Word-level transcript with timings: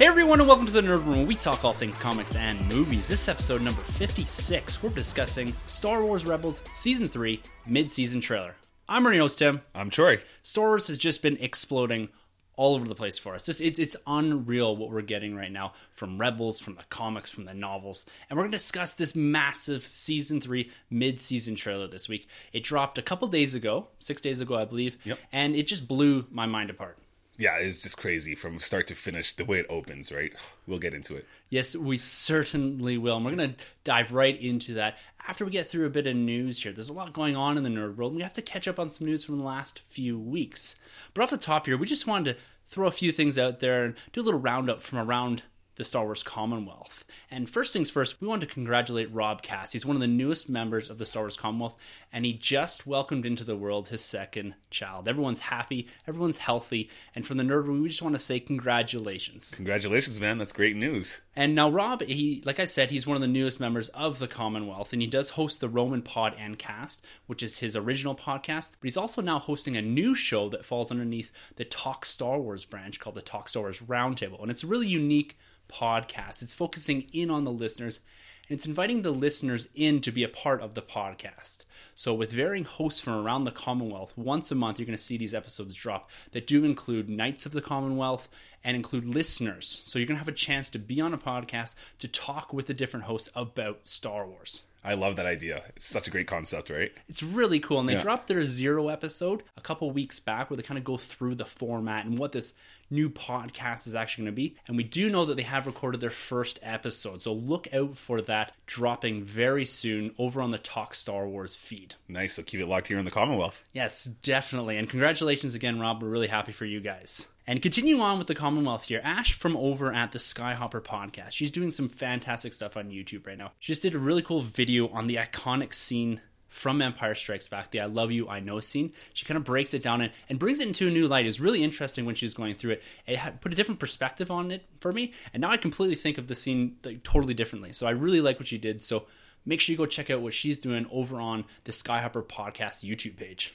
Hey 0.00 0.06
everyone, 0.06 0.40
and 0.40 0.48
welcome 0.48 0.64
to 0.64 0.72
the 0.72 0.80
Nerd 0.80 1.04
Room. 1.04 1.18
where 1.18 1.26
We 1.26 1.34
talk 1.34 1.62
all 1.62 1.74
things 1.74 1.98
comics 1.98 2.34
and 2.34 2.58
movies. 2.70 3.06
This 3.06 3.20
is 3.20 3.28
episode 3.28 3.60
number 3.60 3.82
56. 3.82 4.82
We're 4.82 4.88
discussing 4.88 5.52
Star 5.66 6.02
Wars 6.02 6.24
Rebels 6.24 6.62
Season 6.72 7.06
3 7.06 7.38
mid-season 7.66 8.22
trailer. 8.22 8.54
I'm 8.88 9.06
Ernie 9.06 9.28
Tim. 9.28 9.60
I'm 9.74 9.90
Troy. 9.90 10.22
Star 10.42 10.68
Wars 10.68 10.86
has 10.86 10.96
just 10.96 11.20
been 11.20 11.36
exploding 11.36 12.08
all 12.56 12.76
over 12.76 12.88
the 12.88 12.94
place 12.94 13.18
for 13.18 13.34
us. 13.34 13.46
It's, 13.50 13.60
it's, 13.60 13.78
it's 13.78 13.94
unreal 14.06 14.74
what 14.74 14.90
we're 14.90 15.02
getting 15.02 15.36
right 15.36 15.52
now 15.52 15.74
from 15.92 16.18
Rebels, 16.18 16.60
from 16.60 16.76
the 16.76 16.84
comics, 16.88 17.28
from 17.28 17.44
the 17.44 17.52
novels. 17.52 18.06
And 18.30 18.38
we're 18.38 18.44
going 18.44 18.52
to 18.52 18.56
discuss 18.56 18.94
this 18.94 19.14
massive 19.14 19.82
Season 19.82 20.40
3 20.40 20.70
mid-season 20.88 21.56
trailer 21.56 21.88
this 21.88 22.08
week. 22.08 22.26
It 22.54 22.64
dropped 22.64 22.96
a 22.96 23.02
couple 23.02 23.28
days 23.28 23.54
ago, 23.54 23.88
six 23.98 24.22
days 24.22 24.40
ago, 24.40 24.56
I 24.56 24.64
believe. 24.64 24.96
Yep. 25.04 25.18
And 25.30 25.54
it 25.54 25.66
just 25.66 25.86
blew 25.86 26.24
my 26.30 26.46
mind 26.46 26.70
apart. 26.70 26.96
Yeah, 27.40 27.56
it's 27.56 27.82
just 27.82 27.96
crazy 27.96 28.34
from 28.34 28.60
start 28.60 28.86
to 28.88 28.94
finish 28.94 29.32
the 29.32 29.46
way 29.46 29.60
it 29.60 29.66
opens, 29.70 30.12
right? 30.12 30.32
We'll 30.66 30.78
get 30.78 30.94
into 30.94 31.16
it. 31.16 31.26
Yes, 31.48 31.74
we 31.74 31.98
certainly 31.98 32.96
will. 32.96 33.16
And 33.16 33.24
we're 33.24 33.34
going 33.34 33.54
to 33.54 33.64
dive 33.82 34.12
right 34.12 34.40
into 34.40 34.74
that 34.74 34.98
after 35.26 35.44
we 35.44 35.50
get 35.50 35.66
through 35.66 35.86
a 35.86 35.90
bit 35.90 36.06
of 36.06 36.14
news 36.14 36.62
here. 36.62 36.70
There's 36.70 36.90
a 36.90 36.92
lot 36.92 37.12
going 37.12 37.34
on 37.34 37.56
in 37.56 37.64
the 37.64 37.70
nerd 37.70 37.96
world. 37.96 38.14
We 38.14 38.22
have 38.22 38.34
to 38.34 38.42
catch 38.42 38.68
up 38.68 38.78
on 38.78 38.88
some 38.88 39.08
news 39.08 39.24
from 39.24 39.38
the 39.38 39.44
last 39.44 39.80
few 39.88 40.16
weeks. 40.16 40.76
But 41.12 41.22
off 41.22 41.30
the 41.30 41.38
top 41.38 41.66
here, 41.66 41.76
we 41.76 41.86
just 41.86 42.06
wanted 42.06 42.34
to 42.34 42.40
throw 42.68 42.86
a 42.86 42.92
few 42.92 43.10
things 43.10 43.36
out 43.36 43.58
there 43.58 43.84
and 43.84 43.94
do 44.12 44.20
a 44.20 44.22
little 44.22 44.38
roundup 44.38 44.80
from 44.80 44.98
around 44.98 45.42
the 45.80 45.84
Star 45.86 46.04
Wars 46.04 46.22
Commonwealth. 46.22 47.06
And 47.30 47.48
first 47.48 47.72
things 47.72 47.88
first, 47.88 48.20
we 48.20 48.28
want 48.28 48.42
to 48.42 48.46
congratulate 48.46 49.10
Rob 49.14 49.40
Cass. 49.40 49.72
He's 49.72 49.86
one 49.86 49.96
of 49.96 50.00
the 50.02 50.06
newest 50.06 50.50
members 50.50 50.90
of 50.90 50.98
the 50.98 51.06
Star 51.06 51.22
Wars 51.22 51.38
Commonwealth, 51.38 51.74
and 52.12 52.26
he 52.26 52.34
just 52.34 52.86
welcomed 52.86 53.24
into 53.24 53.44
the 53.44 53.56
world 53.56 53.88
his 53.88 54.04
second 54.04 54.56
child. 54.68 55.08
Everyone's 55.08 55.38
happy, 55.38 55.88
everyone's 56.06 56.36
healthy, 56.36 56.90
and 57.14 57.26
from 57.26 57.38
the 57.38 57.44
nerd, 57.44 57.66
we 57.80 57.88
just 57.88 58.02
want 58.02 58.14
to 58.14 58.20
say 58.20 58.38
congratulations. 58.38 59.52
Congratulations, 59.56 60.20
man. 60.20 60.36
That's 60.36 60.52
great 60.52 60.76
news. 60.76 61.18
And 61.34 61.54
now 61.54 61.70
Rob, 61.70 62.02
he 62.02 62.42
like 62.44 62.60
I 62.60 62.66
said, 62.66 62.90
he's 62.90 63.06
one 63.06 63.16
of 63.16 63.22
the 63.22 63.26
newest 63.26 63.58
members 63.58 63.88
of 63.90 64.18
the 64.18 64.28
Commonwealth, 64.28 64.92
and 64.92 65.00
he 65.00 65.08
does 65.08 65.30
host 65.30 65.60
the 65.62 65.68
Roman 65.70 66.02
Pod 66.02 66.34
and 66.38 66.58
Cast, 66.58 67.02
which 67.26 67.42
is 67.42 67.60
his 67.60 67.74
original 67.74 68.14
podcast. 68.14 68.72
But 68.78 68.86
he's 68.86 68.98
also 68.98 69.22
now 69.22 69.38
hosting 69.38 69.78
a 69.78 69.82
new 69.82 70.14
show 70.14 70.50
that 70.50 70.66
falls 70.66 70.90
underneath 70.90 71.32
the 71.56 71.64
Talk 71.64 72.04
Star 72.04 72.38
Wars 72.38 72.66
branch 72.66 73.00
called 73.00 73.16
the 73.16 73.22
Talk 73.22 73.48
Star 73.48 73.62
Wars 73.62 73.80
Roundtable, 73.80 74.42
and 74.42 74.50
it's 74.50 74.64
a 74.64 74.66
really 74.66 74.88
unique 74.88 75.38
podcast. 75.70 76.42
It's 76.42 76.52
focusing 76.52 77.02
in 77.12 77.30
on 77.30 77.44
the 77.44 77.52
listeners 77.52 78.00
and 78.48 78.56
it's 78.56 78.66
inviting 78.66 79.02
the 79.02 79.12
listeners 79.12 79.68
in 79.76 80.00
to 80.00 80.10
be 80.10 80.24
a 80.24 80.28
part 80.28 80.60
of 80.60 80.74
the 80.74 80.82
podcast. 80.82 81.64
So, 81.94 82.12
with 82.12 82.32
varying 82.32 82.64
hosts 82.64 83.00
from 83.00 83.12
around 83.14 83.44
the 83.44 83.52
Commonwealth, 83.52 84.12
once 84.16 84.50
a 84.50 84.56
month 84.56 84.78
you're 84.78 84.86
going 84.86 84.96
to 84.98 85.02
see 85.02 85.16
these 85.16 85.34
episodes 85.34 85.76
drop 85.76 86.10
that 86.32 86.48
do 86.48 86.64
include 86.64 87.08
Knights 87.08 87.46
of 87.46 87.52
the 87.52 87.60
Commonwealth 87.60 88.28
and 88.64 88.74
include 88.74 89.04
listeners. 89.04 89.80
So, 89.84 89.98
you're 90.00 90.06
going 90.06 90.16
to 90.16 90.20
have 90.24 90.26
a 90.28 90.32
chance 90.32 90.68
to 90.70 90.78
be 90.80 91.00
on 91.00 91.14
a 91.14 91.18
podcast 91.18 91.76
to 92.00 92.08
talk 92.08 92.52
with 92.52 92.66
the 92.66 92.74
different 92.74 93.06
hosts 93.06 93.28
about 93.36 93.86
Star 93.86 94.26
Wars. 94.26 94.64
I 94.82 94.94
love 94.94 95.14
that 95.16 95.26
idea. 95.26 95.62
It's 95.76 95.86
such 95.86 96.08
a 96.08 96.10
great 96.10 96.26
concept, 96.26 96.70
right? 96.70 96.90
It's 97.08 97.22
really 97.22 97.60
cool. 97.60 97.78
And 97.80 97.88
they 97.88 97.92
Yeah. 97.92 98.02
dropped 98.02 98.26
their 98.28 98.44
zero 98.46 98.88
episode 98.88 99.42
a 99.56 99.60
couple 99.60 99.90
weeks 99.92 100.18
back 100.18 100.48
where 100.50 100.56
they 100.56 100.62
kind 100.62 100.78
of 100.78 100.84
go 100.84 100.96
through 100.96 101.34
the 101.34 101.44
format 101.44 102.06
and 102.06 102.18
what 102.18 102.32
this 102.32 102.54
new 102.90 103.08
podcast 103.10 103.86
is 103.86 103.94
actually 103.94 104.24
going 104.24 104.34
to 104.34 104.36
be. 104.36 104.56
And 104.66 104.76
we 104.76 104.84
do 104.84 105.08
know 105.10 105.26
that 105.26 105.36
they 105.36 105.42
have 105.42 105.66
recorded 105.66 106.00
their 106.00 106.10
first 106.10 106.58
episode. 106.62 107.22
So 107.22 107.32
look 107.32 107.72
out 107.72 107.96
for 107.96 108.20
that 108.22 108.52
dropping 108.66 109.24
very 109.24 109.64
soon 109.64 110.14
over 110.18 110.40
on 110.40 110.50
the 110.50 110.58
Talk 110.58 110.94
Star 110.94 111.26
Wars 111.26 111.56
feed. 111.56 111.94
Nice. 112.08 112.34
So 112.34 112.42
keep 112.42 112.60
it 112.60 112.66
locked 112.66 112.88
here 112.88 112.98
in 112.98 113.04
the 113.04 113.10
Commonwealth. 113.10 113.62
Yes, 113.72 114.04
definitely. 114.04 114.76
And 114.76 114.88
congratulations 114.88 115.54
again, 115.54 115.80
Rob. 115.80 116.02
We're 116.02 116.08
really 116.08 116.28
happy 116.28 116.52
for 116.52 116.64
you 116.64 116.80
guys. 116.80 117.26
And 117.46 117.60
continuing 117.60 118.00
on 118.00 118.18
with 118.18 118.28
the 118.28 118.34
Commonwealth 118.34 118.84
here, 118.84 119.00
Ash 119.02 119.32
from 119.32 119.56
over 119.56 119.92
at 119.92 120.12
the 120.12 120.20
Skyhopper 120.20 120.82
podcast. 120.82 121.32
She's 121.32 121.50
doing 121.50 121.70
some 121.70 121.88
fantastic 121.88 122.52
stuff 122.52 122.76
on 122.76 122.90
YouTube 122.90 123.26
right 123.26 123.36
now. 123.36 123.52
She 123.58 123.72
just 123.72 123.82
did 123.82 123.94
a 123.94 123.98
really 123.98 124.22
cool 124.22 124.40
video 124.40 124.86
on 124.88 125.08
the 125.08 125.16
iconic 125.16 125.74
scene 125.74 126.20
from 126.50 126.82
Empire 126.82 127.14
Strikes 127.14 127.48
Back, 127.48 127.70
the 127.70 127.80
I 127.80 127.86
Love 127.86 128.10
You, 128.10 128.28
I 128.28 128.40
Know 128.40 128.60
scene. 128.60 128.92
She 129.14 129.24
kind 129.24 129.38
of 129.38 129.44
breaks 129.44 129.72
it 129.72 129.82
down 129.82 130.02
and, 130.02 130.12
and 130.28 130.38
brings 130.38 130.60
it 130.60 130.66
into 130.66 130.88
a 130.88 130.90
new 130.90 131.08
light. 131.08 131.24
It 131.24 131.28
was 131.28 131.40
really 131.40 131.64
interesting 131.64 132.04
when 132.04 132.16
she 132.16 132.26
was 132.26 132.34
going 132.34 132.54
through 132.56 132.72
it. 132.72 132.82
It 133.06 133.16
had 133.16 133.40
put 133.40 133.52
a 133.52 133.56
different 133.56 133.80
perspective 133.80 134.30
on 134.30 134.50
it 134.50 134.66
for 134.80 134.92
me. 134.92 135.12
And 135.32 135.40
now 135.40 135.50
I 135.50 135.56
completely 135.56 135.94
think 135.94 136.18
of 136.18 136.26
the 136.26 136.34
scene 136.34 136.76
like, 136.84 137.02
totally 137.04 137.34
differently. 137.34 137.72
So 137.72 137.86
I 137.86 137.90
really 137.90 138.20
like 138.20 138.38
what 138.38 138.48
she 138.48 138.58
did. 138.58 138.80
So 138.80 139.06
make 139.46 139.60
sure 139.60 139.72
you 139.72 139.78
go 139.78 139.86
check 139.86 140.10
out 140.10 140.20
what 140.20 140.34
she's 140.34 140.58
doing 140.58 140.86
over 140.90 141.20
on 141.20 141.44
the 141.64 141.72
Skyhopper 141.72 142.24
podcast 142.24 142.84
YouTube 142.84 143.16
page. 143.16 143.54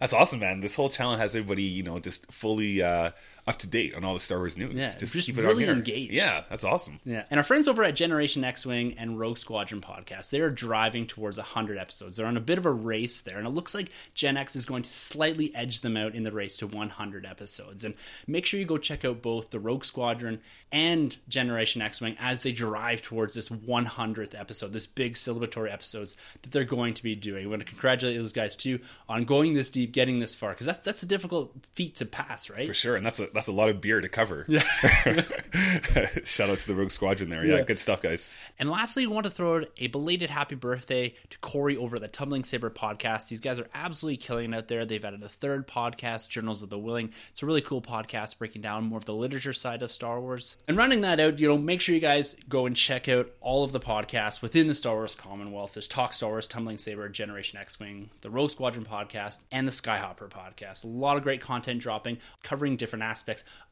That's 0.00 0.12
awesome, 0.12 0.40
man. 0.40 0.60
This 0.60 0.74
whole 0.74 0.90
channel 0.90 1.16
has 1.16 1.34
everybody, 1.34 1.62
you 1.62 1.82
know, 1.82 2.00
just 2.00 2.30
fully 2.32 2.82
uh, 2.82 3.12
up 3.46 3.58
to 3.58 3.66
date 3.66 3.94
on 3.94 4.04
all 4.04 4.14
the 4.14 4.20
Star 4.20 4.38
Wars 4.38 4.56
news. 4.56 4.74
Yeah, 4.74 4.96
just 4.96 5.12
keep 5.12 5.36
it 5.36 5.42
really 5.42 5.66
engaged. 5.66 6.12
Yeah, 6.12 6.44
that's 6.48 6.64
awesome. 6.64 7.00
Yeah, 7.04 7.24
and 7.30 7.38
our 7.38 7.44
friends 7.44 7.66
over 7.66 7.82
at 7.82 7.96
Generation 7.96 8.44
X 8.44 8.64
Wing 8.64 8.94
and 8.98 9.18
Rogue 9.18 9.38
Squadron 9.38 9.80
podcast, 9.80 10.30
they 10.30 10.40
are 10.40 10.50
driving 10.50 11.06
towards 11.06 11.38
100 11.38 11.76
episodes. 11.76 12.16
They're 12.16 12.26
on 12.26 12.36
a 12.36 12.40
bit 12.40 12.58
of 12.58 12.66
a 12.66 12.72
race 12.72 13.20
there, 13.22 13.38
and 13.38 13.46
it 13.46 13.50
looks 13.50 13.74
like 13.74 13.90
Gen 14.14 14.36
X 14.36 14.54
is 14.54 14.66
going 14.66 14.82
to 14.82 14.90
slightly 14.90 15.54
edge 15.54 15.80
them 15.80 15.96
out 15.96 16.14
in 16.14 16.22
the 16.22 16.32
race 16.32 16.56
to 16.58 16.66
100 16.66 17.26
episodes. 17.26 17.84
And 17.84 17.94
make 18.26 18.46
sure 18.46 18.60
you 18.60 18.66
go 18.66 18.78
check 18.78 19.04
out 19.04 19.22
both 19.22 19.50
the 19.50 19.60
Rogue 19.60 19.84
Squadron 19.84 20.40
and 20.70 21.16
Generation 21.28 21.82
X 21.82 22.00
Wing 22.00 22.16
as 22.18 22.42
they 22.42 22.52
drive 22.52 23.02
towards 23.02 23.34
this 23.34 23.48
100th 23.48 24.38
episode, 24.38 24.72
this 24.72 24.86
big 24.86 25.14
celebratory 25.14 25.72
episodes 25.72 26.16
that 26.42 26.52
they're 26.52 26.64
going 26.64 26.94
to 26.94 27.02
be 27.02 27.14
doing. 27.14 27.44
We 27.44 27.50
want 27.50 27.62
to 27.62 27.68
congratulate 27.68 28.16
those 28.16 28.32
guys 28.32 28.56
too 28.56 28.80
on 29.08 29.24
going 29.24 29.54
this 29.54 29.70
deep, 29.70 29.92
getting 29.92 30.20
this 30.20 30.34
far, 30.34 30.50
because 30.50 30.66
that's 30.66 30.78
that's 30.78 31.02
a 31.02 31.06
difficult 31.06 31.52
feat 31.74 31.96
to 31.96 32.06
pass, 32.06 32.48
right? 32.48 32.66
For 32.66 32.74
sure. 32.74 32.96
And 32.96 33.04
that's 33.04 33.20
a 33.20 33.28
that's 33.32 33.48
a 33.48 33.52
lot 33.52 33.68
of 33.68 33.80
beer 33.80 34.00
to 34.00 34.08
cover. 34.08 34.44
Yeah. 34.48 34.62
Shout 36.24 36.50
out 36.50 36.58
to 36.60 36.66
the 36.66 36.74
Rogue 36.74 36.90
Squadron 36.90 37.30
there. 37.30 37.44
Yeah, 37.44 37.56
Yeah. 37.58 37.62
good 37.62 37.78
stuff, 37.78 38.02
guys. 38.02 38.28
And 38.58 38.70
lastly, 38.70 39.06
we 39.06 39.12
want 39.14 39.24
to 39.24 39.30
throw 39.30 39.56
out 39.58 39.68
a 39.78 39.86
belated 39.88 40.30
happy 40.30 40.54
birthday 40.54 41.14
to 41.30 41.38
Corey 41.38 41.76
over 41.76 41.96
at 41.96 42.02
the 42.02 42.08
Tumbling 42.08 42.44
Saber 42.44 42.70
podcast. 42.70 43.28
These 43.28 43.40
guys 43.40 43.58
are 43.58 43.68
absolutely 43.74 44.16
killing 44.18 44.52
it 44.52 44.56
out 44.56 44.68
there. 44.68 44.84
They've 44.84 45.04
added 45.04 45.22
a 45.22 45.28
third 45.28 45.66
podcast, 45.66 46.28
Journals 46.28 46.62
of 46.62 46.68
the 46.70 46.78
Willing. 46.78 47.12
It's 47.30 47.42
a 47.42 47.46
really 47.46 47.60
cool 47.60 47.80
podcast 47.82 48.38
breaking 48.38 48.62
down 48.62 48.84
more 48.84 48.98
of 48.98 49.04
the 49.04 49.14
literature 49.14 49.52
side 49.52 49.82
of 49.82 49.92
Star 49.92 50.20
Wars. 50.20 50.56
And 50.68 50.76
rounding 50.76 51.00
that 51.02 51.20
out, 51.20 51.38
you 51.38 51.48
know, 51.48 51.58
make 51.58 51.80
sure 51.80 51.94
you 51.94 52.00
guys 52.00 52.36
go 52.48 52.66
and 52.66 52.76
check 52.76 53.08
out 53.08 53.30
all 53.40 53.64
of 53.64 53.72
the 53.72 53.80
podcasts 53.80 54.42
within 54.42 54.66
the 54.66 54.74
Star 54.74 54.94
Wars 54.94 55.14
Commonwealth. 55.14 55.74
There's 55.74 55.88
Talk 55.88 56.12
Star 56.12 56.30
Wars, 56.30 56.46
Tumbling 56.46 56.78
Saber, 56.78 57.08
Generation 57.08 57.58
X 57.58 57.78
Wing, 57.80 58.10
the 58.20 58.30
Rogue 58.30 58.50
Squadron 58.50 58.84
podcast, 58.84 59.40
and 59.50 59.66
the 59.66 59.72
Skyhopper 59.72 60.28
podcast. 60.28 60.84
A 60.84 60.88
lot 60.88 61.16
of 61.16 61.22
great 61.22 61.40
content 61.40 61.80
dropping, 61.80 62.18
covering 62.42 62.76
different 62.76 63.02
aspects 63.02 63.21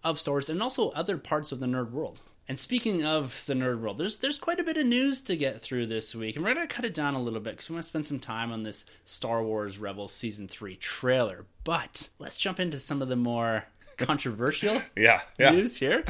of 0.04 0.18
Star 0.18 0.34
Wars 0.34 0.48
and 0.50 0.62
also 0.62 0.90
other 0.90 1.16
parts 1.18 1.52
of 1.52 1.60
the 1.60 1.66
nerd 1.66 1.90
world. 1.90 2.20
And 2.48 2.58
speaking 2.58 3.04
of 3.04 3.44
the 3.46 3.54
nerd 3.54 3.80
world, 3.80 3.98
there's 3.98 4.16
there's 4.18 4.38
quite 4.38 4.58
a 4.58 4.64
bit 4.64 4.76
of 4.76 4.84
news 4.86 5.22
to 5.22 5.36
get 5.36 5.60
through 5.62 5.86
this 5.86 6.14
week, 6.16 6.34
and 6.34 6.44
we're 6.44 6.52
gonna 6.54 6.66
cut 6.66 6.84
it 6.84 6.94
down 6.94 7.14
a 7.14 7.22
little 7.22 7.38
bit 7.38 7.52
because 7.52 7.70
we 7.70 7.74
want 7.74 7.84
to 7.84 7.88
spend 7.88 8.06
some 8.06 8.18
time 8.18 8.50
on 8.50 8.64
this 8.64 8.84
Star 9.04 9.42
Wars 9.44 9.78
Rebels 9.78 10.12
season 10.12 10.48
three 10.48 10.74
trailer. 10.74 11.44
But 11.62 12.08
let's 12.18 12.36
jump 12.36 12.58
into 12.58 12.78
some 12.80 13.02
of 13.02 13.08
the 13.08 13.14
more 13.16 13.66
controversial 13.98 14.82
Yeah, 14.96 15.20
yeah. 15.38 15.50
news 15.50 15.76
here. 15.76 16.04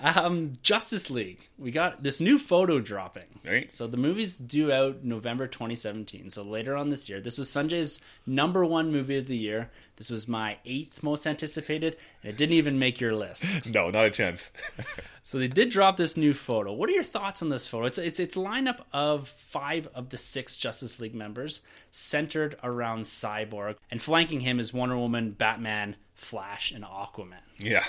Um, 0.00 0.52
Justice 0.62 1.10
League. 1.10 1.48
We 1.58 1.70
got 1.72 2.02
this 2.02 2.20
new 2.20 2.38
photo 2.38 2.78
dropping. 2.78 3.40
Right. 3.44 3.70
So 3.72 3.86
the 3.86 3.96
movie's 3.96 4.36
due 4.36 4.72
out 4.72 5.02
November 5.02 5.46
2017. 5.48 6.30
So 6.30 6.42
later 6.42 6.76
on 6.76 6.88
this 6.88 7.08
year. 7.08 7.20
This 7.20 7.38
was 7.38 7.48
Sanjay's 7.50 8.00
number 8.26 8.64
one 8.64 8.92
movie 8.92 9.18
of 9.18 9.26
the 9.26 9.36
year. 9.36 9.70
This 9.96 10.10
was 10.10 10.28
my 10.28 10.58
eighth 10.64 11.02
most 11.02 11.26
anticipated, 11.26 11.96
and 12.22 12.30
it 12.30 12.36
didn't 12.36 12.52
even 12.54 12.78
make 12.78 13.00
your 13.00 13.14
list. 13.14 13.72
No, 13.74 13.90
not 13.90 14.04
a 14.06 14.10
chance. 14.10 14.52
So 15.24 15.38
they 15.38 15.46
did 15.48 15.68
drop 15.68 15.98
this 15.98 16.16
new 16.16 16.32
photo. 16.32 16.72
What 16.72 16.88
are 16.88 16.92
your 16.94 17.02
thoughts 17.02 17.42
on 17.42 17.50
this 17.50 17.68
photo? 17.68 17.84
It's 17.84 17.98
it's 17.98 18.18
it's 18.18 18.34
lineup 18.34 18.80
of 18.94 19.28
five 19.28 19.86
of 19.94 20.08
the 20.08 20.16
six 20.16 20.56
Justice 20.56 21.00
League 21.00 21.14
members, 21.14 21.60
centered 21.90 22.56
around 22.62 23.02
Cyborg, 23.02 23.74
and 23.90 24.00
flanking 24.00 24.40
him 24.40 24.58
is 24.58 24.72
Wonder 24.72 24.96
Woman, 24.96 25.32
Batman, 25.32 25.96
Flash, 26.14 26.72
and 26.72 26.82
Aquaman. 26.82 27.42
yeah. 27.58 27.84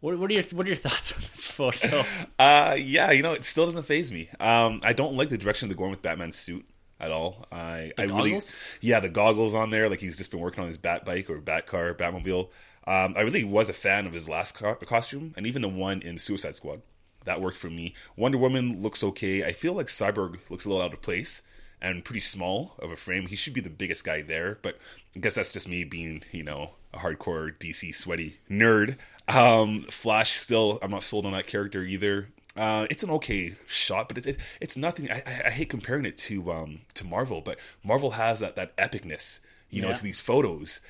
What, 0.00 0.18
what 0.18 0.30
are 0.30 0.34
your 0.34 0.42
what 0.54 0.66
are 0.66 0.70
your 0.70 0.76
thoughts 0.76 1.12
on 1.12 1.20
this 1.20 1.46
photo? 1.46 2.04
Uh, 2.38 2.74
yeah, 2.78 3.10
you 3.10 3.22
know, 3.22 3.32
it 3.32 3.44
still 3.44 3.66
doesn't 3.66 3.82
phase 3.82 4.10
me. 4.10 4.30
Um, 4.40 4.80
I 4.82 4.94
don't 4.94 5.14
like 5.14 5.28
the 5.28 5.36
direction 5.36 5.68
they're 5.68 5.76
going 5.76 5.90
with 5.90 6.00
Batman's 6.00 6.36
suit 6.36 6.66
at 6.98 7.10
all. 7.10 7.46
I, 7.52 7.92
I 7.98 8.04
really, 8.04 8.30
goggles? 8.30 8.56
yeah, 8.80 9.00
the 9.00 9.10
goggles 9.10 9.54
on 9.54 9.70
there, 9.70 9.90
like 9.90 10.00
he's 10.00 10.16
just 10.16 10.30
been 10.30 10.40
working 10.40 10.62
on 10.62 10.68
his 10.68 10.78
Bat 10.78 11.04
bike 11.04 11.28
or 11.28 11.38
Bat 11.38 11.66
car, 11.66 11.92
Batmobile. 11.94 12.48
Um, 12.86 13.14
I 13.14 13.20
really 13.20 13.44
was 13.44 13.68
a 13.68 13.74
fan 13.74 14.06
of 14.06 14.14
his 14.14 14.26
last 14.28 14.54
co- 14.54 14.74
costume, 14.76 15.34
and 15.36 15.46
even 15.46 15.60
the 15.60 15.68
one 15.68 16.00
in 16.00 16.16
Suicide 16.16 16.56
Squad. 16.56 16.80
that 17.26 17.42
worked 17.42 17.58
for 17.58 17.68
me. 17.68 17.94
Wonder 18.16 18.38
Woman 18.38 18.82
looks 18.82 19.04
okay. 19.04 19.44
I 19.44 19.52
feel 19.52 19.74
like 19.74 19.88
Cyborg 19.88 20.38
looks 20.48 20.64
a 20.64 20.70
little 20.70 20.82
out 20.82 20.94
of 20.94 21.02
place 21.02 21.42
and 21.82 22.04
pretty 22.04 22.20
small 22.20 22.74
of 22.78 22.90
a 22.90 22.96
frame. 22.96 23.26
He 23.26 23.36
should 23.36 23.52
be 23.54 23.60
the 23.60 23.70
biggest 23.70 24.02
guy 24.04 24.22
there, 24.22 24.58
but 24.62 24.78
I 25.14 25.18
guess 25.18 25.34
that's 25.34 25.52
just 25.52 25.68
me 25.68 25.84
being, 25.84 26.22
you 26.32 26.42
know, 26.42 26.70
a 26.94 26.98
hardcore 26.98 27.56
DC 27.56 27.94
sweaty 27.94 28.38
nerd. 28.50 28.96
Um, 29.36 29.82
Flash 29.82 30.32
still, 30.32 30.78
I'm 30.82 30.90
not 30.90 31.02
sold 31.02 31.26
on 31.26 31.32
that 31.32 31.46
character 31.46 31.82
either. 31.82 32.28
Uh, 32.56 32.86
it's 32.90 33.02
an 33.04 33.10
okay 33.10 33.54
shot, 33.66 34.08
but 34.08 34.18
it, 34.18 34.26
it, 34.26 34.36
it's 34.60 34.76
nothing. 34.76 35.10
I, 35.10 35.22
I, 35.26 35.42
I, 35.46 35.50
hate 35.50 35.70
comparing 35.70 36.04
it 36.04 36.18
to 36.18 36.50
um, 36.52 36.80
to 36.94 37.04
Marvel, 37.06 37.40
but 37.40 37.58
Marvel 37.84 38.12
has 38.12 38.40
that 38.40 38.56
that 38.56 38.76
epicness, 38.76 39.38
you 39.70 39.80
know, 39.80 39.88
Yeah. 39.88 39.94
to 39.94 40.02
these 40.02 40.20
photos, 40.20 40.80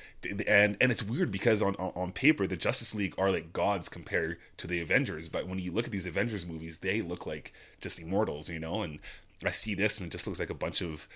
and 0.47 0.75
and 0.81 0.91
it's 0.91 1.03
weird 1.03 1.31
because 1.31 1.61
on, 1.61 1.75
on 1.75 1.91
on 1.95 2.11
paper 2.11 2.47
the 2.47 2.57
Justice 2.57 2.95
League 2.95 3.13
are 3.17 3.31
like 3.31 3.53
gods 3.53 3.89
compared 3.89 4.37
to 4.57 4.65
the 4.65 4.81
Avengers, 4.81 5.29
but 5.29 5.47
when 5.47 5.59
you 5.59 5.71
look 5.71 5.85
at 5.85 5.91
these 5.91 6.07
Avengers 6.07 6.45
movies, 6.47 6.79
they 6.79 7.01
look 7.01 7.27
like 7.27 7.53
just 7.79 7.99
immortals, 7.99 8.49
you 8.49 8.59
know. 8.59 8.81
And 8.81 8.99
I 9.45 9.51
see 9.51 9.75
this, 9.75 9.99
and 9.99 10.07
it 10.07 10.11
just 10.11 10.25
looks 10.25 10.39
like 10.39 10.49
a 10.49 10.55
bunch 10.55 10.81
of 10.81 11.07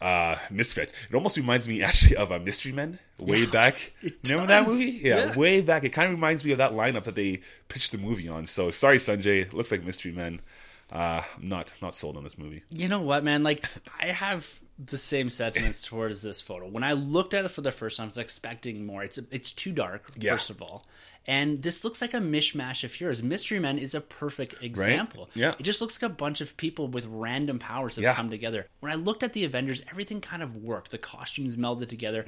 uh 0.00 0.36
misfits. 0.50 0.92
It 1.08 1.14
almost 1.14 1.36
reminds 1.36 1.68
me 1.68 1.82
actually 1.82 2.16
of 2.16 2.30
a 2.30 2.38
mystery 2.38 2.72
men 2.72 2.98
way 3.18 3.46
back. 3.46 3.92
remember 4.28 4.48
that 4.48 4.66
movie? 4.66 4.86
Yeah 5.02 5.16
Yes. 5.26 5.36
way 5.36 5.62
back. 5.62 5.84
It 5.84 5.90
kind 5.90 6.06
of 6.06 6.12
reminds 6.14 6.44
me 6.44 6.52
of 6.52 6.58
that 6.58 6.72
lineup 6.72 7.04
that 7.04 7.14
they 7.14 7.40
pitched 7.68 7.92
the 7.92 7.98
movie 7.98 8.28
on. 8.28 8.46
So 8.46 8.70
sorry 8.70 8.98
sanjay. 8.98 9.52
Looks 9.52 9.70
like 9.70 9.84
mystery 9.84 10.12
men. 10.12 10.40
Uh 10.92 11.22
i'm 11.36 11.48
not 11.48 11.72
not 11.80 11.94
sold 11.94 12.16
on 12.16 12.24
this 12.24 12.36
movie. 12.36 12.62
You 12.70 12.88
know 12.88 13.00
what, 13.00 13.24
man? 13.24 13.42
Like, 13.42 13.64
I 14.00 14.06
have 14.08 14.60
the 14.78 14.98
same 14.98 15.30
sentiments 15.30 15.82
towards 15.86 16.22
this 16.22 16.40
photo. 16.40 16.66
When 16.68 16.82
I 16.84 16.92
looked 16.92 17.34
at 17.34 17.44
it 17.44 17.50
for 17.50 17.60
the 17.60 17.72
first 17.72 17.96
time, 17.96 18.04
I 18.04 18.08
was 18.08 18.18
expecting 18.18 18.84
more. 18.86 19.02
It's 19.04 19.18
it's 19.30 19.52
too 19.52 19.72
dark, 19.72 20.10
Yeah. 20.18 20.32
first 20.32 20.50
of 20.50 20.60
all, 20.62 20.84
and 21.26 21.62
this 21.62 21.84
looks 21.84 22.00
like 22.02 22.12
a 22.12 22.18
mishmash 22.18 22.84
of 22.84 22.92
heroes. 22.92 23.22
Mystery 23.22 23.58
Men 23.58 23.78
is 23.78 23.94
a 23.94 24.00
perfect 24.00 24.62
example. 24.62 25.30
Yeah. 25.34 25.54
it 25.58 25.62
just 25.62 25.80
looks 25.80 26.00
like 26.02 26.10
a 26.10 26.14
bunch 26.14 26.40
of 26.40 26.56
people 26.56 26.88
with 26.88 27.06
random 27.06 27.58
powers 27.58 27.96
have 27.96 28.02
Yeah. 28.02 28.14
come 28.14 28.30
together. 28.30 28.66
When 28.80 28.90
I 28.92 28.96
looked 28.96 29.22
at 29.22 29.32
the 29.32 29.44
Avengers, 29.44 29.82
everything 29.90 30.20
kind 30.20 30.42
of 30.42 30.56
worked. 30.56 30.90
The 30.90 30.98
costumes 30.98 31.56
melded 31.56 31.88
together, 31.88 32.26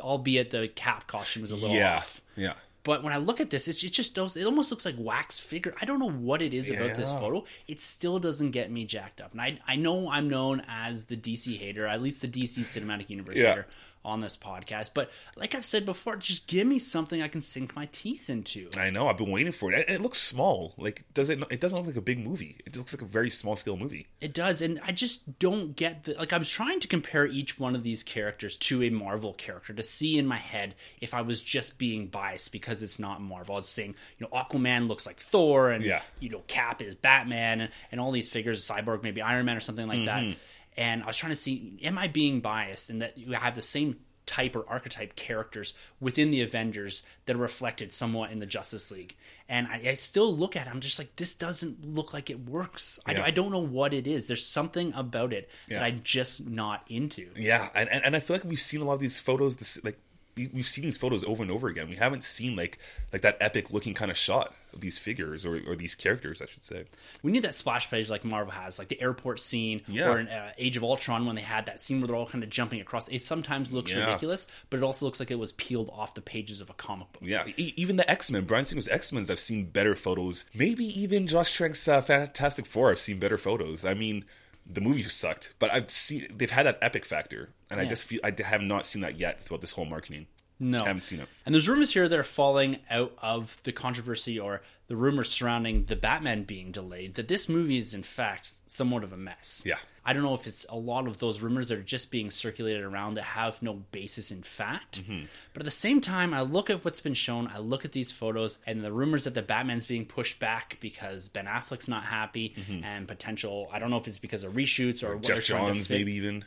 albeit 0.00 0.50
the 0.50 0.68
Cap 0.68 1.06
costume 1.06 1.42
was 1.42 1.50
a 1.50 1.54
little 1.54 1.70
Mm-hmm. 1.70 1.76
yeah 1.78 1.96
off. 1.96 2.22
yeah 2.36 2.52
But 2.86 3.02
when 3.02 3.12
I 3.12 3.16
look 3.16 3.40
at 3.40 3.50
this, 3.50 3.66
it's, 3.66 3.82
it 3.82 3.90
just 3.92 4.14
does. 4.14 4.36
It 4.36 4.44
almost 4.46 4.70
looks 4.70 4.84
like 4.84 4.94
wax 4.96 5.40
figure. 5.40 5.74
I 5.82 5.84
don't 5.86 5.98
know 5.98 6.08
what 6.28 6.40
it 6.40 6.54
is 6.54 6.70
about 6.70 6.96
this 6.96 7.10
photo. 7.12 7.44
It 7.66 7.80
still 7.80 8.20
doesn't 8.20 8.52
get 8.52 8.70
me 8.70 8.84
jacked 8.84 9.20
up. 9.20 9.32
And 9.32 9.40
I, 9.40 9.58
I 9.66 9.74
know 9.74 10.08
I'm 10.08 10.30
known 10.30 10.62
as 10.68 11.06
the 11.06 11.16
DC 11.16 11.58
hater, 11.58 11.84
at 11.88 12.00
least 12.00 12.22
the 12.22 12.28
DC 12.28 12.60
Cinematic 12.60 13.10
Universe 13.10 13.38
Yeah. 13.38 13.48
hater 13.48 13.66
on 14.06 14.20
this 14.20 14.36
podcast. 14.36 14.90
But 14.94 15.10
like 15.36 15.54
I've 15.54 15.66
said 15.66 15.84
before, 15.84 16.16
just 16.16 16.46
give 16.46 16.66
me 16.66 16.78
something 16.78 17.20
I 17.20 17.28
can 17.28 17.40
sink 17.40 17.74
my 17.76 17.88
teeth 17.92 18.30
into. 18.30 18.70
i 18.78 18.88
know 18.90 19.08
i've 19.08 19.16
been 19.18 19.30
waiting 19.30 19.52
for 19.52 19.72
it 19.72 19.84
and 19.88 19.96
it 19.96 20.00
looks 20.00 20.18
small 20.18 20.74
like 20.78 21.04
does 21.12 21.28
it 21.28 21.42
it 21.50 21.60
doesn't 21.60 21.76
look 21.78 21.86
like 21.88 21.96
a 21.96 22.00
big 22.00 22.18
movie 22.18 22.56
it 22.64 22.76
looks 22.76 22.94
like 22.94 23.02
a 23.02 23.04
very 23.04 23.28
small 23.30 23.56
scale 23.56 23.76
movie 23.76 24.06
It 24.20 24.32
does, 24.32 24.62
and 24.62 24.80
I 24.84 24.92
just 24.92 25.38
don't 25.38 25.74
get 25.76 26.04
the 26.04 26.14
like. 26.14 26.32
I 26.32 26.38
was 26.38 26.48
trying 26.48 26.80
to 26.80 26.88
compare 26.88 27.26
each 27.26 27.58
one 27.58 27.74
of 27.74 27.82
these 27.82 28.02
characters 28.02 28.56
to 28.58 28.82
a 28.84 28.90
Marvel 28.90 29.32
character 29.34 29.72
to 29.74 29.82
see 29.82 30.16
in 30.18 30.26
my 30.26 30.36
head 30.36 30.74
if 31.00 31.12
I 31.14 31.22
was 31.22 31.40
just 31.40 31.76
being 31.78 32.06
biased 32.06 32.52
because 32.52 32.82
it's 32.82 32.98
not 32.98 33.20
Marvel. 33.20 33.56
I 33.56 33.58
was 33.58 33.68
saying, 33.68 33.94
you 34.18 34.26
know, 34.26 34.38
Aquaman 34.38 34.88
looks 34.88 35.06
like 35.06 35.18
Thor, 35.20 35.70
and 35.70 35.84
Yeah. 35.84 36.02
you 36.20 36.30
know, 36.30 36.42
Cap 36.46 36.80
is 36.82 36.94
Batman, 36.94 37.60
and, 37.62 37.70
and 37.92 38.00
all 38.00 38.12
these 38.12 38.28
figures, 38.28 38.66
Cyborg 38.66 39.02
maybe 39.02 39.20
Iron 39.20 39.44
Man 39.46 39.56
or 39.56 39.60
something 39.60 39.86
like 39.88 39.98
Mm-hmm. 40.00 40.30
that. 40.30 40.36
And 40.76 41.02
I 41.02 41.06
was 41.06 41.16
trying 41.16 41.32
to 41.32 41.36
see, 41.36 41.78
am 41.82 41.96
I 41.98 42.08
being 42.08 42.40
biased 42.40 42.90
in 42.90 42.98
that 43.00 43.16
you 43.18 43.32
have 43.32 43.54
the 43.54 43.62
same 43.62 43.96
type 44.26 44.56
or 44.56 44.64
archetype 44.68 45.14
characters 45.14 45.72
within 46.00 46.30
the 46.32 46.42
Avengers 46.42 47.02
that 47.26 47.36
are 47.36 47.40
reflected 47.40 47.92
somewhat 47.92 48.32
in 48.32 48.40
the 48.40 48.46
Justice 48.46 48.90
League. 48.90 49.14
And 49.48 49.68
I, 49.68 49.90
I 49.90 49.94
still 49.94 50.36
look 50.36 50.56
at 50.56 50.66
it, 50.66 50.70
I'm 50.70 50.80
just 50.80 50.98
like, 50.98 51.14
this 51.14 51.32
doesn't 51.32 51.94
look 51.94 52.12
like 52.12 52.28
it 52.28 52.40
works. 52.48 52.98
I, 53.06 53.12
Yeah. 53.12 53.22
I 53.24 53.30
don't 53.30 53.52
know 53.52 53.60
what 53.60 53.94
it 53.94 54.08
is. 54.08 54.26
There's 54.26 54.44
something 54.44 54.92
about 54.94 55.32
it 55.32 55.48
Yeah. 55.68 55.78
that 55.78 55.84
I'm 55.84 56.00
just 56.02 56.44
not 56.48 56.84
into. 56.88 57.28
Yeah, 57.36 57.68
and, 57.74 57.88
and 57.88 58.04
and 58.04 58.16
I 58.16 58.20
feel 58.20 58.34
like 58.34 58.44
we've 58.44 58.58
seen 58.60 58.80
a 58.80 58.84
lot 58.84 58.94
of 58.94 59.00
these 59.00 59.20
photos. 59.20 59.58
This 59.58 59.78
like 59.84 59.96
we've 60.36 60.68
seen 60.68 60.84
these 60.84 60.96
photos 60.98 61.22
over 61.24 61.42
and 61.42 61.52
over 61.52 61.68
again. 61.68 61.88
We 61.88 61.96
haven't 61.96 62.24
seen 62.24 62.56
like 62.56 62.78
like 63.12 63.22
that 63.22 63.36
epic 63.40 63.72
looking 63.72 63.94
kind 63.94 64.10
of 64.10 64.16
shot 64.16 64.52
these 64.80 64.98
figures 64.98 65.44
or 65.44 65.60
or 65.66 65.74
these 65.76 65.94
characters, 65.94 66.40
I 66.42 66.46
should 66.46 66.62
say. 66.64 66.84
We 67.22 67.32
need 67.32 67.42
that 67.42 67.54
splash 67.54 67.90
page 67.90 68.08
like 68.10 68.24
Marvel 68.24 68.52
has, 68.52 68.78
like 68.78 68.88
the 68.88 69.00
airport 69.00 69.40
scene 69.40 69.82
Yeah. 69.88 70.10
or 70.10 70.18
in 70.20 70.28
uh, 70.28 70.52
Age 70.58 70.76
of 70.76 70.84
Ultron 70.84 71.26
when 71.26 71.36
they 71.36 71.42
had 71.42 71.66
that 71.66 71.80
scene 71.80 72.00
where 72.00 72.06
they're 72.08 72.16
all 72.16 72.26
kind 72.26 72.44
of 72.44 72.50
jumping 72.50 72.80
across. 72.80 73.08
It 73.08 73.22
sometimes 73.22 73.72
looks 73.72 73.92
Yeah. 73.92 74.06
ridiculous, 74.06 74.46
but 74.70 74.78
it 74.78 74.82
also 74.82 75.04
looks 75.06 75.20
like 75.20 75.30
it 75.30 75.38
was 75.38 75.52
peeled 75.52 75.90
off 75.92 76.14
the 76.14 76.20
pages 76.20 76.60
of 76.60 76.70
a 76.70 76.74
comic 76.74 77.12
book. 77.12 77.22
Yeah, 77.24 77.44
e- 77.56 77.72
even 77.76 77.96
the 77.96 78.10
X 78.10 78.30
Men, 78.30 78.44
Bryan 78.44 78.64
Singer's 78.64 78.88
X 78.88 79.12
Men's, 79.12 79.30
I've 79.30 79.40
seen 79.40 79.66
better 79.66 79.94
photos. 79.96 80.44
Maybe 80.54 80.84
even 81.00 81.26
Josh 81.26 81.56
Trank's 81.58 81.86
uh, 81.88 82.02
Fantastic 82.02 82.66
Four, 82.66 82.90
I've 82.90 83.00
seen 83.00 83.18
better 83.18 83.38
photos. 83.38 83.84
I 83.84 83.94
mean, 83.94 84.24
the 84.68 84.80
movies 84.80 85.12
sucked, 85.12 85.52
but 85.58 85.70
I've 85.72 85.90
seen 85.90 86.26
they've 86.36 86.50
had 86.50 86.66
that 86.66 86.78
epic 86.82 87.04
factor, 87.04 87.50
and 87.70 87.80
I 87.80 87.84
just 87.84 88.04
feel 88.04 88.20
I 88.24 88.34
have 88.44 88.62
not 88.62 88.84
seen 88.84 89.02
that 89.02 89.16
yet 89.18 89.42
throughout 89.44 89.60
this 89.60 89.72
whole 89.72 89.84
marketing. 89.84 90.26
No, 90.58 90.78
I 90.78 90.86
haven't 90.86 91.02
seen 91.02 91.20
it. 91.20 91.28
And 91.44 91.54
there's 91.54 91.68
rumors 91.68 91.92
here 91.92 92.08
that 92.08 92.18
are 92.18 92.22
falling 92.22 92.78
out 92.90 93.12
of 93.20 93.60
the 93.64 93.72
controversy 93.72 94.40
or 94.40 94.62
the 94.88 94.96
rumors 94.96 95.30
surrounding 95.30 95.82
the 95.82 95.96
Batman 95.96 96.44
being 96.44 96.70
delayed 96.70 97.16
that 97.16 97.28
this 97.28 97.48
movie 97.48 97.76
is 97.76 97.92
in 97.92 98.02
fact 98.02 98.52
somewhat 98.66 99.02
of 99.04 99.12
a 99.12 99.16
mess. 99.16 99.62
Yeah. 99.66 99.76
I 100.04 100.12
don't 100.12 100.22
know 100.22 100.34
if 100.34 100.46
it's 100.46 100.64
a 100.68 100.76
lot 100.76 101.08
of 101.08 101.18
those 101.18 101.40
rumors 101.40 101.68
that 101.68 101.78
are 101.78 101.82
just 101.82 102.12
being 102.12 102.30
circulated 102.30 102.84
around 102.84 103.14
that 103.14 103.24
have 103.24 103.60
no 103.60 103.74
basis 103.90 104.30
in 104.30 104.42
fact. 104.42 105.02
Mm-hmm. 105.02 105.24
But 105.52 105.62
at 105.62 105.64
the 105.64 105.72
same 105.72 106.00
time, 106.00 106.32
I 106.32 106.42
look 106.42 106.70
at 106.70 106.84
what's 106.84 107.00
been 107.00 107.14
shown, 107.14 107.50
I 107.52 107.58
look 107.58 107.84
at 107.84 107.90
these 107.90 108.12
photos, 108.12 108.60
and 108.64 108.84
the 108.84 108.92
rumors 108.92 109.24
that 109.24 109.34
the 109.34 109.42
Batman's 109.42 109.86
being 109.86 110.06
pushed 110.06 110.38
back 110.38 110.78
because 110.80 111.28
Ben 111.28 111.46
Affleck's 111.46 111.88
not 111.88 112.04
happy 112.04 112.54
and 112.84 113.08
potential. 113.08 113.68
I 113.72 113.80
don't 113.80 113.90
know 113.90 113.96
if 113.98 114.06
it's 114.06 114.18
because 114.18 114.44
of 114.44 114.52
reshoots 114.52 115.02
or, 115.02 115.16
what 115.16 115.24
Mm-hmm. 115.24 115.34
Geoff 115.34 115.44
Johns, 115.44 115.90
maybe 115.90 116.14
even. 116.14 116.44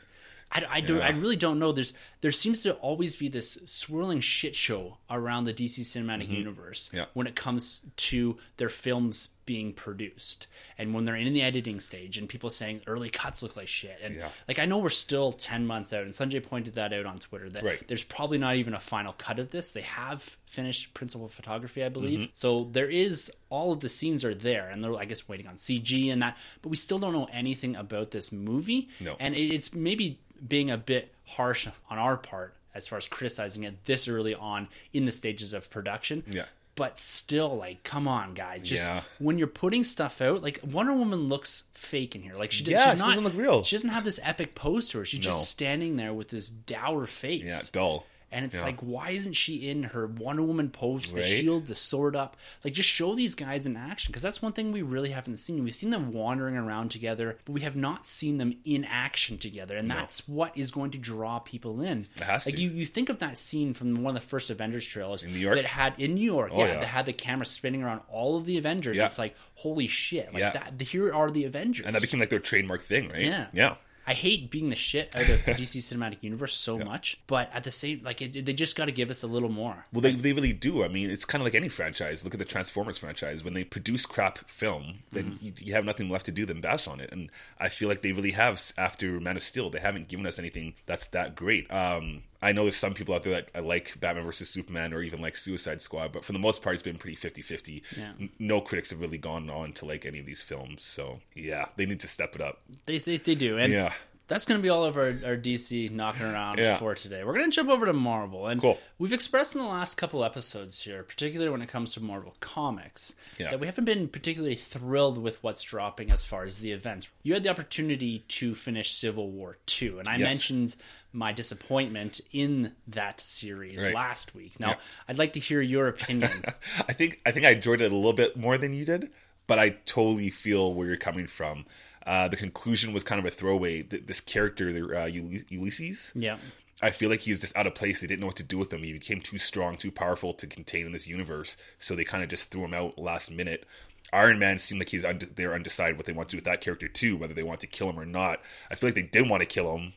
I, 0.52 0.66
I 0.70 0.82
don't. 0.82 0.98
Yeah. 0.98 1.06
I 1.08 1.10
really 1.12 1.36
don't 1.36 1.60
know. 1.60 1.72
There's 1.72 1.94
there 2.22 2.32
seems 2.32 2.64
to 2.64 2.74
always 2.76 3.16
be 3.16 3.28
this 3.30 3.58
swirling 3.66 4.20
shit 4.20 4.56
show 4.56 4.98
around 5.10 5.44
the 5.46 5.54
DC 5.54 5.82
cinematic 5.82 6.28
universe 6.30 6.88
Mm-hmm. 6.88 6.98
Yeah. 6.98 7.06
when 7.14 7.28
it 7.28 7.36
comes 7.36 7.82
to 7.98 8.38
their 8.58 8.70
films 8.70 9.30
being 9.46 9.74
produced 9.74 10.46
and 10.78 10.94
when 10.94 11.06
they're 11.06 11.16
in 11.16 11.34
the 11.34 11.42
editing 11.42 11.80
stage 11.80 12.20
and 12.20 12.30
people 12.30 12.52
saying 12.52 12.82
early 12.86 13.10
cuts 13.10 13.42
look 13.42 13.56
like 13.56 13.68
shit 13.68 13.98
and 14.04 14.16
Yeah. 14.16 14.30
like 14.48 14.60
I 14.60 14.66
know 14.66 14.78
we're 14.80 14.90
still 14.92 15.32
ten 15.32 15.66
months 15.66 15.92
out 15.94 16.04
and 16.04 16.12
Sanjay 16.14 16.44
pointed 16.44 16.76
that 16.76 16.94
out 16.94 17.06
on 17.08 17.18
Twitter 17.18 17.50
that 17.52 17.64
Right. 17.64 17.88
there's 17.88 18.04
probably 18.04 18.38
not 18.38 18.58
even 18.58 18.74
a 18.76 18.80
final 18.80 19.14
cut 19.14 19.40
of 19.40 19.50
this. 19.52 19.72
They 19.72 19.82
have 19.82 20.38
finished 20.46 20.94
principal 20.94 21.28
photography, 21.30 21.84
I 21.84 21.90
believe, 21.90 22.20
Mm-hmm. 22.20 22.30
so 22.34 22.70
there 22.72 22.90
is 22.90 23.32
all 23.50 23.72
of 23.72 23.80
the 23.80 23.90
scenes 23.90 24.24
are 24.24 24.36
there 24.36 24.70
and 24.70 24.84
they're 24.84 24.96
I 24.96 25.06
guess 25.06 25.28
waiting 25.28 25.48
on 25.48 25.56
CG 25.56 26.12
and 26.12 26.22
that, 26.22 26.38
but 26.62 26.70
we 26.70 26.76
still 26.76 27.00
don't 27.00 27.14
know 27.14 27.28
anything 27.32 27.76
about 27.76 28.12
this 28.12 28.32
movie. 28.32 28.90
No. 29.00 29.16
and 29.20 29.36
it's 29.36 29.74
maybe 29.74 30.20
being 30.48 30.70
a 30.72 30.78
bit 30.78 31.14
harsh 31.26 31.68
on 31.90 31.98
our 31.98 32.18
part 32.18 32.56
as 32.74 32.88
far 32.88 32.98
as 32.98 33.08
criticizing 33.08 33.64
it 33.64 33.84
this 33.86 34.08
early 34.08 34.36
on 34.36 34.68
in 34.94 35.06
the 35.06 35.12
stages 35.12 35.54
of 35.54 35.70
production. 35.70 36.24
Yeah. 36.30 36.46
But 36.76 36.98
still, 36.98 37.58
like, 37.58 37.84
come 37.84 38.08
on, 38.08 38.34
guys. 38.36 38.62
Just 38.64 38.86
Yeah. 38.86 39.02
when 39.18 39.38
you're 39.38 39.48
putting 39.48 39.84
stuff 39.84 40.22
out, 40.22 40.42
like 40.42 40.62
Wonder 40.64 40.94
Woman 40.94 41.28
looks 41.28 41.64
fake 41.74 42.16
in 42.16 42.22
here. 42.22 42.36
Like 42.36 42.52
she, 42.54 42.64
does, 42.64 42.72
Yeah, 42.72 42.94
she 42.94 43.00
not, 43.00 43.08
doesn't 43.10 43.24
look 43.26 43.36
real. 43.36 43.64
She 43.64 43.76
doesn't 43.76 43.90
have 43.90 44.06
this 44.06 44.20
epic 44.24 44.56
pose 44.56 44.88
to 44.90 45.00
her. 45.00 45.06
She's 45.06 45.20
No. 45.20 45.32
just 45.32 45.50
standing 45.50 45.98
there 45.98 46.14
with 46.14 46.30
this 46.30 46.50
dour 46.50 47.06
face. 47.06 47.44
Yeah, 47.46 47.60
dull. 47.74 48.06
And 48.32 48.46
it's 48.46 48.56
Yeah. 48.58 48.64
like, 48.64 48.80
why 48.82 49.10
isn't 49.10 49.34
she 49.34 49.70
in 49.70 49.84
her 49.84 50.06
Wonder 50.06 50.44
Woman 50.44 50.70
pose, 50.70 51.12
the 51.12 51.22
Right? 51.22 51.26
shield, 51.26 51.68
the 51.68 51.74
sword 51.76 52.16
up? 52.16 52.38
Like, 52.64 52.74
just 52.74 52.88
show 52.90 53.16
these 53.16 53.34
guys 53.34 53.66
in 53.66 53.76
action 53.76 54.12
because 54.12 54.22
that's 54.22 54.42
one 54.42 54.54
thing 54.54 54.72
we 54.72 54.82
really 54.84 55.10
haven't 55.10 55.38
seen. 55.38 55.64
We've 55.64 55.74
seen 55.74 55.90
them 55.90 56.12
wandering 56.12 56.56
around 56.56 56.92
together, 56.92 57.38
but 57.46 57.52
we 57.54 57.62
have 57.62 57.76
not 57.76 58.06
seen 58.06 58.38
them 58.38 58.56
in 58.66 58.86
action 58.86 59.38
together, 59.40 59.76
and 59.78 59.90
that's 59.90 60.28
what 60.28 60.56
is 60.58 60.70
going 60.72 60.92
to 60.92 60.98
draw 61.00 61.40
people 61.40 61.82
in. 61.82 62.08
Like 62.20 62.44
to. 62.44 62.62
you, 62.62 62.70
you 62.70 62.86
think 62.86 63.10
of 63.10 63.18
that 63.20 63.38
scene 63.38 63.74
from 63.74 64.04
one 64.04 64.16
of 64.16 64.22
the 64.22 64.28
first 64.28 64.50
Avengers 64.50 64.86
trailers 64.86 65.24
In 65.24 65.34
New 65.34 65.40
York? 65.40 65.56
that 65.56 65.66
had 65.66 65.94
in 65.98 66.14
New 66.14 66.22
York, 66.24 66.52
Oh, 66.54 66.60
yeah, 66.60 66.74
yeah. 66.74 66.80
that 66.82 66.86
had 66.88 67.06
the 67.08 67.14
camera 67.14 67.46
spinning 67.46 67.82
around 67.84 68.02
all 68.10 68.38
of 68.38 68.46
the 68.46 68.58
Avengers. 68.58 68.98
Yeah. 68.98 69.06
It's 69.06 69.18
like, 69.18 69.36
holy 69.56 69.88
shit! 69.88 70.32
Like 70.34 70.42
Yeah. 70.42 70.52
that. 70.52 70.82
Here 70.82 71.12
are 71.14 71.32
the 71.32 71.46
Avengers, 71.46 71.86
And 71.86 71.96
that 71.96 72.02
became 72.02 72.20
like 72.20 72.30
their 72.30 72.40
trademark 72.40 72.84
thing, 72.84 73.10
right? 73.10 73.24
Yeah. 73.24 73.48
Yeah. 73.54 73.76
I 74.10 74.14
hate 74.14 74.50
being 74.50 74.70
the 74.70 74.76
shit 74.76 75.16
out 75.16 75.30
of 75.30 75.46
the 75.46 75.52
DC 75.54 75.78
Cinematic 75.78 76.18
Universe 76.22 76.56
so 76.56 76.78
much, 76.80 77.20
but 77.28 77.50
at 77.54 77.64
the 77.64 77.70
same, 77.72 78.02
like, 78.04 78.22
it, 78.24 78.44
they 78.44 78.54
just 78.54 78.76
got 78.76 78.86
to 78.86 78.92
give 78.92 79.12
us 79.12 79.22
a 79.22 79.28
little 79.28 79.50
more. 79.50 79.86
Well, 79.94 80.02
they, 80.02 80.14
they 80.14 80.34
really 80.34 80.52
do. 80.54 80.84
I 80.84 80.88
mean, 80.88 81.10
it's 81.12 81.26
kind 81.26 81.42
of 81.42 81.46
like 81.46 81.54
any 81.54 81.70
franchise. 81.70 82.24
Look 82.24 82.34
at 82.34 82.40
the 82.40 82.46
Transformers 82.46 82.98
franchise. 82.98 83.44
When 83.44 83.54
they 83.54 83.64
produce 83.64 84.06
crap 84.08 84.40
film, 84.50 85.00
then 85.12 85.26
Mm-hmm. 85.30 85.46
you, 85.46 85.54
you 85.58 85.74
have 85.74 85.86
nothing 85.86 86.10
left 86.10 86.26
to 86.26 86.32
do 86.32 86.46
than 86.46 86.60
bash 86.62 86.88
on 86.88 87.00
it. 87.00 87.12
And 87.12 87.30
I 87.60 87.70
feel 87.70 87.88
like 87.88 88.02
they 88.02 88.12
really 88.14 88.32
have 88.32 88.60
after 88.78 89.20
Man 89.20 89.38
of 89.38 89.44
Steel. 89.44 89.70
They 89.70 89.80
haven't 89.80 90.08
given 90.08 90.26
us 90.26 90.40
anything 90.40 90.74
that's 90.88 91.06
that 91.08 91.36
great. 91.36 91.72
Um, 91.72 92.24
I 92.42 92.52
know 92.54 92.64
there's 92.64 92.78
some 92.78 92.94
people 92.94 93.14
out 93.16 93.24
there 93.24 93.34
that 93.34 93.52
I 93.54 93.60
like 93.60 94.00
Batman 94.00 94.24
versus 94.24 94.50
Superman 94.50 94.94
or 94.94 95.02
even 95.02 95.22
like 95.22 95.36
Suicide 95.36 95.82
Squad, 95.82 96.12
but 96.14 96.24
for 96.24 96.32
the 96.34 96.40
most 96.40 96.62
part, 96.62 96.74
it's 96.76 96.84
been 96.84 96.98
pretty 96.98 97.16
50 97.18 97.42
50. 97.42 97.84
Yeah. 97.98 98.12
No 98.40 98.62
critics 98.62 98.92
have 98.92 99.02
really 99.02 99.18
gone 99.18 99.50
on 99.50 99.74
to 99.74 99.86
like 99.86 100.06
any 100.06 100.20
of 100.20 100.26
these 100.26 100.42
films. 100.42 100.86
So, 100.86 101.20
yeah, 101.36 101.66
they 101.76 101.86
need 101.86 102.00
to 102.00 102.08
step 102.08 102.36
it 102.36 102.42
up. 102.42 102.62
They 102.86 102.98
they, 103.00 103.18
they 103.18 103.36
do, 103.36 103.58
and 103.58 103.74
Yeah. 103.74 103.92
that's 104.28 104.46
going 104.46 104.58
to 104.60 104.64
be 104.64 104.70
all 104.70 104.86
of 104.86 104.96
our, 104.96 105.08
our 105.26 105.36
DC 105.36 105.90
knocking 105.92 106.24
around 106.28 106.60
Yeah. 106.60 106.78
for 106.78 106.96
today. 106.96 107.24
We're 107.26 107.34
going 107.34 107.50
to 107.52 107.56
jump 107.56 107.70
over 107.70 107.86
to 107.88 107.94
Marvel. 107.94 108.48
And 108.48 108.62
Cool. 108.62 108.78
we've 109.00 109.12
expressed 109.12 109.56
in 109.56 109.60
the 109.62 109.68
last 109.68 109.96
couple 109.96 110.24
episodes 110.24 110.82
here, 110.84 111.04
particularly 111.04 111.50
when 111.52 111.62
it 111.62 111.68
comes 111.68 111.94
to 111.96 112.00
Marvel 112.00 112.36
Comics, 112.40 113.16
Yeah. 113.38 113.50
that 113.50 113.60
we 113.60 113.66
haven't 113.66 113.86
been 113.86 114.08
particularly 114.08 114.56
thrilled 114.56 115.18
with 115.18 115.44
what's 115.44 115.64
dropping 115.64 116.10
as 116.12 116.24
far 116.24 116.46
as 116.46 116.60
the 116.60 116.72
events. 116.72 117.08
You 117.24 117.34
had 117.34 117.44
the 117.44 117.50
opportunity 117.50 118.20
to 118.28 118.54
finish 118.56 118.92
Civil 118.92 119.30
War 119.32 119.58
2, 119.66 120.00
and 120.00 120.08
I 120.08 120.14
Yes. 120.18 120.22
mentioned 120.22 120.76
my 121.12 121.32
disappointment 121.32 122.22
in 122.32 122.74
that 122.88 123.20
series 123.20 123.84
Right. 123.84 123.94
last 123.96 124.36
week. 124.36 124.60
Now, 124.60 124.70
Yeah. 124.70 124.76
I'd 125.08 125.18
like 125.18 125.34
to 125.34 125.40
hear 125.40 125.62
your 125.62 125.88
opinion. 125.88 126.44
I 126.88 126.94
think 126.94 127.20
I 127.26 127.32
think 127.32 127.46
I 127.46 127.52
enjoyed 127.52 127.82
it 127.82 127.92
a 127.92 127.96
little 127.96 128.14
bit 128.14 128.38
more 128.38 128.58
than 128.58 128.74
you 128.74 128.86
did, 128.86 129.10
but 129.48 129.58
I 129.60 129.70
totally 129.86 130.30
feel 130.30 130.74
where 130.74 130.88
you're 130.88 130.98
coming 130.98 131.28
from. 131.28 131.66
Uh, 132.06 132.28
the 132.28 132.38
conclusion 132.38 132.94
was 132.94 133.04
kind 133.04 133.20
of 133.20 133.26
a 133.26 133.32
throwaway. 133.32 133.84
Th- 133.84 134.06
This 134.06 134.22
character, 134.22 134.70
uh, 134.96 135.08
Uly- 135.08 135.46
Ulysses, 135.50 136.12
yeah. 136.16 136.38
I 136.82 136.92
feel 136.92 137.10
like 137.10 137.20
he's 137.22 137.40
just 137.42 137.58
out 137.58 137.68
of 137.68 137.76
place. 137.76 138.00
They 138.00 138.08
didn't 138.08 138.22
know 138.22 138.28
what 138.28 138.38
to 138.38 138.44
do 138.44 138.58
with 138.58 138.72
him. 138.72 138.84
He 138.84 138.94
became 138.94 139.20
too 139.20 139.38
strong, 139.38 139.76
too 139.78 139.92
powerful 139.92 140.34
to 140.36 140.48
contain 140.48 140.86
in 140.86 140.92
this 140.94 141.08
universe. 141.08 141.58
So 141.78 141.94
they 141.96 142.06
kind 142.06 142.24
of 142.24 142.30
just 142.30 142.50
threw 142.52 142.64
him 142.64 142.74
out 142.74 142.98
last 142.98 143.30
minute. 143.32 143.66
Iron 144.14 144.40
Man 144.40 144.58
seemed 144.58 144.80
like 144.80 144.90
he's 144.90 145.04
und- 145.06 145.34
they're 145.36 145.54
undecided 145.54 145.98
what 145.98 146.06
they 146.08 146.14
want 146.14 146.30
to 146.30 146.34
do 146.34 146.38
with 146.38 146.46
that 146.46 146.62
character 146.62 146.88
too, 146.88 147.18
whether 147.18 147.34
they 147.34 147.44
want 147.44 147.60
to 147.62 147.68
kill 147.68 147.90
him 147.90 148.00
or 148.00 148.06
not. 148.06 148.42
I 148.72 148.76
feel 148.76 148.88
like 148.88 148.96
they 148.96 149.02
didn't 149.04 149.30
want 149.30 149.42
to 149.42 149.46
kill 149.46 149.78
him, 149.78 149.94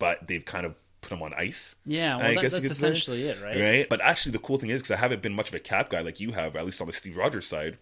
but 0.00 0.26
they've 0.26 0.44
kind 0.44 0.66
of 0.66 0.74
put 1.02 1.12
him 1.12 1.22
on 1.22 1.32
ice. 1.34 1.76
Yeah, 1.86 2.16
well, 2.16 2.26
I 2.26 2.34
that- 2.34 2.42
guess 2.42 2.52
that's 2.52 2.66
could 2.66 2.76
say. 2.76 2.88
essentially 2.88 3.28
it, 3.28 3.40
right? 3.40 3.56
Right. 3.60 3.88
But 3.88 4.00
actually, 4.00 4.32
the 4.32 4.40
cool 4.40 4.58
thing 4.58 4.70
is 4.70 4.82
because 4.82 4.90
I 4.90 4.96
haven't 4.96 5.22
been 5.22 5.32
much 5.34 5.48
of 5.48 5.54
a 5.54 5.60
Cap 5.60 5.90
guy 5.90 6.00
like 6.00 6.18
you 6.18 6.32
have, 6.32 6.56
at 6.56 6.64
least 6.66 6.80
on 6.80 6.88
the 6.88 6.92
Steve 6.92 7.16
Rogers 7.16 7.46
side. 7.46 7.78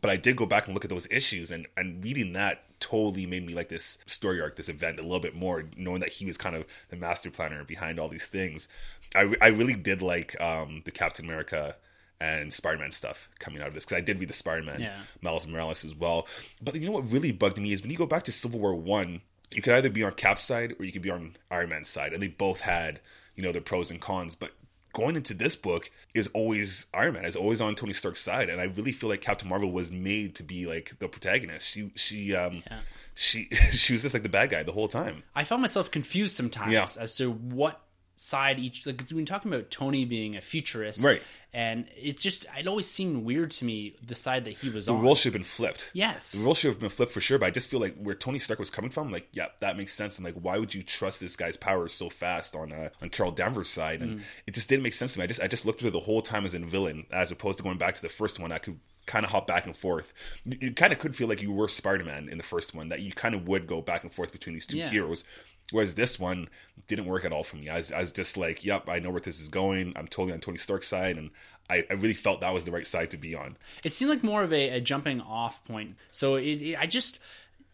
But 0.00 0.10
I 0.10 0.16
did 0.16 0.36
go 0.36 0.46
back 0.46 0.66
and 0.66 0.74
look 0.74 0.84
at 0.84 0.90
those 0.90 1.06
issues, 1.10 1.50
and 1.50 1.66
and 1.76 2.02
reading 2.02 2.32
that 2.32 2.64
totally 2.80 3.26
made 3.26 3.44
me 3.44 3.54
like 3.54 3.68
this 3.68 3.98
story 4.06 4.40
arc, 4.40 4.54
this 4.56 4.68
event 4.68 4.98
a 4.98 5.02
little 5.02 5.18
bit 5.20 5.34
more, 5.34 5.64
knowing 5.76 6.00
that 6.00 6.10
he 6.10 6.24
was 6.26 6.36
kind 6.36 6.54
of 6.56 6.64
the 6.90 6.96
master 6.96 7.30
planner 7.30 7.64
behind 7.64 7.98
all 8.00 8.08
these 8.08 8.26
things. 8.26 8.68
I 9.14 9.22
re- 9.22 9.38
I 9.40 9.48
really 9.48 9.74
did 9.74 10.00
like 10.02 10.40
um, 10.40 10.82
the 10.84 10.90
Captain 10.92 11.24
America 11.24 11.76
and 12.20 12.52
Spider-Man 12.52 12.90
stuff 12.90 13.28
coming 13.38 13.62
out 13.62 13.68
of 13.68 13.74
this 13.74 13.84
because 13.84 13.96
I 13.96 14.00
did 14.00 14.18
read 14.18 14.28
the 14.28 14.32
Spider-Man 14.34 14.80
Yeah. 14.80 14.96
Miles 15.22 15.46
Morales 15.46 15.84
as 15.84 15.94
well. 15.94 16.26
But 16.60 16.74
you 16.74 16.84
know 16.86 16.92
what 16.92 17.10
really 17.10 17.30
bugged 17.32 17.58
me 17.58 17.72
is 17.72 17.80
when 17.80 17.90
you 17.92 17.96
go 17.96 18.06
back 18.06 18.24
to 18.24 18.32
Civil 18.32 18.58
War 18.60 18.74
One, 18.74 19.22
you 19.52 19.62
could 19.62 19.74
either 19.74 19.90
be 19.90 20.02
on 20.02 20.12
Cap's 20.12 20.44
side 20.44 20.74
or 20.78 20.84
you 20.84 20.92
could 20.92 21.02
be 21.02 21.10
on 21.10 21.36
Iron 21.50 21.70
Man's 21.70 21.88
side, 21.88 22.12
and 22.12 22.22
they 22.22 22.28
both 22.28 22.60
had 22.60 23.00
you 23.36 23.42
know 23.42 23.52
their 23.52 23.62
pros 23.62 23.90
and 23.90 24.00
cons. 24.00 24.34
But 24.34 24.52
going 24.94 25.16
into 25.16 25.34
this 25.34 25.54
book 25.56 25.90
is 26.14 26.28
always 26.34 26.86
Iron 26.94 27.14
Man 27.14 27.24
is 27.24 27.36
always 27.36 27.60
on 27.60 27.74
Tony 27.74 27.92
Stark's 27.92 28.20
side, 28.20 28.48
and 28.50 28.60
I 28.60 28.64
really 28.64 28.92
feel 28.92 29.08
like 29.08 29.20
Captain 29.20 29.48
Marvel 29.48 29.70
was 29.70 29.90
made 29.90 30.34
to 30.36 30.42
be 30.42 30.66
like 30.66 30.98
the 30.98 31.08
protagonist. 31.08 31.66
She 31.68 31.90
she 31.96 32.34
um 32.34 32.62
Yeah. 32.70 32.80
she 33.14 33.44
she 33.70 33.92
was 33.94 34.02
just 34.02 34.14
like 34.14 34.22
the 34.22 34.28
bad 34.28 34.50
guy 34.50 34.62
the 34.62 34.72
whole 34.72 34.88
time. 34.88 35.22
I 35.34 35.44
found 35.44 35.62
myself 35.62 35.90
confused 35.90 36.34
sometimes 36.36 36.72
Yeah. 36.72 36.86
as 37.00 37.16
to 37.16 37.30
what 37.30 37.80
side 38.20 38.58
each 38.58 38.84
like 38.86 39.00
we've 39.00 39.16
been 39.16 39.24
talking 39.26 39.52
about 39.52 39.70
Tony 39.70 40.04
being 40.04 40.36
a 40.36 40.40
futurist, 40.40 41.02
Right. 41.04 41.22
And 41.54 41.86
it 41.96 42.20
just 42.20 42.44
it 42.58 42.66
always 42.66 42.86
seemed 42.86 43.24
weird 43.24 43.50
to 43.52 43.64
me 43.64 43.96
the 44.04 44.14
side 44.14 44.44
that 44.44 44.52
he 44.58 44.68
was 44.68 44.84
The 44.86 44.92
on. 44.92 44.98
The 44.98 45.04
role 45.04 45.14
should 45.14 45.32
have 45.32 45.40
been 45.40 45.44
flipped. 45.44 45.90
yes, 45.94 46.32
The 46.32 46.44
role 46.44 46.54
should 46.54 46.68
have 46.68 46.78
been 46.80 46.90
flipped 46.90 47.12
for 47.12 47.20
sure, 47.22 47.38
but 47.38 47.46
I 47.46 47.50
just 47.50 47.68
feel 47.68 47.80
like 47.80 47.96
where 47.96 48.14
Tony 48.14 48.38
Stark 48.38 48.58
was 48.58 48.68
coming 48.70 48.90
from, 48.90 49.10
like, 49.10 49.28
yeah, 49.32 49.46
that 49.60 49.76
makes 49.78 49.94
sense. 49.94 50.18
And 50.18 50.26
like, 50.26 50.34
why 50.34 50.58
would 50.58 50.74
you 50.74 50.82
trust 50.82 51.20
this 51.20 51.36
guy's 51.36 51.56
powers 51.56 51.94
so 51.94 52.10
fast 52.10 52.54
on 52.54 52.72
uh, 52.72 52.90
on 53.00 53.08
Carol 53.08 53.32
Danvers' 53.32 53.70
side? 53.70 54.02
And 54.02 54.22
it 54.46 54.52
just 54.54 54.68
didn't 54.68 54.82
make 54.82 54.92
sense 54.92 55.14
to 55.14 55.20
me. 55.20 55.24
I 55.24 55.26
just 55.26 55.40
I 55.40 55.46
just 55.46 55.64
looked 55.64 55.80
at 55.82 55.88
it 55.88 55.92
the 55.92 56.00
whole 56.00 56.20
time 56.20 56.44
as 56.44 56.52
a 56.54 56.58
villain, 56.58 57.06
as 57.10 57.32
opposed 57.32 57.56
to 57.58 57.64
going 57.64 57.78
back 57.78 57.94
to 57.94 58.02
the 58.02 58.08
first 58.10 58.38
one. 58.38 58.52
I 58.52 58.58
could 58.58 58.78
kind 59.08 59.24
of 59.24 59.32
hop 59.32 59.48
back 59.48 59.66
and 59.66 59.76
forth. 59.76 60.12
You, 60.44 60.58
you 60.60 60.72
kind 60.72 60.92
of 60.92 61.00
could 61.00 61.16
feel 61.16 61.26
like 61.26 61.42
you 61.42 61.50
were 61.50 61.66
Spider 61.66 62.04
Man 62.04 62.28
in 62.28 62.38
the 62.38 62.44
first 62.44 62.74
one, 62.74 62.90
that 62.90 63.00
you 63.00 63.10
kind 63.12 63.34
of 63.34 63.48
would 63.48 63.66
go 63.66 63.80
back 63.80 64.04
and 64.04 64.12
forth 64.14 64.30
between 64.30 64.54
these 64.54 64.66
two 64.66 64.78
Yeah. 64.78 64.88
heroes. 64.90 65.24
Whereas 65.72 65.94
this 65.94 66.18
one 66.18 66.48
didn't 66.86 67.04
work 67.06 67.24
at 67.24 67.32
all 67.32 67.42
for 67.42 67.56
me. 67.56 67.68
I 67.68 67.76
was, 67.76 67.90
I 67.92 68.00
was 68.00 68.12
just 68.12 68.36
like, 68.36 68.64
yep, 68.64 68.88
I 68.88 69.00
know 69.00 69.10
where 69.10 69.20
this 69.20 69.40
is 69.40 69.48
going. 69.48 69.92
I'm 69.96 70.06
totally 70.08 70.32
on 70.32 70.40
Tony 70.40 70.56
Stark's 70.56 70.88
side, 70.88 71.16
and 71.18 71.30
I, 71.68 71.84
I 71.90 71.94
really 71.94 72.14
felt 72.14 72.40
that 72.40 72.54
was 72.54 72.64
the 72.64 72.70
right 72.70 72.86
side 72.86 73.10
to 73.10 73.18
be 73.18 73.34
on. 73.34 73.56
it 73.84 73.92
seemed 73.92 74.10
like 74.10 74.22
more 74.22 74.42
of 74.42 74.52
a, 74.52 74.70
a 74.70 74.80
jumping 74.80 75.20
off 75.20 75.62
point. 75.66 75.96
So 76.10 76.36
it, 76.36 76.62
it- 76.62 76.78
I 76.78 76.86
just 76.86 77.18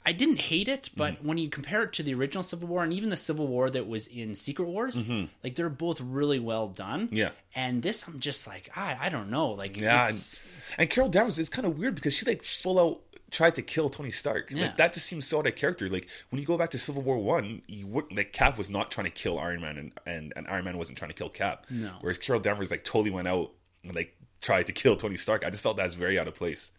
I 0.06 0.12
didn't 0.12 0.40
hate 0.40 0.68
it, 0.68 0.90
but 0.96 1.14
Mm-hmm. 1.14 1.26
when 1.28 1.38
you 1.38 1.49
compare 1.49 1.82
it 1.84 1.92
to 1.94 2.02
the 2.02 2.12
original 2.14 2.42
Civil 2.42 2.68
War 2.68 2.82
and 2.84 2.92
even 2.92 3.08
the 3.11 3.16
Civil 3.16 3.46
War 3.46 3.70
that 3.70 3.87
was 3.88 4.06
in 4.08 4.34
Secret 4.34 4.66
Wars, 4.66 5.02
like 5.42 5.54
they're 5.54 5.68
both 5.70 6.00
really 6.00 6.38
well 6.38 6.68
done. 6.68 7.06
Mm-hmm. 7.06 7.16
Yeah. 7.16 7.30
and 7.54 7.82
this 7.82 8.06
I'm 8.06 8.20
just 8.20 8.46
like 8.46 8.68
I 8.76 8.96
I 9.00 9.08
don't 9.08 9.30
know, 9.30 9.50
like 9.50 9.80
Yeah, 9.80 10.00
and, 10.02 10.11
it's- 10.11 10.40
and 10.78 10.90
Carol 10.90 11.08
Danvers 11.08 11.38
is 11.38 11.49
kind 11.49 11.66
of 11.66 11.78
weird 11.78 11.94
because 11.94 12.14
she 12.14 12.26
like 12.26 12.42
full 12.42 12.78
out 12.78 13.00
tried 13.30 13.54
to 13.56 13.62
kill 13.62 13.88
Tony 13.88 14.11
Stark. 14.12 14.50
Yeah. 14.50 14.66
Like 14.66 14.76
that 14.76 14.92
just 14.92 15.06
seems 15.06 15.26
so 15.26 15.38
out 15.40 15.46
of 15.46 15.56
character. 15.56 15.88
Like 15.88 16.06
when 16.30 16.38
you 16.40 16.46
go 16.46 16.56
back 16.58 16.70
to 16.70 16.78
Civil 16.78 17.02
War 17.02 17.16
One, 17.18 17.62
you 17.66 17.87
would 17.88 18.12
like 18.14 18.32
Cap 18.32 18.58
was 18.58 18.68
not 18.70 18.90
trying 18.90 19.06
to 19.06 19.11
kill 19.11 19.38
Iron 19.38 19.61
Man, 19.62 19.76
and, 19.78 19.92
and 20.06 20.32
and 20.37 20.46
Iron 20.49 20.64
Man 20.66 20.76
wasn't 20.78 20.99
trying 20.99 21.11
to 21.11 21.14
kill 21.16 21.28
Cap. 21.30 21.66
No. 21.70 21.92
Whereas 22.00 22.18
Carol 22.18 22.40
Danvers 22.40 22.70
like 22.70 22.84
totally 22.84 23.11
went 23.11 23.26
out 23.28 23.50
and 23.82 23.94
like 23.94 24.14
tried 24.40 24.66
to 24.66 24.73
kill 24.73 24.96
Tony 24.96 25.16
Stark. 25.16 25.44
I 25.44 25.50
just 25.50 25.62
felt 25.62 25.76
that's 25.78 25.94
very 25.94 26.18
out 26.18 26.28
of 26.28 26.34
place. 26.34 26.70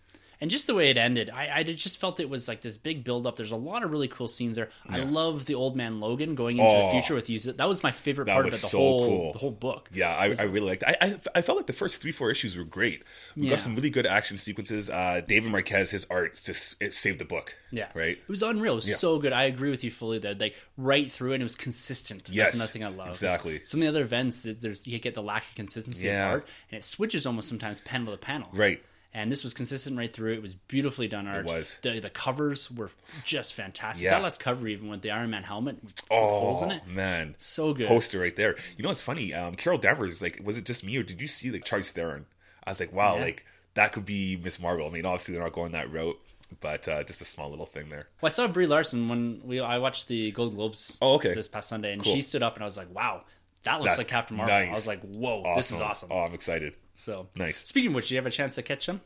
And 0.46 0.52
just 0.52 0.68
the 0.68 0.76
way 0.76 0.92
it 0.92 0.98
ended, 0.98 1.32
I, 1.32 1.50
I 1.58 1.64
just 1.64 2.00
felt 2.00 2.20
it 2.20 2.30
was 2.30 2.48
like 2.48 2.62
this 2.62 2.78
big 2.78 3.04
build 3.04 3.26
up. 3.26 3.36
There's 3.36 3.52
a 3.52 3.56
lot 3.56 3.82
of 3.82 3.90
really 3.90 4.08
cool 4.08 4.28
scenes 4.28 4.56
there. 4.58 4.70
I 4.88 5.00
love 5.00 5.46
the 5.48 5.56
old 5.56 5.76
man 5.76 6.00
Logan 6.00 6.36
going 6.36 6.60
into 6.60 6.70
the 6.70 6.84
Oh. 6.84 6.92
future 6.92 7.16
with 7.16 7.32
you. 7.32 7.40
That 7.40 7.68
was 7.68 7.82
my 7.82 7.90
favorite 7.90 8.28
part 8.28 8.46
of 8.46 8.52
was 8.52 8.60
it. 8.60 8.62
The 8.62 8.68
so 8.68 8.78
whole 8.78 9.08
cool. 9.08 9.34
the 9.34 9.40
whole 9.40 9.50
book. 9.50 9.90
Yeah, 9.92 10.16
I, 10.16 10.26
I 10.38 10.44
really 10.44 10.60
liked. 10.60 10.84
I, 10.86 10.96
I 11.02 11.20
I 11.34 11.42
felt 11.42 11.58
like 11.58 11.66
the 11.66 11.74
first 11.74 12.00
three 12.00 12.12
four 12.12 12.30
issues 12.30 12.56
were 12.56 12.64
great. 12.64 13.02
We 13.36 13.46
Yeah. 13.46 13.50
got 13.52 13.60
some 13.60 13.74
really 13.76 13.90
good 13.90 14.06
action 14.06 14.38
sequences. 14.38 14.88
Uh, 14.92 15.22
David 15.28 15.50
Marquez, 15.52 15.90
his 15.90 16.06
art 16.12 16.40
just 16.46 16.76
it 16.80 16.94
saved 16.94 17.18
the 17.18 17.26
book. 17.26 17.58
Yeah, 17.72 17.88
right. 17.96 18.18
It 18.20 18.30
was 18.30 18.44
unreal. 18.44 18.74
It 18.74 18.76
was 18.76 18.90
Yeah. 18.90 18.96
so 18.98 19.18
good. 19.18 19.34
I 19.34 19.46
agree 19.46 19.72
with 19.72 19.84
you 19.84 19.90
fully 19.90 20.20
there. 20.20 20.36
Like 20.36 20.56
right 20.78 21.12
through, 21.12 21.34
and 21.34 21.42
it 21.42 21.46
was 21.46 21.56
consistent. 21.56 22.30
Yes, 22.30 22.52
That's 22.54 22.60
nothing 22.60 22.84
I 22.84 22.90
love. 22.90 23.08
exactly. 23.10 23.64
Some 23.64 23.80
of 23.82 23.86
the 23.86 23.90
other 23.90 24.02
events, 24.02 24.44
there's 24.44 24.86
you 24.86 25.00
get 25.00 25.16
the 25.16 25.24
lack 25.24 25.44
of 25.50 25.56
consistency 25.56 26.06
Yeah. 26.06 26.28
of 26.28 26.34
art, 26.34 26.48
and 26.72 26.78
it 26.78 26.84
switches 26.84 27.26
almost 27.26 27.50
sometimes 27.50 27.80
panel 27.82 28.14
to 28.14 28.18
panel. 28.18 28.50
Right. 28.54 28.84
And 29.18 29.32
this 29.32 29.46
was 29.46 29.54
consistent 29.54 29.98
right 29.98 30.12
through. 30.12 30.34
It 30.34 30.42
was 30.42 30.56
beautifully 30.56 31.08
done 31.08 31.26
art. 31.26 31.50
It 31.50 31.54
was. 31.54 31.80
The 31.82 32.02
the 32.02 32.10
covers 32.10 32.70
were 32.70 32.90
just 33.24 33.54
fantastic. 33.54 34.04
Yeah. 34.04 34.12
That 34.16 34.24
last 34.24 34.42
cover, 34.42 34.68
even 34.68 34.90
with 34.90 35.02
the 35.04 35.12
Iron 35.12 35.30
Man 35.30 35.42
helmet, 35.44 35.78
with 35.82 36.02
Oh 36.12 36.40
holes 36.42 36.62
in 36.62 36.72
it, 36.72 36.86
man, 36.86 37.36
so 37.38 37.74
good. 37.74 37.88
poster 37.88 38.20
right 38.20 38.36
there. 38.36 38.58
You 38.76 38.84
know 38.84 38.90
what's 38.90 39.00
funny? 39.02 39.34
Um, 39.34 39.56
Carol 39.56 39.80
Danvers, 39.80 40.22
like, 40.22 40.42
was 40.44 40.58
it 40.58 40.66
just 40.66 40.84
me 40.84 40.98
or 40.98 41.04
did 41.04 41.22
you 41.22 41.28
see 41.28 41.50
like 41.50 41.64
Charlize 41.64 41.92
Theron? 41.92 42.26
I 42.66 42.72
was 42.72 42.82
like, 42.82 42.92
wow, 42.92 43.16
Yeah. 43.16 43.22
like 43.22 43.46
that 43.76 43.94
could 43.94 44.06
be 44.06 44.36
Miss 44.36 44.60
Marvel. 44.60 44.86
I 44.86 44.90
mean, 44.90 45.06
obviously 45.06 45.34
they're 45.34 45.44
not 45.44 45.54
going 45.54 45.72
that 45.72 45.90
route, 45.92 46.20
but 46.60 46.86
uh, 46.90 47.04
just 47.04 47.22
a 47.22 47.26
small 47.26 47.50
little 47.50 47.66
thing 47.66 47.88
there. 47.88 48.10
Well, 48.20 48.28
I 48.28 48.30
saw 48.32 48.48
Brie 48.50 48.68
Larson 48.68 49.08
when 49.08 49.40
we 49.46 49.62
I 49.62 49.78
watched 49.78 50.10
the 50.10 50.32
Golden 50.32 50.56
Globes. 50.58 50.98
Oh, 51.02 51.14
okay. 51.16 51.34
This 51.34 51.48
past 51.48 51.70
Sunday, 51.70 51.94
and 51.94 52.04
Cool. 52.04 52.14
she 52.16 52.22
stood 52.22 52.44
up, 52.44 52.56
and 52.56 52.64
I 52.64 52.66
was 52.66 52.76
like, 52.76 52.94
"Wow, 52.94 53.22
that 53.64 53.76
looks 53.80 53.92
That's 53.94 54.00
like 54.00 54.08
Captain 54.10 54.36
Marvel." 54.36 54.54
I 54.54 54.70
was 54.72 54.88
like, 54.88 55.00
"Whoa, 55.04 55.54
this 55.56 55.72
is 55.72 55.80
awesome." 55.80 56.10
Oh, 56.12 56.20
I'm 56.20 56.34
excited. 56.34 56.74
So 56.96 57.28
Nice. 57.36 57.60
Speaking 57.68 57.90
of 57.92 57.96
which, 57.96 58.06
did 58.10 58.16
you 58.16 58.18
have 58.18 58.26
a 58.26 58.32
chance 58.32 58.56
to 58.56 58.62
catch 58.64 58.86
them? 58.86 59.02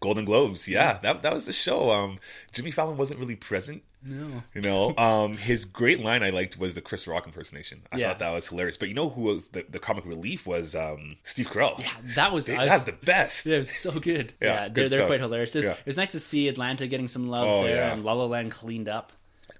Golden 0.00 0.24
Globes, 0.24 0.66
yeah, 0.66 0.98
that 1.02 1.22
that 1.22 1.32
was 1.32 1.46
the 1.46 1.52
show. 1.52 1.92
Um, 1.92 2.18
Jimmy 2.52 2.72
Fallon 2.72 2.96
wasn't 2.96 3.20
really 3.20 3.36
present. 3.36 3.84
No. 4.02 4.42
You 4.52 4.60
know, 4.62 4.94
um, 4.98 5.36
his 5.36 5.64
great 5.64 6.00
line 6.00 6.24
I 6.24 6.30
liked 6.30 6.58
was 6.58 6.74
the 6.74 6.80
Chris 6.80 7.06
Rock 7.06 7.26
impersonation. 7.26 7.82
I 7.92 7.98
Yeah. 7.98 8.08
thought 8.08 8.18
that 8.18 8.32
was 8.32 8.48
hilarious. 8.48 8.76
But 8.76 8.88
you 8.88 8.94
know 8.94 9.08
who 9.08 9.20
was 9.22 9.48
the, 9.48 9.64
the 9.70 9.78
comic 9.78 10.04
relief 10.04 10.48
was 10.48 10.74
um, 10.74 11.16
Steve 11.22 11.46
Carell. 11.48 11.78
Yeah, 11.78 11.92
that 12.16 12.32
was. 12.32 12.48
I 12.48 12.58
was- 12.58 12.68
that's 12.68 12.84
the 12.84 12.92
best. 12.92 13.46
Yeah, 13.46 13.56
it 13.56 13.60
was 13.60 13.70
so 13.76 13.92
good. 13.92 14.32
Yeah, 14.42 14.48
Yeah, 14.48 14.64
good 14.68 14.74
they're, 14.74 14.88
they're 14.88 14.98
stuff. 14.98 15.08
quite 15.10 15.20
hilarious. 15.20 15.54
It 15.54 15.58
was, 15.60 15.66
Yeah. 15.66 15.72
it 15.74 15.86
was 15.86 15.96
nice 15.96 16.12
to 16.12 16.20
see 16.20 16.48
Atlanta 16.48 16.88
getting 16.88 17.06
some 17.06 17.28
love 17.28 17.46
Oh, 17.46 17.62
there 17.62 17.90
and 17.92 18.04
La 18.04 18.14
La 18.14 18.24
Land 18.24 18.50
cleaned 18.50 18.88
up. 18.88 19.12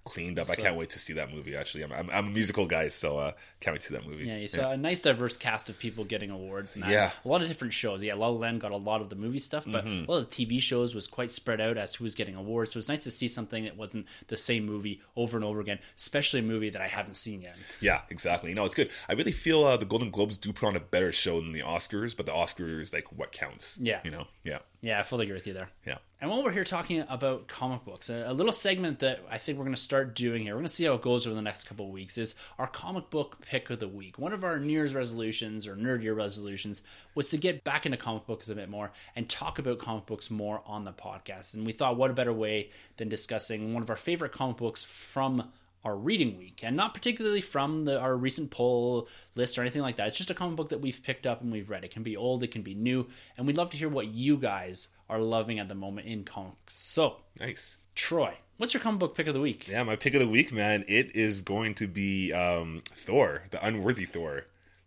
Cleaned 0.09 0.39
up. 0.39 0.51
I 0.51 0.55
can't 0.55 0.77
wait 0.77 0.91
to 0.91 0.99
see 0.99 1.13
that 1.15 1.33
movie. 1.33 1.57
Actually, 1.57 1.85
I'm 1.85 1.93
I'm, 1.93 2.11
I'm 2.11 2.27
a 2.27 2.31
musical 2.31 2.67
guy, 2.67 2.89
so 2.89 3.19
uh, 3.19 3.33
can't 3.61 3.75
wait 3.75 3.81
to 3.83 3.87
see 3.89 3.95
that 3.95 4.07
movie. 4.07 4.25
Yeah, 4.27 4.37
you 4.37 4.49
saw 4.49 4.71
a 4.73 4.77
nice 4.77 5.03
diverse 5.03 5.37
cast 5.37 5.69
of 5.71 5.79
people 5.79 6.05
getting 6.05 6.31
awards 6.31 6.75
and 6.75 6.85
that. 6.85 6.91
Yeah. 6.91 7.11
A 7.25 7.29
lot 7.29 7.43
of 7.43 7.49
different 7.49 7.73
shows. 7.73 8.03
Yeah, 8.03 8.15
La 8.15 8.29
La 8.29 8.39
Land 8.39 8.61
got 8.61 8.73
a 8.73 8.77
lot 8.77 9.01
of 9.01 9.09
the 9.11 9.17
movie 9.17 9.39
stuff, 9.39 9.65
but 9.67 9.85
Mm-hmm. 9.85 10.09
a 10.09 10.13
lot 10.13 10.19
of 10.23 10.31
the 10.31 10.47
TV 10.47 10.61
shows 10.61 10.95
was 10.95 11.07
quite 11.07 11.31
spread 11.31 11.61
out 11.61 11.77
as 11.77 11.95
who 11.95 12.05
was 12.05 12.15
getting 12.15 12.35
awards. 12.35 12.73
So 12.73 12.79
it's 12.79 12.89
nice 12.89 13.05
to 13.05 13.11
see 13.11 13.29
something 13.29 13.65
that 13.65 13.77
wasn't 13.77 14.07
the 14.27 14.37
same 14.37 14.67
movie 14.67 15.01
over 15.17 15.37
and 15.37 15.45
over 15.45 15.61
again, 15.61 15.79
especially 15.97 16.41
a 16.41 16.43
movie 16.43 16.71
that 16.71 16.83
I 16.83 16.89
haven't 16.89 17.15
seen 17.15 17.43
yet. 17.43 17.57
Yeah, 17.81 18.01
exactly. 18.11 18.55
No, 18.55 18.65
it's 18.65 18.75
good. 18.75 18.91
I 19.09 19.13
really 19.15 19.33
feel 19.33 19.65
uh, 19.65 19.77
the 19.77 19.85
Golden 19.87 20.11
Globes 20.11 20.37
do 20.39 20.53
put 20.53 20.67
on 20.67 20.77
a 20.77 20.81
better 20.81 21.13
show 21.13 21.41
than 21.41 21.53
the 21.53 21.61
Oscars, 21.61 22.17
but 22.17 22.27
the 22.27 22.33
Oscars 22.33 22.93
like 22.93 23.13
what 23.13 23.33
counts. 23.33 23.79
Yeah. 23.81 24.01
you 24.05 24.11
know. 24.11 24.27
Yeah, 24.45 24.59
Yeah, 24.81 25.01
I 25.01 25.03
fully 25.03 25.25
agree 25.25 25.35
with 25.35 25.47
you 25.47 25.55
there. 25.55 25.71
yeah. 25.85 25.99
And 26.21 26.31
while 26.31 26.43
we're 26.43 26.53
here 26.53 26.65
talking 26.65 27.05
about 27.09 27.47
comic 27.47 27.85
books, 27.85 28.11
a, 28.11 28.25
a 28.27 28.33
little 28.33 28.53
segment 28.53 29.01
that 29.01 29.21
I 29.31 29.39
think 29.39 29.57
we're 29.57 29.65
going 29.65 29.75
to 29.75 29.81
start 29.81 30.15
doing 30.17 30.43
here, 30.43 30.55
we're 30.55 30.61
going 30.61 30.67
to 30.67 30.73
see 30.73 30.85
how 30.85 30.95
it 30.95 31.03
goes 31.03 31.27
over 31.27 31.35
the 31.37 31.43
next 31.43 31.65
couple 31.65 31.87
of 31.87 31.93
weeks, 31.93 32.19
is 32.19 32.35
our 32.59 32.67
comic 32.67 33.09
book 33.11 33.41
pick 33.41 33.71
of 33.71 33.79
the 33.79 33.89
week. 33.89 34.19
One 34.19 34.33
of 34.33 34.43
our 34.43 34.59
New 34.59 34.73
Year's 34.73 34.95
resolutions 34.95 35.67
or 35.67 35.77
Nerd 35.77 36.03
Year 36.03 36.15
resolutions 36.15 36.83
was 37.15 37.31
to 37.31 37.37
get 37.37 37.63
back 37.63 37.87
into 37.87 37.99
comic 37.99 38.27
books 38.27 38.49
a 38.49 38.55
bit 38.57 38.69
more 38.69 38.93
and 39.15 39.29
talk 39.29 39.59
about 39.59 39.79
comic 39.79 40.07
books 40.07 40.31
more 40.31 40.61
on 40.67 40.85
the 40.85 40.93
podcast. 40.93 41.55
And 41.55 41.65
we 41.65 41.73
thought, 41.73 41.97
what 41.97 42.11
a 42.11 42.15
better 42.15 42.33
way 42.33 42.71
than 42.97 43.09
discussing 43.09 43.75
one 43.75 43.83
of 43.83 43.91
our 43.91 43.97
favorite 43.97 44.33
comic 44.33 44.57
books 44.57 44.83
from 44.83 45.53
our 45.89 45.97
reading 45.97 46.37
week 46.39 46.61
and 46.63 46.77
not 46.77 46.95
particularly 46.95 47.41
from 47.41 47.85
the, 47.85 47.99
our 47.99 48.17
recent 48.17 48.51
poll 48.51 49.09
list 49.35 49.59
or 49.59 49.63
anything 49.63 49.83
like 49.83 49.97
that. 49.97 50.07
It's 50.07 50.17
just 50.17 50.31
a 50.31 50.35
comic 50.35 50.57
book 50.57 50.69
that 50.69 50.81
we've 50.81 51.03
picked 51.03 51.27
up 51.27 51.41
and 51.41 51.51
we've 51.51 51.71
read. 51.71 51.85
It 51.85 51.91
can 51.91 52.03
be 52.03 52.17
old, 52.17 52.43
it 52.43 52.51
can 52.51 52.63
be 52.63 52.75
new, 52.75 53.07
and 53.37 53.47
we'd 53.47 53.57
love 53.57 53.71
to 53.71 53.77
hear 53.77 53.89
what 53.89 54.09
you 54.09 54.37
guys 54.37 54.89
are 55.09 55.19
loving 55.19 55.59
at 55.59 55.69
the 55.69 55.75
moment 55.75 56.07
in 56.07 56.25
comics. 56.25 56.75
So, 56.75 57.17
Nice. 57.41 57.79
Troy, 57.95 58.35
What's 58.59 58.75
your 58.75 58.81
comic 58.81 58.99
book 58.99 59.15
pick 59.15 59.29
of 59.29 59.35
the 59.35 59.41
week? 59.41 59.69
Yeah, 59.69 59.85
my 59.85 59.95
pick 59.95 60.15
of 60.15 60.21
the 60.21 60.29
week, 60.29 60.53
man. 60.53 60.85
It 60.89 61.15
is 61.15 61.43
going 61.43 61.75
to 61.77 61.87
be 61.87 62.33
um, 62.33 62.83
Thor, 62.91 63.45
the 63.53 63.65
Unworthy 63.65 64.05
Thor. 64.05 64.47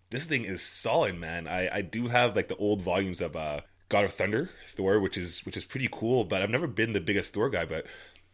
This 0.10 0.26
thing 0.26 0.44
is 0.44 0.62
solid, 0.62 1.18
man. 1.18 1.48
I, 1.48 1.78
I 1.78 1.82
do 1.82 2.10
have 2.10 2.36
like 2.36 2.50
the 2.50 2.58
old 2.58 2.82
volumes 2.82 3.22
of 3.22 3.38
uh, 3.38 3.62
God 3.88 4.04
of 4.04 4.14
Thunder, 4.14 4.50
Thor, 4.68 5.00
which 5.00 5.18
is 5.18 5.46
which 5.46 5.56
is 5.56 5.64
pretty 5.64 5.88
cool. 5.90 6.26
But 6.26 6.42
I've 6.42 6.50
never 6.50 6.68
been 6.68 6.92
the 6.92 7.00
biggest 7.00 7.34
Thor 7.34 7.50
guy. 7.50 7.64
But 7.64 7.88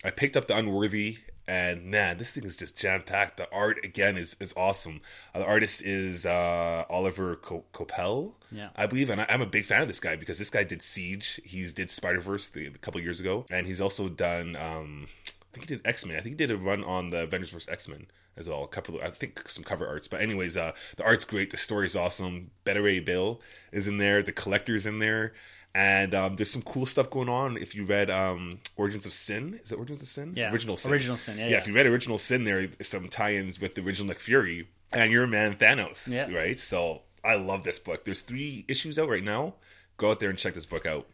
I 0.04 0.10
picked 0.10 0.36
up 0.36 0.48
the 0.48 0.58
Unworthy, 0.58 1.20
and 1.48 1.86
man, 1.86 2.18
this 2.18 2.32
thing 2.32 2.44
is 2.44 2.56
just 2.58 2.78
jam 2.78 3.02
packed. 3.02 3.38
The 3.38 3.48
art 3.54 3.80
again 3.84 4.18
is 4.18 4.36
is 4.40 4.54
awesome. 4.58 5.02
Uh, 5.34 5.40
the 5.40 5.46
artist 5.46 5.82
is 5.82 6.26
uh, 6.26 6.84
Oliver 6.90 7.36
Co- 7.38 7.66
Coipel, 7.74 8.34
Yeah. 8.52 8.70
I 8.76 8.86
believe, 8.88 9.10
and 9.10 9.22
I, 9.22 9.26
I'm 9.30 9.42
a 9.42 9.46
big 9.46 9.66
fan 9.66 9.82
of 9.82 9.88
this 9.88 10.00
guy 10.00 10.16
because 10.16 10.38
this 10.40 10.50
guy 10.50 10.64
did 10.64 10.82
Siege. 10.82 11.40
He's 11.44 11.74
did 11.74 11.90
Spider 11.90 12.20
Verse 12.20 12.52
a 12.56 12.70
couple 12.80 13.00
years 13.02 13.20
ago, 13.20 13.46
and 13.50 13.66
he's 13.68 13.82
also 13.82 14.10
done. 14.10 14.56
Um, 14.56 15.08
I 15.28 15.32
think 15.60 15.70
he 15.70 15.76
did 15.76 15.88
X 15.88 16.06
Men. 16.06 16.18
I 16.18 16.20
think 16.22 16.34
he 16.40 16.46
did 16.48 16.52
a 16.52 16.58
run 16.58 16.84
on 16.84 17.08
the 17.10 17.24
Avengers 17.24 17.50
vs 17.52 17.70
X 17.70 17.88
Men 17.88 18.08
as 18.36 18.48
well. 18.48 18.64
A 18.64 18.68
couple, 18.68 18.96
of, 19.00 19.02
I 19.04 19.10
think 19.10 19.50
some 19.50 19.64
cover 19.64 19.88
arts. 19.88 20.08
But 20.08 20.22
anyways, 20.22 20.56
uh, 20.58 20.74
the 20.98 21.04
art's 21.04 21.26
great. 21.26 21.50
The 21.50 21.58
story's 21.58 21.96
awesome. 21.96 22.52
Beta 22.66 22.82
Ray 22.82 23.00
Bill 23.00 23.42
is 23.72 23.88
in 23.88 23.98
there. 23.98 24.22
The 24.22 24.32
Collector's 24.34 24.86
in 24.86 25.00
there. 25.00 25.34
And 25.76 26.16
um, 26.16 26.36
there's 26.36 26.50
some 26.50 26.64
cool 26.64 26.88
stuff 26.88 27.10
going 27.10 27.30
on. 27.30 27.56
If 27.58 27.76
you 27.76 27.86
read 27.86 28.10
um, 28.10 28.58
Origins 28.78 29.06
of 29.06 29.14
Sin, 29.14 29.60
is 29.64 29.72
it 29.72 29.76
Origins 29.76 30.02
of 30.02 30.08
Sin? 30.08 30.34
Yeah. 30.36 30.52
Original 30.52 30.76
Sin. 30.76 30.92
Original 30.92 31.18
Sin, 31.18 31.38
yeah, 31.38 31.46
yeah. 31.46 31.52
yeah. 31.52 31.58
If 31.58 31.68
you 31.68 31.74
read 31.74 31.86
Original 31.86 32.18
Sin, 32.18 32.46
there 32.46 32.60
are 32.60 32.84
some 32.84 33.08
tie-ins 33.10 33.62
with 33.62 33.76
the 33.76 33.82
original 33.82 34.08
Nick 34.08 34.20
Fury 34.20 34.70
and 34.92 35.12
your 35.12 35.28
man 35.28 35.56
Thanos. 35.56 36.08
Yeah. 36.08 36.32
Right. 36.32 36.60
So 36.60 37.04
I 37.24 37.36
love 37.36 37.64
this 37.64 37.78
book. 37.78 38.06
There's 38.06 38.22
three 38.22 38.66
issues 38.68 38.98
out 38.98 39.10
right 39.10 39.24
now. 39.24 39.56
Go 39.98 40.12
out 40.12 40.20
there 40.20 40.30
and 40.30 40.40
check 40.40 40.54
this 40.54 40.66
book 40.66 40.86
out. 40.86 41.08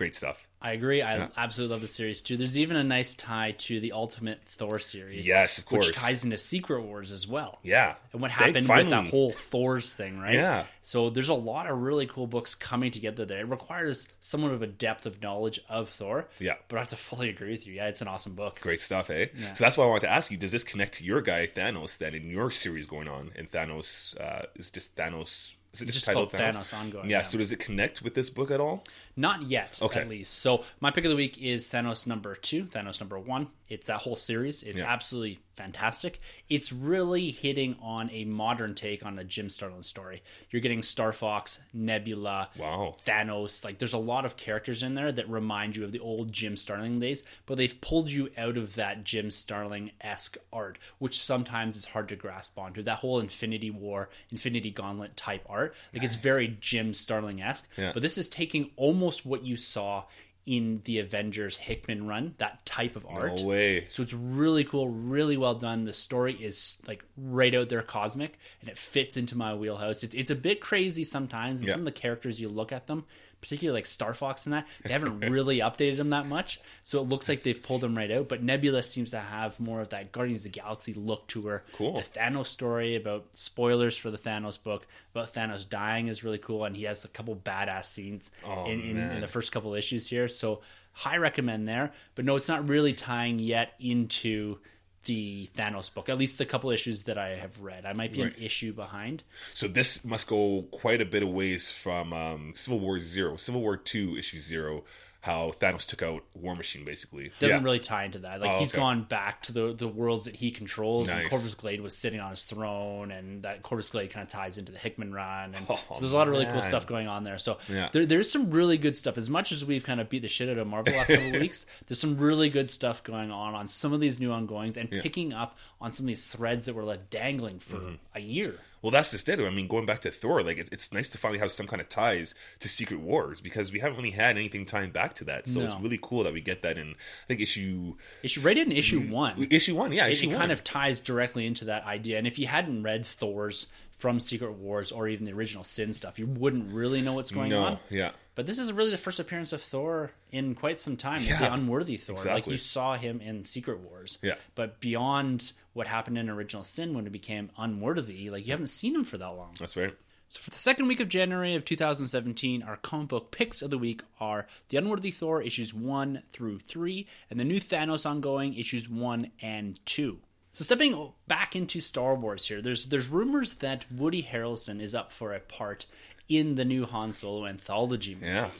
Great 0.00 0.14
stuff. 0.14 0.48
I 0.62 0.72
agree. 0.72 1.02
I 1.02 1.28
absolutely 1.36 1.74
love 1.74 1.82
the 1.82 1.88
series 1.88 2.22
too. 2.22 2.38
There's 2.38 2.56
even 2.56 2.78
a 2.78 2.82
nice 2.82 3.14
tie 3.14 3.50
to 3.58 3.80
the 3.80 3.92
Ultimate 3.92 4.40
Thor 4.46 4.78
series. 4.78 5.28
Yes, 5.28 5.58
of 5.58 5.66
course. 5.66 5.88
Which 5.88 5.96
ties 5.96 6.24
into 6.24 6.38
Secret 6.38 6.80
Wars 6.80 7.12
as 7.12 7.28
well. 7.28 7.58
Yeah. 7.62 7.96
And 8.14 8.22
what 8.22 8.30
happened 8.30 8.66
with 8.66 8.88
that 8.88 9.06
whole 9.08 9.32
Thor's 9.32 9.92
thing, 9.92 10.18
right? 10.18 10.32
Yeah. 10.32 10.64
So 10.80 11.10
there's 11.10 11.28
a 11.28 11.34
lot 11.34 11.68
of 11.68 11.76
really 11.76 12.06
cool 12.06 12.26
books 12.26 12.54
coming 12.54 12.90
together 12.90 13.26
there. 13.26 13.40
It 13.40 13.48
requires 13.48 14.08
somewhat 14.20 14.52
of 14.52 14.62
a 14.62 14.66
depth 14.66 15.04
of 15.04 15.20
knowledge 15.20 15.60
of 15.68 15.90
Thor. 15.90 16.28
Yeah. 16.38 16.54
But 16.68 16.76
I 16.76 16.78
have 16.78 16.88
to 16.88 16.96
fully 16.96 17.28
agree 17.28 17.50
with 17.50 17.66
you. 17.66 17.74
Yeah, 17.74 17.88
it's 17.88 18.00
an 18.00 18.08
awesome 18.08 18.34
book. 18.34 18.58
Great 18.58 18.80
stuff, 18.80 19.10
eh? 19.10 19.26
Yeah. 19.36 19.52
So 19.52 19.64
that's 19.64 19.76
why 19.76 19.84
I 19.84 19.88
wanted 19.88 20.06
to 20.06 20.12
ask 20.12 20.30
you: 20.30 20.38
Does 20.38 20.52
this 20.52 20.64
connect 20.64 20.94
to 20.94 21.04
your 21.04 21.20
guy 21.20 21.46
Thanos? 21.46 21.98
Then 21.98 22.14
in 22.14 22.30
your 22.30 22.50
series 22.50 22.86
going 22.86 23.06
on, 23.06 23.32
and 23.36 23.50
Thanos 23.50 24.18
uh, 24.18 24.46
is 24.56 24.70
just 24.70 24.96
Thanos. 24.96 25.52
Is 25.72 25.82
it 25.82 25.86
just, 25.86 25.96
just 25.98 26.06
titled 26.06 26.32
called 26.32 26.42
Thanos 26.42 26.74
Ongoing, 26.76 27.08
Yeah, 27.08 27.18
yeah. 27.18 27.22
So 27.22 27.38
does 27.38 27.52
it 27.52 27.58
connect 27.60 28.02
with 28.02 28.14
this 28.14 28.28
book 28.28 28.50
at 28.50 28.58
all? 28.60 28.84
Not 29.16 29.42
yet, 29.42 29.78
Okay. 29.80 30.00
at 30.00 30.08
least. 30.08 30.34
So 30.38 30.64
my 30.80 30.90
pick 30.90 31.04
of 31.04 31.10
the 31.10 31.16
week 31.16 31.38
is 31.40 31.68
Thanos 31.68 32.06
number 32.06 32.34
two, 32.34 32.64
Thanos 32.64 32.98
number 33.00 33.18
one. 33.18 33.48
It's 33.70 33.86
that 33.86 33.98
whole 34.02 34.16
series. 34.16 34.62
It's 34.62 34.80
Yeah. 34.80 34.92
absolutely 34.92 35.38
fantastic. 35.54 36.20
It's 36.48 36.72
really 36.72 37.30
hitting 37.30 37.76
on 37.82 38.10
a 38.10 38.24
modern 38.24 38.74
take 38.74 39.04
on 39.04 39.18
a 39.18 39.24
Jim 39.24 39.48
Starlin 39.50 39.82
story. 39.82 40.22
You're 40.50 40.62
getting 40.62 40.82
Star 40.82 41.12
Fox, 41.12 41.60
Nebula, 41.74 42.48
Wow. 42.56 42.94
Thanos. 43.06 43.62
Like 43.62 43.78
there's 43.78 43.92
a 43.92 43.98
lot 43.98 44.24
of 44.24 44.36
characters 44.36 44.82
in 44.82 44.94
there 44.94 45.12
that 45.12 45.28
remind 45.28 45.76
you 45.76 45.84
of 45.84 45.92
the 45.92 45.98
old 46.00 46.32
Jim 46.32 46.56
Starlin 46.56 46.98
days, 46.98 47.22
but 47.46 47.56
they've 47.56 47.78
pulled 47.80 48.10
you 48.10 48.30
out 48.38 48.56
of 48.56 48.74
that 48.76 49.04
Jim 49.04 49.30
Starlin 49.30 49.90
esque 50.00 50.36
art, 50.52 50.78
which 50.98 51.22
sometimes 51.22 51.76
is 51.76 51.84
hard 51.86 52.08
to 52.08 52.16
grasp 52.16 52.58
onto. 52.58 52.82
That 52.82 52.98
whole 52.98 53.20
Infinity 53.20 53.70
War, 53.70 54.08
Infinity 54.30 54.70
Gauntlet 54.70 55.16
type 55.16 55.44
art, 55.46 55.74
like 55.92 56.02
it's 56.02 56.14
very 56.16 56.56
Jim 56.60 56.94
Starlin 56.94 57.40
esque. 57.40 57.68
Yeah. 57.76 57.92
But 57.92 58.02
this 58.02 58.16
is 58.18 58.28
taking 58.28 58.70
almost 58.76 59.26
what 59.26 59.44
you 59.44 59.56
saw 59.56 60.04
in 60.46 60.80
the 60.84 60.98
Avengers 60.98 61.56
Hickman 61.56 62.06
run, 62.06 62.34
that 62.38 62.64
type 62.64 62.96
of 62.96 63.06
art. 63.06 63.40
No 63.40 63.46
way. 63.46 63.86
So 63.88 64.02
it's 64.02 64.14
really 64.14 64.64
cool, 64.64 64.88
really 64.88 65.36
well 65.36 65.54
done. 65.54 65.84
The 65.84 65.92
story 65.92 66.34
is 66.34 66.78
like 66.86 67.04
right 67.16 67.54
out 67.54 67.68
there 67.68 67.82
cosmic 67.82 68.38
and 68.60 68.70
it 68.70 68.78
fits 68.78 69.16
into 69.16 69.36
my 69.36 69.54
wheelhouse. 69.54 70.02
It's 70.02 70.14
it's 70.14 70.30
a 70.30 70.34
bit 70.36 70.60
crazy 70.60 71.04
sometimes. 71.04 71.60
and 71.60 71.68
Yeah. 71.68 71.74
Some 71.74 71.82
of 71.82 71.84
the 71.84 71.92
characters 71.92 72.40
you 72.40 72.48
look 72.48 72.72
at 72.72 72.86
them, 72.86 73.04
particularly 73.40 73.78
like 73.78 73.86
Star 73.86 74.14
Fox 74.14 74.46
and 74.46 74.52
that, 74.52 74.66
they 74.84 74.92
haven't 74.92 75.20
really 75.30 75.58
updated 75.58 75.96
them 75.96 76.10
that 76.10 76.26
much. 76.26 76.60
So 76.82 77.00
it 77.00 77.08
looks 77.08 77.28
like 77.28 77.42
they've 77.42 77.62
pulled 77.62 77.80
them 77.80 77.96
right 77.96 78.10
out. 78.10 78.28
But 78.28 78.42
Nebula 78.42 78.82
seems 78.82 79.10
to 79.12 79.18
have 79.20 79.58
more 79.60 79.80
of 79.80 79.90
that 79.90 80.12
Guardians 80.12 80.44
of 80.44 80.52
the 80.52 80.60
Galaxy 80.60 80.94
look 80.94 81.26
to 81.28 81.46
her. 81.46 81.64
Cool. 81.74 81.94
The 81.94 82.02
Thanos 82.02 82.46
story 82.46 82.96
about 82.96 83.26
spoilers 83.32 83.96
for 83.96 84.10
the 84.10 84.18
Thanos 84.18 84.62
book 84.62 84.86
about 85.14 85.32
Thanos 85.32 85.68
dying 85.68 86.08
is 86.08 86.22
really 86.24 86.38
cool, 86.38 86.64
and 86.64 86.76
he 86.76 86.84
has 86.84 87.04
a 87.04 87.08
couple 87.08 87.34
badass 87.36 87.86
scenes 87.86 88.30
Oh, 88.46 88.66
in, 88.66 88.80
in, 88.80 88.98
in 88.98 89.20
the 89.20 89.28
first 89.28 89.52
couple 89.52 89.74
issues 89.74 90.06
here. 90.06 90.28
So 90.28 90.60
high 90.92 91.16
recommend 91.16 91.66
there. 91.68 91.92
But 92.14 92.24
no, 92.24 92.36
it's 92.36 92.48
not 92.48 92.68
really 92.68 92.92
tying 92.92 93.38
yet 93.38 93.72
into 93.80 94.58
the 95.04 95.48
Thanos 95.56 95.92
book. 95.92 96.08
At 96.08 96.18
least 96.18 96.40
a 96.40 96.44
couple 96.44 96.70
issues 96.70 97.04
that 97.04 97.16
I 97.18 97.30
have 97.36 97.60
read. 97.60 97.86
I 97.86 97.92
might 97.94 98.12
be 98.12 98.22
Right. 98.22 98.36
an 98.36 98.42
issue 98.42 98.72
behind. 98.72 99.24
So 99.54 99.66
this 99.68 100.04
must 100.04 100.26
go 100.26 100.62
quite 100.70 101.00
a 101.00 101.06
bit 101.06 101.22
of 101.22 101.30
ways 101.30 101.70
from 101.70 102.12
um, 102.12 102.52
Civil 102.54 102.80
War 102.80 102.98
Zero, 102.98 103.36
Civil 103.36 103.62
War 103.62 103.76
Two, 103.76 104.16
issue 104.18 104.38
zero. 104.38 104.84
How 105.22 105.50
Thanos 105.50 105.86
took 105.86 106.02
out 106.02 106.24
War 106.34 106.56
Machine, 106.56 106.84
basically. 106.86 107.30
Doesn't 107.40 107.58
Yeah. 107.58 107.62
really 107.64 107.78
tie 107.78 108.04
into 108.04 108.20
that. 108.20 108.40
Like 108.40 108.52
Oh, 108.54 108.58
he's 108.58 108.72
okay. 108.72 108.78
gone 108.80 109.02
back 109.02 109.42
to 109.42 109.52
the 109.52 109.74
the 109.74 109.86
worlds 109.86 110.24
that 110.24 110.34
he 110.36 110.50
controls. 110.50 111.08
And 111.10 111.20
Nice. 111.20 111.30
Corvus 111.30 111.54
Glaive 111.54 111.82
was 111.82 111.94
sitting 111.94 112.20
on 112.20 112.30
his 112.30 112.44
throne, 112.44 113.10
and 113.10 113.42
that 113.42 113.62
Corvus 113.62 113.90
Glaive 113.90 114.10
kind 114.10 114.24
of 114.26 114.32
ties 114.32 114.56
into 114.56 114.72
the 114.72 114.78
Hickman 114.78 115.12
run. 115.12 115.54
And 115.54 115.66
Oh, 115.68 115.76
so 115.76 116.00
there's 116.00 116.14
a 116.14 116.16
lot 116.16 116.26
of 116.26 116.32
really 116.32 116.46
cool 116.46 116.62
stuff 116.62 116.86
going 116.86 117.06
on 117.06 117.24
there. 117.24 117.36
So 117.38 117.58
Yeah. 117.68 117.90
there, 117.92 118.06
there's 118.06 118.30
some 118.30 118.50
really 118.50 118.78
good 118.78 118.96
stuff. 118.96 119.18
As 119.18 119.28
much 119.28 119.52
as 119.52 119.62
we've 119.64 119.84
kind 119.84 120.00
of 120.00 120.08
beat 120.08 120.22
the 120.22 120.28
shit 120.28 120.48
out 120.48 120.56
of 120.56 120.66
Marvel 120.66 120.94
last 120.94 121.08
couple 121.08 121.26
of 121.26 121.32
weeks, 121.40 121.66
there's 121.86 121.98
some 122.00 122.16
really 122.16 122.48
good 122.48 122.70
stuff 122.70 123.02
going 123.04 123.30
on 123.30 123.54
on 123.54 123.66
some 123.66 123.92
of 123.92 124.00
these 124.00 124.20
new 124.20 124.32
ongoings 124.32 124.76
and 124.78 124.90
picking 124.90 125.34
up 125.34 125.58
on 125.82 125.92
some 125.92 126.04
of 126.04 126.08
these 126.08 126.26
threads 126.26 126.64
that 126.64 126.74
were 126.74 126.84
left 126.84 127.10
dangling 127.10 127.58
for 127.58 127.76
Mm-hmm. 127.76 127.94
a 128.14 128.20
year. 128.20 128.54
Well, 128.82 128.90
that's 128.90 129.10
just 129.10 129.28
it. 129.28 129.38
I 129.40 129.50
mean, 129.50 129.68
going 129.68 129.86
back 129.86 130.00
to 130.02 130.10
Thor, 130.10 130.42
like 130.42 130.58
it, 130.58 130.68
it's 130.72 130.92
nice 130.92 131.08
to 131.10 131.18
finally 131.18 131.38
have 131.38 131.52
some 131.52 131.66
kind 131.66 131.82
of 131.82 131.88
ties 131.88 132.34
to 132.60 132.68
Secret 132.68 133.00
Wars 133.00 133.40
because 133.40 133.72
we 133.72 133.80
haven't 133.80 133.98
really 133.98 134.10
had 134.10 134.36
anything 134.36 134.64
tying 134.64 134.90
back 134.90 135.14
to 135.14 135.24
that. 135.24 135.48
So 135.48 135.60
it's 135.60 135.76
really 135.80 135.98
cool 136.00 136.24
that 136.24 136.32
we 136.32 136.40
get 136.40 136.62
that 136.62 136.78
in. 136.78 136.90
I 136.90 137.26
think 137.28 137.40
issue 137.40 137.94
Issue 138.22 138.40
right 138.40 138.56
in 138.56 138.72
issue 138.72 139.00
mm, 139.00 139.10
one. 139.10 139.46
issue 139.50 139.74
one, 139.74 139.92
yeah, 139.92 140.06
it, 140.06 140.12
issue 140.12 140.30
it 140.30 140.34
kind 140.34 140.52
of 140.52 140.64
ties 140.64 141.00
directly 141.00 141.46
into 141.46 141.66
that 141.66 141.84
idea. 141.84 142.18
And 142.18 142.26
if 142.26 142.38
you 142.38 142.46
hadn't 142.46 142.82
read 142.82 143.04
Thor's 143.04 143.66
from 144.00 144.18
Secret 144.18 144.52
Wars 144.52 144.92
or 144.92 145.08
even 145.08 145.26
the 145.26 145.32
original 145.32 145.62
Sin 145.62 145.92
stuff, 145.92 146.18
you 146.18 146.26
wouldn't 146.26 146.72
really 146.72 147.02
know 147.02 147.12
what's 147.12 147.30
going 147.30 147.50
no, 147.50 147.62
on. 147.62 147.78
yeah, 147.90 148.12
But 148.34 148.46
this 148.46 148.58
is 148.58 148.72
really 148.72 148.90
the 148.90 148.98
first 148.98 149.20
appearance 149.20 149.52
of 149.52 149.60
Thor 149.60 150.10
in 150.32 150.54
quite 150.54 150.78
some 150.78 150.96
time. 150.96 151.22
yeah, 151.22 151.38
the 151.38 151.52
unworthy 151.52 151.98
Thor. 151.98 152.16
Like 152.24 152.46
you 152.46 152.56
saw 152.56 152.96
him 152.96 153.20
in 153.20 153.42
Secret 153.42 153.80
Wars. 153.80 154.18
Yeah. 154.22 154.36
But 154.54 154.80
beyond 154.80 155.52
what 155.74 155.86
happened 155.86 156.16
in 156.16 156.30
Original 156.30 156.64
Sin 156.64 156.94
when 156.94 157.06
it 157.06 157.12
became 157.12 157.50
unworthy, 157.58 158.30
like 158.30 158.46
you 158.46 158.52
haven't 158.52 158.68
seen 158.68 158.94
him 158.94 159.04
for 159.04 159.18
that 159.18 159.28
long. 159.36 159.54
that's 159.58 159.76
right. 159.76 159.94
So 160.30 160.38
for 160.40 160.50
the 160.50 160.56
second 160.56 160.86
week 160.86 161.00
of 161.00 161.08
January 161.08 161.56
of 161.56 161.64
2017, 161.64 162.62
our 162.62 162.76
comic 162.76 163.08
book 163.08 163.32
picks 163.32 163.62
of 163.62 163.70
the 163.70 163.78
week 163.78 164.02
are 164.20 164.46
The 164.68 164.76
Unworthy 164.76 165.10
Thor 165.10 165.42
issues 165.42 165.74
1 165.74 166.22
through 166.28 166.60
3 166.60 167.06
and 167.30 167.40
the 167.40 167.44
new 167.44 167.58
Thanos 167.58 168.08
ongoing 168.08 168.54
issues 168.54 168.88
1 168.88 169.30
and 169.42 169.84
2. 169.86 170.20
So 170.52 170.64
stepping 170.64 171.12
back 171.28 171.54
into 171.54 171.80
Star 171.80 172.14
Wars 172.14 172.46
here, 172.46 172.60
there's 172.60 172.86
there's 172.86 173.08
rumors 173.08 173.54
that 173.54 173.86
Woody 173.90 174.22
Harrelson 174.22 174.80
is 174.80 174.94
up 174.94 175.12
for 175.12 175.32
a 175.32 175.40
part 175.40 175.86
in 176.28 176.56
the 176.56 176.64
new 176.64 176.86
Han 176.86 177.12
Solo 177.12 177.46
anthology 177.46 178.14
movie. 178.14 178.26
Yeah. 178.26 178.50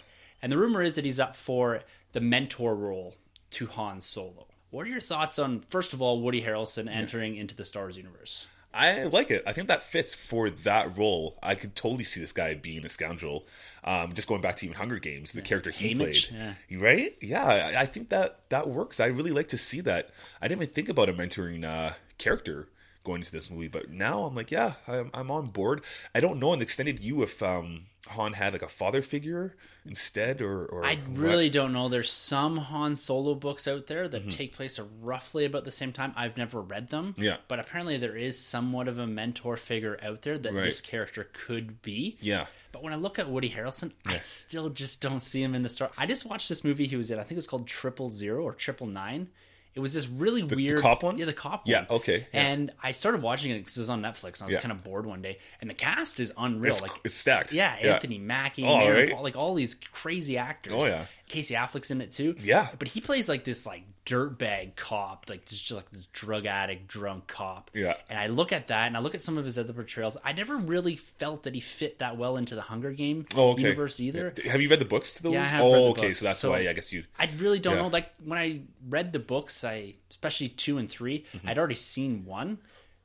And 0.42 0.50
the 0.50 0.58
rumor 0.58 0.82
is 0.82 0.94
that 0.94 1.04
he's 1.04 1.20
up 1.20 1.36
for 1.36 1.82
the 2.12 2.20
mentor 2.20 2.74
role 2.74 3.14
to 3.50 3.66
Han 3.66 4.00
Solo. 4.00 4.46
What 4.70 4.86
are 4.86 4.90
your 4.90 5.00
thoughts 5.00 5.38
on 5.38 5.64
first 5.68 5.92
of 5.92 6.00
all 6.00 6.20
Woody 6.20 6.42
Harrelson 6.42 6.88
entering 6.88 7.36
into 7.36 7.56
the 7.56 7.64
Star 7.64 7.84
Wars 7.84 7.96
universe? 7.96 8.46
I 8.72 9.04
like 9.04 9.30
it. 9.32 9.42
I 9.46 9.52
think 9.52 9.66
that 9.68 9.82
fits 9.82 10.14
for 10.14 10.48
that 10.48 10.96
role. 10.96 11.36
I 11.42 11.56
could 11.56 11.74
totally 11.74 12.04
see 12.04 12.20
this 12.20 12.32
guy 12.32 12.54
being 12.54 12.84
a 12.84 12.88
scoundrel. 12.88 13.44
Um, 13.82 14.12
just 14.12 14.28
going 14.28 14.40
back 14.40 14.56
to 14.56 14.66
even 14.66 14.76
Hunger 14.76 14.98
Games, 15.00 15.32
the 15.32 15.42
character 15.42 15.70
he 15.70 15.92
Haymitch, 15.94 16.28
played, 16.30 16.56
yeah. 16.68 16.78
right? 16.80 17.16
Yeah, 17.20 17.44
I- 17.44 17.80
I 17.80 17.86
think 17.86 18.10
that 18.10 18.48
that 18.50 18.68
works. 18.68 19.00
I 19.00 19.06
really 19.06 19.32
like 19.32 19.48
to 19.48 19.58
see 19.58 19.80
that. 19.82 20.10
I 20.40 20.46
didn't 20.48 20.62
even 20.62 20.74
think 20.74 20.88
about 20.88 21.08
a 21.08 21.12
mentoring 21.12 21.64
uh, 21.64 21.94
character 22.18 22.68
going 23.02 23.22
into 23.22 23.32
this 23.32 23.50
movie, 23.50 23.66
but 23.68 23.90
now 23.90 24.22
I'm 24.24 24.34
like, 24.34 24.50
yeah, 24.50 24.74
I'm, 24.86 25.10
I'm 25.14 25.30
on 25.30 25.46
board. 25.46 25.82
I 26.14 26.20
don't 26.20 26.38
know 26.38 26.52
in 26.52 26.58
the 26.58 26.64
extended 26.64 27.02
U 27.02 27.22
if 27.22 27.42
um, 27.42 27.86
Han 28.08 28.32
had 28.32 28.52
like 28.52 28.62
a 28.62 28.68
father 28.68 29.02
figure 29.02 29.54
instead, 29.84 30.40
or, 30.42 30.64
or 30.66 30.84
I 30.84 30.96
what. 30.96 31.18
really 31.18 31.50
don't 31.50 31.72
know. 31.72 31.88
There's 31.88 32.10
some 32.12 32.56
Han 32.56 32.96
Solo 32.96 33.34
books 33.34 33.66
out 33.68 33.86
there 33.86 34.08
that 34.08 34.20
Mm-hmm. 34.22 34.30
take 34.30 34.52
place 34.54 34.78
roughly 35.02 35.44
about 35.44 35.64
the 35.64 35.70
same 35.70 35.92
time. 35.92 36.12
I've 36.16 36.36
never 36.36 36.60
read 36.60 36.88
them. 36.88 37.14
Yeah. 37.18 37.36
But 37.48 37.58
apparently 37.60 37.96
there 37.98 38.16
is 38.16 38.38
somewhat 38.38 38.88
of 38.88 38.98
a 38.98 39.06
mentor 39.06 39.56
figure 39.56 39.98
out 40.02 40.22
there 40.22 40.38
that 40.38 40.52
Right. 40.52 40.64
this 40.64 40.80
character 40.80 41.28
could 41.32 41.82
be. 41.82 42.16
yeah. 42.20 42.46
But 42.72 42.84
when 42.84 42.92
I 42.92 42.96
look 42.96 43.18
at 43.18 43.28
Woody 43.28 43.50
Harrelson, 43.50 43.90
I 44.06 44.18
still 44.18 44.68
just 44.70 45.00
don't 45.00 45.18
see 45.18 45.42
him 45.42 45.56
in 45.56 45.62
the 45.64 45.68
Star. 45.68 45.90
I 45.98 46.06
just 46.06 46.24
watched 46.24 46.48
this 46.48 46.62
movie 46.62 46.86
he 46.86 46.94
was 46.94 47.10
in. 47.10 47.18
I 47.18 47.22
think 47.22 47.32
it 47.32 47.36
was 47.36 47.46
called 47.48 47.66
Triple 47.66 48.08
Zero 48.08 48.44
or 48.44 48.52
Triple 48.54 48.86
Nine. 48.86 49.28
It 49.74 49.80
was 49.80 49.94
this 49.94 50.08
really 50.08 50.42
weird 50.42 50.78
the 50.78 50.82
cop 50.82 51.02
one? 51.04 51.16
Yeah, 51.16 51.26
the 51.26 51.32
cop 51.32 51.62
Yeah, 51.66 51.78
one. 51.78 51.86
Yeah, 51.90 51.96
okay, 51.96 52.26
yeah. 52.34 52.40
And 52.46 52.72
I 52.82 52.90
started 52.92 53.22
watching 53.22 53.52
it 53.52 53.58
because 53.58 53.76
it 53.76 53.80
was 53.80 53.90
on 53.90 54.02
Netflix, 54.02 54.34
and 54.40 54.42
I 54.42 54.46
was 54.46 54.54
Yeah. 54.54 54.60
kind 54.60 54.72
of 54.72 54.82
bored 54.82 55.06
one 55.06 55.22
day. 55.22 55.38
And 55.60 55.70
the 55.70 55.74
cast 55.74 56.18
is 56.18 56.32
unreal. 56.36 56.72
It's, 56.72 56.82
like 56.82 56.90
it's 57.04 57.14
stacked. 57.14 57.52
yeah, 57.52 57.76
Anthony 57.80 58.18
Mackie, 58.18 58.64
Oh, 58.64 58.78
Mary 58.78 59.02
right. 59.04 59.12
Paul, 59.12 59.22
like 59.22 59.36
all 59.36 59.54
these 59.54 59.76
crazy 59.92 60.36
actors. 60.38 60.72
Oh, 60.76 60.84
yeah. 60.86 61.06
Casey 61.30 61.54
Affleck's 61.54 61.90
in 61.90 62.00
it 62.02 62.10
too. 62.10 62.34
Yeah. 62.42 62.68
but 62.78 62.88
he 62.88 63.00
plays 63.00 63.28
like 63.28 63.44
this 63.44 63.64
like 63.64 63.84
dirtbag 64.04 64.74
cop, 64.76 65.26
like 65.28 65.46
just 65.46 65.70
like 65.70 65.88
this 65.90 66.06
drug 66.06 66.44
addict, 66.46 66.88
drunk 66.88 67.26
cop. 67.28 67.70
Yeah. 67.72 67.94
and 68.08 68.18
I 68.18 68.26
look 68.26 68.52
at 68.52 68.66
that, 68.66 68.88
and 68.88 68.96
I 68.96 69.00
look 69.00 69.14
at 69.14 69.22
some 69.22 69.38
of 69.38 69.44
his 69.44 69.58
other 69.58 69.72
portrayals. 69.72 70.16
I 70.24 70.32
never 70.32 70.56
really 70.56 70.96
felt 70.96 71.44
that 71.44 71.54
he 71.54 71.60
fit 71.60 72.00
that 72.00 72.16
well 72.16 72.36
into 72.36 72.54
the 72.54 72.60
Hunger 72.62 72.90
Game 72.92 73.26
Oh, 73.36 73.50
okay. 73.52 73.62
universe 73.62 74.00
either. 74.00 74.34
Have 74.44 74.60
you 74.60 74.68
read 74.68 74.80
the 74.80 74.84
books 74.84 75.12
to 75.12 75.22
those? 75.22 75.32
Yeah, 75.34 75.42
I 75.42 75.46
have 75.46 75.62
oh, 75.64 75.90
okay. 75.90 76.08
books. 76.08 76.18
So 76.18 76.24
that's 76.26 76.40
So- 76.40 76.50
why 76.50 76.68
I 76.68 76.72
guess 76.72 76.92
you. 76.92 77.04
I 77.18 77.28
really 77.38 77.60
don't 77.60 77.76
Yeah. 77.76 77.82
know. 77.82 77.88
Like 77.88 78.10
when 78.24 78.38
I 78.38 78.60
read 78.88 79.12
the 79.12 79.18
books, 79.20 79.62
I 79.64 79.94
especially 80.10 80.48
two 80.48 80.78
and 80.78 80.90
3 80.90 81.24
Mm-hmm. 81.34 81.48
I'd 81.48 81.58
already 81.58 81.74
seen 81.76 82.24
one, 82.24 82.58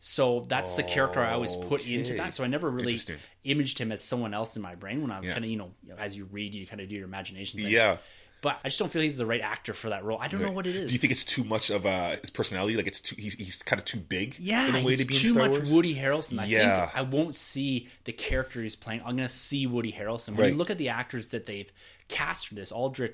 so 0.08 0.46
that's 0.48 0.76
the 0.76 0.84
character 0.84 1.20
I 1.20 1.34
always 1.34 1.56
put 1.56 1.88
into 1.88 2.14
that. 2.18 2.32
So 2.36 2.44
I 2.44 2.48
never 2.48 2.70
really 2.70 3.00
imaged 3.44 3.80
him 3.80 3.92
as 3.92 4.04
someone 4.04 4.36
else 4.36 4.56
in 4.56 4.62
my 4.62 4.76
brain 4.76 5.02
when 5.02 5.10
I 5.10 5.18
was 5.18 5.28
Yeah. 5.28 5.34
kind 5.34 5.44
of 5.46 5.50
you 5.50 5.58
know 5.58 5.72
as 5.98 6.16
you 6.16 6.26
read, 6.26 6.54
you 6.54 6.68
kind 6.68 6.80
of 6.80 6.88
do 6.90 6.96
your 6.96 7.06
imagination 7.06 7.60
thing. 7.60 7.72
Yeah. 7.72 7.98
but 8.42 8.60
I 8.64 8.68
just 8.68 8.78
don't 8.78 8.92
feel 8.92 9.02
he's 9.02 9.18
the 9.18 9.26
right 9.26 9.42
actor 9.42 9.74
for 9.74 9.90
that 9.90 10.04
role. 10.04 10.20
I 10.22 10.28
don't 10.28 10.44
know 10.44 10.52
what 10.52 10.68
it 10.68 10.76
is. 10.76 10.90
Do 10.92 10.94
you 10.94 11.00
think 11.00 11.10
it's 11.10 11.24
too 11.24 11.44
much 11.44 11.72
of 11.72 11.88
uh, 11.88 12.18
his 12.22 12.30
personality? 12.30 12.76
Like 12.76 12.86
it's 12.86 13.02
too 13.02 13.16
he's, 13.18 13.34
he's 13.34 13.64
kind 13.64 13.80
of 13.80 13.86
too 13.86 13.98
big. 14.00 14.36
Yeah, 14.38 14.68
in 14.68 14.76
a 14.76 14.84
way 14.84 14.96
to 14.96 15.06
be 15.06 15.16
too 15.16 15.34
much 15.34 15.52
Wars? 15.52 15.74
Woody 15.74 15.96
Harrelson. 15.96 16.38
I 16.40 16.46
Yeah. 16.46 16.86
think 16.86 16.98
I 16.98 17.02
won't 17.02 17.34
see 17.34 17.88
the 18.04 18.12
character 18.12 18.62
he's 18.62 18.76
playing. 18.76 19.00
I'm 19.00 19.16
going 19.16 19.28
to 19.28 19.34
see 19.34 19.66
Woody 19.66 19.92
Harrelson. 19.92 20.36
When 20.36 20.50
you 20.50 20.56
look 20.56 20.70
at 20.70 20.78
the 20.78 20.90
actors 20.90 21.30
that 21.30 21.48
they've 21.48 21.72
cast 22.08 22.50
for 22.50 22.54
this, 22.54 22.72
Alden 22.72 23.10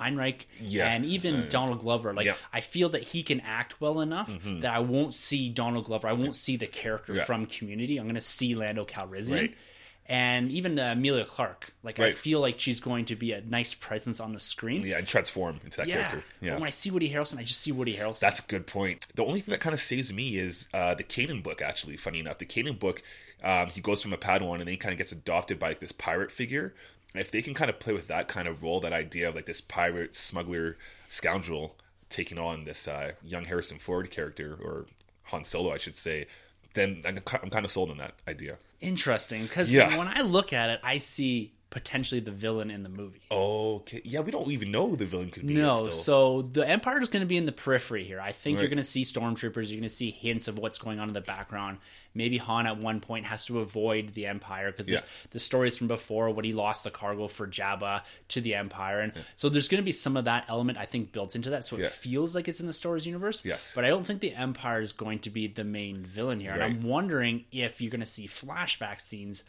Ehrenreich, 0.00 0.46
Yeah. 0.60 0.90
and 0.92 1.04
even 1.04 1.48
Donald 1.48 1.80
Glover, 1.80 2.12
like 2.14 2.26
Yeah. 2.26 2.32
Mm-hmm. 2.32 2.56
I 2.56 2.60
feel 2.62 2.88
that 2.90 3.02
he 3.02 3.22
can 3.22 3.40
act 3.40 3.80
well 3.80 4.00
enough 4.00 4.30
that 4.60 4.72
I 4.72 4.78
won't 4.80 5.14
see 5.14 5.48
Donald 5.50 5.84
Glover. 5.84 6.08
I 6.08 6.12
won't 6.12 6.34
see 6.34 6.56
the 6.56 6.66
character 6.66 7.14
Yeah. 7.14 7.24
from 7.24 7.46
Community. 7.46 7.98
I'm 7.98 8.06
going 8.06 8.14
to 8.16 8.20
see 8.20 8.54
Lando 8.54 8.84
Calrissian. 8.84 9.34
Right. 9.40 9.54
And 10.06 10.50
even 10.50 10.76
uh, 10.76 10.90
Emilia 10.92 11.24
Clarke, 11.24 11.72
like 11.84 12.00
I 12.00 12.10
feel 12.10 12.40
like 12.40 12.58
she's 12.58 12.80
going 12.80 13.04
to 13.06 13.14
be 13.16 13.30
a 13.32 13.42
nice 13.42 13.74
presence 13.74 14.18
on 14.18 14.32
the 14.32 14.40
screen. 14.40 14.80
Yeah, 14.84 14.98
and 14.98 15.06
transform 15.06 15.60
into 15.62 15.76
that 15.76 15.86
Yeah. 15.86 15.94
character. 16.08 16.24
Yeah. 16.40 16.50
But 16.52 16.60
when 16.62 16.66
I 16.66 16.70
see 16.70 16.90
Woody 16.90 17.12
Harrelson, 17.12 17.38
I 17.38 17.44
just 17.44 17.60
see 17.60 17.70
Woody 17.70 17.94
Harrelson. 17.94 18.18
That's 18.18 18.40
a 18.40 18.42
good 18.42 18.66
point. 18.66 19.06
The 19.14 19.24
only 19.24 19.40
thing 19.40 19.52
that 19.52 19.60
kind 19.60 19.72
of 19.74 19.78
saves 19.80 20.12
me 20.12 20.36
is 20.36 20.66
uh, 20.74 20.94
the 20.96 21.04
Kanan 21.04 21.44
book. 21.44 21.62
Actually, 21.62 21.96
funny 21.96 22.18
enough, 22.18 22.38
the 22.38 22.46
Kanan 22.46 22.76
book, 22.80 23.02
um, 23.44 23.68
he 23.68 23.80
goes 23.80 24.02
from 24.02 24.12
a 24.12 24.16
Padawan 24.16 24.54
and 24.54 24.62
then 24.62 24.68
he 24.68 24.76
kind 24.78 24.92
of 24.92 24.98
gets 24.98 25.12
adopted 25.12 25.60
by 25.60 25.68
like, 25.68 25.78
this 25.80 25.92
pirate 25.92 26.32
figure. 26.32 26.74
If 27.14 27.30
they 27.30 27.42
can 27.42 27.54
kind 27.54 27.68
of 27.70 27.80
play 27.80 27.92
with 27.92 28.06
that 28.08 28.28
kind 28.28 28.46
of 28.46 28.62
role, 28.62 28.80
that 28.80 28.92
idea 28.92 29.28
of 29.28 29.34
like 29.34 29.46
this 29.46 29.60
pirate 29.60 30.14
smuggler 30.14 30.76
scoundrel 31.08 31.76
taking 32.08 32.38
on 32.38 32.64
this 32.64 32.86
uh, 32.88 33.12
young 33.24 33.44
Harrison 33.46 33.78
Ford 33.78 34.10
character 34.10 34.56
or 34.62 34.86
Han 35.24 35.44
Solo, 35.44 35.72
I 35.72 35.78
should 35.78 35.96
say, 35.96 36.26
then 36.74 37.02
I'm, 37.04 37.18
I'm 37.42 37.50
kind 37.50 37.64
of 37.64 37.70
sold 37.70 37.90
on 37.90 37.98
that 37.98 38.14
idea. 38.28 38.58
interesting 38.80 39.42
because 39.42 39.72
Yeah. 39.72 39.96
when 39.98 40.08
I 40.08 40.20
look 40.22 40.52
at 40.52 40.70
it, 40.70 40.80
I 40.82 40.98
see 40.98 41.52
potentially 41.70 42.20
the 42.20 42.32
villain 42.32 42.70
in 42.70 42.82
the 42.82 42.88
movie. 42.88 43.20
Okay, 43.30 44.00
yeah, 44.04 44.20
we 44.20 44.30
don't 44.32 44.50
even 44.50 44.70
know 44.72 44.88
who 44.88 44.96
the 44.96 45.06
villain 45.06 45.30
could 45.30 45.46
be. 45.46 45.54
No, 45.54 45.90
so 45.90 46.42
the 46.42 46.68
Empire 46.68 47.00
is 47.00 47.08
going 47.08 47.20
to 47.22 47.26
be 47.26 47.36
in 47.36 47.46
the 47.46 47.52
periphery 47.52 48.04
here. 48.04 48.20
I 48.20 48.32
think 48.32 48.58
you're 48.58 48.68
going 48.68 48.78
to 48.78 48.82
see 48.84 49.02
stormtroopers. 49.02 49.68
You're 49.68 49.76
going 49.78 49.82
to 49.84 49.88
see 49.88 50.10
hints 50.10 50.48
of 50.48 50.58
what's 50.58 50.78
going 50.78 50.98
on 50.98 51.08
in 51.08 51.14
the 51.14 51.20
background. 51.20 51.78
Maybe 52.12 52.38
Han 52.38 52.66
at 52.66 52.78
one 52.78 52.98
point 52.98 53.26
has 53.26 53.46
to 53.46 53.60
avoid 53.60 54.14
the 54.14 54.26
Empire 54.26 54.72
because 54.72 54.90
Yeah. 54.90 55.02
the 55.30 55.38
stories 55.38 55.78
from 55.78 55.86
before 55.86 56.30
when 56.30 56.44
he 56.44 56.52
lost 56.52 56.82
the 56.82 56.90
cargo 56.90 57.28
for 57.28 57.46
Jabba 57.46 58.02
to 58.30 58.40
the 58.40 58.56
Empire, 58.56 58.98
and 58.98 59.12
so 59.36 59.48
there's 59.48 59.68
going 59.68 59.80
to 59.80 59.84
be 59.84 59.92
some 59.92 60.16
of 60.16 60.24
that 60.24 60.46
element 60.48 60.76
I 60.76 60.86
think 60.86 61.12
built 61.12 61.36
into 61.36 61.50
that. 61.50 61.64
So 61.64 61.76
it 61.76 61.82
Yeah. 61.82 61.88
feels 61.88 62.34
like 62.34 62.48
it's 62.48 62.58
in 62.58 62.66
the 62.66 62.72
Star 62.72 62.90
Wars 62.92 63.06
universe. 63.06 63.44
Yes. 63.44 63.72
but 63.76 63.84
I 63.84 63.88
don't 63.88 64.04
think 64.04 64.20
the 64.20 64.34
Empire 64.34 64.80
is 64.80 64.92
going 64.92 65.20
to 65.20 65.30
be 65.30 65.46
the 65.46 65.62
main 65.62 66.04
villain 66.04 66.40
here. 66.40 66.50
And 66.50 66.64
I'm 66.64 66.82
wondering 66.82 67.44
if 67.52 67.80
you're 67.80 67.92
going 67.92 68.00
to 68.00 68.06
see 68.06 68.26
flashback 68.26 69.00
scenes 69.00 69.44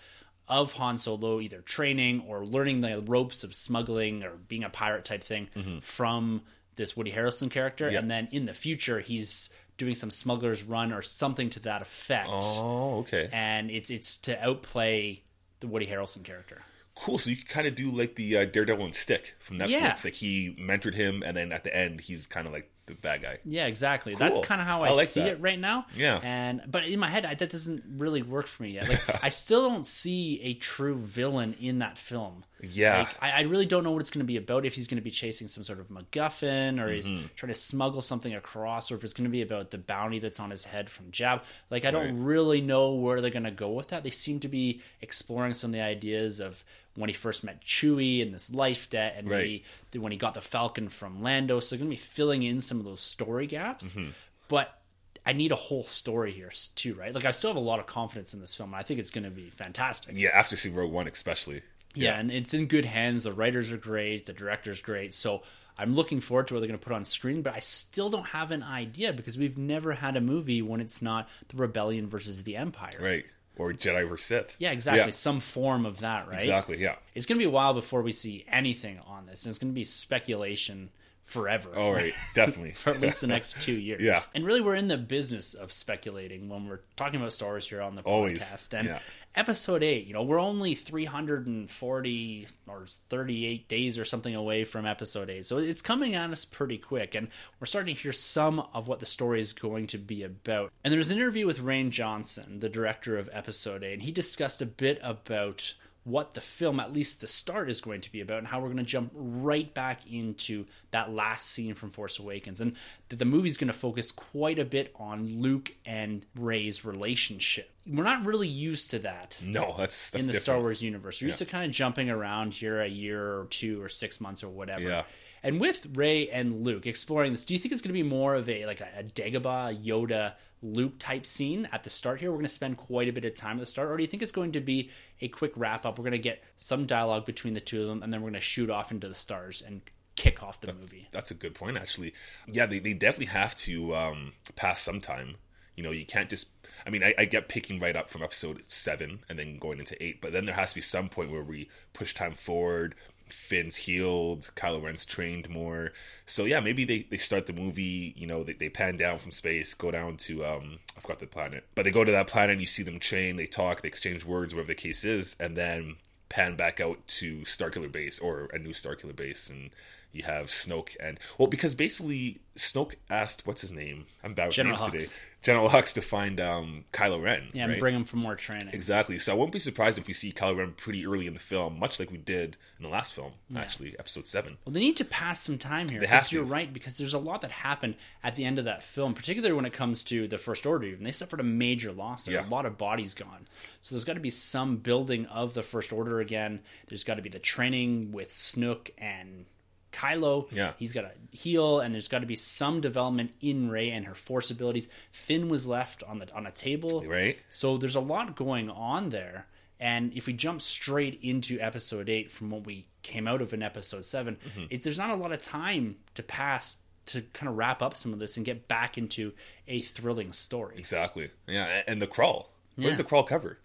of 0.48 0.74
Han 0.74 0.98
Solo 0.98 1.40
either 1.40 1.62
training 1.62 2.24
or 2.28 2.46
learning 2.46 2.82
the 2.82 3.02
ropes 3.02 3.44
of 3.44 3.54
smuggling 3.54 4.24
or 4.24 4.32
being 4.32 4.64
a 4.64 4.70
pirate 4.70 5.06
type 5.06 5.24
thing 5.24 5.48
from 5.82 6.42
this 6.76 6.96
Woody 6.98 7.12
Harrelson 7.12 7.50
character, 7.52 7.88
Mm-hmm. 7.88 7.98
And 7.98 8.12
then 8.12 8.28
in 8.32 8.46
the 8.46 8.54
future 8.54 9.00
he's 9.00 9.50
doing 9.78 9.96
some 9.96 10.12
smuggler's 10.12 10.64
run 10.64 10.92
or 10.94 11.02
something 11.02 11.50
to 11.52 11.60
that 11.62 11.82
effect, 11.82 12.30
oh, 12.32 13.00
okay. 13.00 13.30
and 13.32 13.72
it's 13.72 13.90
it's 13.90 14.18
to 14.20 14.42
outplay 14.44 15.24
the 15.60 15.68
Woody 15.68 15.88
Harrelson 15.88 16.24
character. 16.24 16.62
cool. 16.96 17.18
So 17.18 17.30
you 17.30 17.36
can 17.36 17.48
kind 17.48 17.68
of 17.68 17.76
do 17.76 17.90
like 17.92 18.16
the 18.16 18.38
uh, 18.38 18.46
Daredevil 18.46 18.86
and 18.86 18.96
Stick 18.96 19.36
from 19.40 19.58
Netflix. 19.60 19.70
Yeah. 19.70 19.96
Like 20.04 20.14
he 20.14 20.56
mentored 20.60 20.96
him, 20.96 21.24
and 21.26 21.36
then 21.38 21.52
at 21.52 21.64
the 21.64 21.76
end, 21.76 22.02
he's 22.02 22.28
kind 22.28 22.48
of 22.48 22.54
like 22.54 22.71
the 22.88 22.96
bad 22.96 23.22
guy. 23.22 23.38
Yeah, 23.46 23.68
exactly. 23.68 24.16
That's 24.16 24.40
kind 24.40 24.60
of 24.60 24.68
how 24.68 24.84
I, 24.84 24.90
I 24.90 24.92
like 24.94 25.08
see 25.08 25.22
that. 25.22 25.30
it 25.34 25.42
right 25.42 25.60
now. 25.60 25.86
Yeah. 25.96 26.20
and 26.24 26.62
but 26.68 26.86
in 26.86 27.00
my 27.00 27.08
head, 27.08 27.26
I, 27.26 27.36
that 27.36 27.50
doesn't 27.50 27.84
really 27.98 28.22
work 28.22 28.48
for 28.48 28.64
me 28.64 28.72
yet. 28.72 28.90
Like, 28.90 29.24
I 29.24 29.30
still 29.30 29.68
don't 29.70 29.86
see 29.86 30.42
a 30.44 30.54
true 30.56 30.96
villain 30.98 31.56
in 31.60 31.80
that 31.80 31.98
film. 31.98 32.44
Yeah. 32.62 33.00
Like, 33.00 33.08
I, 33.22 33.32
I 33.32 33.42
really 33.42 33.66
don't 33.66 33.84
know 33.84 33.92
what 33.92 34.02
it's 34.02 34.10
going 34.12 34.20
to 34.20 34.26
be 34.26 34.38
about. 34.38 34.66
If 34.66 34.76
he's 34.76 34.88
going 34.88 34.98
to 34.98 35.04
be 35.04 35.10
chasing 35.12 35.48
some 35.48 35.64
sort 35.64 35.80
of 35.80 35.90
MacGuffin, 35.90 36.80
or 36.80 36.90
he's 36.92 37.10
Mm-hmm. 37.12 37.26
trying 37.36 37.52
to 37.54 37.58
smuggle 37.60 38.02
something 38.02 38.34
across, 38.36 38.92
or 38.92 38.96
if 38.96 39.04
it's 39.04 39.14
going 39.14 39.26
to 39.26 39.32
be 39.32 39.42
about 39.42 39.72
the 39.72 39.78
bounty 39.78 40.20
that's 40.20 40.40
on 40.40 40.50
his 40.52 40.64
head 40.64 40.90
from 40.90 41.12
Jab. 41.12 41.42
Like, 41.70 41.86
I 41.86 41.92
don't 41.92 42.06
Right. 42.06 42.14
really 42.16 42.62
know 42.62 42.94
where 42.96 43.22
they're 43.22 43.32
going 43.32 43.44
to 43.44 43.52
go 43.52 43.70
with 43.72 43.90
that. 43.90 44.04
They 44.04 44.10
seem 44.12 44.40
to 44.42 44.48
be 44.48 44.82
exploring 45.02 45.54
some 45.54 45.70
of 45.72 45.74
the 45.74 45.82
ideas 45.82 46.40
of 46.40 46.64
when 46.96 47.10
he 47.10 47.14
first 47.14 47.44
met 47.44 47.62
Chewie 47.64 48.22
and 48.22 48.34
this 48.34 48.52
life 48.52 48.90
debt, 48.90 49.16
and 49.18 49.30
Right. 49.30 49.64
maybe 49.92 50.00
when 50.04 50.12
he 50.12 50.18
got 50.18 50.34
the 50.34 50.42
Falcon 50.42 50.90
from 50.90 51.22
Lando. 51.24 51.60
So 51.60 51.76
they're 51.76 51.80
going 51.84 51.90
to 51.90 51.96
be 51.96 52.02
filling 52.02 52.44
in 52.44 52.62
some 52.62 52.80
of 52.80 52.86
those 52.86 53.02
story 53.02 53.48
gaps, 53.48 53.96
Mm-hmm. 53.96 54.12
but. 54.48 54.78
I 55.24 55.34
need 55.34 55.52
a 55.52 55.56
whole 55.56 55.84
story 55.84 56.32
here 56.32 56.52
too, 56.74 56.96
right? 56.96 57.14
Like 57.14 57.26
I 57.26 57.30
still 57.32 57.52
have 57.52 57.56
a 57.56 57.60
lot 57.60 57.78
of 57.80 57.86
confidence 57.86 58.34
in 58.34 58.40
this 58.40 58.56
film. 58.56 58.70
and 58.74 58.80
I 58.80 58.82
think 58.82 59.00
it's 59.00 59.12
going 59.12 59.24
to 59.24 59.30
be 59.30 59.52
fantastic. 59.52 60.16
Yeah, 60.18 60.32
after 60.34 60.56
seeing 60.56 60.74
Rogue 60.74 60.92
One, 60.92 61.08
especially. 61.08 61.62
Yeah, 61.94 62.18
and 62.20 62.32
it's 62.32 62.56
in 62.56 62.66
good 62.66 62.86
hands. 62.86 63.26
The 63.26 63.32
writers 63.32 63.72
are 63.72 63.78
great, 63.78 64.26
the 64.26 64.34
director's 64.34 64.82
great. 64.82 65.14
So 65.14 65.44
I'm 65.78 65.94
looking 65.96 66.22
forward 66.22 66.48
to 66.48 66.56
what 66.56 66.62
they're 66.62 66.68
going 66.70 66.80
to 66.80 66.84
put 66.84 66.94
on 66.96 67.06
screen, 67.06 67.44
but 67.44 67.54
I 67.54 67.60
still 67.60 68.10
don't 68.10 68.26
have 68.30 68.50
an 68.50 68.64
idea 68.64 69.14
because 69.14 69.38
we've 69.38 69.60
never 69.60 69.94
had 69.94 70.18
a 70.18 70.22
movie 70.22 70.64
when 70.64 70.82
it's 70.82 71.04
not 71.04 71.30
the 71.50 71.58
rebellion 71.58 72.08
versus 72.08 72.42
the 72.42 72.56
empire. 72.58 72.98
Right. 73.00 73.26
Or 73.58 73.74
Jedi 73.74 74.08
versus 74.08 74.26
Sith. 74.26 74.56
Yeah, 74.60 74.72
exactly. 74.72 75.02
Yeah, 75.06 75.12
Some 75.12 75.40
form 75.40 75.86
of 75.86 76.00
that, 76.00 76.28
right? 76.28 76.40
exactly. 76.40 76.78
Yeah. 76.80 76.96
It's 77.14 77.26
going 77.26 77.38
to 77.38 77.44
be 77.44 77.48
a 77.48 77.52
while 77.52 77.74
before 77.74 78.02
we 78.02 78.12
see 78.12 78.46
anything 78.50 79.00
on 79.06 79.26
this, 79.28 79.44
and 79.46 79.52
it's 79.52 79.60
going 79.60 79.72
to 79.72 79.76
be 79.76 79.84
speculation 79.84 80.90
forever. 81.24 81.70
Oh, 81.76 81.92
right. 81.92 82.14
Definitely. 82.34 82.72
For 82.74 82.90
at 82.92 83.02
least 83.02 83.22
the 83.22 83.28
next 83.28 83.62
two 83.62 83.78
years. 83.78 84.02
Yeah. 84.02 84.20
And 84.34 84.46
really, 84.46 84.62
we're 84.62 84.76
in 84.76 84.88
the 84.88 84.98
business 84.98 85.54
of 85.54 85.72
speculating 85.72 86.50
when 86.50 86.68
we're 86.68 86.80
talking 86.96 87.20
about 87.20 87.34
Star 87.34 87.50
Wars 87.50 87.68
here 87.68 87.82
on 87.82 87.96
the 87.96 88.02
Always. 88.04 88.42
podcast. 88.44 88.78
And 88.80 88.88
Yeah. 88.88 89.00
Episode 89.34 89.82
eight, 89.82 90.08
you 90.08 90.14
know, 90.14 90.24
we're 90.24 90.42
only 90.42 90.76
340 90.76 92.48
or 92.68 92.86
38 93.10 93.68
days 93.70 93.98
or 93.98 94.04
something 94.04 94.36
away 94.36 94.66
from 94.66 94.86
episode 94.86 95.30
eight. 95.30 95.46
So 95.46 95.58
it's 95.58 95.82
coming 95.82 96.16
at 96.16 96.32
us 96.32 96.44
pretty 96.44 96.78
quick. 96.78 97.16
And 97.16 97.30
we're 97.60 97.68
starting 97.68 97.96
to 97.96 98.02
hear 98.02 98.12
some 98.12 98.60
of 98.74 98.90
what 98.90 99.00
the 99.00 99.06
story 99.06 99.40
is 99.40 99.54
going 99.54 99.88
to 99.88 99.98
be 99.98 100.24
about. 100.24 100.74
And 100.84 100.94
there's 100.94 101.12
an 101.12 101.18
interview 101.18 101.46
with 101.48 101.60
Rian 101.60 101.92
Johnson, 101.92 102.60
the 102.60 102.68
director 102.68 103.18
of 103.18 103.30
episode 103.32 103.84
eight, 103.86 103.94
and 103.94 104.02
he 104.02 104.12
discussed 104.12 104.62
a 104.62 104.66
bit 104.66 105.00
about 105.02 105.76
what 106.04 106.34
the 106.34 106.42
film, 106.42 106.80
at 106.80 106.92
least 106.94 107.22
the 107.22 107.28
start, 107.28 107.70
is 107.70 107.82
going 107.82 108.02
to 108.02 108.12
be 108.12 108.22
about, 108.22 108.40
and 108.40 108.48
how 108.48 108.60
we're 108.60 108.68
going 108.68 108.78
to 108.78 108.84
jump 108.84 109.12
right 109.14 109.72
back 109.74 110.12
into 110.12 110.66
that 110.92 111.12
last 111.12 111.50
scene 111.50 111.76
from 111.76 111.92
Force 111.92 112.18
Awakens, 112.18 112.60
and 112.60 112.76
that 113.10 113.20
the 113.20 113.26
movie's 113.26 113.58
going 113.58 113.68
to 113.68 113.74
focus 113.78 114.12
quite 114.12 114.58
a 114.58 114.66
bit 114.66 114.92
on 114.96 115.42
Luke 115.42 115.72
and 115.86 116.26
Rey's 116.36 116.84
relationship. 116.84 117.72
We're 117.88 118.04
not 118.04 118.26
really 118.26 118.48
used 118.48 118.92
to 118.92 119.00
that 119.00 119.40
No, 119.44 119.76
that's 119.78 120.12
that's 120.12 120.22
in 120.22 120.28
the 120.28 120.34
different. 120.34 120.44
Star 120.44 120.60
Wars 120.60 120.82
universe. 120.82 121.22
We're 121.22 121.28
used 121.28 121.40
to 121.40 121.46
kind 121.46 121.66
of 121.66 121.72
jumping 121.72 122.10
around 122.10 122.54
here 122.54 122.82
a 122.82 122.88
year 122.88 123.40
or 123.40 123.46
two 123.46 123.82
or 123.82 123.90
six 123.90 124.20
months 124.22 124.44
or 124.44 124.50
whatever. 124.50 124.84
Yeah. 124.84 125.04
And 125.44 125.60
with 125.60 125.88
Ray 125.96 126.30
and 126.30 126.64
Luke 126.64 126.86
exploring 126.86 127.32
this, 127.32 127.46
do 127.46 127.56
you 127.56 127.60
think 127.60 127.72
it's 127.72 127.82
going 127.82 127.90
to 127.90 127.94
be 127.94 128.08
more 128.08 128.36
of 128.36 128.48
a 128.48 128.66
like 128.68 128.82
a, 128.82 128.88
a 129.00 129.04
Dagobah 129.04 129.84
Yoda 129.84 130.34
Luke 130.62 131.00
type 131.00 131.26
scene 131.26 131.68
at 131.72 131.84
the 131.84 131.90
start 131.90 132.20
here? 132.20 132.32
We're 132.32 132.38
going 132.38 132.46
to 132.46 132.52
spend 132.52 132.78
quite 132.78 133.08
a 133.08 133.14
bit 133.14 133.26
of 133.26 133.36
time 133.36 133.58
at 133.58 133.62
the 133.62 133.66
start, 133.66 133.90
or 133.90 133.98
do 133.98 134.04
you 134.04 134.08
think 134.08 134.24
it's 134.24 134.32
going 134.32 134.52
to 134.54 134.62
be 134.62 134.90
a 135.20 135.28
quick 135.28 135.54
wrap 135.56 135.86
up? 135.86 135.98
We're 135.98 136.04
going 136.04 136.12
to 136.14 136.20
get 136.20 136.44
some 136.58 136.86
dialogue 136.86 137.26
between 137.26 137.54
the 137.54 137.60
two 137.60 137.82
of 137.82 137.88
them, 137.88 138.04
and 138.04 138.14
then 138.14 138.22
we're 138.22 138.30
going 138.30 138.34
to 138.36 138.40
shoot 138.42 138.70
off 138.70 138.92
into 138.92 139.08
the 139.08 139.16
stars 139.16 139.62
and 139.66 139.82
kick 140.16 140.44
off 140.44 140.62
the 140.62 140.74
movie. 140.74 141.08
That's 141.12 141.32
a 141.32 141.36
good 141.36 141.56
point, 141.56 141.78
actually. 141.78 142.14
Yeah, 142.48 142.66
they, 142.66 142.80
they 142.80 142.94
definitely 142.94 143.28
have 143.28 143.56
to 143.58 143.96
um, 143.96 144.34
pass 144.56 144.82
some 144.82 145.02
time. 145.02 145.38
You 145.76 145.84
know, 145.84 145.92
you 145.92 146.06
can't 146.06 146.30
just. 146.30 146.50
I 146.86 146.90
mean, 146.90 147.04
I, 147.04 147.14
I 147.18 147.26
get 147.26 147.48
picking 147.48 147.80
right 147.80 147.96
up 147.96 148.10
from 148.10 148.22
episode 148.22 148.62
seven 148.68 149.24
and 149.30 149.40
then 149.40 149.58
going 149.58 149.80
into 149.80 150.02
eight, 150.04 150.22
but 150.22 150.32
then 150.32 150.46
there 150.46 150.56
has 150.56 150.70
to 150.70 150.76
be 150.76 150.82
some 150.82 151.10
point 151.10 151.32
where 151.32 151.44
we 151.44 151.70
push 151.94 152.14
time 152.14 152.34
forward. 152.34 152.96
Finn's 153.32 153.76
healed, 153.76 154.52
Kylo 154.56 154.84
Ren's 154.84 155.06
trained 155.06 155.50
more. 155.50 155.94
So 156.26 156.46
yeah, 156.46 156.60
maybe 156.60 156.86
they, 156.86 157.00
they 157.10 157.18
start 157.18 157.46
the 157.46 157.54
movie, 157.54 158.14
you 158.18 158.28
know, 158.28 158.44
they, 158.44 158.54
they 158.54 158.70
pan 158.70 158.98
down 158.98 159.20
from 159.20 159.32
space, 159.32 159.74
go 159.74 159.92
down 159.92 160.18
to 160.18 160.46
um 160.46 160.80
I 160.98 161.02
forgot 161.02 161.20
the 161.20 161.28
planet. 161.28 161.66
But 161.76 161.86
they 161.86 161.92
go 161.92 162.04
to 162.04 162.12
that 162.12 162.28
planet 162.28 162.54
and 162.54 162.62
you 162.62 162.68
see 162.68 162.84
them 162.84 163.00
train, 163.00 163.36
they 163.36 163.48
talk, 163.48 163.82
they 163.82 163.88
exchange 163.88 164.26
words, 164.26 164.54
whatever 164.54 164.68
the 164.68 164.76
case 164.76 165.04
is, 165.04 165.36
and 165.40 165.56
then 165.56 165.98
pan 166.30 166.56
back 166.56 166.80
out 166.80 167.06
to 167.08 167.40
Starkiller 167.42 167.92
Base 167.92 168.18
or 168.20 168.50
a 168.54 168.58
new 168.58 168.72
Starkiller 168.72 169.16
Base 169.16 169.50
and 169.50 169.72
You 170.14 170.24
have 170.24 170.48
Snoke 170.48 170.96
and 171.00 171.20
well, 171.38 171.48
because 171.48 171.74
basically 171.74 172.40
Snoke 172.58 172.96
asked 173.10 173.48
what's 173.48 173.62
his 173.62 173.72
name. 173.72 174.06
I'm 174.24 174.34
bad 174.34 174.48
with 174.48 174.56
General 174.56 174.78
names 174.78 174.90
Hux. 174.90 174.92
today. 174.92 175.16
General 175.42 175.70
Hux 175.70 175.94
to 175.94 176.02
find 176.02 176.40
um, 176.40 176.84
Kylo 176.94 177.24
Ren. 177.24 177.48
Yeah, 177.54 177.68
and 177.68 177.80
bring 177.80 177.96
him 177.96 178.04
for 178.04 178.18
more 178.18 178.36
training. 178.36 178.70
Exactly. 178.74 179.18
So 179.18 179.32
I 179.32 179.36
won't 179.36 179.52
be 179.52 179.58
surprised 179.58 179.98
if 179.98 180.06
we 180.06 180.14
see 180.14 180.32
Kylo 180.32 180.58
Ren 180.58 180.74
pretty 180.74 181.04
early 181.08 181.26
in 181.26 181.34
the 181.34 181.40
film, 181.40 181.80
much 181.80 182.00
like 182.00 182.12
we 182.12 182.18
did 182.18 182.58
in 182.78 182.84
the 182.84 182.90
last 182.90 183.14
film, 183.16 183.32
actually, 183.56 183.98
Episode 183.98 184.28
Seven. 184.28 184.58
Well, 184.66 184.74
they 184.74 184.82
need 184.82 184.98
to 184.98 185.06
pass 185.06 185.40
some 185.42 185.58
time 185.58 185.90
here. 185.90 186.00
They 186.02 186.08
have 186.08 186.28
to. 186.28 186.36
You're 186.36 186.44
right 186.44 186.72
because 186.72 186.98
there's 186.98 187.14
a 187.16 187.20
lot 187.20 187.42
that 187.42 187.52
happened 187.52 187.96
at 188.24 188.36
the 188.36 188.44
end 188.46 188.60
of 188.60 188.66
that 188.66 188.84
film, 188.84 189.14
particularly 189.16 189.56
when 189.56 189.66
it 189.66 189.74
comes 189.74 190.04
to 190.06 190.28
the 190.28 190.38
First 190.38 190.66
Order. 190.68 190.88
Even 190.88 191.04
they 191.06 191.12
suffered 191.12 191.40
a 191.40 191.44
major 191.44 191.92
loss. 191.92 192.26
There 192.26 192.36
Yeah. 192.36 192.48
a 192.48 192.50
lot 192.50 192.66
of 192.68 192.78
bodies 192.78 193.14
gone. 193.16 193.48
So 193.80 193.96
there's 193.96 194.04
got 194.04 194.14
to 194.14 194.20
be 194.20 194.30
some 194.30 194.76
building 194.78 195.26
of 195.28 195.54
the 195.56 195.64
First 195.64 195.92
Order 195.94 196.20
again. 196.20 196.60
There's 196.90 197.04
got 197.06 197.16
to 197.16 197.22
be 197.24 197.30
the 197.30 197.40
training 197.40 198.12
with 198.12 198.30
Snoke 198.30 198.90
and 198.98 199.46
Kylo. 199.92 200.48
Yeah. 200.52 200.74
he's 200.78 200.92
got 200.94 201.02
to 201.02 201.12
heal, 201.32 201.80
and 201.80 201.94
there's 201.94 202.08
got 202.08 202.20
to 202.20 202.26
be 202.26 202.36
some 202.36 202.82
development 202.82 203.32
in 203.42 203.70
Rey 203.70 203.90
and 203.92 204.06
her 204.06 204.16
Force 204.16 204.52
abilities. 204.52 204.88
Finn 205.12 205.50
was 205.50 205.66
left 205.66 206.04
on 206.04 206.20
the 206.20 206.34
on 206.34 206.46
a 206.48 206.52
table, 206.52 207.04
Right. 207.06 207.38
so 207.50 207.78
there's 207.78 207.96
a 207.96 208.00
lot 208.02 208.36
going 208.36 208.70
on 208.70 209.10
there. 209.10 209.48
And 209.80 210.14
if 210.14 210.28
we 210.28 210.34
jump 210.34 210.62
straight 210.62 211.20
into 211.24 211.60
episode 211.60 212.08
eight 212.08 212.30
from 212.30 212.52
what 212.52 212.66
we 212.66 212.88
came 213.02 213.28
out 213.28 213.42
of 213.42 213.52
in 213.52 213.64
episode 213.64 214.06
7 214.06 214.36
Mm-hmm. 214.36 214.66
it, 214.70 214.84
there's 214.84 215.00
not 215.00 215.10
a 215.10 215.16
lot 215.16 215.32
of 215.32 215.42
time 215.42 215.96
to 216.14 216.22
pass 216.22 216.78
to 217.08 217.22
kind 217.34 217.50
of 217.50 217.58
wrap 217.58 217.82
up 217.82 217.98
some 217.98 218.14
of 218.14 218.20
this 218.20 218.38
and 218.38 218.46
get 218.46 218.68
back 218.68 218.96
into 219.00 219.34
a 219.68 219.82
thrilling 219.82 220.32
story. 220.34 220.76
Exactly. 220.78 221.32
Yeah, 221.48 221.82
and 221.88 222.00
the 222.00 222.06
crawl. 222.06 222.54
Where's 222.76 222.92
Yeah. 222.92 222.98
the 222.98 223.04
crawl 223.06 223.24
cover? 223.24 223.58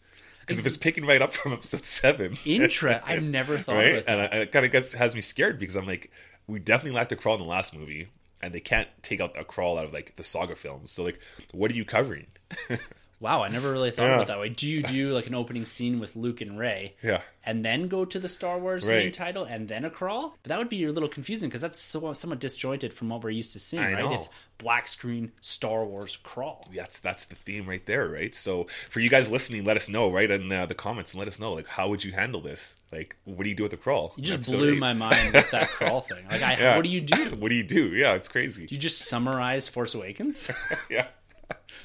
Because 0.47 0.61
if 0.61 0.67
it's 0.67 0.77
picking 0.77 1.05
right 1.05 1.21
up 1.21 1.35
from 1.35 1.53
Episode 1.53 1.85
Seven, 1.85 2.35
Intra, 2.47 3.03
I've 3.07 3.23
never 3.23 3.59
thought 3.59 3.77
right? 3.77 4.05
And. 4.07 4.21
I- 4.21 4.25
and 4.27 4.43
it 4.43 4.53
kind 4.53 4.65
of 4.65 4.71
gets 4.73 4.93
has 4.93 5.15
me 5.15 5.21
scared 5.21 5.59
because 5.59 5.75
I'm 5.77 5.87
like, 5.87 6.11
we 6.47 6.59
definitely 6.61 6.97
lacked 6.97 7.11
a 7.13 7.17
crawl 7.17 7.35
in 7.35 7.41
the 7.43 7.49
last 7.49 7.75
movie, 7.75 8.09
and 8.41 8.55
they 8.55 8.61
can't 8.61 8.89
take 9.03 9.21
out 9.21 9.37
a 9.37 9.45
crawl 9.45 9.77
out 9.79 9.85
of 9.87 9.93
like 9.93 10.15
the 10.17 10.23
saga 10.23 10.55
films. 10.55 10.93
So 10.93 11.03
like, 11.03 11.19
what 11.53 11.71
are 11.71 11.75
you 11.75 11.85
covering? 11.85 12.27
Wow, 13.19 13.43
I 13.43 13.49
never 13.49 13.73
really 13.73 13.91
thought 13.91 14.05
Yeah. 14.07 14.15
about 14.17 14.27
that 14.27 14.39
way. 14.39 14.51
Do 14.51 14.67
you 14.69 14.83
do 14.83 15.13
like 15.13 15.27
an 15.27 15.35
opening 15.35 15.65
scene 15.65 16.01
with 16.01 16.17
Luke 16.17 16.41
and 16.41 16.59
Rey? 16.59 16.95
Yeah. 17.03 17.23
and 17.49 17.65
then 17.65 17.87
go 17.87 18.05
to 18.05 18.19
the 18.19 18.29
Star 18.29 18.59
Wars 18.59 18.89
main 18.89 19.13
title 19.13 19.45
and 19.45 19.69
then 19.69 19.85
a 19.85 19.91
crawl. 19.91 20.37
But 20.43 20.49
that 20.49 20.59
would 20.59 20.69
be 20.69 20.83
a 20.83 20.91
little 20.91 21.09
confusing 21.09 21.49
because 21.49 21.61
that's 21.63 21.79
so 21.79 22.13
somewhat 22.13 22.41
disjointed 22.41 22.93
from 22.93 23.09
what 23.09 23.23
we're 23.23 23.31
used 23.31 23.53
to 23.53 23.61
seeing, 23.61 23.85
I 23.85 23.93
right? 23.93 24.05
know. 24.05 24.13
It's 24.15 24.29
black 24.59 24.89
screen 24.89 25.31
Star 25.41 25.85
Wars 25.85 26.19
crawl. 26.25 26.67
That's 26.75 26.99
that's 26.99 27.27
the 27.27 27.37
theme 27.37 27.69
right 27.69 27.87
there, 27.87 28.09
right? 28.09 28.35
So 28.35 28.67
for 28.91 28.99
you 28.99 29.09
guys 29.09 29.31
listening, 29.31 29.65
let 29.65 29.77
us 29.77 29.89
know 29.89 30.11
right 30.11 30.29
in 30.29 30.51
uh, 30.51 30.67
the 30.67 30.75
comments 30.75 31.13
and 31.13 31.21
let 31.21 31.29
us 31.29 31.39
know 31.39 31.53
like 31.53 31.69
how 31.69 31.89
would 31.89 32.03
you 32.03 32.11
handle 32.11 32.41
this? 32.41 32.75
Like, 32.91 33.15
what 33.25 33.45
do 33.45 33.49
you 33.49 33.55
do 33.55 33.63
with 33.63 33.71
the 33.73 33.77
crawl? 33.79 34.13
You 34.17 34.25
just 34.25 34.51
blew 34.51 34.73
eight. 34.73 34.79
my 34.81 34.93
mind 34.93 35.33
with 35.33 35.49
that 35.53 35.69
crawl 35.79 36.01
thing. 36.01 36.25
Like, 36.29 36.43
I, 36.43 36.57
Yeah. 36.57 36.75
what 36.75 36.83
do 36.83 36.89
you 36.91 37.01
do? 37.01 37.31
what 37.39 37.49
do 37.51 37.55
you 37.55 37.63
do? 37.65 37.95
Yeah, 37.95 38.15
it's 38.15 38.29
crazy. 38.29 38.67
You 38.69 38.77
just 38.79 38.99
summarize 39.03 39.69
Force 39.69 39.95
Awakens? 39.95 40.51
yeah, 40.91 41.07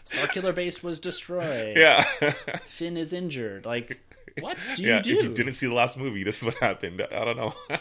Starkiller 0.05 0.53
Base 0.55 0.81
was 0.83 0.99
destroyed. 0.99 1.77
yeah, 1.77 2.03
Finn 2.65 2.97
is 2.97 3.13
injured. 3.13 3.65
Like, 3.65 3.99
what 4.39 4.57
do 4.75 4.83
you 4.83 4.89
yeah. 4.89 5.01
do? 5.01 5.17
If 5.17 5.23
you 5.23 5.33
didn't 5.33 5.53
see 5.53 5.67
the 5.67 5.73
last 5.73 5.97
movie, 5.97 6.23
this 6.23 6.39
is 6.39 6.45
what 6.45 6.55
happened. 6.55 7.01
I 7.11 7.25
don't 7.25 7.37
know. 7.37 7.53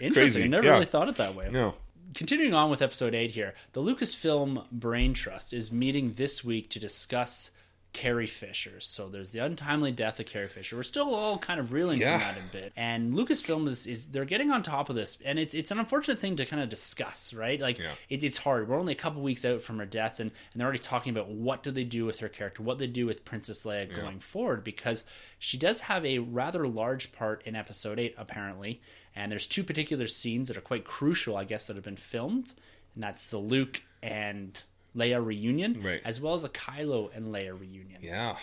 Interesting. 0.00 0.12
crazy. 0.12 0.44
I 0.44 0.46
never 0.48 0.66
Yeah. 0.66 0.72
really 0.74 0.86
thought 0.86 1.08
it 1.08 1.16
that 1.16 1.34
way. 1.34 1.48
no. 1.50 1.74
Continuing 2.14 2.54
on 2.54 2.70
with 2.70 2.80
episode 2.80 3.12
8 3.12 3.32
here, 3.32 3.54
the 3.72 3.82
Lucasfilm 3.82 4.70
Brain 4.70 5.14
Trust 5.14 5.52
is 5.52 5.72
meeting 5.72 6.12
this 6.12 6.44
week 6.44 6.70
to 6.70 6.78
discuss 6.78 7.50
Carrie 7.94 8.26
Fisher. 8.26 8.80
So 8.80 9.08
there's 9.08 9.30
the 9.30 9.38
untimely 9.38 9.90
death 9.92 10.20
of 10.20 10.26
Carrie 10.26 10.48
Fisher. 10.48 10.76
We're 10.76 10.82
still 10.82 11.14
all 11.14 11.38
kind 11.38 11.58
of 11.58 11.72
reeling 11.72 12.00
Yeah. 12.00 12.18
from 12.18 12.34
that 12.34 12.38
a 12.44 12.52
bit. 12.52 12.72
And 12.76 13.12
Lucasfilm 13.14 13.66
is, 13.66 13.86
is 13.86 14.08
they're 14.08 14.26
getting 14.26 14.50
on 14.50 14.62
top 14.62 14.90
of 14.90 14.96
this 14.96 15.16
and 15.24 15.38
it's 15.38 15.54
it's 15.54 15.70
an 15.70 15.78
unfortunate 15.78 16.18
thing 16.18 16.36
to 16.36 16.44
kind 16.44 16.62
of 16.62 16.68
discuss, 16.68 17.32
right? 17.32 17.58
Like 17.58 17.78
Yeah. 17.78 17.92
it, 18.10 18.22
it's 18.22 18.36
hard. 18.36 18.68
We're 18.68 18.78
only 18.78 18.92
a 18.92 18.96
couple 18.96 19.22
weeks 19.22 19.44
out 19.46 19.62
from 19.62 19.78
her 19.78 19.86
death 19.86 20.20
and, 20.20 20.30
and 20.52 20.60
they're 20.60 20.66
already 20.66 20.80
talking 20.80 21.12
about 21.16 21.28
what 21.30 21.62
do 21.62 21.70
they 21.70 21.84
do 21.84 22.04
with 22.04 22.18
her 22.18 22.28
character, 22.28 22.62
what 22.62 22.76
they 22.78 22.86
do 22.88 23.06
with 23.06 23.24
Princess 23.24 23.64
Leia 23.64 23.94
going 23.96 24.18
forward 24.18 24.64
because 24.64 25.04
she 25.38 25.56
does 25.56 25.80
have 25.80 26.04
a 26.04 26.18
rather 26.18 26.68
large 26.68 27.12
part 27.12 27.42
in 27.46 27.56
episode 27.56 27.98
8 27.98 28.14
apparently. 28.18 28.82
And 29.16 29.30
there's 29.30 29.46
two 29.46 29.62
particular 29.62 30.08
scenes 30.08 30.48
that 30.48 30.56
are 30.56 30.60
quite 30.60 30.84
crucial, 30.84 31.36
I 31.36 31.44
guess, 31.44 31.68
that 31.68 31.76
have 31.76 31.84
been 31.84 31.94
filmed, 31.96 32.52
and 32.96 33.04
that's 33.04 33.28
the 33.28 33.38
Luke 33.38 33.80
and 34.02 34.60
Leia 34.96 35.24
reunion, 35.24 35.82
Right. 35.82 36.00
as 36.04 36.20
well 36.20 36.34
as 36.34 36.44
a 36.44 36.48
Kylo 36.48 37.14
and 37.14 37.26
Leia 37.34 37.58
reunion. 37.58 38.00
Yeah, 38.02 38.36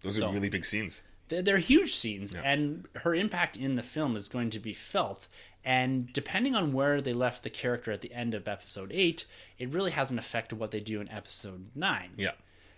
those 0.00 0.16
So- 0.16 0.26
are 0.26 0.32
really 0.32 0.48
big 0.48 0.64
scenes. 0.64 1.02
They're, 1.28 1.40
they're 1.40 1.58
huge 1.58 1.94
scenes, 1.94 2.34
and 2.34 2.86
her 2.96 3.14
impact 3.14 3.56
in 3.56 3.76
the 3.76 3.82
film 3.82 4.14
is 4.14 4.28
going 4.28 4.50
to 4.50 4.58
be 4.58 4.74
felt. 4.74 5.26
And 5.64 6.12
depending 6.12 6.54
on 6.54 6.74
where 6.74 7.00
they 7.00 7.14
left 7.14 7.42
the 7.44 7.48
character 7.50 7.90
at 7.92 8.02
the 8.02 8.12
end 8.12 8.34
of 8.34 8.46
episode 8.46 8.92
eight, 8.92 9.24
it 9.58 9.70
really 9.70 9.92
has 9.92 10.10
an 10.10 10.18
effect 10.18 10.52
of 10.52 10.58
what 10.60 10.70
they 10.70 10.80
do 10.80 11.00
in 11.00 11.08
episode 11.08 11.70
nine. 11.74 12.10
Yeah. 12.18 12.32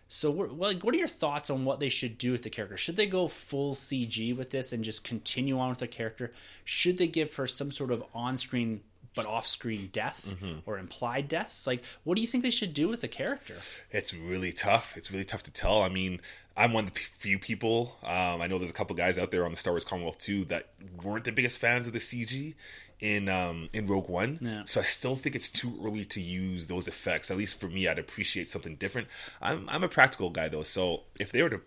So, 0.09 0.31
what, 0.31 0.53
what 0.55 0.85
what 0.85 0.95
are 0.95 0.99
your 0.99 1.09
thoughts 1.09 1.51
on 1.51 1.65
what 1.65 1.81
they 1.81 1.89
should 1.89 2.17
do 2.17 2.31
with 2.31 2.45
the 2.45 2.51
character? 2.51 2.77
Should 2.77 2.95
they 2.95 3.07
go 3.09 3.27
full 3.27 3.75
CG 3.75 4.37
with 4.37 4.51
this 4.51 4.73
and 4.73 4.85
just 4.85 5.03
continue 5.03 5.59
on 5.59 5.71
with 5.71 5.81
the 5.81 5.89
character? 5.89 6.33
Should 6.65 6.99
they 6.99 7.09
give 7.09 7.35
her 7.35 7.49
some 7.49 7.73
sort 7.73 7.91
of 7.91 8.05
on-screen 8.15 8.83
but 9.17 9.27
off-screen 9.27 9.91
death 9.93 10.25
Mm-hmm. 10.29 10.59
or 10.67 10.79
implied 10.79 11.27
death? 11.27 11.65
Like, 11.67 11.83
what 12.05 12.15
do 12.15 12.21
you 12.21 12.29
think 12.29 12.45
they 12.45 12.51
should 12.51 12.73
do 12.75 12.87
with 12.89 13.01
the 13.01 13.09
character? 13.09 13.55
It's 13.91 14.15
really 14.15 14.53
tough. 14.53 14.97
It's 14.97 15.11
really 15.11 15.25
tough 15.25 15.43
to 15.45 15.51
tell. 15.51 15.83
I 15.83 15.89
mean, 15.89 16.21
I'm 16.57 16.73
one 16.73 16.85
of 16.85 16.95
the 16.95 17.01
few 17.01 17.39
people. 17.41 17.97
Um, 18.05 18.41
I 18.41 18.47
know 18.47 18.59
there's 18.59 18.71
a 18.71 18.75
couple 18.75 18.95
guys 18.95 19.19
out 19.19 19.33
there 19.33 19.45
on 19.45 19.51
the 19.51 19.57
Star 19.57 19.73
Wars 19.73 19.85
Commonwealth 19.85 20.19
too 20.21 20.45
that 20.45 20.69
weren't 21.03 21.25
the 21.25 21.33
biggest 21.33 21.59
fans 21.59 21.89
of 21.89 21.93
the 21.93 21.99
CG 21.99 22.55
in 23.01 23.29
um, 23.29 23.69
in 23.75 23.87
Rogue 23.87 24.09
One. 24.09 24.39
Yeah. 24.41 24.63
So 24.65 24.81
I 24.81 24.85
still 24.85 25.17
think 25.17 25.35
it's 25.37 25.51
too 25.51 25.79
early 25.85 26.05
to 26.07 26.21
use 26.21 26.67
those 26.69 26.87
effects. 26.89 27.31
At 27.31 27.37
least 27.37 27.61
for 27.61 27.69
me, 27.69 27.89
I'd 27.89 27.99
appreciate 27.99 28.49
something 28.49 28.77
different. 28.77 29.09
I'm 29.43 29.67
I'm 29.69 29.83
a 29.85 29.89
practical 29.89 30.31
guy 30.31 30.49
though, 30.49 30.63
so 30.63 31.03
if 31.21 31.31
they 31.33 31.43
were 31.43 31.51
to, 31.51 31.61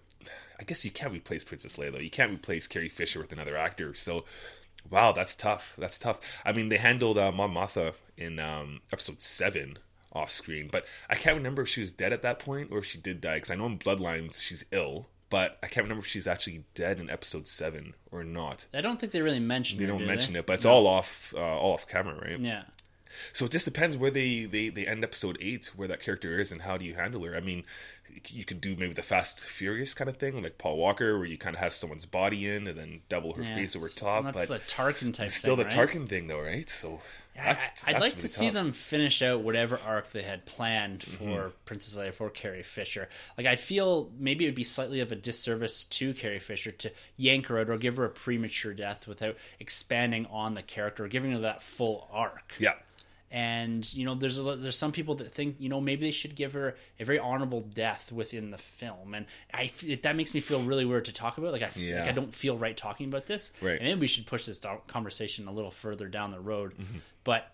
I 0.60 0.64
guess 0.64 0.84
you 0.84 0.90
can't 0.92 1.14
replace 1.14 1.44
Princess 1.44 1.78
Leia 1.78 1.92
though. 1.92 2.00
You 2.00 2.10
can't 2.10 2.32
replace 2.34 2.66
Carrie 2.66 2.90
Fisher 2.90 3.20
with 3.20 3.32
another 3.32 3.58
actor. 3.58 3.94
So. 3.94 4.26
Wow, 4.90 5.12
that's 5.12 5.36
tough. 5.36 5.76
That's 5.78 6.00
tough. 6.00 6.20
I 6.46 6.52
mean, 6.52 6.70
they 6.70 6.78
handled 6.78 7.18
uh, 7.18 7.32
Mon 7.32 7.54
Mothma 7.54 7.94
in 8.18 8.40
um, 8.40 8.82
episode 8.92 9.22
seven 9.22 9.80
off 10.12 10.32
screen, 10.32 10.70
but 10.72 10.86
I 11.10 11.16
can't 11.16 11.38
remember 11.38 11.64
if 11.64 11.70
she 11.70 11.82
was 11.82 11.92
dead 11.92 12.14
at 12.14 12.22
that 12.24 12.40
point 12.40 12.70
or 12.72 12.80
if 12.80 12.86
she 12.86 12.98
did 12.98 13.22
die. 13.22 13.36
Because 13.36 13.52
I 13.52 13.56
know 13.56 13.66
in 13.66 13.80
Bloodlines 13.80 14.42
she's 14.42 14.66
ill, 14.72 15.08
but 15.30 15.58
I 15.62 15.68
can't 15.68 15.84
remember 15.86 16.02
if 16.02 16.08
she's 16.08 16.28
actually 16.28 16.64
dead 16.74 17.00
in 17.00 17.10
episode 17.10 17.48
seven 17.48 17.94
or 18.12 18.24
not. 18.24 18.66
I 18.74 18.82
don't 18.82 19.00
think 19.00 19.12
they 19.12 19.22
really 19.22 19.40
mention. 19.40 19.78
They 19.78 19.86
her, 19.86 19.92
don't 19.92 20.00
do 20.00 20.06
mention 20.08 20.36
it, 20.36 20.46
but 20.46 20.54
it's 20.54 20.66
all 20.66 20.88
off, 20.88 21.34
uh, 21.38 21.40
all 21.40 21.74
off 21.74 21.88
camera, 21.88 22.16
right? 22.16 22.40
Yeah. 22.40 22.64
So 23.34 23.46
it 23.46 23.52
just 23.52 23.66
depends 23.66 23.98
where 23.98 24.12
they, 24.12 24.46
they 24.46 24.70
they 24.70 24.86
end 24.88 25.04
episode 25.04 25.38
eight, 25.42 25.72
where 25.76 25.88
that 25.88 26.02
character 26.02 26.40
is, 26.40 26.52
and 26.52 26.62
how 26.62 26.78
do 26.78 26.86
you 26.86 26.96
handle 26.96 27.24
her. 27.24 27.36
I 27.36 27.40
mean, 27.42 27.64
you 28.30 28.44
could 28.46 28.60
do 28.62 28.76
maybe 28.76 28.94
the 28.94 29.02
Fast 29.04 29.40
Furious 29.42 29.94
kind 29.94 30.10
of 30.10 30.18
thing, 30.18 30.42
like 30.42 30.58
Paul 30.58 30.78
Walker, 30.78 31.18
where 31.18 31.28
you 31.28 31.38
kind 31.38 31.56
of 31.56 31.60
have 31.62 31.74
someone's 31.74 32.06
body 32.06 32.48
in 32.48 32.68
and 32.68 32.78
then 32.78 33.02
double 33.10 33.34
her 33.34 33.44
Yeah, 33.44 33.56
face 33.56 33.76
over 33.76 33.88
top. 33.88 34.24
That's 34.26 34.48
but 34.48 34.62
the 34.62 34.66
Tarkin 34.66 35.14
type. 35.14 35.32
still 35.32 35.56
thing, 35.56 35.68
the 35.70 35.76
right? 35.76 35.90
Tarkin 35.90 36.10
thing, 36.10 36.28
though, 36.28 36.42
right? 36.42 36.70
So 36.70 37.00
I- 37.38 37.54
that's, 37.54 37.88
I'd 37.88 37.94
that's 37.94 38.02
like 38.02 38.12
to 38.14 38.18
really 38.18 38.28
see 38.30 38.50
them 38.50 38.72
finish 38.74 39.22
out 39.22 39.42
whatever 39.42 39.80
arc 39.88 40.10
they 40.10 40.24
had 40.24 40.46
planned 40.46 41.00
Mm-hmm. 41.02 41.24
for 41.24 41.52
Princess 41.66 41.96
Leia 41.96 42.14
for 42.14 42.30
Carrie 42.30 42.64
Fisher. 42.64 43.08
Like 43.38 43.48
I 43.48 43.56
feel 43.56 44.10
maybe 44.20 44.44
it 44.44 44.50
would 44.50 44.56
be 44.56 44.66
slightly 44.66 45.00
of 45.00 45.12
a 45.14 45.16
disservice 45.16 45.86
to 45.86 46.14
Carrie 46.14 46.40
Fisher 46.40 46.72
to 46.72 46.92
yank 47.16 47.48
her 47.48 47.60
out 47.60 47.70
or 47.70 47.78
give 47.78 47.96
her 47.98 48.04
a 48.06 48.10
premature 48.10 48.74
death 48.74 49.08
without 49.08 49.38
expanding 49.60 50.26
on 50.26 50.54
the 50.56 50.62
character 50.64 51.06
or 51.06 51.08
giving 51.08 51.32
her 51.32 51.40
that 51.40 51.62
full 51.62 52.10
arc. 52.12 52.54
Yeah, 52.60 52.74
And 53.32 53.92
you 53.94 54.06
know, 54.06 54.16
there's 54.16 54.40
a, 54.40 54.56
there's 54.56 54.78
some 54.78 54.92
people 54.92 55.16
that 55.16 55.32
think 55.34 55.58
you 55.60 55.70
know 55.70 55.80
maybe 55.80 56.06
they 56.08 56.12
should 56.12 56.36
give 56.36 56.54
her 56.54 56.76
a 57.00 57.06
very 57.06 57.20
honorable 57.20 57.62
death 57.62 58.12
within 58.12 58.50
the 58.50 58.58
film, 58.58 59.14
and 59.14 59.28
I 59.54 59.66
f- 59.66 60.02
that 60.02 60.16
makes 60.16 60.34
me 60.34 60.40
feel 60.40 60.62
really 60.64 60.86
weird 60.86 61.06
to 61.06 61.14
talk 61.14 61.38
about. 61.38 61.52
Like 61.52 61.62
I, 61.62 61.70
Yeah. 61.76 62.02
like 62.02 62.10
I 62.10 62.12
don't 62.14 62.34
feel 62.34 62.58
right 62.58 62.76
talking 62.76 63.08
about 63.08 63.28
this. 63.28 63.52
Right. 63.62 63.74
And 63.80 63.84
maybe 63.84 64.00
we 64.02 64.08
should 64.08 64.26
push 64.26 64.46
this 64.46 64.60
conversation 64.88 65.48
a 65.48 65.52
little 65.52 65.70
further 65.72 66.08
down 66.08 66.32
the 66.32 66.40
road. 66.40 66.74
Mm-hmm. 66.74 66.98
But 67.24 67.52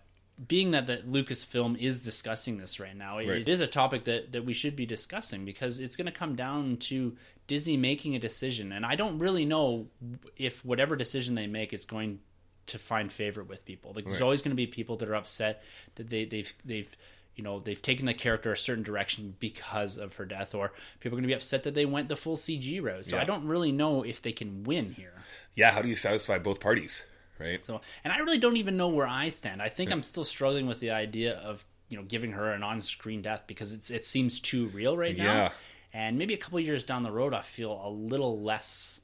being 0.48 0.72
that 0.72 0.86
the 0.86 0.98
Lucasfilm 0.98 1.78
is 1.78 2.02
discussing 2.04 2.58
this 2.58 2.78
right 2.78 2.94
now, 2.96 3.18
it- 3.18 3.28
Right. 3.28 3.40
it 3.40 3.48
is 3.48 3.60
a 3.60 3.66
topic 3.66 4.04
that 4.04 4.32
that 4.32 4.44
we 4.46 4.54
should 4.54 4.76
be 4.76 4.86
discussing 4.86 5.44
because 5.44 5.78
it's 5.80 5.96
going 5.96 6.06
to 6.06 6.12
come 6.12 6.36
down 6.36 6.78
to 6.78 7.16
Disney 7.46 7.76
making 7.76 8.16
a 8.16 8.18
decision, 8.18 8.72
and 8.72 8.84
I 8.86 8.96
don't 8.96 9.18
really 9.18 9.44
know 9.44 9.88
if 10.36 10.64
whatever 10.64 10.96
decision 10.96 11.34
they 11.36 11.46
make 11.46 11.72
is 11.72 11.84
going 11.84 12.20
to 12.66 12.78
find 12.78 13.12
favor 13.12 13.42
with 13.42 13.64
people. 13.64 13.92
Like 13.94 14.06
there's 14.06 14.20
always 14.20 14.42
going 14.42 14.50
to 14.52 14.56
be 14.56 14.66
people 14.66 14.96
that 14.96 15.08
are 15.08 15.14
upset 15.14 15.62
that 15.96 16.10
they 16.10 16.24
they've 16.24 16.52
they've 16.64 16.96
you 17.34 17.44
know 17.44 17.60
they've 17.60 17.80
taken 17.80 18.06
the 18.06 18.14
character 18.14 18.52
a 18.52 18.56
certain 18.56 18.82
direction 18.82 19.34
because 19.38 19.98
of 19.98 20.16
her 20.16 20.24
death, 20.24 20.54
or 20.54 20.72
people 21.00 21.16
are 21.16 21.20
going 21.20 21.22
to 21.24 21.28
be 21.28 21.34
upset 21.34 21.64
that 21.64 21.74
they 21.74 21.84
went 21.84 22.08
the 22.08 22.16
full 22.16 22.36
CG 22.36 22.82
route. 22.82 23.06
So 23.06 23.16
Yeah. 23.16 23.22
I 23.22 23.24
don't 23.24 23.46
really 23.46 23.72
know 23.72 24.02
if 24.02 24.22
they 24.22 24.32
can 24.32 24.64
win 24.64 24.92
here. 24.92 25.12
yeah. 25.54 25.70
How 25.70 25.82
do 25.82 25.88
you 25.88 25.96
satisfy 25.96 26.38
both 26.38 26.60
parties, 26.60 27.04
right? 27.38 27.64
So 27.64 27.80
and 28.04 28.12
I 28.12 28.18
really 28.18 28.38
don't 28.38 28.56
even 28.56 28.76
know 28.76 28.88
where 28.88 29.06
I 29.08 29.28
stand. 29.28 29.60
I 29.62 29.68
think 29.68 29.92
I'm 29.92 30.02
still 30.02 30.24
struggling 30.24 30.66
with 30.66 30.80
the 30.80 30.90
idea 30.92 31.34
of 31.36 31.64
you 31.88 31.96
know 31.96 32.02
giving 32.04 32.32
her 32.32 32.50
an 32.52 32.62
on-screen 32.62 33.22
death 33.22 33.42
because 33.46 33.72
it's 33.74 33.90
it 33.90 34.02
seems 34.04 34.40
too 34.40 34.66
real 34.68 34.96
right 34.96 35.16
now. 35.16 35.24
Yeah. 35.24 35.50
And 35.92 36.18
maybe 36.18 36.34
a 36.34 36.36
couple 36.38 36.58
years 36.60 36.84
down 36.84 37.04
the 37.04 37.12
road, 37.12 37.32
I 37.32 37.40
feel 37.42 37.80
a 37.84 37.88
little 37.90 38.40
less 38.42 39.00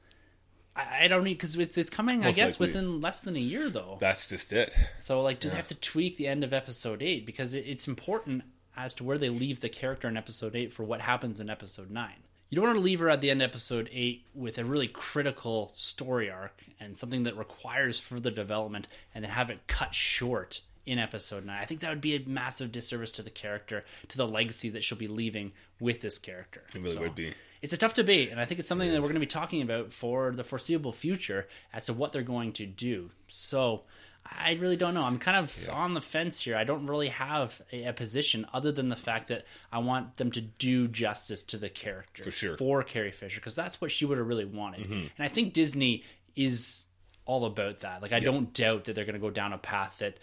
I, 0.75 1.05
I 1.05 1.09
don't 1.09 1.25
need 1.25 1.35
because 1.35 1.57
it's 1.57 1.77
it's 1.77 1.91
coming. 1.91 2.21
Most 2.21 2.27
I 2.29 2.33
guess 2.33 2.53
likely. 2.61 2.67
within 2.69 3.01
less 3.01 3.21
than 3.21 3.37
a 3.37 3.41
year 3.41 3.69
though. 3.71 3.99
That's 4.01 4.29
just 4.29 4.53
it. 4.53 4.75
So 4.99 5.23
like, 5.23 5.41
do 5.41 5.51
they 5.51 5.57
have 5.57 5.69
to 5.69 5.75
tweak 5.75 6.17
the 6.17 6.27
end 6.29 6.45
of 6.45 6.53
episode 6.53 7.03
eight 7.03 7.27
because 7.27 7.55
it, 7.55 7.65
it's 7.67 7.87
important 7.89 8.43
as 8.77 8.95
to 8.95 9.05
where 9.05 9.19
they 9.19 9.29
leave 9.29 9.61
the 9.61 9.69
character 9.69 10.09
in 10.09 10.17
episode 10.17 10.57
eight 10.57 10.73
for 10.73 10.83
what 10.85 11.01
happens 11.01 11.41
in 11.41 11.51
episode 11.51 11.91
nine. 11.91 12.17
You 12.49 12.57
don't 12.57 12.67
want 12.67 12.77
to 12.79 12.83
leave 12.83 13.01
her 13.01 13.09
at 13.09 13.21
the 13.23 13.31
end 13.31 13.41
of 13.43 13.49
episode 13.51 13.89
eight 13.93 14.27
with 14.35 14.59
a 14.59 14.65
really 14.65 14.89
critical 14.89 15.71
story 15.75 16.31
arc 16.31 16.63
and 16.81 16.97
something 16.97 17.23
that 17.25 17.37
requires 17.37 17.99
further 18.01 18.31
development, 18.31 18.89
and 19.15 19.25
then 19.25 19.31
have 19.31 19.49
it 19.51 19.67
cut 19.67 19.95
short 19.95 20.61
in 20.85 20.99
episode 20.99 21.47
nine. 21.47 21.61
I 21.63 21.65
think 21.65 21.81
that 21.81 21.91
would 21.91 22.01
be 22.01 22.15
a 22.17 22.21
massive 22.27 22.71
disservice 22.73 23.11
to 23.13 23.23
the 23.23 23.31
character, 23.31 23.85
to 24.09 24.17
the 24.19 24.27
legacy 24.29 24.69
that 24.71 24.85
she'll 24.85 24.99
be 24.99 25.09
leaving 25.09 25.53
with 25.81 26.01
this 26.03 26.19
character. 26.19 26.63
It 26.75 26.83
really 26.83 26.95
So, 26.95 27.01
would 27.01 27.15
be. 27.15 27.33
It's 27.63 27.73
a 27.73 27.77
tough 27.79 27.95
debate, 27.95 28.31
and 28.31 28.41
I 28.41 28.45
think 28.45 28.59
it's 28.59 28.69
something 28.69 28.91
that 28.91 28.97
we're 28.97 29.09
going 29.09 29.15
to 29.15 29.21
be 29.21 29.27
talking 29.27 29.63
about 29.63 29.93
for 29.93 30.33
the 30.33 30.45
foreseeable 30.45 30.93
future 30.93 31.47
as 31.73 31.85
to 31.87 31.93
what 31.93 32.13
they're 32.13 32.23
going 32.23 32.53
to 32.55 32.67
do. 32.67 33.11
So 33.29 33.85
I 34.25 34.55
really 34.55 34.77
don't 34.77 34.95
know. 34.95 35.03
I'm 35.05 35.19
kind 35.19 35.37
of 35.37 35.69
on 35.71 35.95
the 35.95 36.01
fence 36.01 36.41
here. 36.41 36.57
I 36.57 36.65
don't 36.65 36.87
really 36.87 37.09
have 37.09 37.61
a, 37.73 37.85
a 37.85 37.93
position 37.93 38.47
other 38.53 38.73
than 38.73 38.89
the 38.89 38.97
fact 38.97 39.29
that 39.29 39.45
I 39.73 39.79
want 39.79 40.17
them 40.17 40.31
to 40.33 40.41
do 40.41 40.89
justice 40.89 41.43
to 41.45 41.57
the 41.57 41.69
character 41.69 42.25
For 42.25 42.31
sure. 42.31 42.57
for 42.57 42.83
Carrie 42.83 43.13
Fisher 43.13 43.41
because 43.41 43.57
that's 43.57 43.81
what 43.81 43.91
she 43.91 44.05
would 44.05 44.19
have 44.19 44.27
really 44.27 44.45
wanted. 44.45 44.83
Mm-hmm. 44.83 44.95
And 44.95 45.21
I 45.21 45.29
think 45.29 45.53
Disney 45.53 46.05
is 46.37 46.85
all 47.25 47.45
about 47.45 47.81
that. 47.81 48.03
Like 48.03 48.13
I 48.13 48.21
don't 48.21 48.53
doubt 48.53 48.85
that 48.85 48.95
they're 48.95 49.05
going 49.05 49.15
to 49.15 49.21
go 49.21 49.31
down 49.31 49.53
a 49.53 49.59
path 49.59 49.99
that 49.99 50.19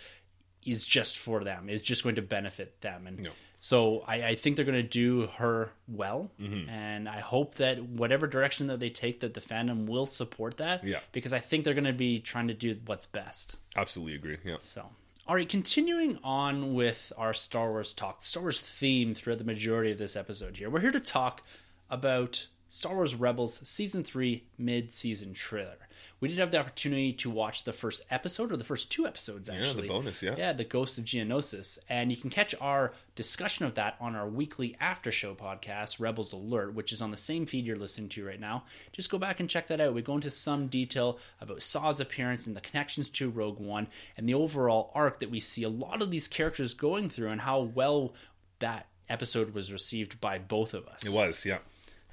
is 0.66 0.84
just 0.84 1.18
for 1.18 1.44
them, 1.44 1.70
is 1.70 1.82
just 1.82 2.04
going 2.04 2.16
to 2.16 2.22
benefit 2.22 2.82
them. 2.82 3.08
And 3.08 3.20
No. 3.20 3.30
So 3.62 4.06
I, 4.08 4.24
I 4.24 4.36
think 4.36 4.56
they're 4.56 4.64
going 4.66 4.82
to 4.82 4.88
do 4.88 5.28
her 5.38 5.70
well, 5.88 6.32
Mm-hmm. 6.42 6.70
and 6.70 7.10
I 7.10 7.20
hope 7.20 7.56
that 7.56 7.84
whatever 7.84 8.26
direction 8.26 8.68
that 8.68 8.80
they 8.80 8.90
take, 8.90 9.20
that 9.20 9.34
the 9.34 9.42
fandom 9.42 9.86
will 9.86 10.06
support 10.06 10.58
that. 10.58 10.84
Yeah. 10.86 11.00
because 11.12 11.34
I 11.34 11.40
think 11.40 11.66
they're 11.66 11.74
going 11.74 11.84
to 11.84 11.92
be 11.94 12.20
trying 12.20 12.48
to 12.48 12.54
do 12.54 12.78
what's 12.86 13.06
best. 13.06 13.58
Absolutely 13.76 14.16
agree. 14.16 14.38
Yeah. 14.46 14.56
So, 14.60 14.86
all 15.28 15.36
right, 15.36 15.48
continuing 15.48 16.18
on 16.24 16.74
with 16.74 17.12
our 17.18 17.34
Star 17.34 17.70
Wars 17.70 17.94
talk, 17.94 18.24
Star 18.24 18.42
Wars 18.44 18.62
theme 18.62 19.14
throughout 19.14 19.38
the 19.40 19.44
majority 19.44 19.92
of 19.92 19.98
this 19.98 20.16
episode 20.16 20.56
here. 20.58 20.70
We're 20.70 20.80
here 20.80 20.92
to 20.92 21.00
talk 21.00 21.44
about 21.90 22.48
Star 22.70 22.96
Wars 22.96 23.16
Rebels 23.16 23.60
Season 23.64 24.04
3 24.04 24.44
mid 24.58 24.94
season 24.94 25.34
trailer. 25.34 25.88
We 26.22 26.28
did 26.28 26.38
have 26.38 26.52
the 26.52 26.60
opportunity 26.60 27.14
to 27.14 27.30
watch 27.30 27.64
the 27.64 27.72
first 27.72 28.02
episode, 28.12 28.52
or 28.52 28.58
the 28.58 28.64
first 28.66 28.92
two 28.92 29.08
episodes, 29.08 29.48
actually. 29.48 29.66
Yeah, 29.66 29.74
the 29.82 29.88
bonus, 29.88 30.22
yeah. 30.22 30.36
Yeah, 30.38 30.54
The 30.54 30.66
Ghost 30.66 30.98
of 30.98 31.06
Geonosis. 31.06 31.80
And 31.88 32.12
you 32.12 32.18
can 32.18 32.30
catch 32.30 32.54
our 32.60 32.94
discussion 33.16 33.66
of 33.66 33.76
that 33.76 33.96
on 34.02 34.16
our 34.16 34.28
weekly 34.28 34.76
after 34.82 35.12
show 35.14 35.34
podcast, 35.34 36.00
Rebels 36.00 36.34
Alert, 36.34 36.74
which 36.74 36.92
is 36.92 37.02
on 37.02 37.12
the 37.12 37.18
same 37.18 37.46
feed 37.46 37.66
you're 37.66 37.78
listening 37.78 38.10
to 38.10 38.26
right 38.26 38.40
now. 38.40 38.64
Just 38.92 39.10
go 39.10 39.18
back 39.18 39.40
and 39.40 39.50
check 39.50 39.68
that 39.68 39.80
out. 39.80 39.94
We 39.94 40.02
go 40.02 40.16
into 40.16 40.30
some 40.30 40.68
detail 40.68 41.20
about 41.40 41.64
Saw's 41.64 42.02
appearance 42.02 42.48
and 42.48 42.56
the 42.56 42.62
connections 42.62 43.08
to 43.10 43.30
Rogue 43.30 43.60
One 43.60 43.88
and 44.18 44.28
the 44.28 44.34
overall 44.34 44.92
arc 44.94 45.20
that 45.20 45.32
we 45.32 45.40
see 45.40 45.64
a 45.64 45.70
lot 45.70 46.02
of 46.02 46.12
these 46.12 46.28
characters 46.28 46.74
going 46.74 47.10
through 47.10 47.30
and 47.30 47.42
how 47.42 47.62
well 47.62 48.14
that 48.60 48.88
episode 49.08 49.54
was 49.54 49.72
received 49.72 50.20
by 50.20 50.38
both 50.38 50.74
of 50.74 50.86
us. 50.88 51.06
It 51.06 51.14
was. 51.14 51.46
Yeah. 51.46 51.60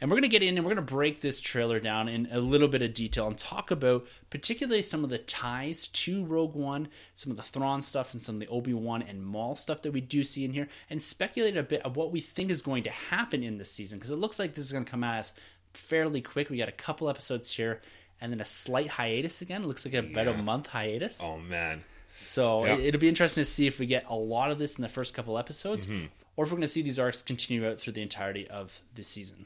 And 0.01 0.11
we're 0.11 0.17
going 0.17 0.23
to 0.23 0.29
get 0.29 0.43
in 0.43 0.57
and 0.59 0.67
we're 0.67 0.75
going 0.75 0.87
to 0.87 0.95
break 0.95 1.21
this 1.23 1.41
trailer 1.41 1.81
down 1.81 2.09
in 2.09 2.29
a 2.31 2.39
little 2.39 2.69
bit 2.69 2.83
of 2.83 2.93
detail 2.93 3.27
and 3.29 3.39
talk 3.39 3.71
about 3.71 4.07
particularly 4.29 4.83
some 4.83 5.05
of 5.05 5.11
the 5.11 5.17
ties 5.19 5.89
to 5.89 6.25
Rogue 6.27 6.55
One, 6.55 6.89
some 7.15 7.31
of 7.31 7.39
the 7.39 7.43
Thrawn 7.43 7.81
stuff, 7.81 8.13
and 8.13 8.21
some 8.21 8.35
of 8.35 8.41
the 8.41 8.49
Obi 8.49 8.75
Wan 8.75 9.01
and 9.03 9.25
Maul 9.25 9.57
stuff 9.57 9.81
that 9.83 9.93
we 9.93 10.03
do 10.03 10.23
see 10.23 10.45
in 10.45 10.53
here, 10.53 10.69
and 10.91 11.01
speculate 11.01 11.57
a 11.57 11.63
bit 11.63 11.81
of 11.83 11.97
what 11.97 12.13
we 12.13 12.21
think 12.21 12.51
is 12.51 12.61
going 12.61 12.83
to 12.83 12.91
happen 12.91 13.43
in 13.43 13.57
this 13.57 13.73
season 13.73 13.97
because 13.97 14.11
it 14.11 14.17
looks 14.17 14.39
like 14.39 14.55
this 14.55 14.67
is 14.67 14.73
going 14.73 14.85
to 14.85 14.91
come 14.91 15.03
at 15.05 15.21
us 15.21 15.33
fairly 15.73 16.21
quick. 16.21 16.51
We 16.51 16.59
got 16.59 16.69
a 16.69 16.73
couple 16.73 17.09
episodes 17.09 17.51
here. 17.51 17.81
And 18.19 18.33
then 18.33 18.41
a 18.41 18.47
slight 18.47 18.89
hiatus 18.89 19.43
again. 19.43 19.63
It 19.63 19.67
looks 19.67 19.85
like 19.85 19.93
about 19.93 20.27
a 20.27 20.31
Yeah. 20.31 20.41
month 20.41 20.69
hiatus. 20.69 21.21
Oh 21.23 21.37
man. 21.37 21.85
So 22.15 22.65
it'll 22.65 22.99
be 22.99 23.09
interesting 23.09 23.43
to 23.43 23.51
see 23.51 23.67
if 23.67 23.79
we 23.79 23.85
get 23.85 24.07
a 24.09 24.15
lot 24.15 24.51
of 24.51 24.59
this 24.59 24.77
in 24.77 24.83
the 24.83 24.89
first 24.89 25.13
couple 25.13 25.37
episodes, 25.39 25.87
Mm-hmm. 25.87 26.07
or 26.35 26.45
if 26.47 26.51
we're 26.51 26.57
going 26.57 26.63
to 26.63 26.69
see 26.69 26.81
these 26.81 26.99
arcs 26.99 27.23
continue 27.23 27.69
out 27.69 27.79
through 27.79 27.93
the 27.93 28.01
entirety 28.01 28.49
of 28.49 28.81
the 28.95 29.05
season. 29.05 29.45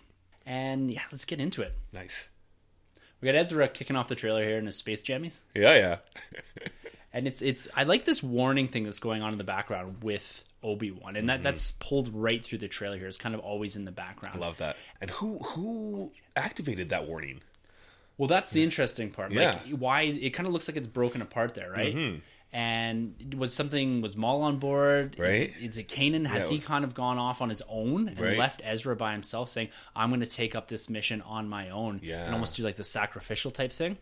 And 0.51 0.91
yeah, 0.91 1.03
let's 1.13 1.25
get 1.25 1.41
into 1.41 1.63
it. 1.63 1.73
Nice. 1.93 2.29
We 3.21 3.27
got 3.27 3.35
Ezra 3.37 3.69
kicking 3.69 3.95
off 3.97 4.09
the 4.09 4.15
trailer 4.15 4.43
here 4.43 4.57
in 4.59 4.67
his 4.67 4.77
space 4.77 5.03
jammies, 5.03 5.43
Yeah. 5.55 5.75
Yeah. 5.75 5.97
and 7.13 7.27
it's 7.27 7.43
it's 7.43 7.69
I 7.77 7.85
like 7.85 8.05
this 8.05 8.23
warning 8.23 8.67
thing 8.69 8.85
that's 8.85 8.99
going 8.99 9.23
on 9.23 9.33
in 9.33 9.39
the 9.39 9.45
background 9.45 10.03
with 10.03 10.43
Obi 10.63 10.91
Wan, 10.91 11.17
and 11.17 11.29
that 11.29 11.35
Mm-hmm. 11.35 11.43
that's 11.45 11.73
pulled 11.73 12.15
right 12.15 12.43
through 12.45 12.59
the 12.59 12.69
trailer 12.69 12.97
here. 12.99 13.07
It's 13.07 13.17
kind 13.17 13.35
of 13.35 13.41
always 13.43 13.77
in 13.77 13.85
the 13.85 13.93
background. 13.93 14.37
I 14.37 14.39
love 14.45 14.57
that. 14.59 14.77
And 15.01 15.11
who 15.11 15.39
who 15.39 16.13
activated 16.35 16.89
that 16.91 17.07
warning? 17.07 17.43
Well, 18.19 18.29
that's 18.29 18.51
the 18.51 18.63
interesting 18.63 19.11
part. 19.11 19.33
Yeah. 19.33 19.59
Like 19.65 19.79
why 19.79 20.03
it 20.03 20.31
kind 20.31 20.47
of 20.47 20.53
looks 20.53 20.67
like 20.69 20.77
it's 20.77 20.89
broken 20.89 21.23
apart 21.23 21.55
there, 21.55 21.71
right? 21.71 22.21
And 22.53 23.35
was 23.39 23.55
something 23.55 24.01
was 24.01 24.17
Maul 24.17 24.43
on 24.43 24.59
board? 24.59 25.15
Is 25.15 25.19
Right. 25.21 25.41
it, 25.43 25.53
is 25.61 25.79
it 25.79 25.87
Kanan? 25.89 26.27
Has 26.27 26.45
Yeah. 26.51 26.57
he 26.57 26.59
kind 26.59 26.85
of 26.85 26.95
gone 26.95 27.17
off 27.17 27.41
on 27.41 27.49
his 27.49 27.63
own 27.69 28.09
and 28.09 28.19
Right. 28.19 28.37
left 28.37 28.61
Ezra 28.65 28.97
by 28.97 29.13
himself, 29.13 29.49
saying, 29.49 29.69
"I'm 29.95 30.11
going 30.11 30.21
to 30.21 30.27
take 30.27 30.57
up 30.57 30.67
this 30.69 30.89
mission 30.91 31.23
on 31.23 31.49
my 31.49 31.71
own," 31.71 32.01
Yeah. 32.03 32.25
and 32.25 32.35
almost 32.35 32.57
do 32.57 32.65
like 32.65 32.75
the 32.77 32.83
sacrificial 32.85 33.53
type 33.53 33.71
thing? 33.73 33.99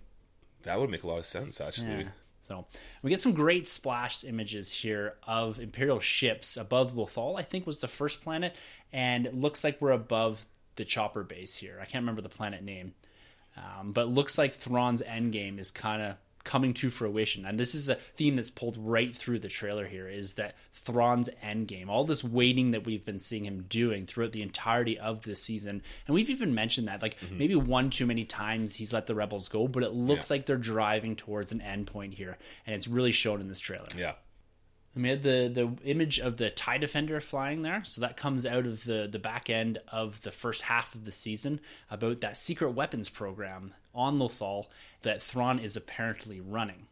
That 0.62 0.80
would 0.80 0.88
make 0.90 1.02
a 1.02 1.06
lot 1.06 1.18
of 1.18 1.26
sense, 1.26 1.60
actually. 1.60 1.88
Yeah. 2.04 2.08
So 2.40 2.66
we 3.02 3.10
get 3.10 3.20
some 3.20 3.34
great 3.34 3.68
splash 3.68 4.24
images 4.24 4.72
here 4.72 5.18
of 5.24 5.60
Imperial 5.60 6.00
ships 6.00 6.56
above 6.56 6.94
Lothal. 6.94 7.38
I 7.38 7.42
think 7.42 7.66
was 7.66 7.80
the 7.82 7.88
first 7.88 8.22
planet, 8.22 8.56
and 8.90 9.26
it 9.26 9.34
looks 9.34 9.62
like 9.62 9.78
we're 9.82 9.90
above 9.92 10.46
the 10.76 10.86
chopper 10.86 11.22
base 11.22 11.54
here. 11.56 11.78
I 11.82 11.84
can't 11.84 12.02
remember 12.02 12.22
the 12.22 12.30
planet 12.30 12.62
name, 12.62 12.94
um, 13.58 13.92
but 13.92 14.08
looks 14.08 14.38
like 14.38 14.54
Thrawn's 14.54 15.02
endgame 15.02 15.58
is 15.58 15.70
kind 15.70 16.00
of 16.00 16.16
coming 16.48 16.72
to 16.72 16.88
fruition. 16.88 17.44
And 17.44 17.60
this 17.60 17.74
is 17.74 17.90
a 17.90 17.96
theme 18.16 18.34
that's 18.34 18.48
pulled 18.48 18.78
right 18.78 19.14
through 19.14 19.38
the 19.40 19.48
trailer 19.48 19.86
here 19.86 20.08
is 20.08 20.34
that 20.34 20.54
Thrawn's 20.72 21.28
endgame, 21.44 21.88
all 21.88 22.04
this 22.04 22.24
waiting 22.24 22.70
that 22.70 22.86
we've 22.86 23.04
been 23.04 23.18
seeing 23.18 23.44
him 23.44 23.64
doing 23.68 24.06
throughout 24.06 24.32
the 24.32 24.40
entirety 24.40 24.98
of 24.98 25.22
this 25.22 25.42
season. 25.42 25.82
And 26.06 26.14
we've 26.14 26.30
even 26.30 26.54
mentioned 26.54 26.88
that, 26.88 27.02
like 27.02 27.20
mm-hmm. 27.20 27.38
maybe 27.38 27.54
one 27.54 27.90
too 27.90 28.06
many 28.06 28.24
times 28.24 28.74
he's 28.74 28.94
let 28.94 29.06
the 29.06 29.14
rebels 29.14 29.50
go, 29.50 29.68
but 29.68 29.82
it 29.82 29.92
looks 29.92 30.30
Yeah. 30.30 30.36
like 30.36 30.46
they're 30.46 30.56
driving 30.56 31.16
towards 31.16 31.52
an 31.52 31.60
end 31.60 31.86
point 31.86 32.14
here. 32.14 32.38
And 32.66 32.74
it's 32.74 32.88
really 32.88 33.12
shown 33.12 33.42
in 33.42 33.48
this 33.48 33.60
trailer. 33.60 33.88
Yeah. 33.94 34.14
And 34.94 35.02
we 35.02 35.10
had 35.10 35.22
the 35.22 35.50
the 35.52 35.88
image 35.88 36.18
of 36.18 36.38
the 36.38 36.48
tie 36.50 36.78
defender 36.78 37.20
flying 37.20 37.60
there, 37.60 37.84
so 37.84 38.00
that 38.00 38.16
comes 38.16 38.46
out 38.46 38.66
of 38.66 38.84
the 38.84 39.06
the 39.06 39.18
back 39.18 39.50
end 39.50 39.78
of 39.92 40.22
the 40.22 40.32
first 40.32 40.62
half 40.62 40.94
of 40.94 41.04
the 41.04 41.12
season 41.12 41.60
about 41.90 42.22
that 42.22 42.38
secret 42.38 42.70
weapons 42.70 43.10
program 43.10 43.74
on 43.98 44.18
Lothal 44.18 44.66
that 45.02 45.22
Thrawn 45.22 45.58
is 45.58 45.76
apparently 45.76 46.40
running. 46.40 46.86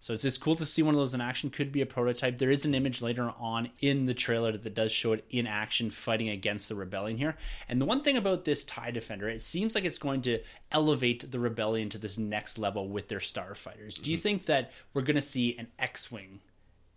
So 0.00 0.12
it's 0.12 0.22
just 0.22 0.40
cool 0.40 0.56
to 0.56 0.66
see 0.66 0.82
one 0.82 0.96
of 0.96 0.98
those 0.98 1.14
in 1.14 1.20
action. 1.20 1.48
Could 1.48 1.70
be 1.70 1.80
a 1.80 1.86
prototype. 1.86 2.36
There 2.36 2.50
is 2.50 2.64
an 2.64 2.74
image 2.74 3.02
later 3.02 3.32
on 3.38 3.70
in 3.78 4.06
the 4.06 4.14
trailer 4.14 4.50
that 4.50 4.74
does 4.74 4.90
show 4.90 5.12
it 5.12 5.24
in 5.30 5.46
action 5.46 5.92
fighting 5.92 6.28
against 6.28 6.68
the 6.68 6.74
rebellion 6.74 7.16
here. 7.16 7.36
And 7.68 7.80
the 7.80 7.84
one 7.84 8.02
thing 8.02 8.16
about 8.16 8.44
this 8.44 8.64
TIE 8.64 8.90
Defender, 8.90 9.28
it 9.28 9.40
seems 9.40 9.76
like 9.76 9.84
it's 9.84 9.98
going 9.98 10.22
to 10.22 10.42
elevate 10.72 11.30
the 11.30 11.38
rebellion 11.38 11.88
to 11.90 11.98
this 11.98 12.18
next 12.18 12.58
level 12.58 12.88
with 12.88 13.06
their 13.06 13.20
starfighters. 13.20 14.02
Do 14.02 14.10
you 14.10 14.16
mm-hmm. 14.16 14.22
think 14.22 14.46
that 14.46 14.72
we're 14.92 15.02
going 15.02 15.14
to 15.14 15.22
see 15.22 15.56
an 15.56 15.68
X-wing 15.78 16.40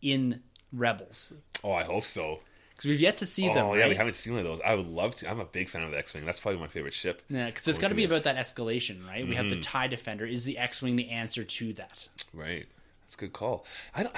in 0.01 0.41
Rebels? 0.73 1.31
Oh, 1.63 1.73
I 1.73 1.83
hope 1.83 2.05
so. 2.05 2.39
Because 2.75 2.89
we've 2.89 2.99
yet 2.99 3.17
to 3.17 3.25
see 3.25 3.47
them. 3.47 3.65
Oh, 3.65 3.69
them. 3.69 3.75
yeah, 3.75 3.81
right? 3.83 3.89
we 3.89 3.95
haven't 3.95 4.15
seen 4.15 4.33
one 4.33 4.45
of 4.45 4.45
those. 4.45 4.59
I 4.65 4.75
would 4.75 4.87
love 4.87 5.15
to. 5.15 5.29
I'm 5.29 5.39
a 5.39 5.45
big 5.45 5.69
fan 5.69 5.83
of 5.83 5.91
the 5.91 5.97
X-wing. 5.97 6.25
That's 6.25 6.39
probably 6.39 6.59
my 6.59 6.67
favorite 6.67 6.93
ship. 6.93 7.21
Yeah, 7.29 7.45
because 7.45 7.67
it's 7.67 7.79
oh, 7.79 7.81
got 7.81 7.87
to 7.87 7.95
be 7.95 8.03
about 8.03 8.23
that 8.23 8.35
escalation, 8.35 9.07
right? 9.07 9.25
We 9.27 9.35
have 9.35 9.49
the 9.49 9.55
mm-hmm. 9.55 9.61
TIE 9.61 9.87
Defender. 9.87 10.25
Is 10.25 10.43
the 10.43 10.57
X-wing 10.57 10.97
the 10.97 11.09
answer 11.09 11.43
to 11.43 11.73
that? 11.73 12.09
Right. 12.33 12.65
That's 13.03 13.15
a 13.15 13.17
good 13.17 13.33
call. 13.33 13.65
I 13.93 14.03
don't. 14.03 14.15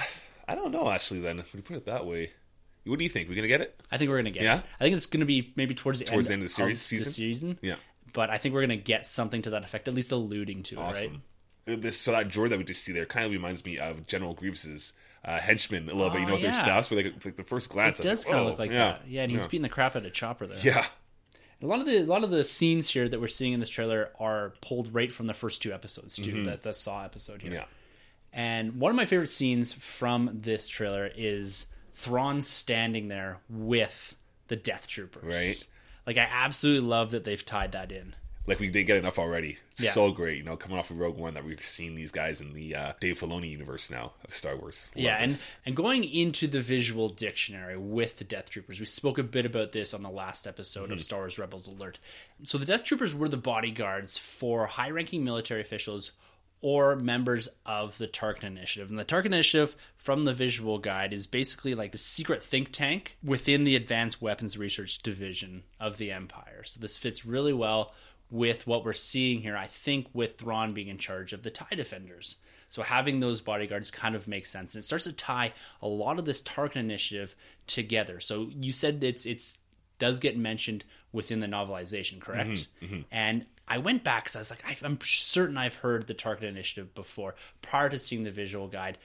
I 0.48 0.54
don't 0.54 0.72
know 0.72 0.90
actually. 0.90 1.20
Then, 1.20 1.38
if 1.38 1.54
we 1.54 1.60
put 1.60 1.76
it 1.76 1.86
that 1.86 2.06
way, 2.06 2.30
what 2.84 2.98
do 2.98 3.04
you 3.04 3.10
think? 3.10 3.28
We're 3.28 3.36
gonna 3.36 3.48
get 3.48 3.60
it? 3.60 3.78
I 3.92 3.98
think 3.98 4.10
we're 4.10 4.16
gonna 4.16 4.30
get. 4.30 4.42
Yeah? 4.42 4.58
It. 4.58 4.64
I 4.80 4.84
think 4.84 4.96
it's 4.96 5.06
gonna 5.06 5.26
be 5.26 5.52
maybe 5.56 5.74
towards 5.74 5.98
the 5.98 6.06
Towards 6.06 6.28
end 6.28 6.30
the 6.30 6.32
end 6.34 6.42
of 6.42 6.48
the 6.48 6.54
series- 6.54 6.80
the 6.80 6.84
season? 6.84 7.12
season. 7.12 7.58
Yeah. 7.60 7.76
But 8.12 8.30
I 8.30 8.38
think 8.38 8.54
we're 8.54 8.62
gonna 8.62 8.76
get 8.76 9.06
something 9.06 9.42
to 9.42 9.50
that 9.50 9.62
effect, 9.62 9.88
at 9.88 9.94
least 9.94 10.10
alluding 10.10 10.62
to 10.64 10.76
it, 10.76 10.80
right? 10.80 11.10
This 11.66 11.98
so 11.98 12.12
that 12.12 12.28
droid 12.28 12.48
that 12.48 12.58
we 12.58 12.64
just 12.64 12.82
see 12.82 12.92
there 12.92 13.04
kind 13.04 13.26
of 13.26 13.32
reminds 13.32 13.64
me 13.66 13.78
of 13.78 14.06
General 14.06 14.32
Grievous's 14.32 14.94
uh, 15.24 15.38
henchman 15.38 15.88
a 15.88 15.94
little 15.94 16.10
bit. 16.10 16.20
You 16.20 16.26
Oh, 16.26 16.30
know, 16.30 16.36
their 16.36 16.46
yeah. 16.46 16.50
staffs 16.52 16.90
where 16.90 17.02
like, 17.04 17.24
like 17.24 17.36
the 17.36 17.44
first 17.44 17.70
glance, 17.70 18.00
It 18.00 18.04
does 18.04 18.24
kind 18.24 18.38
of 18.38 18.46
"Oh, 18.46 18.48
look 18.50 18.58
like 18.58 18.70
yeah, 18.70 18.92
that. 18.92 19.02
Yeah, 19.08 19.22
and 19.22 19.32
he's 19.32 19.42
yeah. 19.42 19.46
beating 19.46 19.62
the 19.62 19.68
crap 19.68 19.96
out 19.96 20.04
of 20.06 20.12
Chopper 20.12 20.46
there. 20.46 20.58
yeah, 20.62 20.86
A 21.62 21.66
lot 21.66 21.80
of 21.80 21.86
the 21.86 21.98
a 21.98 22.04
lot 22.04 22.24
of 22.24 22.30
the 22.30 22.44
scenes 22.44 22.88
here 22.88 23.08
that 23.08 23.20
we're 23.20 23.26
seeing 23.28 23.52
in 23.52 23.60
this 23.60 23.68
trailer 23.68 24.10
are 24.18 24.52
pulled 24.60 24.94
right 24.94 25.12
from 25.12 25.26
the 25.26 25.34
first 25.34 25.60
two 25.62 25.72
episodes 25.72 26.16
too. 26.16 26.44
That 26.44 26.62
the 26.62 26.72
Saw 26.74 27.04
episode 27.04 27.42
here. 27.42 27.50
Mm-hmm. 27.50 27.54
yeah. 27.60 27.64
And 28.32 28.78
one 28.78 28.90
of 28.90 28.96
my 28.96 29.06
favorite 29.06 29.28
scenes 29.28 29.72
from 29.72 30.30
this 30.42 30.68
trailer 30.68 31.10
is 31.16 31.66
Thrawn 31.94 32.42
standing 32.42 33.08
there 33.08 33.38
with 33.48 34.16
the 34.48 34.56
Death 34.56 34.86
Troopers. 34.86 35.34
Right. 35.34 35.66
Like 36.06 36.16
I 36.18 36.28
absolutely 36.30 36.86
love 36.88 37.10
that 37.12 37.24
they've 37.24 37.44
tied 37.44 37.72
that 37.72 37.90
in. 37.90 38.14
Like 38.48 38.58
we 38.60 38.68
didn't 38.68 38.86
get 38.86 38.96
enough 38.96 39.18
already. 39.18 39.58
Yeah. 39.78 39.92
so 39.92 40.10
great, 40.10 40.38
you 40.38 40.42
know, 40.42 40.56
coming 40.56 40.76
off 40.78 40.90
of 40.90 40.98
Rogue 40.98 41.16
One 41.16 41.34
that 41.34 41.44
we've 41.44 41.62
seen 41.62 41.94
these 41.94 42.10
guys 42.10 42.40
in 42.40 42.52
the 42.54 42.74
uh, 42.74 42.92
Dave 42.98 43.20
Filoni 43.20 43.50
universe 43.50 43.90
now 43.90 44.12
of 44.24 44.32
Star 44.34 44.56
Wars. 44.56 44.90
Love 44.96 45.04
yeah, 45.04 45.18
and, 45.20 45.44
and 45.66 45.76
going 45.76 46.02
into 46.02 46.48
the 46.48 46.60
visual 46.60 47.08
dictionary 47.08 47.76
with 47.76 48.18
the 48.18 48.24
Death 48.24 48.50
Troopers, 48.50 48.80
we 48.80 48.86
spoke 48.86 49.18
a 49.18 49.22
bit 49.22 49.46
about 49.46 49.70
this 49.72 49.94
on 49.94 50.02
the 50.02 50.10
last 50.10 50.46
episode 50.46 50.84
Mm-hmm. 50.84 50.94
of 50.94 51.02
Star 51.02 51.20
Wars 51.20 51.38
Rebels 51.38 51.68
Alert. 51.68 51.98
So 52.42 52.58
the 52.58 52.66
Death 52.66 52.82
Troopers 52.84 53.14
were 53.14 53.28
the 53.28 53.36
bodyguards 53.36 54.18
for 54.18 54.66
high-ranking 54.66 55.22
military 55.24 55.60
officials 55.60 56.12
or 56.60 56.96
members 56.96 57.48
of 57.66 57.96
the 57.98 58.08
Tarkin 58.08 58.42
Initiative. 58.42 58.90
And 58.90 58.98
the 58.98 59.04
Tarkin 59.04 59.26
Initiative, 59.26 59.76
from 59.96 60.24
the 60.24 60.34
visual 60.34 60.78
guide, 60.78 61.12
is 61.12 61.28
basically 61.28 61.76
like 61.76 61.92
the 61.92 61.98
secret 61.98 62.42
think 62.42 62.70
tank 62.72 63.16
within 63.22 63.62
the 63.62 63.76
Advanced 63.76 64.20
Weapons 64.20 64.58
Research 64.58 64.98
Division 64.98 65.62
of 65.78 65.98
the 65.98 66.10
Empire. 66.10 66.64
So 66.64 66.80
this 66.80 66.98
fits 66.98 67.24
really 67.24 67.52
well 67.52 67.92
with 68.30 68.66
what 68.66 68.84
we're 68.84 68.92
seeing 68.92 69.40
here, 69.40 69.56
I 69.56 69.66
think, 69.66 70.08
with 70.12 70.38
Thrawn 70.38 70.74
being 70.74 70.88
in 70.88 70.98
charge 70.98 71.32
of 71.32 71.42
the 71.42 71.50
TIE 71.50 71.76
Defenders. 71.76 72.36
So 72.68 72.82
having 72.82 73.20
those 73.20 73.40
bodyguards 73.40 73.90
kind 73.90 74.14
of 74.14 74.28
makes 74.28 74.50
sense. 74.50 74.74
And 74.74 74.82
It 74.82 74.84
starts 74.84 75.04
to 75.04 75.12
tie 75.12 75.52
a 75.80 75.88
lot 75.88 76.18
of 76.18 76.24
this 76.24 76.42
Tarkin 76.42 76.76
initiative 76.76 77.34
together. 77.66 78.20
So 78.20 78.50
you 78.54 78.72
said 78.72 79.02
it's 79.02 79.24
it's 79.24 79.56
does 79.98 80.18
get 80.18 80.36
mentioned 80.36 80.84
within 81.12 81.40
the 81.40 81.46
novelization, 81.46 82.20
correct? 82.20 82.50
Mm-hmm, 82.50 82.84
mm-hmm. 82.84 83.00
And 83.10 83.46
I 83.66 83.78
went 83.78 84.04
back 84.04 84.24
because 84.24 84.36
I 84.36 84.40
was 84.40 84.50
like, 84.50 84.82
I'm 84.82 84.98
certain 85.02 85.56
I've 85.56 85.76
heard 85.76 86.06
the 86.06 86.14
Tarkin 86.14 86.44
initiative 86.44 86.94
before 86.94 87.34
prior 87.62 87.88
to 87.88 87.98
seeing 87.98 88.24
the 88.24 88.30
visual 88.30 88.68
guide. 88.68 88.98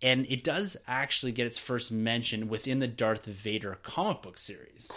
And 0.00 0.26
it 0.28 0.44
does 0.44 0.76
actually 0.86 1.32
get 1.32 1.46
its 1.46 1.58
first 1.58 1.90
mention 1.90 2.48
within 2.48 2.78
the 2.78 2.86
Darth 2.86 3.24
Vader 3.24 3.78
comic 3.82 4.22
book 4.22 4.38
series. 4.38 4.88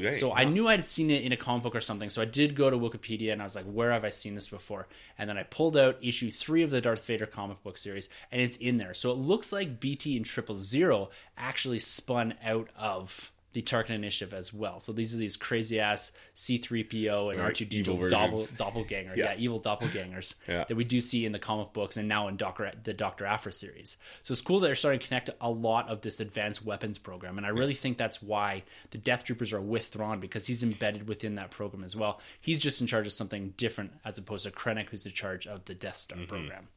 cool. 0.00 0.12
So 0.14 0.32
I 0.32 0.44
knew 0.44 0.66
I'd 0.68 0.84
seen 0.84 1.10
it 1.10 1.22
in 1.22 1.32
a 1.32 1.36
comic 1.36 1.62
book 1.62 1.76
or 1.76 1.80
something. 1.80 2.08
So 2.08 2.22
I 2.22 2.24
did 2.24 2.54
go 2.54 2.70
to 2.70 2.78
Wikipedia 2.78 3.32
and 3.32 3.42
I 3.42 3.44
was 3.44 3.54
like, 3.54 3.66
where 3.66 3.92
have 3.92 4.04
I 4.04 4.08
seen 4.08 4.34
this 4.34 4.48
before? 4.48 4.88
And 5.18 5.28
then 5.28 5.36
I 5.36 5.42
pulled 5.42 5.76
out 5.76 5.98
issue 6.02 6.30
three 6.30 6.62
of 6.62 6.70
the 6.70 6.80
Darth 6.80 7.04
Vader 7.04 7.26
comic 7.26 7.62
book 7.62 7.76
series 7.76 8.08
and 8.32 8.40
it's 8.40 8.56
in 8.56 8.78
there. 8.78 8.94
So 8.94 9.10
it 9.10 9.18
looks 9.18 9.52
like 9.52 9.78
BT 9.78 10.16
and 10.16 10.24
Triple 10.24 10.54
Zero 10.54 11.10
actually 11.36 11.78
spun 11.78 12.34
out 12.42 12.70
of 12.78 13.32
the 13.56 13.62
Tarkin 13.62 13.88
Initiative 13.94 14.34
as 14.34 14.52
well. 14.52 14.80
So 14.80 14.92
these 14.92 15.14
are 15.14 15.16
these 15.16 15.38
crazy 15.38 15.80
ass 15.80 16.12
C3PO 16.34 17.30
and 17.32 17.40
Right, 17.40 17.62
evil 17.62 17.96
R2D2 17.96 18.10
doppel, 18.10 18.56
doppelganger. 18.58 19.14
Yeah. 19.16 19.32
yeah. 19.32 19.34
evil 19.38 19.58
doppelgangers 19.58 20.34
Yeah. 20.46 20.64
that 20.64 20.74
we 20.74 20.84
do 20.84 21.00
see 21.00 21.24
in 21.24 21.32
the 21.32 21.38
comic 21.38 21.72
books 21.72 21.96
and 21.96 22.06
now 22.06 22.28
in 22.28 22.36
Doctor 22.36 22.70
the 22.84 22.92
Doctor 22.92 23.24
Aphra 23.24 23.52
series. 23.52 23.96
So 24.24 24.32
it's 24.32 24.42
cool 24.42 24.60
that 24.60 24.66
they're 24.66 24.74
starting 24.74 25.00
to 25.00 25.06
connect 25.06 25.30
a 25.40 25.50
lot 25.50 25.88
of 25.88 26.02
this 26.02 26.20
advanced 26.20 26.66
weapons 26.66 26.98
program, 26.98 27.38
and 27.38 27.46
I 27.46 27.48
really 27.48 27.72
think 27.72 27.96
that's 27.96 28.20
why 28.22 28.62
the 28.90 28.98
Death 28.98 29.24
Troopers 29.24 29.54
are 29.54 29.60
with 29.62 29.86
Thrawn 29.86 30.20
because 30.20 30.46
he's 30.46 30.62
embedded 30.62 31.08
within 31.08 31.36
that 31.36 31.50
program 31.50 31.82
as 31.82 31.96
well. 31.96 32.20
He's 32.42 32.58
just 32.58 32.82
in 32.82 32.86
charge 32.86 33.06
of 33.06 33.14
something 33.14 33.54
different 33.56 33.92
as 34.04 34.18
opposed 34.18 34.44
to 34.44 34.50
Krennic, 34.50 34.90
who's 34.90 35.06
in 35.06 35.12
charge 35.12 35.46
of 35.46 35.64
the 35.64 35.74
Death 35.74 35.96
Star 35.96 36.18
mm-hmm. 36.18 36.26
program. 36.26 36.68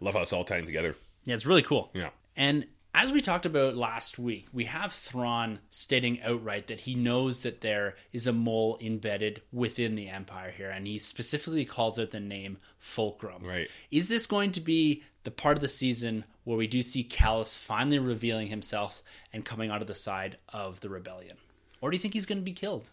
love 0.00 0.14
how 0.14 0.22
it's 0.22 0.32
all 0.32 0.42
tying 0.42 0.66
together. 0.66 0.96
Yeah, 1.24 1.34
it's 1.34 1.46
really 1.46 1.62
cool. 1.62 1.92
Yeah. 1.94 2.08
And 2.36 2.66
as 2.96 3.12
we 3.12 3.20
talked 3.20 3.44
about 3.44 3.76
last 3.76 4.18
week, 4.18 4.46
we 4.54 4.64
have 4.64 4.90
Thrawn 4.92 5.58
stating 5.68 6.22
outright 6.22 6.68
that 6.68 6.80
he 6.80 6.94
knows 6.94 7.42
that 7.42 7.60
there 7.60 7.94
is 8.10 8.26
a 8.26 8.32
mole 8.32 8.78
embedded 8.80 9.42
within 9.52 9.96
the 9.96 10.08
Empire 10.08 10.50
here, 10.50 10.70
and 10.70 10.86
he 10.86 10.98
specifically 10.98 11.66
calls 11.66 11.98
out 11.98 12.10
the 12.10 12.20
name 12.20 12.56
Fulcrum. 12.78 13.44
Right. 13.44 13.68
Is 13.90 14.08
this 14.08 14.26
going 14.26 14.52
to 14.52 14.62
be 14.62 15.02
the 15.24 15.30
part 15.30 15.58
of 15.58 15.60
the 15.60 15.68
season 15.68 16.24
where 16.44 16.56
we 16.56 16.66
do 16.66 16.80
see 16.80 17.04
Kallus 17.04 17.58
finally 17.58 17.98
revealing 17.98 18.46
himself 18.46 19.02
and 19.30 19.44
coming 19.44 19.70
out 19.70 19.82
of 19.82 19.88
the 19.88 19.94
side 19.94 20.38
of 20.48 20.80
the 20.80 20.88
rebellion? 20.88 21.36
Or 21.82 21.90
do 21.90 21.96
you 21.96 22.00
think 22.00 22.14
he's 22.14 22.24
going 22.26 22.38
to 22.38 22.44
be 22.44 22.52
killed? 22.54 22.90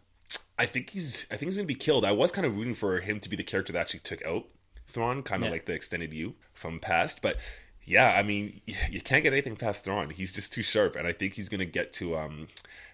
I 0.60 0.66
think 0.66 0.90
he's 0.90 1.26
I 1.32 1.38
think 1.38 1.48
he's 1.48 1.56
gonna 1.58 1.66
be 1.66 1.74
killed. 1.76 2.06
I 2.06 2.12
was 2.12 2.32
kind 2.32 2.46
of 2.46 2.56
rooting 2.58 2.76
for 2.76 3.00
him 3.00 3.20
to 3.22 3.30
be 3.30 3.36
the 3.36 3.44
character 3.44 3.74
that 3.74 3.80
actually 3.80 4.02
took 4.02 4.24
out 4.24 4.46
Thrawn, 4.88 5.24
kind 5.24 5.42
of 5.42 5.48
Yeah. 5.48 5.52
like 5.54 5.66
the 5.66 5.74
extended 5.74 6.14
you 6.14 6.36
from 6.54 6.80
past. 6.80 7.22
But 7.24 7.38
yeah, 7.86 8.14
I 8.14 8.24
mean, 8.24 8.62
you 8.90 9.02
can't 9.02 9.24
get 9.24 9.34
anything 9.34 9.56
past 9.56 9.84
Thrawn. 9.84 10.10
He's 10.10 10.34
just 10.34 10.54
too 10.54 10.64
sharp, 10.64 10.96
and 10.96 11.08
I 11.08 11.12
think 11.12 11.34
he's 11.34 11.50
gonna 11.50 11.66
get 11.66 11.94
to. 11.94 12.18
um 12.18 12.48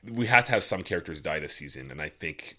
We 0.09 0.27
have 0.27 0.45
to 0.45 0.51
have 0.51 0.63
some 0.63 0.81
characters 0.83 1.21
die 1.21 1.39
this 1.39 1.55
season, 1.55 1.91
and 1.91 2.01
I 2.01 2.09
think 2.09 2.57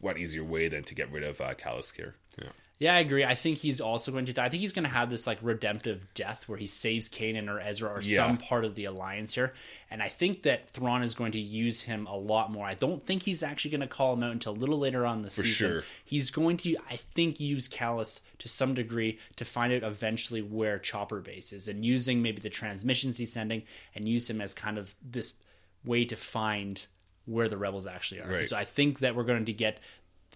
what 0.00 0.18
easier 0.18 0.44
way 0.44 0.68
than 0.68 0.84
to 0.84 0.94
get 0.94 1.10
rid 1.10 1.22
of 1.22 1.40
uh, 1.40 1.54
Kallus 1.54 1.94
here? 1.96 2.14
Yeah. 2.40 2.50
Yeah, 2.80 2.94
I 2.94 3.00
agree. 3.00 3.24
I 3.24 3.34
think 3.34 3.58
he's 3.58 3.80
also 3.80 4.12
going 4.12 4.26
to 4.26 4.32
die. 4.32 4.44
I 4.44 4.48
think 4.50 4.60
he's 4.60 4.72
going 4.72 4.84
to 4.84 4.88
have 4.90 5.10
this 5.10 5.26
like 5.26 5.38
redemptive 5.42 6.14
death 6.14 6.44
where 6.46 6.56
he 6.58 6.68
saves 6.68 7.08
Kanan 7.08 7.48
or 7.48 7.58
Ezra 7.58 7.90
or 7.90 8.00
Yeah. 8.00 8.18
some 8.18 8.36
part 8.36 8.64
of 8.64 8.76
the 8.76 8.84
alliance 8.84 9.34
here. 9.34 9.52
And 9.90 10.00
I 10.00 10.08
think 10.08 10.44
that 10.44 10.70
Thrawn 10.70 11.02
is 11.02 11.14
going 11.14 11.32
to 11.32 11.40
use 11.40 11.80
him 11.82 12.06
a 12.06 12.16
lot 12.16 12.52
more. 12.52 12.64
I 12.64 12.74
don't 12.74 13.02
think 13.02 13.24
he's 13.24 13.42
actually 13.42 13.72
going 13.72 13.80
to 13.80 13.88
call 13.88 14.12
him 14.12 14.22
out 14.22 14.30
until 14.30 14.52
a 14.52 14.54
little 14.54 14.78
later 14.78 15.04
on 15.06 15.22
the 15.22 15.30
season. 15.30 15.52
sure. 15.52 15.82
He's 16.04 16.30
going 16.30 16.56
to, 16.58 16.76
I 16.88 16.96
think, 16.96 17.40
use 17.40 17.68
Kallus 17.68 18.20
to 18.38 18.48
some 18.48 18.74
degree 18.74 19.18
to 19.36 19.44
find 19.44 19.72
out 19.72 19.82
eventually 19.82 20.42
where 20.42 20.78
Chopper 20.78 21.18
Base 21.20 21.52
is 21.52 21.66
and 21.66 21.84
using 21.84 22.22
maybe 22.22 22.40
the 22.40 22.48
transmissions 22.50 23.16
he's 23.16 23.32
sending 23.32 23.64
and 23.96 24.08
use 24.08 24.30
him 24.30 24.40
as 24.40 24.54
kind 24.54 24.78
of 24.78 24.94
this 25.02 25.32
way 25.84 26.04
to 26.04 26.16
find 26.16 26.86
where 27.24 27.48
the 27.48 27.58
rebels 27.58 27.86
actually 27.86 28.20
are. 28.22 28.28
Right. 28.30 28.46
So 28.46 28.56
I 28.56 28.64
think 28.64 29.00
that 29.00 29.14
we're 29.16 29.24
going 29.24 29.44
to 29.46 29.52
get 29.52 29.80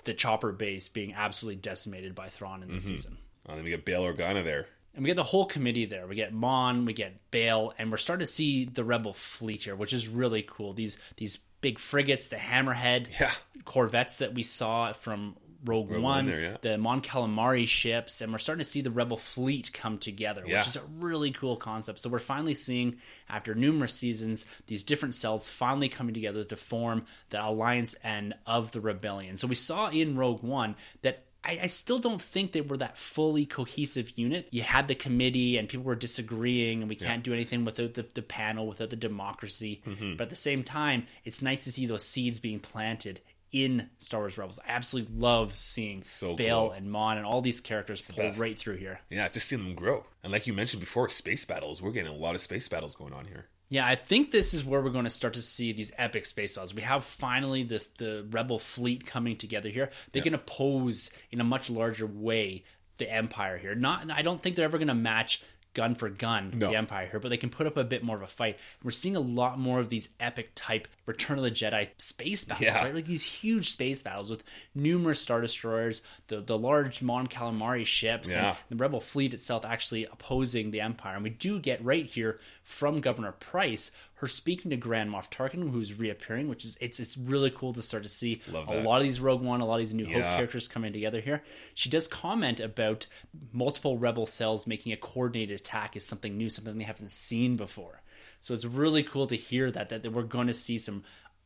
the 0.04 0.14
Chopper 0.14 0.52
Base 0.52 0.88
being 0.88 1.14
absolutely 1.14 1.60
decimated 1.60 2.14
by 2.14 2.28
Thrawn 2.28 2.62
in 2.62 2.68
Mm-hmm. 2.68 2.76
this 2.76 2.84
season. 2.86 3.18
Uh, 3.48 3.54
then 3.56 3.64
we 3.64 3.70
get 3.70 3.84
Bail 3.84 4.02
Organa 4.04 4.44
there. 4.44 4.66
And 4.94 5.02
we 5.02 5.08
get 5.08 5.16
the 5.16 5.22
whole 5.24 5.46
committee 5.46 5.86
there. 5.86 6.06
We 6.06 6.14
get 6.16 6.32
Mon, 6.34 6.84
we 6.84 6.92
get 6.92 7.30
Bail, 7.30 7.72
and 7.78 7.90
we're 7.90 7.96
starting 7.96 8.26
to 8.26 8.30
see 8.30 8.66
the 8.66 8.84
Rebel 8.84 9.14
fleet 9.14 9.62
here, 9.64 9.74
which 9.74 9.92
is 9.94 10.06
really 10.06 10.44
cool. 10.46 10.74
These 10.74 10.98
these 11.16 11.38
big 11.62 11.78
frigates, 11.78 12.28
the 12.28 12.36
Hammerhead 12.36 13.06
Yeah. 13.20 13.30
corvettes 13.64 14.16
that 14.16 14.34
we 14.34 14.42
saw 14.42 14.92
from 14.92 15.36
Rogue, 15.64 15.90
One 15.90 16.02
One, 16.02 16.26
there, 16.26 16.40
yeah. 16.40 16.56
the 16.60 16.78
Mon 16.78 17.00
Calamari 17.02 17.66
ships, 17.66 18.20
and 18.20 18.32
we're 18.32 18.38
starting 18.38 18.64
to 18.64 18.68
see 18.70 18.80
the 18.80 18.90
Rebel 18.90 19.16
fleet 19.16 19.72
come 19.72 19.98
together, 19.98 20.44
Yeah. 20.46 20.58
which 20.58 20.66
is 20.68 20.76
a 20.76 20.82
really 20.98 21.30
cool 21.30 21.56
concept. 21.56 21.98
So 22.00 22.08
we're 22.10 22.18
finally 22.18 22.54
seeing, 22.54 22.96
after 23.28 23.54
numerous 23.54 23.94
seasons, 23.94 24.44
these 24.66 24.82
different 24.84 25.14
cells 25.14 25.48
finally 25.48 25.88
coming 25.88 26.14
together 26.14 26.44
to 26.44 26.56
form 26.56 27.04
the 27.30 27.44
alliance 27.44 27.94
and 28.02 28.34
of 28.46 28.72
the 28.72 28.80
rebellion. 28.80 29.36
So 29.36 29.46
we 29.46 29.54
saw 29.54 29.88
in 29.88 30.16
Rogue 30.16 30.42
One 30.42 30.76
that 31.02 31.24
I, 31.44 31.66
still 31.66 31.98
don't 31.98 32.22
think 32.22 32.52
they 32.52 32.60
were 32.60 32.76
that 32.76 32.96
fully 32.96 33.46
cohesive 33.46 34.16
unit. 34.16 34.46
You 34.52 34.62
had 34.62 34.86
the 34.86 34.94
committee 34.94 35.58
and 35.58 35.68
people 35.68 35.84
were 35.84 35.96
disagreeing, 35.96 36.82
and 36.82 36.88
we 36.88 36.94
can't 36.94 37.24
do 37.24 37.32
anything 37.32 37.64
without 37.64 37.94
the, 37.94 38.06
the 38.14 38.22
panel, 38.22 38.68
without 38.68 38.90
the 38.90 38.96
democracy. 38.96 39.82
Mm-hmm. 39.84 40.12
But 40.16 40.24
at 40.24 40.30
the 40.30 40.36
same 40.36 40.62
time, 40.62 41.06
it's 41.24 41.42
nice 41.42 41.64
to 41.64 41.72
see 41.72 41.86
those 41.86 42.04
seeds 42.04 42.38
being 42.38 42.60
planted 42.60 43.20
in 43.52 43.88
Star 43.98 44.20
Wars 44.20 44.38
Rebels. 44.38 44.58
I 44.66 44.72
absolutely 44.72 45.14
love 45.18 45.54
seeing 45.56 46.02
So 46.02 46.34
Bail 46.34 46.68
cool. 46.68 46.72
and 46.72 46.90
Mon 46.90 47.18
and 47.18 47.26
all 47.26 47.40
these 47.42 47.60
characters 47.60 48.00
pull 48.10 48.32
right 48.32 48.58
through 48.58 48.76
here. 48.76 49.00
Yeah, 49.10 49.28
just 49.28 49.46
seeing 49.48 49.62
them 49.62 49.74
grow. 49.74 50.04
And 50.24 50.32
like 50.32 50.46
you 50.46 50.52
mentioned 50.52 50.80
before, 50.80 51.08
space 51.10 51.44
battles. 51.44 51.82
We're 51.82 51.90
getting 51.92 52.10
a 52.12 52.16
lot 52.16 52.34
of 52.34 52.40
space 52.40 52.66
battles 52.68 52.96
going 52.96 53.12
on 53.12 53.26
here. 53.26 53.46
Yeah, 53.68 53.86
I 53.86 53.94
think 53.94 54.30
this 54.32 54.52
is 54.52 54.64
where 54.64 54.82
we're 54.82 54.90
going 54.90 55.04
to 55.04 55.10
start 55.10 55.34
to 55.34 55.42
see 55.42 55.72
these 55.72 55.92
epic 55.96 56.26
space 56.26 56.54
battles. 56.56 56.74
We 56.74 56.82
have 56.82 57.04
finally 57.04 57.62
this 57.62 57.86
the 57.86 58.26
rebel 58.30 58.58
fleet 58.58 59.06
coming 59.06 59.36
together 59.36 59.68
here. 59.70 59.90
They 60.12 60.20
can 60.20 60.34
oppose 60.34 61.10
in 61.30 61.40
a 61.40 61.44
much 61.44 61.70
larger 61.70 62.06
way 62.06 62.64
the 62.98 63.10
Empire 63.10 63.56
here. 63.58 63.74
Not, 63.74 64.10
I 64.10 64.20
don't 64.22 64.40
think 64.40 64.56
they're 64.56 64.66
ever 64.66 64.76
going 64.78 64.88
to 64.88 64.94
match 64.94 65.42
gun 65.74 65.94
for 65.94 66.10
gun 66.10 66.52
No. 66.54 66.68
the 66.68 66.76
Empire 66.76 67.06
here, 67.06 67.18
but 67.18 67.30
they 67.30 67.38
can 67.38 67.48
put 67.48 67.66
up 67.66 67.78
a 67.78 67.84
bit 67.84 68.04
more 68.04 68.16
of 68.16 68.22
a 68.22 68.26
fight. 68.26 68.58
We're 68.84 68.90
seeing 68.90 69.16
a 69.16 69.20
lot 69.20 69.58
more 69.58 69.80
of 69.80 69.88
these 69.88 70.10
epic 70.20 70.50
type 70.54 70.86
Return 71.04 71.36
of 71.38 71.44
the 71.44 71.50
Jedi 71.50 71.88
space 71.98 72.44
battles, 72.44 72.64
Yeah. 72.64 72.84
right? 72.84 72.94
Like 72.94 73.06
these 73.06 73.24
huge 73.24 73.70
space 73.70 74.02
battles 74.02 74.30
with 74.30 74.44
numerous 74.74 75.20
star 75.20 75.40
destroyers, 75.40 76.00
the 76.28 76.40
the 76.40 76.56
large 76.56 77.02
Mon 77.02 77.26
Calamari 77.26 77.84
ships, 77.84 78.30
Yeah. 78.32 78.56
and 78.70 78.78
the 78.78 78.82
rebel 78.82 79.00
fleet 79.00 79.34
itself 79.34 79.64
actually 79.64 80.04
opposing 80.04 80.70
the 80.70 80.80
empire 80.80 81.14
and 81.14 81.24
we 81.24 81.30
do 81.30 81.58
get 81.58 81.84
right 81.84 82.06
here 82.06 82.38
from 82.62 83.00
governor 83.00 83.32
pryce 83.32 83.90
her 84.14 84.28
speaking 84.28 84.70
to 84.70 84.76
grand 84.76 85.10
moff 85.10 85.28
tarkin 85.30 85.70
who's 85.72 85.92
reappearing 85.94 86.48
which 86.48 86.64
is 86.64 86.76
it's 86.80 87.00
it's 87.00 87.18
really 87.18 87.50
cool 87.50 87.72
to 87.72 87.82
start 87.82 88.04
to 88.04 88.08
see 88.08 88.40
a 88.54 88.82
lot 88.82 88.98
of 88.98 89.02
these 89.02 89.18
rogue 89.20 89.42
one 89.42 89.60
a 89.60 89.66
lot 89.66 89.74
of 89.74 89.80
these 89.80 89.94
new 89.94 90.04
hope 90.06 90.22
characters 90.22 90.68
coming 90.68 90.92
together 90.92 91.20
here 91.20 91.42
she 91.74 91.88
does 91.88 92.06
comment 92.06 92.60
about 92.60 93.06
multiple 93.52 93.98
rebel 93.98 94.26
cells 94.26 94.66
making 94.66 94.92
a 94.92 94.96
coordinated 94.96 95.58
attack 95.58 95.96
is 95.96 96.06
something 96.06 96.36
new 96.36 96.48
something 96.48 96.78
they 96.78 96.84
haven't 96.84 97.10
seen 97.10 97.56
before 97.56 98.00
so 98.42 98.52
it's 98.52 98.64
really 98.64 99.02
cool 99.04 99.26
to 99.28 99.36
hear 99.36 99.70
that 99.70 99.88
that, 99.88 100.02
that 100.02 100.12
we're 100.12 100.24
going 100.24 100.48
to 100.48 100.54
see 100.54 100.76
some 100.76 101.04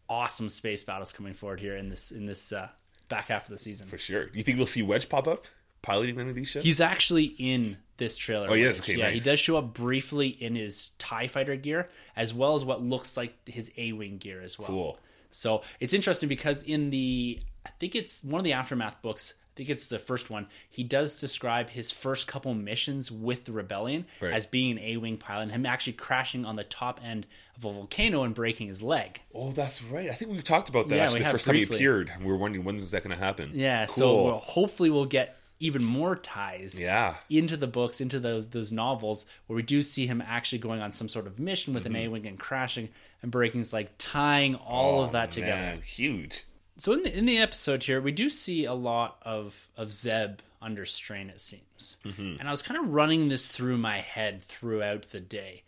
awesome 0.08 0.48
space 0.48 0.82
battles 0.82 1.12
coming 1.12 1.34
forward 1.34 1.60
here 1.60 1.76
in 1.76 1.88
this 1.88 2.10
in 2.10 2.26
this 2.26 2.52
uh, 2.52 2.68
back 3.08 3.26
half 3.26 3.44
of 3.44 3.50
the 3.50 3.58
season 3.58 3.86
For 3.86 3.98
sure. 3.98 4.26
Do 4.26 4.36
you 4.36 4.42
think 4.42 4.56
we'll 4.56 4.66
see 4.66 4.82
Wedge 4.82 5.08
pop 5.08 5.28
up 5.28 5.44
piloting 5.82 6.18
any 6.18 6.30
of 6.30 6.34
these 6.34 6.48
ships? 6.48 6.64
He's 6.64 6.80
actually 6.80 7.24
in 7.24 7.76
this 7.98 8.16
trailer. 8.16 8.48
Oh? 8.48 8.50
Wedge. 8.50 8.80
Okay, 8.80 8.96
yeah, 8.96 9.10
nice. 9.10 9.22
he 9.22 9.30
does 9.30 9.38
show 9.38 9.56
up 9.58 9.74
briefly 9.74 10.28
in 10.28 10.54
his 10.54 10.90
Tie 10.98 11.28
Fighter 11.28 11.54
gear, 11.56 11.88
as 12.16 12.34
well 12.34 12.54
as 12.54 12.64
what 12.64 12.82
looks 12.82 13.16
like 13.16 13.34
his 13.46 13.70
A-wing 13.76 14.18
gear 14.18 14.42
as 14.42 14.58
well. 14.58 14.68
Cool. 14.68 14.98
So 15.30 15.62
it's 15.80 15.92
interesting 15.92 16.28
because 16.30 16.62
in 16.62 16.90
the, 16.90 17.40
I 17.66 17.70
think 17.78 17.94
it's 17.94 18.24
one 18.24 18.40
of 18.40 18.44
the 18.44 18.54
aftermath 18.54 19.02
books. 19.02 19.34
Think 19.56 19.70
it's 19.70 19.88
the 19.88 19.98
first 19.98 20.28
one, 20.30 20.46
he 20.70 20.84
does 20.84 21.18
describe 21.20 21.70
his 21.70 21.90
first 21.90 22.26
couple 22.28 22.52
missions 22.54 23.10
with 23.10 23.44
the 23.44 23.52
rebellion 23.52 24.04
Right. 24.20 24.32
as 24.34 24.46
being 24.46 24.72
an 24.72 24.78
A-wing 24.78 25.16
pilot, 25.16 25.44
and 25.44 25.52
him 25.52 25.66
actually 25.66 25.94
crashing 25.94 26.44
on 26.44 26.56
the 26.56 26.64
top 26.64 27.00
end 27.02 27.26
of 27.56 27.64
a 27.64 27.72
volcano 27.72 28.22
and 28.22 28.34
breaking 28.34 28.68
his 28.68 28.82
leg. 28.82 29.20
Oh, 29.34 29.52
that's 29.52 29.82
right. 29.82 30.10
I 30.10 30.12
think 30.12 30.30
we 30.30 30.42
talked 30.42 30.68
about 30.68 30.88
that 30.88 30.96
Yeah, 30.96 31.04
actually 31.04 31.22
the 31.22 31.30
first 31.30 31.46
time 31.46 31.54
he 31.56 31.62
appeared. 31.62 32.12
We 32.20 32.26
were 32.26 32.36
wondering 32.36 32.64
when's 32.64 32.90
that 32.90 33.02
going 33.02 33.16
to 33.16 33.22
happen. 33.24 33.52
Yeah, 33.54 33.86
Cool. 33.86 33.94
so 33.94 34.24
we'll, 34.24 34.38
hopefully 34.38 34.90
we'll 34.90 35.06
get 35.06 35.36
even 35.58 35.82
more 35.82 36.14
ties 36.16 36.78
yeah, 36.78 37.14
into 37.30 37.56
the 37.56 37.66
books, 37.66 38.02
into 38.02 38.20
those 38.20 38.48
those 38.50 38.70
novels, 38.70 39.24
where 39.46 39.56
we 39.56 39.62
do 39.62 39.80
see 39.80 40.06
him 40.06 40.20
actually 40.20 40.58
going 40.58 40.82
on 40.82 40.92
some 40.92 41.08
sort 41.08 41.26
of 41.26 41.38
mission 41.38 41.72
with 41.72 41.84
Mm-hmm. 41.84 41.94
an 41.96 42.02
A-wing 42.02 42.26
and 42.26 42.38
crashing 42.38 42.90
and 43.22 43.30
breaking 43.32 43.60
his 43.60 43.72
leg, 43.72 43.88
tying 43.96 44.54
all 44.56 45.02
of 45.02 45.12
that 45.12 45.30
together. 45.30 45.52
Oh, 45.54 45.56
Man, 45.76 45.80
huge. 45.80 46.44
So 46.78 46.92
in 46.92 47.02
the 47.02 47.16
in 47.16 47.24
the 47.26 47.38
episode 47.38 47.82
here, 47.82 48.00
we 48.00 48.12
do 48.12 48.28
see 48.28 48.64
a 48.64 48.74
lot 48.74 49.18
of 49.22 49.68
of 49.76 49.92
Zeb 49.92 50.40
under 50.60 50.84
strain. 50.84 51.30
It 51.30 51.40
seems, 51.40 51.98
Mm-hmm. 52.04 52.36
and 52.40 52.48
I 52.48 52.50
was 52.50 52.62
kind 52.62 52.78
of 52.80 52.90
running 52.92 53.28
this 53.28 53.48
through 53.48 53.78
my 53.78 53.98
head 53.98 54.42
throughout 54.42 55.10
the 55.10 55.20
day. 55.20 55.62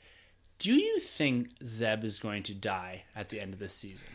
Do 0.59 0.75
you 0.75 0.99
think 0.99 1.51
Zeb 1.65 2.03
is 2.05 2.19
going 2.19 2.43
to 2.45 2.55
die 2.55 3.05
at 3.15 3.29
the 3.29 3.41
end 3.41 3.53
of 3.55 3.59
this 3.61 3.73
season? 3.75 4.09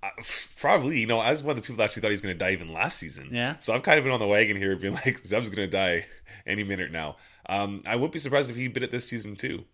Uh, 0.00 0.10
probably, 0.56 1.00
you 1.00 1.06
know, 1.08 1.20
as 1.20 1.42
one 1.42 1.56
of 1.56 1.56
the 1.56 1.66
people 1.66 1.76
that 1.78 1.84
actually 1.84 2.02
thought 2.02 2.08
he 2.10 2.12
was 2.12 2.20
going 2.20 2.34
to 2.34 2.38
die 2.38 2.52
even 2.52 2.72
last 2.72 2.98
season. 2.98 3.30
Yeah. 3.32 3.58
So 3.58 3.74
I've 3.74 3.82
kind 3.82 3.98
of 3.98 4.04
been 4.04 4.12
on 4.12 4.20
the 4.20 4.28
wagon 4.28 4.56
here, 4.56 4.76
being 4.76 4.94
like, 5.04 5.18
Zeb's 5.26 5.48
going 5.48 5.56
to 5.56 5.66
die 5.66 6.06
any 6.46 6.62
minute 6.62 6.92
now. 6.92 7.16
Um, 7.48 7.82
I 7.84 7.96
wouldn't 7.96 8.12
be 8.12 8.20
surprised 8.20 8.48
if 8.48 8.54
he 8.54 8.68
bit 8.68 8.84
it 8.84 8.92
this 8.92 9.08
season 9.08 9.34
too. 9.34 9.64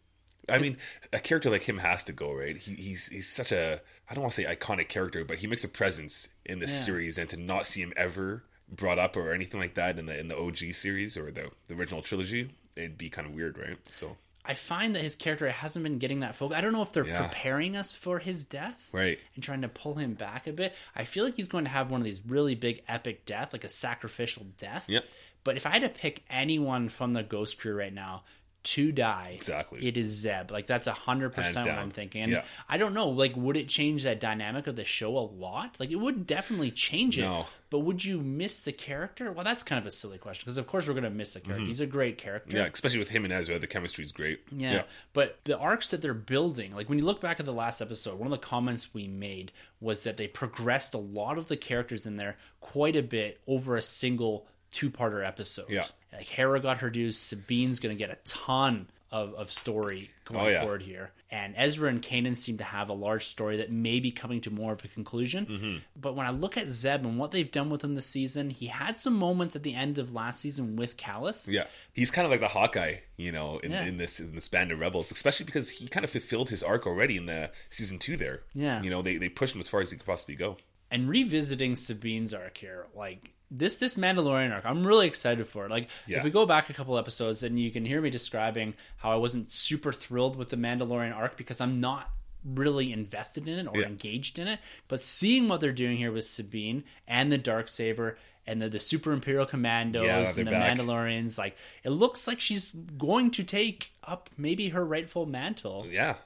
I 0.49 0.59
mean, 0.59 0.77
a 1.13 1.19
character 1.21 1.51
like 1.51 1.63
him 1.63 1.79
has 1.79 2.05
to 2.05 2.13
go, 2.13 2.33
right? 2.33 2.57
He, 2.57 2.75
he's 2.75 3.09
he's 3.09 3.29
such 3.29 3.53
a 3.53 3.81
I 4.09 4.15
don't 4.15 4.23
want 4.23 4.35
to 4.35 4.43
say 4.43 4.55
iconic 4.57 4.89
character, 4.89 5.25
but 5.25 5.39
he 5.39 5.47
makes 5.47 5.65
a 5.65 5.69
presence 5.69 6.29
in 6.45 6.59
this 6.59 6.73
Yeah. 6.73 6.85
series, 6.85 7.19
and 7.19 7.29
to 7.31 7.37
not 7.37 7.67
see 7.67 7.81
him 7.81 7.93
ever 7.97 8.45
brought 8.69 8.99
up 8.99 9.17
or 9.17 9.33
anything 9.33 9.61
like 9.61 9.75
that 9.75 9.99
in 9.99 10.07
the 10.07 10.19
in 10.19 10.29
the 10.29 10.37
OG 10.39 10.73
series 10.73 11.17
or 11.17 11.31
the, 11.31 11.51
the 11.69 11.75
original 11.75 12.03
trilogy, 12.03 12.51
it'd 12.77 12.99
be 12.99 13.09
kind 13.11 13.27
of 13.29 13.35
weird, 13.35 13.57
right? 13.59 13.79
So 13.91 14.17
I 14.47 14.53
find 14.55 14.95
that 14.95 15.03
his 15.03 15.17
character 15.17 15.49
hasn't 15.51 15.83
been 15.83 15.99
getting 15.99 16.21
that 16.21 16.35
focus. 16.37 16.57
I 16.59 16.61
don't 16.61 16.73
know 16.73 16.83
if 16.83 16.93
they're 16.93 17.07
Yeah. 17.07 17.27
preparing 17.27 17.77
us 17.77 17.95
for 17.95 18.19
his 18.19 18.45
death, 18.45 18.89
right, 18.93 19.19
and 19.35 19.43
trying 19.45 19.63
to 19.63 19.69
pull 19.69 19.95
him 19.95 20.13
back 20.15 20.47
a 20.47 20.53
bit. 20.53 20.75
I 20.95 21.05
feel 21.05 21.25
like 21.25 21.37
he's 21.37 21.49
going 21.49 21.65
to 21.65 21.71
have 21.71 21.91
one 21.91 22.01
of 22.01 22.05
these 22.05 22.21
really 22.27 22.55
big 22.55 22.83
epic 22.89 23.25
death, 23.25 23.53
like 23.55 23.65
a 23.65 23.69
sacrificial 23.71 24.45
death. 24.59 24.89
Yep. 24.89 25.05
But 25.45 25.57
if 25.57 25.65
I 25.67 25.71
had 25.71 25.83
to 25.83 25.89
pick 25.91 26.23
anyone 26.31 26.89
from 26.89 27.13
the 27.15 27.23
Ghost 27.23 27.59
Crew 27.59 27.75
right 27.75 27.93
now 27.93 28.25
to 28.65 28.93
die, 28.93 29.33
Exactly. 29.35 29.87
it 29.87 29.97
is 29.97 30.09
Zeb. 30.09 30.51
Like 30.51 30.67
that's 30.67 30.87
a 30.87 30.93
hundred 30.93 31.35
percent 31.35 31.67
what. 31.67 31.75
I'm 31.79 31.91
thinking. 31.91 32.23
And 32.23 32.33
Yeah. 32.33 32.45
I 32.69 32.79
don't 32.79 32.95
know, 32.95 33.11
like, 33.11 33.37
would 33.37 33.57
it 33.57 33.69
change 33.69 34.05
that 34.05 34.21
dynamic 34.21 34.67
of 34.67 34.75
the 34.77 34.85
show 34.85 35.17
a 35.17 35.21
lot? 35.21 35.77
Like, 35.79 35.91
it 35.91 35.97
would 35.97 36.27
definitely 36.27 36.71
change 36.71 37.19
it. 37.19 37.23
No. 37.23 37.47
But 37.71 37.81
would 37.81 38.05
you 38.05 38.21
miss 38.21 38.61
the 38.61 38.73
character? 38.73 39.33
Well, 39.33 39.45
that's 39.45 39.63
kind 39.65 39.81
of 39.81 39.87
a 39.87 39.91
silly 39.91 40.17
question 40.19 40.43
because, 40.45 40.59
of 40.59 40.67
course, 40.67 40.87
we're 40.87 40.95
going 40.95 41.05
to 41.05 41.11
miss 41.11 41.35
the 41.35 41.41
character. 41.41 41.67
He's 41.67 41.81
a 41.81 41.87
great 41.87 42.19
character. 42.19 42.51
Mm-hmm. 42.51 42.57
yeah, 42.59 42.71
especially 42.73 43.01
with 43.01 43.11
him 43.11 43.25
and 43.25 43.33
Ezra, 43.33 43.59
the 43.59 43.67
chemistry's 43.67 44.13
great. 44.13 44.41
Yeah. 44.51 44.83
But 45.13 45.39
the 45.45 45.59
arcs 45.59 45.91
that 45.91 46.01
they're 46.01 46.15
building, 46.15 46.73
like 46.75 46.89
when 46.89 46.99
you 46.99 47.05
look 47.05 47.21
back 47.21 47.41
at 47.41 47.47
the 47.47 47.53
last 47.53 47.81
episode, 47.83 48.17
one 48.19 48.27
of 48.27 48.31
the 48.31 48.39
comments 48.47 48.95
we 48.95 49.09
made 49.09 49.51
was 49.81 50.05
that 50.05 50.17
they 50.17 50.29
progressed 50.29 50.95
a 50.95 50.99
lot 50.99 51.37
of 51.37 51.49
the 51.49 51.57
characters 51.57 52.07
in 52.07 52.17
there 52.17 52.37
quite 52.61 52.97
a 52.97 53.03
bit 53.03 53.41
over 53.47 53.77
a 53.77 53.83
single 53.83 54.47
two 54.71 54.91
parter 54.91 55.27
episode. 55.27 55.69
Yeah. 55.69 55.87
Like 56.13 56.27
Hera 56.27 56.61
got 56.61 56.79
her 56.79 56.91
dues, 56.91 57.17
Sabine's 57.19 57.81
going 57.81 57.95
to 57.97 57.99
get 57.99 58.11
a 58.11 58.19
ton 58.29 58.89
of, 59.11 59.35
of 59.35 59.51
story 59.51 60.11
going 60.25 60.41
Oh, 60.47 60.49
yeah. 60.49 60.61
forward 60.61 60.83
here. 60.83 61.11
And 61.31 61.55
Ezra 61.57 61.89
and 61.89 62.01
Kanan 62.01 62.37
seem 62.37 62.59
to 62.59 62.65
have 62.65 62.89
a 62.89 62.93
large 62.93 63.27
story 63.27 63.57
that 63.57 63.73
may 63.73 63.99
be 63.99 64.13
coming 64.13 64.41
to 64.43 64.53
more 64.53 64.73
of 64.73 64.85
a 64.85 64.89
conclusion. 64.89 65.47
Mm-hmm. 65.47 65.77
But 66.01 66.15
when 66.15 66.27
I 66.27 66.31
look 66.31 66.57
at 66.57 66.69
Zeb 66.69 67.05
and 67.05 67.19
what 67.19 67.33
they've 67.33 67.51
done 67.51 67.71
with 67.71 67.83
him 67.83 67.97
this 67.97 68.07
season, 68.07 68.51
he 68.51 68.67
had 68.67 68.97
some 68.97 69.15
moments 69.15 69.57
at 69.57 69.65
the 69.65 69.75
end 69.75 69.99
of 69.99 70.15
last 70.15 70.41
season 70.41 70.77
with 70.77 70.97
Kallus. 70.97 71.49
Yeah, 71.49 71.65
he's 71.93 72.13
kind 72.13 72.25
of 72.25 72.31
like 72.31 72.39
the 72.41 72.47
Hawkeye, 72.49 72.99
you 73.17 73.33
know, 73.33 73.59
in, 73.59 73.73
Yeah. 73.73 73.85
in 73.85 73.97
this 73.97 74.21
in 74.21 74.33
this 74.37 74.47
band 74.49 74.71
of 74.71 74.79
rebels, 74.79 75.11
especially 75.11 75.47
because 75.47 75.71
he 75.71 75.89
kind 75.89 76.05
of 76.05 76.11
fulfilled 76.11 76.51
his 76.51 76.63
arc 76.63 76.87
already 76.87 77.17
in 77.17 77.27
the 77.27 77.51
season 77.71 77.99
two. 77.99 78.17
There, 78.17 78.43
Yeah. 78.55 78.81
you 78.83 78.91
know, 78.91 79.03
they 79.03 79.17
they 79.17 79.29
pushed 79.29 79.55
him 79.57 79.61
as 79.61 79.67
far 79.69 79.81
as 79.81 79.91
he 79.91 79.97
could 79.97 80.07
possibly 80.07 80.37
go. 80.37 80.57
and 80.93 81.09
revisiting 81.09 81.75
Sabine's 81.75 82.33
arc 82.33 82.59
here, 82.59 82.87
like 82.95 83.33
this 83.57 83.77
this 83.77 83.95
Mandalorian 83.95 84.53
arc, 84.53 84.65
I'm 84.67 84.87
really 84.87 85.07
excited 85.07 85.47
for 85.47 85.65
it. 85.67 85.71
Like 85.71 85.89
Yeah. 86.07 86.19
if 86.19 86.25
we 86.25 86.31
go 86.31 86.45
back 86.47 86.69
a 86.71 86.75
couple 86.75 86.99
episodes, 86.99 87.43
and 87.43 87.59
you 87.59 87.71
can 87.71 87.85
hear 87.85 88.01
me 88.01 88.11
describing 88.11 88.75
how 88.97 89.13
I 89.13 89.17
wasn't 89.17 89.51
super 89.51 89.93
thrilled 89.93 90.37
with 90.37 90.51
the 90.51 90.57
Mandalorian 90.57 91.15
arc 91.15 91.37
because 91.37 91.61
I'm 91.61 91.81
not 91.81 92.11
really 92.45 92.93
invested 92.93 93.49
in 93.49 93.59
it 93.61 93.67
or 93.67 93.81
Yeah. 93.81 93.87
engaged 93.87 94.39
in 94.39 94.49
it. 94.49 94.59
But 94.89 95.01
seeing 95.01 95.49
what 95.49 95.61
they're 95.61 95.73
doing 95.73 95.97
here 95.97 96.13
with 96.13 96.25
Sabine 96.27 96.85
and 97.09 97.31
the 97.33 97.39
dark 97.39 97.69
saber 97.69 98.19
and 98.47 98.61
the, 98.61 98.69
the 98.69 98.79
Super 98.79 99.13
Imperial 99.13 99.47
Commandos 99.47 100.05
Yeah, 100.05 100.19
and 100.37 100.47
the 100.47 100.51
back. 100.51 100.77
Mandalorians, 100.77 101.39
like 101.39 101.57
it 101.85 101.91
looks 101.91 102.27
like 102.27 102.41
she's 102.41 102.71
going 102.99 103.31
to 103.33 103.45
take 103.45 103.93
up 104.03 104.29
maybe 104.37 104.69
her 104.71 104.85
rightful 104.85 105.25
mantle. 105.27 105.87
Yeah, 105.89 106.17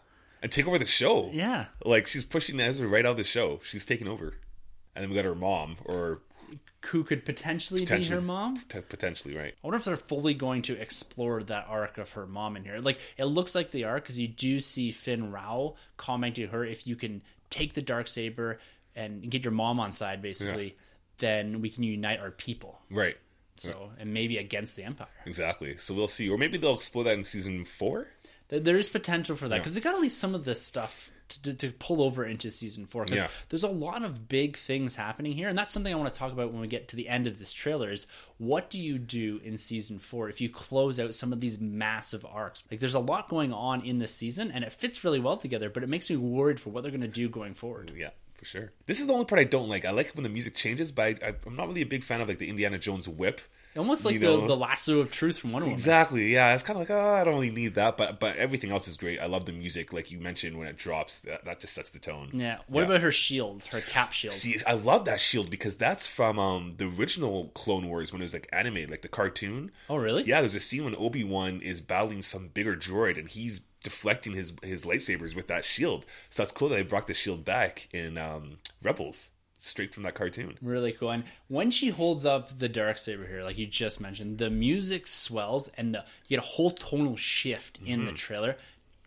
and 0.42 0.50
take 0.50 0.66
over 0.66 0.78
the 0.78 0.86
show. 0.86 1.30
Yeah. 1.32 1.66
like 1.84 2.06
she's 2.08 2.24
pushing 2.24 2.58
Ezra 2.58 2.88
right 2.88 3.06
out 3.06 3.12
of 3.12 3.16
the 3.18 3.22
show. 3.24 3.60
She's 3.62 3.84
taking 3.84 4.08
over, 4.08 4.34
and 4.96 5.02
then 5.04 5.10
we 5.10 5.14
got 5.14 5.24
her 5.24 5.34
mom, 5.36 5.76
or 5.84 6.22
Who 6.90 7.04
could 7.04 7.24
potentially, 7.24 7.84
be 7.84 8.04
her 8.04 8.20
mom? 8.20 8.62
potentially 8.88 9.36
right. 9.36 9.54
I 9.62 9.66
wonder 9.66 9.76
if 9.78 9.84
they're 9.84 9.96
fully 9.96 10.34
going 10.34 10.62
to 10.62 10.80
explore 10.80 11.42
that 11.44 11.66
arc 11.68 11.98
of 11.98 12.12
her 12.12 12.26
mom 12.26 12.56
in 12.56 12.64
here. 12.64 12.78
Like 12.78 12.98
it 13.16 13.24
looks 13.24 13.54
like 13.54 13.70
they 13.70 13.82
are 13.84 13.96
because 13.96 14.18
you 14.18 14.28
do 14.28 14.60
see 14.60 14.90
Fenn 14.92 15.30
Rau 15.32 15.74
commenting 15.96 16.46
to 16.46 16.52
her, 16.52 16.64
"If 16.64 16.86
you 16.86 16.96
can 16.96 17.22
take 17.50 17.74
the 17.74 17.82
dark 17.82 18.08
saber 18.08 18.58
and 18.94 19.30
get 19.30 19.44
your 19.44 19.52
mom 19.52 19.80
on 19.80 19.92
side, 19.92 20.22
basically, 20.22 20.76
then 21.18 21.60
we 21.60 21.70
can 21.70 21.82
unite 21.82 22.20
our 22.20 22.30
people." 22.30 22.80
Right, 22.90 23.16
So 23.56 23.90
and 23.98 24.14
maybe 24.14 24.38
against 24.38 24.76
the 24.76 24.84
Empire. 24.84 25.08
exactly. 25.26 25.76
So 25.76 25.94
we'll 25.94 26.08
see, 26.08 26.28
or 26.28 26.38
maybe 26.38 26.58
they'll 26.58 26.74
explore 26.74 27.04
that 27.04 27.16
in 27.18 27.24
season 27.24 27.64
four. 27.64 28.08
There- 28.48 28.60
There 28.60 28.76
is 28.76 28.88
potential 28.88 29.36
for 29.36 29.48
that 29.48 29.58
because 29.58 29.74
they 29.74 29.80
got 29.80 29.94
at 29.94 30.00
least 30.00 30.18
some 30.18 30.34
of 30.34 30.44
this 30.44 30.62
stuff 30.62 31.10
to, 31.28 31.42
to, 31.42 31.54
to 31.54 31.72
pull 31.72 32.02
over 32.02 32.24
into 32.24 32.50
season 32.50 32.86
four. 32.86 33.04
Because 33.04 33.20
Yeah. 33.20 33.28
there's 33.48 33.64
a 33.64 33.68
lot 33.68 34.02
of 34.02 34.28
big 34.28 34.56
things 34.56 34.96
happening 34.96 35.32
here, 35.32 35.48
and 35.48 35.56
that's 35.58 35.70
something 35.70 35.92
I 35.92 35.96
want 35.96 36.12
to 36.12 36.18
talk 36.18 36.32
about 36.32 36.52
when 36.52 36.60
we 36.60 36.68
get 36.68 36.88
to 36.88 36.96
the 36.96 37.08
end 37.08 37.26
of 37.26 37.38
this 37.38 37.52
trailer. 37.52 37.90
Is 37.90 38.06
what 38.38 38.70
do 38.70 38.80
you 38.80 38.98
do 38.98 39.40
in 39.44 39.56
season 39.56 39.98
four 39.98 40.28
if 40.28 40.40
you 40.40 40.48
close 40.48 40.98
out 41.00 41.14
some 41.14 41.32
of 41.32 41.40
these 41.40 41.60
massive 41.60 42.24
arcs? 42.24 42.64
Like 42.70 42.80
there's 42.80 42.94
a 42.94 42.98
lot 43.00 43.28
going 43.28 43.52
on 43.52 43.82
in 43.84 43.98
this 43.98 44.14
season, 44.14 44.50
and 44.50 44.64
it 44.64 44.72
fits 44.72 45.04
really 45.04 45.20
well 45.20 45.36
together. 45.36 45.70
But 45.70 45.82
it 45.82 45.88
makes 45.88 46.08
me 46.10 46.16
worried 46.16 46.60
for 46.60 46.70
what 46.70 46.82
they're 46.82 46.90
going 46.92 47.00
to 47.02 47.08
do 47.08 47.28
going 47.28 47.54
forward. 47.54 47.92
Yeah, 47.96 48.10
for 48.34 48.44
sure. 48.44 48.72
This 48.86 49.00
is 49.00 49.06
the 49.06 49.12
only 49.12 49.24
part 49.26 49.40
I 49.40 49.44
don't 49.44 49.68
like. 49.68 49.84
I 49.84 49.90
like 49.90 50.12
when 50.14 50.22
the 50.22 50.28
music 50.28 50.54
changes, 50.54 50.92
but 50.92 51.22
I, 51.22 51.28
I, 51.28 51.34
I'm 51.46 51.56
not 51.56 51.68
really 51.68 51.82
a 51.82 51.86
big 51.86 52.04
fan 52.04 52.20
of 52.20 52.28
like 52.28 52.38
the 52.38 52.48
Indiana 52.48 52.78
Jones 52.78 53.08
whip. 53.08 53.40
Almost 53.78 54.04
like 54.04 54.14
You 54.14 54.20
the, 54.20 54.26
know. 54.26 54.46
the 54.46 54.56
lasso 54.56 55.00
of 55.00 55.10
truth 55.10 55.38
from 55.38 55.52
Wonder 55.52 55.66
Woman. 55.66 55.74
Exactly. 55.74 56.32
Yeah, 56.32 56.52
it's 56.54 56.62
kind 56.62 56.76
of 56.76 56.80
like 56.80 56.90
oh, 56.90 57.14
I 57.14 57.24
don't 57.24 57.34
really 57.34 57.50
need 57.50 57.74
that, 57.76 57.96
but 57.96 58.18
but 58.20 58.36
everything 58.36 58.70
else 58.70 58.88
is 58.88 58.96
great. 58.96 59.18
I 59.20 59.26
love 59.26 59.46
the 59.46 59.52
music, 59.52 59.92
like 59.92 60.10
you 60.10 60.18
mentioned 60.18 60.58
when 60.58 60.68
it 60.68 60.76
drops. 60.76 61.20
That, 61.20 61.44
that 61.44 61.60
just 61.60 61.72
sets 61.74 61.90
the 61.90 61.98
tone. 61.98 62.30
Yeah. 62.32 62.58
What 62.66 62.84
about 62.84 63.00
her 63.00 63.12
shield, 63.12 63.64
her 63.64 63.80
cap 63.80 64.12
shield? 64.12 64.32
See, 64.34 64.56
I 64.66 64.74
love 64.74 65.04
that 65.04 65.20
shield 65.20 65.48
because 65.50 65.76
that's 65.76 66.06
from 66.06 66.38
um 66.38 66.74
the 66.76 66.86
original 66.86 67.48
Clone 67.54 67.88
Wars 67.88 68.12
when 68.12 68.20
it 68.20 68.24
was 68.24 68.32
like 68.34 68.48
animated, 68.52 68.90
like 68.90 69.02
the 69.02 69.08
cartoon. 69.08 69.70
oh, 69.88 69.96
really? 69.96 70.24
Yeah, 70.24 70.40
there's 70.40 70.54
a 70.54 70.60
scene 70.60 70.84
when 70.84 70.96
Obi 70.96 71.24
Wan 71.24 71.60
is 71.60 71.80
battling 71.80 72.22
some 72.22 72.48
bigger 72.48 72.76
droid 72.76 73.18
and 73.18 73.28
he's 73.28 73.60
deflecting 73.84 74.32
his 74.32 74.52
his 74.64 74.84
lightsabers 74.84 75.36
with 75.36 75.46
that 75.46 75.64
shield. 75.64 76.04
So 76.30 76.42
that's 76.42 76.50
cool 76.52 76.68
that 76.70 76.74
they 76.76 76.82
brought 76.82 77.06
the 77.06 77.14
shield 77.14 77.44
back 77.44 77.88
in 77.92 78.18
um 78.18 78.58
Rebels, 78.82 79.30
straight 79.58 79.92
from 79.92 80.04
that 80.04 80.14
cartoon. 80.14 80.56
Really 80.62 80.92
cool. 80.92 81.10
And 81.10 81.24
when 81.48 81.70
she 81.70 81.90
holds 81.90 82.24
up 82.24 82.58
the 82.58 82.68
dark 82.68 82.96
saber 82.98 83.26
here, 83.26 83.42
like 83.42 83.58
you 83.58 83.66
just 83.66 84.00
mentioned, 84.00 84.38
the 84.38 84.50
music 84.50 85.06
swells 85.06 85.68
and 85.76 85.94
the, 85.94 86.04
you 86.28 86.36
get 86.36 86.44
a 86.44 86.46
whole 86.46 86.70
tonal 86.70 87.16
shift 87.16 87.78
in 87.84 88.00
Mm-hmm. 88.00 88.06
the 88.06 88.12
trailer. 88.12 88.56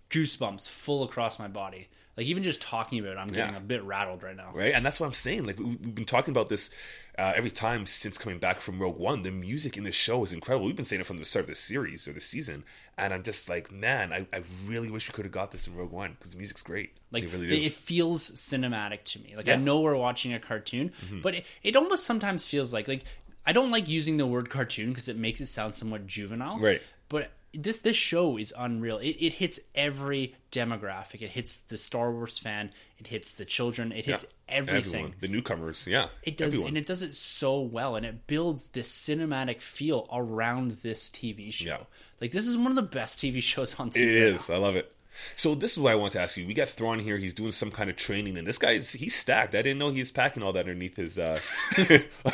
Goosebumps 0.09 0.69
full 0.69 1.03
across 1.03 1.39
my 1.39 1.47
body. 1.47 1.87
Like 2.17 2.25
even 2.25 2.43
just 2.43 2.61
talking 2.61 2.99
about 2.99 3.13
it, 3.13 3.17
I'm 3.17 3.27
getting 3.27 3.53
Yeah. 3.53 3.59
a 3.59 3.63
bit 3.63 3.83
rattled 3.83 4.21
right 4.21 4.35
now. 4.35 4.51
right? 4.53 4.73
And 4.73 4.85
that's 4.85 4.99
what 4.99 5.07
I'm 5.07 5.13
saying. 5.13 5.45
Like 5.45 5.57
we- 5.59 5.65
we've 5.65 5.95
been 5.95 6.05
talking 6.05 6.31
about 6.31 6.49
this 6.49 6.69
uh, 7.17 7.33
every 7.35 7.51
time 7.51 7.85
since 7.85 8.17
coming 8.17 8.37
back 8.39 8.61
from 8.61 8.79
Rogue 8.79 8.97
One. 8.97 9.23
The 9.23 9.31
music 9.31 9.77
in 9.77 9.83
this 9.83 9.95
show 9.95 10.23
is 10.23 10.31
incredible. 10.33 10.65
We've 10.65 10.75
been 10.75 10.85
saying 10.85 11.01
it 11.01 11.05
from 11.05 11.19
the 11.19 11.25
start 11.25 11.43
of 11.43 11.49
the 11.49 11.55
series 11.55 12.07
or 12.07 12.13
the 12.13 12.19
season, 12.19 12.63
and 12.97 13.13
I'm 13.13 13.23
just 13.23 13.49
like, 13.49 13.71
man, 13.71 14.11
I, 14.13 14.25
I 14.33 14.43
really 14.65 14.89
wish 14.89 15.07
we 15.09 15.13
could 15.13 15.25
have 15.25 15.31
got 15.31 15.51
this 15.51 15.67
in 15.67 15.75
Rogue 15.75 15.91
One 15.91 16.11
because 16.13 16.31
the 16.31 16.37
music's 16.37 16.61
great. 16.61 16.91
Like 17.11 17.23
they 17.23 17.29
really 17.29 17.47
they- 17.47 17.65
it 17.65 17.73
feels 17.73 18.29
cinematic 18.31 19.03
to 19.05 19.19
me. 19.19 19.33
Like 19.35 19.47
I 19.47 19.51
Yeah. 19.51 19.55
Mm-hmm. 19.57 19.65
know 19.65 19.79
we're 19.81 19.95
watching 19.95 20.33
a 20.33 20.39
cartoon, 20.39 20.91
but 21.21 21.35
it, 21.35 21.45
it 21.63 21.75
almost 21.75 22.05
sometimes 22.05 22.45
feels 22.47 22.73
like 22.73 22.87
like 22.87 23.03
I 23.45 23.53
don't 23.53 23.71
like 23.71 23.87
using 23.87 24.17
the 24.17 24.25
word 24.27 24.49
cartoon 24.49 24.89
because 24.89 25.07
it 25.07 25.17
makes 25.17 25.41
it 25.41 25.47
sound 25.47 25.73
somewhat 25.75 26.05
juvenile. 26.07 26.59
Right. 26.59 26.81
But 27.09 27.31
this 27.53 27.79
this 27.79 27.95
show 27.95 28.37
is 28.37 28.53
unreal. 28.57 28.97
It, 28.97 29.17
it 29.19 29.33
hits 29.33 29.59
every 29.75 30.35
demographic. 30.51 31.21
It 31.21 31.29
hits 31.31 31.57
the 31.63 31.77
Star 31.77 32.11
Wars 32.11 32.39
fan. 32.39 32.71
It 32.97 33.07
hits 33.07 33.35
the 33.35 33.45
children. 33.45 33.91
It 33.91 34.05
hits 34.05 34.23
Yeah. 34.49 34.55
everything. 34.57 34.93
Everyone. 34.93 35.13
the 35.19 35.27
newcomers, 35.27 35.87
yeah, 35.87 36.07
It 36.23 36.37
does, 36.37 36.53
everyone. 36.53 36.67
and 36.69 36.77
it 36.77 36.85
does 36.85 37.01
it 37.01 37.15
so 37.15 37.59
well, 37.61 37.95
and 37.95 38.05
it 38.05 38.27
builds 38.27 38.69
this 38.69 38.91
cinematic 38.91 39.59
feel 39.61 40.07
around 40.13 40.71
this 40.83 41.09
TV 41.09 41.51
show. 41.51 41.65
Yeah. 41.65 41.77
Like 42.21 42.31
this 42.31 42.47
is 42.47 42.57
one 42.57 42.67
of 42.67 42.75
the 42.75 42.81
best 42.83 43.19
TV 43.19 43.41
shows 43.41 43.77
on 43.79 43.89
TV. 43.89 43.97
It 44.03 44.15
is. 44.15 44.49
I 44.49 44.57
love 44.57 44.75
it. 44.75 44.91
So 45.35 45.55
this 45.55 45.73
is 45.73 45.79
what 45.79 45.91
I 45.91 45.95
want 45.95 46.13
to 46.13 46.19
ask 46.21 46.37
you. 46.37 46.47
We 46.47 46.53
got 46.53 46.69
Thrawn 46.69 46.99
here. 46.99 47.17
He's 47.17 47.33
doing 47.33 47.51
some 47.51 47.69
kind 47.71 47.89
of 47.89 47.95
training, 47.95 48.37
and 48.37 48.47
this 48.47 48.57
guy's 48.57 48.93
he's 48.93 49.15
stacked. 49.15 49.53
I 49.55 49.61
didn't 49.61 49.77
know 49.79 49.89
he's 49.91 50.11
packing 50.11 50.41
all 50.43 50.53
that 50.53 50.61
underneath 50.61 50.95
his 50.95 51.19
uh, 51.19 51.39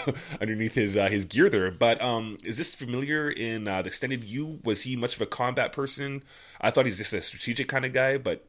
underneath 0.42 0.74
his 0.76 0.96
uh, 0.96 1.08
his 1.08 1.26
gear 1.26 1.50
there. 1.50 1.72
But 1.72 2.02
um, 2.02 2.38
is 2.44 2.58
this 2.58 2.76
familiar 2.76 3.30
in 3.30 3.68
uh, 3.68 3.82
the 3.82 3.88
extended 3.88 4.24
view? 4.24 4.60
Was 4.64 4.84
he 4.84 4.96
much 4.96 5.16
of 5.16 5.22
a 5.22 5.26
combat 5.26 5.72
person? 5.72 6.24
I 6.62 6.72
thought 6.72 6.86
he's 6.86 6.98
just 6.98 7.14
a 7.14 7.22
strategic 7.22 7.68
kind 7.68 7.86
of 7.86 7.94
guy, 7.94 8.18
but 8.18 8.46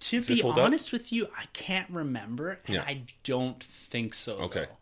To 0.00 0.20
be 0.22 0.40
hold 0.40 0.58
up? 0.58 0.64
honest 0.66 0.92
with 0.92 1.12
you, 1.12 1.28
I 1.38 1.44
can't 1.52 1.88
remember, 1.90 2.58
and 2.66 2.76
Yeah. 2.76 2.82
I 2.86 3.02
don't 3.22 3.62
think 3.62 4.14
so. 4.14 4.36
Okay. 4.38 4.60
though. 4.66 4.76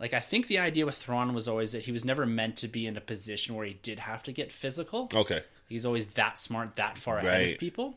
Like 0.00 0.14
I 0.14 0.20
think 0.20 0.46
the 0.46 0.58
idea 0.60 0.86
with 0.86 0.94
Thrawn 0.96 1.34
was 1.34 1.48
always 1.48 1.72
that 1.72 1.82
he 1.82 1.92
was 1.92 2.04
never 2.04 2.24
meant 2.24 2.56
to 2.58 2.68
be 2.68 2.86
in 2.86 2.96
a 2.96 3.00
position 3.00 3.56
where 3.56 3.66
he 3.66 3.74
did 3.82 3.98
have 3.98 4.22
to 4.24 4.32
get 4.32 4.52
physical. 4.52 5.08
okay, 5.14 5.42
He's 5.68 5.84
always 5.84 6.06
that 6.08 6.38
smart, 6.38 6.76
that 6.76 6.96
far 6.96 7.18
ahead 7.18 7.30
Right. 7.42 7.52
of 7.54 7.58
people. 7.58 7.94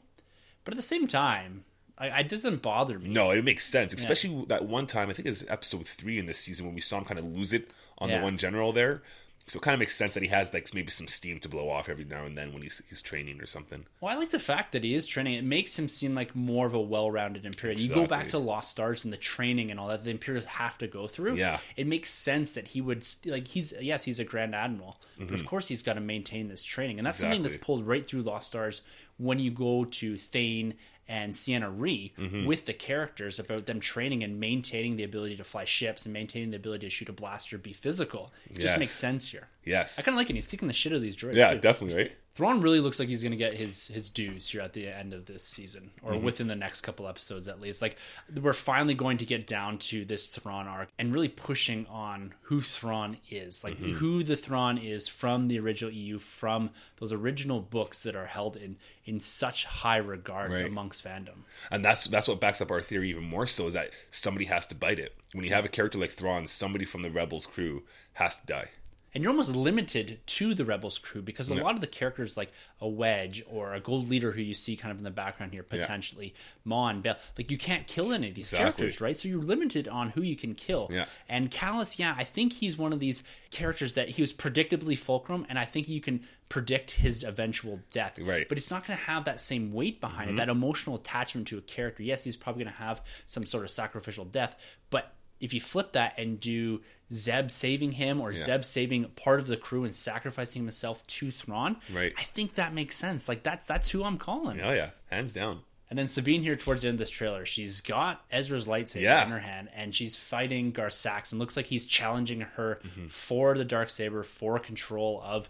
But 0.64 0.74
at 0.74 0.78
the 0.78 0.82
same 0.84 1.08
time, 1.08 1.66
I, 1.98 2.22
it 2.22 2.30
doesn't 2.30 2.62
bother 2.62 2.98
me. 3.00 3.10
no, 3.10 3.32
it 3.32 3.44
makes 3.44 3.66
sense. 3.66 3.94
Especially 3.94 4.46
that 4.48 4.66
one 4.66 4.88
time. 4.88 5.10
I 5.10 5.14
think 5.14 5.28
it 5.28 5.32
was 5.32 5.46
episode 5.50 5.88
three 5.88 6.18
in 6.20 6.26
this 6.26 6.40
season 6.40 6.66
when 6.66 6.76
we 6.76 6.82
saw 6.82 6.98
him 6.98 7.06
kind 7.06 7.20
of 7.20 7.26
lose 7.26 7.54
it 7.54 7.74
on 7.98 8.10
Yeah. 8.10 8.18
the 8.20 8.24
one 8.24 8.38
general 8.38 8.72
there. 8.74 9.02
So 9.48 9.58
it 9.58 9.64
kind 9.64 9.74
of 9.74 9.80
makes 9.80 9.96
sense 9.96 10.14
that 10.14 10.22
he 10.22 10.30
has 10.30 10.54
like 10.54 10.72
maybe 10.74 10.92
some 10.92 11.08
steam 11.08 11.40
to 11.40 11.50
blow 11.50 11.68
off 11.68 11.90
every 11.90 12.06
now 12.06 12.26
and 12.26 12.38
then 12.38 12.54
when 12.54 12.62
he's 12.62 12.82
he's 12.90 13.02
training 13.02 13.42
or 13.42 13.48
something. 13.48 13.86
Well, 14.00 14.14
I 14.14 14.16
like 14.18 14.30
the 14.30 14.40
fact 14.40 14.72
that 14.72 14.84
he 14.84 14.94
is 14.94 15.08
training. 15.08 15.34
It 15.34 15.44
makes 15.44 15.78
him 15.78 15.88
seem 15.90 16.14
like 16.14 16.36
more 16.36 16.68
of 16.68 16.76
a 16.76 16.80
well-rounded 16.80 17.44
Imperial. 17.46 17.80
You 17.80 17.90
go 17.94 18.06
back 18.06 18.28
to 18.30 18.38
Lost 18.38 18.70
Stars 18.72 19.04
and 19.04 19.12
the 19.12 19.18
training 19.18 19.72
and 19.72 19.80
all 19.80 19.88
that 19.88 20.04
the 20.04 20.12
Imperials 20.12 20.46
have 20.46 20.78
to 20.78 20.88
go 20.88 21.08
through. 21.08 21.36
Yeah. 21.36 21.58
it 21.76 21.88
makes 21.88 22.12
sense 22.12 22.52
that 22.54 22.68
he 22.70 22.82
would 22.82 23.06
like 23.26 23.48
he's 23.48 23.74
yes 23.82 24.04
he's 24.04 24.20
a 24.20 24.24
Grand 24.24 24.54
Admiral, 24.54 25.02
but 25.20 25.32
of 25.34 25.46
course 25.48 25.68
he's 25.68 25.82
got 25.84 25.94
to 25.96 26.02
maintain 26.02 26.48
this 26.48 26.64
training, 26.64 27.00
and 27.00 27.06
that's 27.06 27.18
something 27.18 27.42
that's 27.42 27.56
Mm-hmm. 27.56 27.66
Pulled 27.66 27.88
right 27.88 28.06
through 28.06 28.22
Lost 28.22 28.46
Stars 28.48 28.84
when 29.22 29.40
you 29.40 29.52
go 29.52 29.86
to 29.86 30.18
Thane 30.18 30.74
and 31.08 31.34
Ciena 31.34 31.72
Ree 31.76 32.14
Mm-hmm. 32.18 32.46
with 32.46 32.66
the 32.66 32.74
characters 32.74 33.38
about 33.40 33.66
them 33.66 33.80
training 33.80 34.24
and 34.24 34.40
maintaining 34.40 34.96
the 34.96 35.04
ability 35.04 35.36
to 35.38 35.44
fly 35.44 35.66
ships 35.66 36.06
and 36.06 36.14
maintaining 36.14 36.52
the 36.52 36.58
ability 36.58 36.88
to 36.88 36.90
shoot 36.90 37.10
a 37.10 37.14
blaster, 37.14 37.58
be 37.58 37.74
physical. 37.74 38.32
It 38.50 38.60
just 38.60 38.78
makes 38.80 38.94
sense 38.96 39.28
here. 39.28 39.48
Yes. 39.66 40.00
I 40.00 40.04
kind 40.04 40.16
of 40.16 40.18
like 40.18 40.30
it. 40.30 40.36
He's 40.36 40.48
kicking 40.48 40.68
the 40.68 40.74
shit 40.74 40.92
out 40.94 40.98
of 40.98 41.02
these 41.02 41.18
droids. 41.18 41.36
yeah, 41.36 41.54
too. 41.54 41.60
definitely 41.60 41.98
right. 42.04 42.12
Thrawn 42.34 42.62
really 42.62 42.80
looks 42.80 42.98
like 42.98 43.10
he's 43.10 43.22
going 43.22 43.32
to 43.32 43.38
get 43.38 43.54
his 43.56 43.88
his 43.88 44.10
dues 44.10 44.48
here 44.50 44.62
at 44.62 44.72
the 44.74 44.88
end 44.88 45.14
of 45.14 45.26
this 45.26 45.44
season, 45.44 45.92
or 46.02 46.14
Mm-hmm. 46.14 46.24
within 46.26 46.48
the 46.48 46.56
next 46.56 46.82
couple 46.82 47.08
episodes 47.08 47.48
at 47.50 47.60
least. 47.60 47.82
Like 47.82 47.98
we're 48.42 48.54
finally 48.54 48.94
going 48.94 49.18
to 49.18 49.26
get 49.26 49.48
down 49.48 49.78
to 49.80 50.06
this 50.06 50.28
Thrawn 50.28 50.66
arc 50.68 50.90
and 50.98 51.14
really 51.14 51.28
pushing 51.28 51.86
on 51.88 52.34
who 52.44 52.62
Thrawn 52.62 53.18
is, 53.30 53.64
like 53.64 53.74
Mm-hmm. 53.76 53.94
who 53.94 54.24
the 54.24 54.38
Thrawn 54.38 54.78
is 54.78 55.08
from 55.10 55.50
the 55.50 55.60
original 55.60 55.92
EU, 55.92 56.18
from 56.20 56.70
those 57.00 57.12
original 57.12 57.60
books 57.60 58.04
that 58.04 58.16
are 58.16 58.28
held 58.28 58.56
in 58.56 58.78
in 59.04 59.20
such 59.20 59.66
high 59.66 59.98
regard 59.98 60.52
Right. 60.52 60.66
amongst 60.66 61.04
fandom. 61.04 61.44
And 61.70 61.84
that's 61.84 62.06
that's 62.06 62.28
what 62.30 62.40
backs 62.40 62.62
up 62.62 62.72
our 62.72 62.82
theory 62.82 63.10
even 63.10 63.24
more 63.24 63.46
so 63.48 63.68
is 63.68 63.74
that 63.74 63.92
somebody 64.10 64.46
has 64.46 64.66
to 64.68 64.76
bite 64.76 65.00
it. 65.00 65.16
When 65.34 65.44
you 65.44 65.52
have 65.54 65.66
a 65.66 65.70
character 65.70 65.98
like 65.98 66.12
Thrawn, 66.12 66.48
somebody 66.48 66.86
from 66.86 67.02
the 67.02 67.12
Rebels 67.12 67.46
crew 67.46 67.84
has 68.14 68.40
to 68.40 68.46
die. 68.46 68.70
And 69.14 69.22
you're 69.24 69.32
almost 69.32 69.54
limited 69.56 70.20
to 70.26 70.54
the 70.54 70.64
rebels 70.64 70.98
crew 70.98 71.22
because 71.22 71.52
a 71.52 71.56
Yeah. 71.56 71.64
lot 71.64 71.76
of 71.76 71.82
the 71.82 71.88
characters 71.88 72.38
like 72.38 72.52
a 72.80 72.88
wedge 72.88 73.44
or 73.50 73.74
a 73.74 73.80
gold 73.82 74.08
leader 74.10 74.32
who 74.32 74.42
you 74.42 74.54
see 74.54 74.78
kind 74.78 74.92
of 74.92 74.98
in 75.00 75.04
the 75.04 75.12
background 75.12 75.52
here 75.52 75.64
potentially 75.64 76.34
mon 76.64 77.02
bell 77.02 77.18
like 77.38 77.52
you 77.52 77.58
can't 77.58 77.88
kill 77.88 78.14
any 78.14 78.30
of 78.30 78.36
these 78.36 78.54
Exactly. 78.54 78.84
characters 78.84 79.02
right 79.02 79.18
so 79.18 79.28
you're 79.28 79.42
limited 79.44 79.88
on 79.90 80.12
who 80.12 80.22
you 80.22 80.36
can 80.38 80.56
kill 80.56 80.90
Yeah. 80.94 81.06
and 81.28 81.52
kallus 81.52 82.00
yeah 82.00 82.16
i 82.18 82.24
think 82.24 82.54
he's 82.54 82.78
one 82.78 82.94
of 82.94 83.00
these 83.00 83.22
characters 83.52 83.94
that 83.96 84.08
he 84.10 84.22
was 84.22 84.34
predictably 84.34 84.98
fulcrum 84.98 85.46
and 85.50 85.60
i 85.60 85.66
think 85.66 85.90
you 85.90 86.00
can 86.02 86.22
predict 86.50 86.92
his 86.92 87.24
eventual 87.24 87.80
death 87.92 88.18
Right. 88.20 88.48
but 88.48 88.58
it's 88.58 88.72
not 88.72 88.88
going 88.88 88.98
to 88.98 89.04
have 89.06 89.26
that 89.26 89.40
same 89.40 89.72
weight 89.74 90.00
behind 90.00 90.30
Mm-hmm. 90.30 90.38
it 90.40 90.46
that 90.46 90.50
emotional 90.50 90.96
attachment 90.96 91.48
to 91.50 91.58
a 91.58 91.62
character 91.62 92.02
yes 92.04 92.24
he's 92.24 92.38
probably 92.38 92.64
going 92.64 92.74
to 92.74 92.80
have 92.82 93.02
some 93.28 93.46
sort 93.46 93.64
of 93.66 93.72
sacrificial 93.72 94.24
death 94.26 94.56
but 94.90 95.14
if 95.40 95.54
you 95.54 95.60
flip 95.62 95.94
that 95.94 96.18
and 96.20 96.40
do 96.40 96.82
Zeb 97.12 97.52
saving 97.52 97.92
him 97.94 98.22
or 98.22 98.34
Zeb 98.34 98.64
saving 98.64 99.06
part 99.16 99.40
of 99.40 99.48
the 99.48 99.58
crew 99.58 99.84
and 99.84 99.94
sacrificing 99.94 100.62
himself 100.64 101.06
to 101.08 101.30
Thrawn, 101.32 101.78
Right. 101.94 102.14
I 102.18 102.24
think 102.24 102.56
that 102.56 102.74
makes 102.74 102.96
sense. 102.96 103.28
Like 103.28 103.44
that's 103.44 103.66
that's 103.66 103.90
who 103.90 104.04
I'm 104.04 104.18
calling. 104.18 104.62
Oh 104.62 104.72
yeah, 104.74 104.92
hands 105.10 105.34
down. 105.34 105.62
And 105.90 106.00
then 106.00 106.08
Sabine 106.08 106.42
here 106.42 106.56
towards 106.56 106.84
the 106.84 106.88
end 106.88 106.96
of 106.96 107.00
this 107.00 107.10
trailer, 107.10 107.46
she's 107.46 107.82
got 107.82 108.24
Ezra's 108.32 108.66
lightsaber 108.66 109.02
Yeah. 109.02 109.26
in 109.26 109.32
her 109.32 109.40
hand 109.40 109.68
and 109.76 109.94
she's 109.94 110.16
fighting 110.16 110.72
Gar 110.72 110.90
Saxon. 110.90 111.38
Looks 111.38 111.58
like 111.58 111.66
he's 111.66 111.86
challenging 111.86 112.40
her 112.42 112.80
Mm-hmm. 112.86 113.08
for 113.08 113.58
the 113.58 113.66
dark 113.66 113.90
saber, 113.90 114.24
for 114.24 114.58
control 114.58 115.22
of 115.22 115.50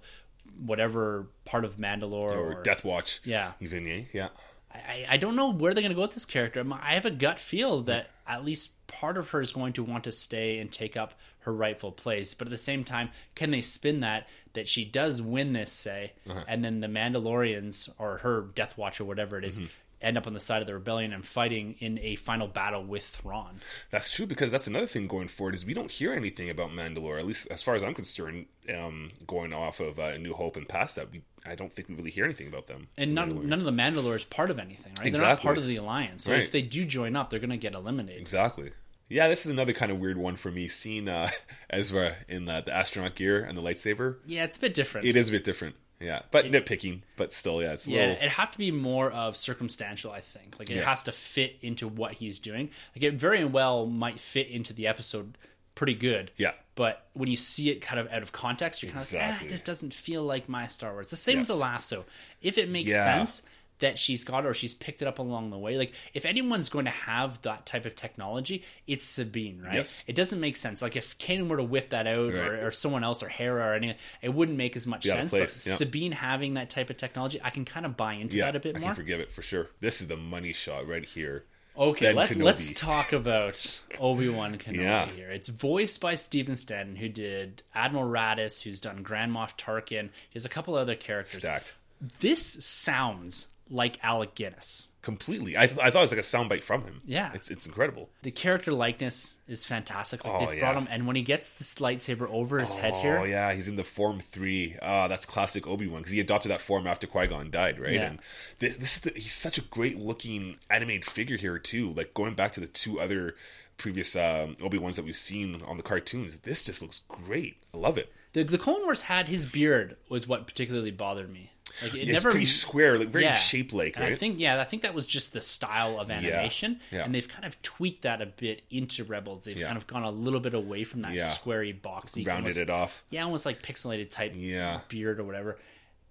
whatever 0.60 1.28
part 1.46 1.64
of 1.66 1.78
Mandalore 1.78 2.36
Or, 2.36 2.64
Death 2.64 2.84
Watch. 2.84 3.22
Yeah. 3.24 3.52
Even 3.60 3.86
yeah, 3.86 4.02
yeah. 4.14 4.28
I, 4.74 5.06
I 5.10 5.18
don't 5.18 5.36
know 5.36 5.52
where 5.52 5.74
they're 5.74 5.82
going 5.82 5.92
to 5.92 5.96
go 5.96 6.02
with 6.02 6.14
this 6.14 6.26
character. 6.26 6.66
I 6.82 6.94
have 6.96 7.06
a 7.06 7.12
gut 7.12 7.40
feel 7.40 7.82
that 7.84 8.08
at 8.26 8.46
least 8.46 8.72
part 8.88 9.18
of 9.18 9.30
her 9.32 9.42
is 9.42 9.52
going 9.52 9.74
to 9.74 9.84
want 9.84 10.06
to 10.06 10.12
stay 10.12 10.60
and 10.60 10.72
take 10.72 10.96
up 10.96 11.14
her 11.42 11.54
rightful 11.54 11.92
place. 11.92 12.34
But 12.34 12.48
at 12.48 12.52
the 12.52 12.58
same 12.58 12.84
time, 12.84 13.10
can 13.36 13.52
they 13.52 13.62
spin 13.62 14.00
that 14.02 14.28
that 14.54 14.68
she 14.68 14.84
does 14.84 15.22
win 15.22 15.54
this, 15.54 15.72
say, 15.72 16.14
and 16.48 16.64
then 16.64 16.82
the 16.82 16.88
Mandalorians 16.88 17.90
or 17.98 18.18
her 18.20 18.42
Death 18.42 18.78
Watch 18.78 19.00
or 19.00 19.06
whatever 19.06 19.38
it 19.38 19.46
is, 19.46 19.60
end 20.02 20.18
up 20.18 20.26
on 20.28 20.34
the 20.34 20.40
side 20.40 20.62
of 20.62 20.68
the 20.68 20.74
rebellion 20.74 21.14
and 21.14 21.26
fighting 21.26 21.76
in 21.80 22.00
a 22.00 22.16
final 22.16 22.48
battle 22.48 22.84
with 22.84 23.06
Thrawn? 23.06 23.62
That's 23.92 24.10
true 24.10 24.26
because 24.26 24.52
that's 24.52 24.68
another 24.68 24.88
thing 24.88 25.08
going 25.08 25.28
forward 25.28 25.56
is 25.56 25.64
we 25.66 25.74
don't 25.74 25.92
hear 25.92 26.12
anything 26.12 26.50
about 26.50 26.72
Mandalore. 26.72 27.20
At 27.20 27.26
least 27.26 27.48
as 27.52 27.62
far 27.62 27.76
as 27.76 27.84
I'm 27.84 27.94
concerned, 27.94 28.48
um, 28.74 29.12
going 29.28 29.54
off 29.54 29.80
of 29.80 30.00
uh, 30.00 30.18
New 30.18 30.34
Hope 30.34 30.58
and 30.58 30.68
past 30.68 30.96
that, 30.96 31.12
we 31.12 31.22
I 31.44 31.56
don't 31.56 31.74
think 31.74 31.90
we 31.90 31.96
really 31.96 32.12
hear 32.12 32.26
anything 32.26 32.48
about 32.48 32.68
them. 32.68 32.88
And 32.98 33.12
the 33.18 33.26
none, 33.26 33.50
none 33.50 33.60
of 33.60 33.66
the 33.66 33.72
Mandalore 33.72 34.16
is 34.16 34.24
part 34.24 34.52
of 34.52 34.60
anything, 34.60 34.94
right? 35.00 35.12
They're 35.12 35.22
not 35.22 35.40
part 35.40 35.58
of 35.58 35.66
the 35.66 35.78
alliance. 35.78 36.26
So 36.26 36.34
Right. 36.34 36.44
if 36.44 36.52
they 36.52 36.62
do 36.62 36.84
join 36.86 37.16
up, 37.16 37.32
they're 37.32 37.40
going 37.40 37.50
to 37.50 37.58
get 37.58 37.74
eliminated. 37.74 38.22
Exactly. 38.22 38.72
Yeah, 39.12 39.28
this 39.28 39.46
is 39.46 39.52
another 39.52 39.74
kind 39.74 39.92
of 39.92 40.00
weird 40.00 40.18
one 40.18 40.36
for 40.36 40.52
me. 40.52 40.68
Seeing 40.68 41.08
uh, 41.08 41.30
Ezra 41.70 42.16
in 42.28 42.46
the, 42.46 42.62
the 42.62 42.74
astronaut 42.74 43.16
gear 43.16 43.44
and 43.44 43.58
the 43.58 43.62
lightsaber, 43.62 44.18
Yeah, 44.26 44.44
it's 44.46 44.58
a 44.58 44.60
bit 44.62 44.74
different. 44.74 45.08
it 45.08 45.16
is 45.16 45.30
a 45.30 45.32
bit 45.32 45.44
different. 45.44 45.76
Yeah, 46.00 46.22
but 46.32 46.46
nitpicking, 46.46 47.02
but 47.16 47.32
still, 47.32 47.62
yeah, 47.62 47.74
it's 47.74 47.86
a 47.86 47.92
Yeah, 47.92 48.00
little. 48.00 48.16
it'd 48.16 48.30
have 48.32 48.50
to 48.52 48.58
be 48.58 48.72
more 48.72 49.12
of 49.12 49.38
circumstantial, 49.38 50.12
I 50.12 50.22
think. 50.22 50.58
Like 50.58 50.72
it 50.72 50.78
Yeah. 50.78 50.86
has 50.86 51.04
to 51.04 51.12
fit 51.12 51.58
into 51.62 51.88
what 51.88 52.14
he's 52.14 52.40
doing. 52.40 52.72
Like 52.96 53.04
it 53.04 53.14
very 53.14 53.46
well 53.46 53.86
might 53.86 54.20
fit 54.20 54.48
into 54.48 54.74
the 54.74 54.88
episode 54.88 55.38
pretty 55.76 55.94
good. 55.94 56.32
Yeah. 56.38 56.54
But 56.74 57.06
when 57.14 57.30
you 57.30 57.36
see 57.38 57.70
it 57.70 57.82
kind 57.82 58.00
of 58.00 58.12
out 58.12 58.24
of 58.24 58.32
context, 58.32 58.82
you're 58.82 58.92
kind 58.92 59.04
of 59.04 59.14
like, 59.14 59.22
Exactly. 59.22 59.48
ah, 59.48 59.52
this 59.52 59.62
doesn't 59.62 59.94
feel 59.94 60.24
like 60.24 60.50
my 60.50 60.66
Star 60.68 60.94
Wars. 60.94 61.10
The 61.10 61.18
same 61.18 61.38
with 61.40 61.48
the 61.50 61.56
lasso. 61.56 62.06
If 62.42 62.58
it 62.58 62.68
makes 62.70 62.90
Yeah. 62.90 63.04
sense 63.04 63.44
that 63.82 64.00
she's 64.00 64.24
got 64.24 64.46
or 64.46 64.54
she's 64.56 64.74
picked 64.74 65.02
it 65.04 65.08
up 65.08 65.20
along 65.20 65.52
the 65.52 65.58
way, 65.60 65.78
like 65.78 65.92
if 66.14 66.26
anyone's 66.26 66.70
going 66.70 66.86
to 66.86 66.92
have 66.92 67.40
that 67.44 67.66
type 67.68 67.86
of 67.86 67.96
technology, 67.96 68.64
it's 68.88 69.06
Sabine, 69.06 69.62
right? 69.64 69.76
Yes. 69.76 70.02
It 70.08 70.16
doesn't 70.16 70.40
make 70.40 70.56
sense. 70.56 70.82
Like 70.82 70.96
if 70.96 71.18
Kanan 71.20 71.48
were 71.50 71.58
to 71.58 71.64
whip 71.64 71.90
that 71.92 72.08
out 72.08 72.34
Right. 72.34 72.36
or, 72.48 72.68
or 72.68 72.72
someone 72.72 73.04
else 73.04 73.22
or 73.22 73.28
Hera 73.30 73.66
or 73.68 73.74
anything, 73.76 73.98
it 74.22 74.30
wouldn't 74.30 74.58
make 74.58 74.76
as 74.76 74.88
much 74.88 75.04
Be 75.04 75.12
out 75.12 75.20
of 75.20 75.30
sense. 75.30 75.32
But 75.64 75.70
yeah. 75.70 75.76
Sabine 75.76 76.12
having 76.14 76.56
that 76.56 76.70
type 76.70 76.90
of 76.90 76.98
technology, 76.98 77.40
I 77.44 77.50
can 77.52 77.66
kind 77.66 77.86
of 77.86 77.96
buy 77.98 78.14
into 78.14 78.38
yeah, 78.38 78.46
that 78.46 78.56
a 78.56 78.60
bit 78.60 78.76
I 78.78 78.80
more. 78.80 78.90
can 78.90 78.96
forgive 78.96 79.20
it 79.20 79.32
for 79.32 79.42
sure. 79.42 79.68
This 79.80 80.02
is 80.02 80.08
the 80.08 80.18
money 80.18 80.54
shot 80.54 80.88
right 80.88 81.06
here. 81.06 81.44
Okay, 81.78 82.12
let's 82.12 82.36
let's 82.36 82.72
talk 82.74 83.14
about 83.14 83.80
Obi 83.98 84.28
Wan 84.28 84.58
Kenobi 84.58 84.76
Yeah. 84.84 85.06
here. 85.06 85.32
It's 85.32 85.48
voiced 85.48 86.02
by 86.02 86.16
Stephen 86.16 86.56
Stanton, 86.58 86.98
who 86.98 87.08
did 87.08 87.64
Admiral 87.74 88.04
Raddus, 88.12 88.62
who's 88.62 88.82
done 88.82 89.04
Grand 89.04 89.32
Moff 89.32 89.58
Tarkin. 89.58 90.10
He 90.30 90.34
has 90.34 90.44
a 90.44 90.50
couple 90.50 90.76
other 90.76 90.96
characters. 90.96 91.40
Stacked 91.40 91.74
This 92.20 92.44
sounds 92.66 93.48
like 93.72 93.98
Alec 94.04 94.36
Guinness. 94.36 94.90
completely. 95.02 95.58
I, 95.58 95.66
th- 95.66 95.80
I 95.80 95.90
thought 95.90 96.00
it 96.00 96.12
was 96.12 96.12
like 96.12 96.20
a 96.20 96.24
soundbite 96.24 96.64
from 96.64 96.84
him. 96.84 97.02
Yeah. 97.06 97.32
it's 97.34 97.50
it's 97.50 97.66
incredible. 97.66 98.10
The 98.22 98.30
character 98.32 98.72
likeness 98.74 99.38
is 99.48 99.66
fantastic. 99.66 100.24
Like 100.26 100.34
Oh, 100.34 100.46
they've 100.46 100.56
yeah. 100.60 100.60
brought 100.72 100.76
him, 100.84 100.88
and 100.92 101.08
when 101.08 101.16
he 101.16 101.22
gets 101.22 101.58
this 101.58 101.76
lightsaber 101.76 102.30
over 102.30 102.60
his 102.60 102.74
head 102.74 102.96
here. 102.98 103.18
Oh 103.18 103.24
yeah, 103.24 103.54
he's 103.54 103.68
in 103.68 103.78
the 103.78 103.84
Form 103.84 104.20
Three. 104.20 104.76
Ah, 104.82 105.08
that's 105.08 105.26
classic 105.26 105.66
Obi 105.68 105.88
Wan 105.88 106.02
because 106.02 106.12
he 106.12 106.20
adopted 106.20 106.52
that 106.52 106.62
form 106.62 106.86
after 106.86 107.08
Qui 107.08 107.28
Gon 107.28 107.50
died, 107.50 107.80
right? 107.80 107.94
Yeah. 107.94 108.02
And 108.10 108.20
this, 108.60 108.76
this 108.78 108.94
is 108.96 109.00
the, 109.00 109.12
he's 109.16 109.34
such 109.34 109.58
a 109.58 109.62
great 109.62 109.98
looking 109.98 110.58
animated 110.70 111.06
figure 111.06 111.38
here 111.38 111.58
too. 111.58 111.92
Like 111.94 112.14
going 112.14 112.36
back 112.36 112.52
to 112.54 112.60
the 112.60 112.68
two 112.68 113.00
other 113.00 113.36
previous 113.78 114.16
um, 114.16 114.56
Obi 114.62 114.78
Wans 114.78 114.98
that 114.98 115.06
we've 115.06 115.16
seen 115.16 115.62
on 115.66 115.78
the 115.78 115.84
cartoons, 115.84 116.40
this 116.40 116.64
just 116.66 116.82
looks 116.82 117.02
great. 117.08 117.56
I 117.74 117.78
love 117.78 117.98
it. 117.98 118.12
The, 118.34 118.44
the 118.44 118.58
Clone 118.58 118.82
Wars 118.84 119.02
had 119.02 119.28
his 119.28 119.46
beard 119.46 119.98
was 120.10 120.28
what 120.28 120.46
particularly 120.48 120.92
bothered 120.92 121.32
me. 121.32 121.52
Like 121.82 121.94
it 121.96 122.00
It's 122.00 122.12
never 122.12 122.32
pretty 122.32 122.46
square, 122.48 122.98
like 122.98 123.08
very 123.08 123.34
shape 123.36 123.72
like, 123.72 123.96
right? 123.98 124.12
I 124.12 124.16
think 124.16 124.40
yeah, 124.40 124.60
I 124.60 124.66
think 124.66 124.82
that 124.84 124.94
was 124.94 125.06
just 125.06 125.32
the 125.32 125.40
style 125.40 126.00
of 126.00 126.12
animation, 126.12 126.82
yeah. 126.92 127.06
and 127.06 127.16
they've 127.16 127.28
kind 127.28 127.46
of 127.46 127.62
tweaked 127.62 128.02
that 128.02 128.22
a 128.22 128.26
bit 128.26 128.64
into 128.70 129.06
Rebels. 129.06 129.44
They've 129.46 129.58
Yeah. 129.58 129.68
kind 129.68 129.78
of 129.78 129.88
gone 129.88 130.04
a 130.04 130.12
little 130.12 130.42
bit 130.42 130.54
away 130.54 130.84
from 130.84 131.02
that 131.04 131.14
Yeah. 131.14 131.24
squarey, 131.24 131.80
boxy, 131.80 132.28
rounded 132.28 132.44
almost, 132.44 132.58
it 132.58 132.70
off. 132.70 133.04
yeah, 133.10 133.24
almost 133.24 133.46
like 133.46 133.62
pixelated 133.62 134.10
type 134.10 134.34
Yeah. 134.36 134.82
beard 134.90 135.20
or 135.20 135.24
whatever. 135.24 135.58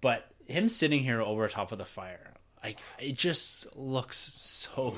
But 0.01 0.31
him 0.47 0.67
sitting 0.67 1.03
here 1.03 1.21
over 1.21 1.47
top 1.47 1.71
of 1.71 1.77
the 1.77 1.85
fire, 1.85 2.33
like 2.63 2.79
it 2.99 3.13
just 3.15 3.67
looks 3.75 4.17
so 4.17 4.97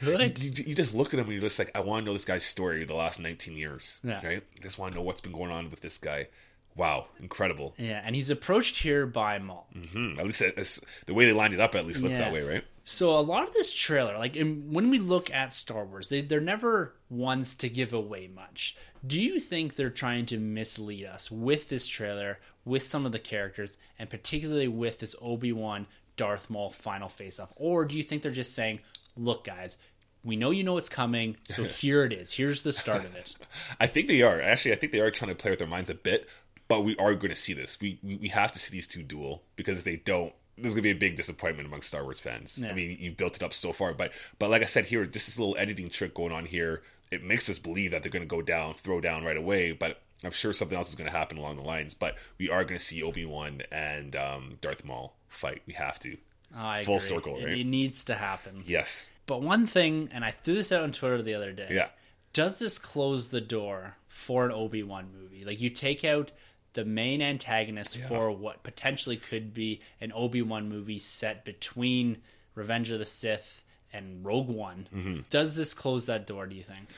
good. 0.00 0.38
You, 0.38 0.50
you 0.66 0.74
just 0.74 0.94
look 0.94 1.08
at 1.14 1.20
him 1.20 1.24
and 1.24 1.32
you're 1.32 1.40
just 1.40 1.58
like, 1.58 1.70
I 1.74 1.80
want 1.80 2.04
to 2.04 2.06
know 2.06 2.12
this 2.12 2.26
guy's 2.26 2.44
story 2.44 2.84
the 2.84 2.94
last 2.94 3.18
19 3.18 3.56
years, 3.56 3.98
Yeah. 4.04 4.24
right? 4.26 4.42
I 4.58 4.62
just 4.62 4.78
want 4.78 4.92
to 4.92 4.98
know 4.98 5.04
what's 5.04 5.22
been 5.22 5.32
going 5.32 5.50
on 5.50 5.70
with 5.70 5.80
this 5.80 5.96
guy. 5.96 6.28
Wow, 6.76 7.06
incredible. 7.20 7.74
Yeah, 7.78 8.00
and 8.04 8.14
he's 8.16 8.30
approached 8.30 8.78
here 8.78 9.06
by 9.06 9.38
Maul. 9.38 9.68
Hmm, 9.92 10.18
at 10.18 10.24
least 10.24 10.40
it's, 10.42 10.80
the 11.06 11.14
way 11.14 11.26
they 11.26 11.32
lined 11.32 11.52
it 11.54 11.60
up, 11.60 11.74
at 11.74 11.86
least 11.86 12.02
looks 12.02 12.16
Yeah. 12.16 12.24
that 12.24 12.32
way, 12.32 12.42
right? 12.42 12.64
So 12.84 13.16
a 13.18 13.20
lot 13.20 13.46
of 13.46 13.52
this 13.52 13.72
trailer, 13.72 14.18
like 14.18 14.34
in, 14.36 14.72
when 14.72 14.90
we 14.90 14.98
look 14.98 15.30
at 15.30 15.54
Star 15.54 15.84
Wars, 15.84 16.08
they, 16.08 16.20
they're 16.22 16.40
never 16.40 16.94
ones 17.10 17.54
to 17.56 17.68
give 17.68 17.92
away 17.92 18.26
much. 18.26 18.74
Do 19.06 19.20
you 19.20 19.38
think 19.38 19.76
they're 19.76 19.90
trying 19.90 20.26
to 20.26 20.38
mislead 20.38 21.04
us 21.06 21.30
with 21.30 21.68
this 21.68 21.86
trailer, 21.86 22.38
with 22.64 22.82
some 22.82 23.04
of 23.06 23.12
the 23.12 23.18
characters, 23.18 23.76
and 23.98 24.08
particularly 24.10 24.68
with 24.68 24.98
this 24.98 25.14
Obi 25.20 25.52
Wan 25.52 25.86
Darth 26.16 26.48
Maul 26.50 26.70
final 26.70 27.08
face 27.08 27.38
off, 27.38 27.52
or 27.56 27.84
do 27.84 27.96
you 27.96 28.02
think 28.02 28.22
they're 28.22 28.30
just 28.32 28.54
saying, 28.54 28.80
"Look, 29.16 29.44
guys, 29.44 29.78
we 30.24 30.36
know 30.36 30.50
you 30.50 30.62
know 30.62 30.76
it's 30.76 30.88
coming, 30.88 31.36
so 31.48 31.64
here 31.80 32.04
it 32.04 32.12
is. 32.12 32.32
Here's 32.32 32.62
the 32.62 32.72
start 32.72 33.04
of 33.04 33.14
it." 33.16 33.34
I 33.80 33.86
think 33.86 34.08
they 34.08 34.22
are 34.22 34.40
actually. 34.40 34.72
I 34.72 34.76
think 34.76 34.92
they 34.92 35.00
are 35.00 35.10
trying 35.10 35.30
to 35.30 35.34
play 35.34 35.50
with 35.50 35.58
their 35.58 35.68
minds 35.68 35.88
a 35.90 35.94
bit, 35.94 36.28
but 36.72 36.84
we 36.84 36.96
are 36.96 37.14
going 37.14 37.28
to 37.28 37.34
see 37.34 37.52
this. 37.52 37.78
We 37.78 37.98
we, 38.02 38.16
we 38.16 38.28
have 38.28 38.50
to 38.52 38.58
see 38.58 38.72
these 38.72 38.86
two 38.86 39.02
duel 39.02 39.42
because 39.56 39.76
if 39.76 39.84
they 39.84 39.96
don't, 39.96 40.32
there's 40.56 40.72
going 40.72 40.82
to 40.82 40.88
be 40.88 40.90
a 40.90 40.94
big 40.94 41.16
disappointment 41.16 41.68
among 41.68 41.82
Star 41.82 42.02
Wars 42.02 42.18
fans. 42.18 42.56
Yeah. 42.56 42.70
I 42.70 42.72
mean, 42.72 42.96
you've 42.98 43.18
built 43.18 43.36
it 43.36 43.42
up 43.42 43.52
so 43.52 43.74
far, 43.74 43.92
but 43.92 44.12
but 44.38 44.48
like 44.48 44.62
I 44.62 44.64
said 44.64 44.86
here, 44.86 45.04
just 45.04 45.26
this 45.26 45.38
little 45.38 45.54
editing 45.58 45.90
trick 45.90 46.14
going 46.14 46.32
on 46.32 46.46
here, 46.46 46.82
it 47.10 47.22
makes 47.22 47.50
us 47.50 47.58
believe 47.58 47.90
that 47.90 48.02
they're 48.02 48.10
going 48.10 48.22
to 48.22 48.26
go 48.26 48.40
down, 48.40 48.72
throw 48.74 49.00
down 49.00 49.22
right 49.22 49.36
away, 49.36 49.72
but. 49.72 50.00
I'm 50.24 50.30
sure 50.30 50.52
something 50.52 50.78
else 50.78 50.88
is 50.88 50.94
going 50.94 51.10
to 51.10 51.16
happen 51.16 51.36
along 51.36 51.56
the 51.56 51.64
lines, 51.64 51.94
but 51.94 52.14
we 52.38 52.48
are 52.48 52.62
going 52.62 52.78
to 52.78 52.84
see 52.84 53.02
Obi 53.02 53.24
Wan 53.24 53.60
and 53.72 54.14
um, 54.14 54.56
Darth 54.60 54.84
Maul 54.84 55.16
fight. 55.28 55.62
We 55.66 55.72
have 55.72 55.98
to. 55.98 56.16
I 56.54 56.84
Full 56.84 56.98
agree. 56.98 57.08
circle, 57.08 57.34
right? 57.34 57.58
It 57.58 57.66
needs 57.66 58.04
to 58.04 58.14
happen. 58.14 58.62
Yes. 58.64 59.10
But 59.26 59.42
one 59.42 59.66
thing, 59.66 60.10
and 60.12 60.24
I 60.24 60.30
threw 60.30 60.54
this 60.54 60.70
out 60.70 60.84
on 60.84 60.92
Twitter 60.92 61.22
the 61.22 61.34
other 61.34 61.50
day. 61.50 61.66
Yeah. 61.72 61.88
Does 62.32 62.60
this 62.60 62.78
close 62.78 63.28
the 63.28 63.40
door 63.40 63.96
for 64.06 64.46
an 64.46 64.52
Obi 64.52 64.84
Wan 64.84 65.08
movie? 65.12 65.44
Like 65.44 65.60
you 65.60 65.70
take 65.70 66.04
out 66.04 66.30
the 66.74 66.84
main 66.84 67.22
antagonist 67.22 67.98
for 67.98 68.30
what 68.30 68.62
potentially 68.62 69.16
could 69.16 69.52
be 69.52 69.80
an 70.00 70.12
Obi 70.14 70.42
Wan 70.42 70.68
movie 70.68 70.98
set 70.98 71.44
between 71.44 72.18
Revenge 72.54 72.90
of 72.90 72.98
the 72.98 73.04
Sith 73.04 73.64
and 73.92 74.24
Rogue 74.24 74.48
One. 74.48 74.88
Mm-hmm. 74.94 75.20
Does 75.30 75.56
this 75.56 75.74
close 75.74 76.06
that 76.06 76.26
door? 76.26 76.46
Do 76.46 76.56
you 76.56 76.62
think? 76.62 76.88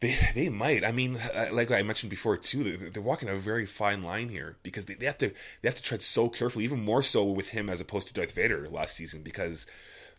They 0.00 0.16
they 0.34 0.48
might. 0.48 0.84
I 0.84 0.92
mean, 0.92 1.16
uh, 1.16 1.48
like 1.50 1.70
I 1.70 1.82
mentioned 1.82 2.10
before 2.10 2.36
too, 2.36 2.62
they're, 2.76 2.90
they're 2.90 3.02
walking 3.02 3.28
a 3.28 3.36
very 3.36 3.66
fine 3.66 4.02
line 4.02 4.28
here 4.28 4.56
because 4.62 4.86
they, 4.86 4.94
they 4.94 5.06
have 5.06 5.18
to 5.18 5.28
they 5.60 5.68
have 5.68 5.74
to 5.74 5.82
tread 5.82 6.02
so 6.02 6.28
carefully, 6.28 6.64
even 6.64 6.84
more 6.84 7.02
so 7.02 7.24
with 7.24 7.48
him 7.48 7.68
as 7.68 7.80
opposed 7.80 8.08
to 8.08 8.14
Darth 8.14 8.32
Vader 8.32 8.68
last 8.68 8.96
season 8.96 9.22
because 9.22 9.66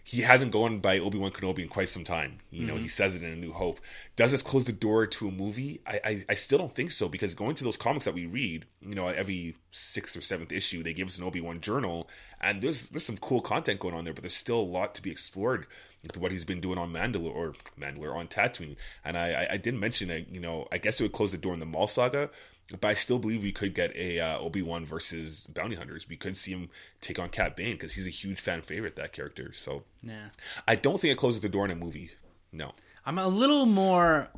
he 0.10 0.22
hasn't 0.22 0.52
gone 0.52 0.80
by 0.80 0.98
Obi 0.98 1.20
Wan 1.20 1.30
Kenobi 1.30 1.60
in 1.60 1.68
quite 1.68 1.88
some 1.88 2.04
time. 2.04 2.40
You 2.50 2.66
know, 2.66 2.78
he 2.78 2.88
says 2.88 3.14
it 3.14 3.22
in 3.22 3.32
A 3.32 3.36
New 3.36 3.54
Hope. 3.54 3.80
Does 4.16 4.32
this 4.32 4.42
close 4.42 4.66
the 4.66 4.72
door 4.72 5.06
to 5.06 5.28
a 5.28 5.32
movie? 5.32 5.82
I, 5.86 6.02
I 6.04 6.26
I 6.30 6.34
still 6.34 6.58
don't 6.58 6.74
think 6.74 6.90
so 6.90 7.08
because 7.08 7.36
going 7.36 7.54
to 7.54 7.64
those 7.64 7.78
comics 7.78 8.06
that 8.06 8.16
we 8.16 8.26
read, 8.26 8.66
you 8.82 8.96
know, 8.96 9.06
every 9.06 9.56
sixth 9.70 10.18
or 10.18 10.22
seventh 10.22 10.52
issue, 10.52 10.82
they 10.82 10.94
give 10.94 11.08
us 11.08 11.20
an 11.20 11.26
Obi 11.26 11.42
Wan 11.42 11.62
journal, 11.62 12.10
and 12.42 12.60
there's 12.60 12.90
there's 12.90 13.06
some 13.06 13.18
cool 13.18 13.40
content 13.40 13.80
going 13.80 13.94
on 13.94 14.04
there, 14.04 14.14
but 14.14 14.24
there's 14.24 14.34
still 14.36 14.60
a 14.60 14.62
lot 14.62 14.96
to 14.96 15.02
be 15.04 15.12
explored 15.12 15.68
with 16.02 16.18
what 16.18 16.32
he's 16.32 16.44
been 16.44 16.60
doing 16.60 16.80
on 16.80 16.92
Mandalore 16.92 17.36
or 17.36 17.54
Mandalore 17.80 18.16
on 18.16 18.28
Tatooine. 18.28 18.78
And 19.06 19.16
I, 19.16 19.44
I, 19.44 19.48
I 19.54 19.58
did 19.58 19.76
mention, 19.76 20.10
uh, 20.10 20.22
you 20.28 20.40
know, 20.40 20.68
I 20.72 20.80
guess 20.80 21.00
it 21.00 21.04
would 21.04 21.12
close 21.12 21.34
the 21.34 21.38
door 21.38 21.54
in 21.54 21.60
the 21.60 21.68
Maul 21.68 21.86
saga, 21.86 22.32
but 22.80 22.88
I 22.88 22.94
still 22.94 23.20
believe 23.20 23.42
we 23.42 23.52
could 23.52 23.74
get 23.74 23.96
a 23.96 24.20
uh, 24.20 24.40
Obi 24.40 24.62
Wan 24.62 24.86
versus 24.86 25.48
Bounty 25.48 25.76
Hunters. 25.76 26.08
We 26.08 26.16
could 26.16 26.38
see 26.38 26.52
him 26.52 26.70
take 27.02 27.20
on 27.20 27.30
Cad 27.30 27.56
Bane 27.56 27.74
because 27.74 27.94
he's 27.94 28.08
a 28.08 28.12
huge 28.12 28.40
fan 28.40 28.62
favorite 28.62 28.96
that 28.96 29.14
character. 29.14 29.52
So 29.54 29.84
Yeah. 30.04 30.30
I 30.68 30.76
don't 30.76 31.00
think 31.02 31.12
it 31.12 31.18
closes 31.18 31.42
the 31.42 31.50
door 31.50 31.66
in 31.66 31.72
a 31.72 31.76
movie. 31.76 32.12
No. 32.52 32.74
I'm 33.06 33.18
a 33.18 33.28
little 33.28 33.66
more 33.66 34.30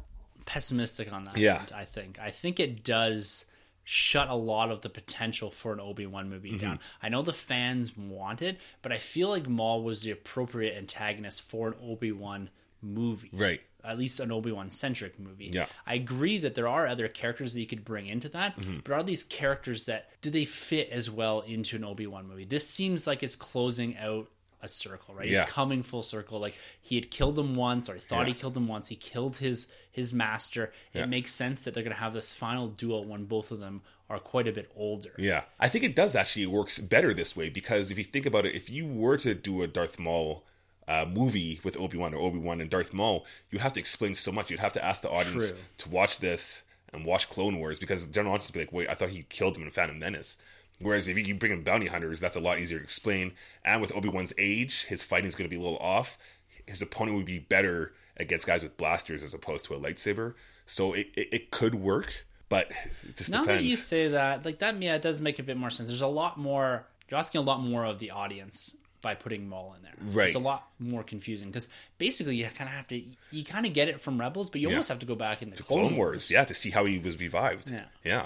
pessimistic 0.45 1.11
on 1.11 1.23
that. 1.25 1.37
Yeah. 1.37 1.59
end, 1.59 1.71
I 1.75 1.85
think. 1.85 2.19
I 2.19 2.29
think 2.31 2.59
it 2.59 2.83
does 2.83 3.45
shut 3.83 4.29
a 4.29 4.35
lot 4.35 4.71
of 4.71 4.81
the 4.81 4.89
potential 4.89 5.51
for 5.51 5.73
an 5.73 5.79
Obi 5.79 6.05
Wan 6.05 6.29
movie 6.29 6.57
down. 6.57 6.77
Mm-hmm. 6.77 7.05
I 7.05 7.09
know 7.09 7.23
the 7.23 7.33
fans 7.33 7.97
want 7.97 8.41
it, 8.41 8.59
but 8.81 8.91
I 8.91 8.97
feel 8.97 9.29
like 9.29 9.49
Maul 9.49 9.83
was 9.83 10.03
the 10.03 10.11
appropriate 10.11 10.77
antagonist 10.77 11.41
for 11.43 11.69
an 11.69 11.73
Obi 11.83 12.11
Wan 12.11 12.49
movie. 12.81 13.29
Right. 13.33 13.61
At 13.83 13.97
least 13.97 14.19
an 14.19 14.31
Obi 14.31 14.51
Wan 14.51 14.69
centric 14.69 15.19
movie. 15.19 15.49
Yeah. 15.51 15.65
I 15.87 15.95
agree 15.95 16.37
that 16.39 16.53
there 16.53 16.67
are 16.67 16.85
other 16.87 17.07
characters 17.07 17.53
that 17.55 17.59
you 17.61 17.65
could 17.67 17.83
bring 17.83 18.07
into 18.07 18.29
that, 18.29 18.55
Mm-hmm. 18.57 18.79
but 18.83 18.93
are 18.93 19.03
these 19.03 19.23
characters 19.23 19.85
that 19.85 20.09
do 20.21 20.29
they 20.29 20.45
fit 20.45 20.89
as 20.91 21.09
well 21.09 21.41
into 21.41 21.77
an 21.77 21.83
Obi 21.83 22.05
Wan 22.05 22.27
movie? 22.27 22.45
This 22.45 22.67
seems 22.69 23.07
like 23.07 23.23
it's 23.23 23.35
closing 23.35 23.97
out 23.97 24.27
a 24.63 24.67
circle, 24.67 25.15
right? 25.15 25.27
Yeah. 25.27 25.41
He's 25.41 25.49
coming 25.49 25.81
full 25.81 26.03
circle. 26.03 26.39
Like 26.39 26.53
he 26.81 26.93
had 26.93 27.09
killed 27.09 27.39
him 27.39 27.55
once, 27.55 27.89
or 27.89 27.95
he 27.95 27.99
thought 27.99 28.27
he 28.27 28.33
killed 28.33 28.55
him 28.55 28.67
once. 28.67 28.87
He 28.87 28.95
killed 28.95 29.37
his 29.37 29.67
his 29.91 30.13
master. 30.13 30.71
Yeah. 30.93 31.03
It 31.03 31.09
makes 31.09 31.33
sense 31.33 31.63
that 31.63 31.73
they're 31.73 31.81
going 31.81 31.95
to 31.95 31.99
have 31.99 32.13
this 32.13 32.31
final 32.31 32.67
duel 32.67 33.03
when 33.05 33.25
both 33.25 33.49
of 33.49 33.59
them 33.59 33.81
are 34.11 34.19
quite 34.19 34.47
a 34.47 34.51
bit 34.51 34.69
older. 34.75 35.13
Yeah, 35.17 35.45
I 35.59 35.69
think 35.69 35.83
it 35.83 35.95
does 35.95 36.15
actually. 36.15 36.45
Works 36.45 36.77
better 36.77 37.11
this 37.15 37.35
way 37.35 37.49
because 37.49 37.89
if 37.89 37.97
you 37.97 38.03
think 38.03 38.27
about 38.27 38.45
it, 38.45 38.53
if 38.53 38.69
you 38.69 38.85
were 38.85 39.17
to 39.17 39.33
do 39.33 39.63
a 39.63 39.67
Darth 39.67 39.97
Maul 39.97 40.43
uh, 40.87 41.05
movie 41.05 41.59
with 41.63 41.79
Obi 41.79 41.97
Wan 41.97 42.13
or 42.13 42.21
Obi 42.21 42.39
Wan 42.39 42.61
and 42.61 42.69
Darth 42.69 42.93
Maul, 42.93 43.25
you'd 43.49 43.61
have 43.61 43.73
to 43.73 43.79
explain 43.79 44.13
so 44.15 44.31
much. 44.31 44.49
You'd 44.49 44.59
have 44.59 44.73
to 44.73 44.83
ask 44.83 45.01
the 45.01 45.09
audience 45.09 45.49
True. 45.51 45.59
to 45.79 45.89
watch 45.89 46.19
this 46.19 46.63
and 46.93 47.05
watch 47.05 47.29
Clone 47.29 47.57
Wars 47.59 47.79
because 47.79 48.05
the 48.05 48.11
general 48.11 48.33
audience 48.33 48.49
would 48.49 48.53
be 48.53 48.59
like, 48.61 48.73
"Wait, 48.73 48.89
I 48.89 48.95
thought 48.95 49.09
he 49.09 49.23
killed 49.29 49.55
him 49.57 49.63
in 49.63 49.71
Phantom 49.71 49.97
Menace." 49.97 50.37
Whereas 50.79 51.07
if 51.07 51.15
you 51.15 51.35
bring 51.35 51.51
in 51.51 51.63
bounty 51.63 51.87
hunters, 51.87 52.19
that's 52.19 52.35
a 52.35 52.39
lot 52.39 52.59
easier 52.59 52.79
to 52.79 52.83
explain. 52.83 53.33
And 53.63 53.81
with 53.81 53.95
Obi 53.95 54.09
Wan's 54.09 54.33
age, 54.37 54.85
his 54.85 55.03
fighting's 55.03 55.35
going 55.35 55.47
to 55.47 55.55
be 55.55 55.59
a 55.59 55.63
little 55.63 55.77
off. 55.77 56.17
His 56.65 56.81
opponent 56.81 57.17
would 57.17 57.25
be 57.25 57.37
better 57.37 57.93
against 58.17 58.47
guys 58.47 58.63
with 58.63 58.77
blasters 58.77 59.21
as 59.21 59.33
opposed 59.33 59.65
to 59.65 59.75
a 59.75 59.79
lightsaber. 59.79 60.33
So 60.65 60.93
it, 60.93 61.09
it, 61.15 61.29
it 61.31 61.51
could 61.51 61.75
work, 61.75 62.25
but 62.49 62.71
it 63.07 63.15
just 63.15 63.29
Now 63.29 63.41
depends. 63.41 63.63
that 63.63 63.69
you 63.69 63.77
say 63.77 64.07
that, 64.07 64.43
like 64.43 64.57
that, 64.59 64.81
yeah, 64.81 64.95
it 64.95 65.01
does 65.03 65.21
make 65.21 65.37
a 65.37 65.43
bit 65.43 65.55
more 65.57 65.69
sense. 65.69 65.89
There's 65.89 66.01
a 66.01 66.07
lot 66.07 66.37
more. 66.39 66.87
You're 67.09 67.19
asking 67.19 67.39
a 67.39 67.43
lot 67.43 67.61
more 67.61 67.85
of 67.85 67.99
the 67.99 68.09
audience 68.11 68.75
by 69.01 69.15
putting 69.15 69.47
Maul 69.49 69.73
in 69.77 69.83
there. 69.83 69.93
Right. 70.13 70.27
It's 70.27 70.35
a 70.35 70.39
lot 70.39 70.67
more 70.79 71.03
confusing 71.03 71.47
because 71.47 71.69
basically 71.97 72.35
you 72.35 72.45
kind 72.45 72.69
of 72.69 72.75
have 72.75 72.87
to. 72.89 73.01
You 73.31 73.43
kind 73.43 73.65
of 73.65 73.73
get 73.73 73.87
it 73.87 73.99
from 73.99 74.19
Rebels, 74.19 74.49
but 74.49 74.61
you 74.61 74.69
almost 74.69 74.89
have 74.89 74.99
to 74.99 75.05
go 75.05 75.15
back 75.15 75.41
into 75.41 75.63
Clone, 75.63 75.81
Clone 75.87 75.97
Wars, 75.97 76.29
yeah, 76.31 76.43
to 76.45 76.53
see 76.53 76.69
how 76.69 76.85
he 76.85 76.97
was 76.99 77.19
revived. 77.19 77.71
Yeah. 77.71 77.85
yeah. 78.03 78.25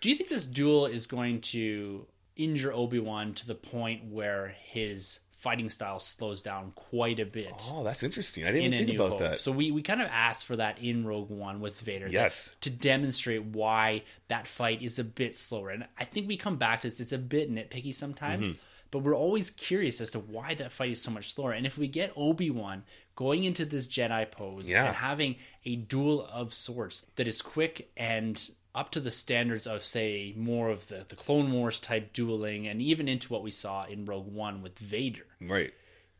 Do 0.00 0.08
you 0.10 0.16
think 0.16 0.28
this 0.30 0.46
duel 0.46 0.86
is 0.86 1.06
going 1.06 1.40
to 1.42 2.06
injure 2.36 2.72
Obi 2.72 2.98
Wan 2.98 3.34
to 3.34 3.46
the 3.46 3.54
point 3.54 4.04
where 4.10 4.54
his 4.64 5.20
fighting 5.36 5.68
style 5.68 6.00
slows 6.00 6.40
down 6.42 6.72
quite 6.74 7.20
a 7.20 7.26
bit? 7.26 7.52
Oh, 7.70 7.84
that's 7.84 8.02
interesting. 8.02 8.44
I 8.44 8.48
didn't 8.52 8.72
in 8.72 8.74
even 8.74 8.86
think 8.86 8.98
about 8.98 9.10
hope. 9.10 9.20
that. 9.20 9.40
So 9.40 9.52
we, 9.52 9.70
we 9.70 9.82
kind 9.82 10.00
of 10.00 10.08
asked 10.10 10.46
for 10.46 10.56
that 10.56 10.78
in 10.78 11.06
Rogue 11.06 11.30
One 11.30 11.60
with 11.60 11.78
Vader. 11.80 12.06
that- 12.06 12.12
Yes. 12.12 12.54
to 12.62 12.70
demonstrate 12.70 13.42
why 13.44 14.02
that 14.28 14.46
fight 14.46 14.82
is 14.82 14.98
a 14.98 15.04
bit 15.04 15.36
slower. 15.36 15.70
And 15.70 15.86
I 15.98 16.04
think 16.04 16.28
we 16.28 16.36
come 16.38 16.56
back 16.56 16.80
to 16.82 16.86
this, 16.88 16.98
it's 17.00 17.12
a 17.12 17.18
bit 17.18 17.50
nitpicky 17.52 17.94
sometimes, 17.94 18.48
Mm-hmm. 18.48 18.58
But 18.94 19.02
we're 19.02 19.16
always 19.16 19.50
curious 19.50 20.00
as 20.00 20.10
to 20.12 20.20
why 20.20 20.54
that 20.54 20.70
fight 20.70 20.92
is 20.92 21.02
so 21.02 21.10
much 21.10 21.34
slower. 21.34 21.50
And 21.52 21.66
if 21.66 21.76
we 21.76 21.88
get 21.88 22.12
Obi 22.16 22.48
Wan 22.48 22.84
going 23.16 23.42
into 23.42 23.64
this 23.64 23.88
Jedi 23.88 24.30
pose 24.30 24.70
Yeah. 24.70 24.86
and 24.86 24.94
having 24.94 25.34
a 25.64 25.74
duel 25.74 26.24
of 26.32 26.52
sorts 26.54 27.04
that 27.16 27.26
is 27.26 27.42
quick 27.42 27.90
and 27.96 28.40
up 28.72 28.90
to 28.90 29.00
the 29.00 29.10
standards 29.10 29.66
of 29.66 29.84
say 29.84 30.32
more 30.36 30.68
of 30.70 30.86
the, 30.86 31.04
the 31.08 31.16
Clone 31.16 31.50
Wars 31.52 31.80
type 31.80 32.12
dueling 32.12 32.68
and 32.68 32.80
even 32.80 33.08
into 33.08 33.32
what 33.32 33.42
we 33.42 33.50
saw 33.50 33.84
in 33.84 34.04
Rogue 34.04 34.32
One 34.32 34.62
with 34.62 34.78
Vader 34.78 35.26
right. 35.40 35.72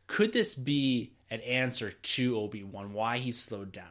could 0.09 0.33
this 0.33 0.55
be 0.57 1.13
an 1.31 1.41
answer 1.43 1.91
to 1.93 2.37
Obi 2.39 2.63
Wan 2.65 2.93
why 2.93 3.19
he's 3.19 3.39
slowed 3.41 3.71
down? 3.73 3.87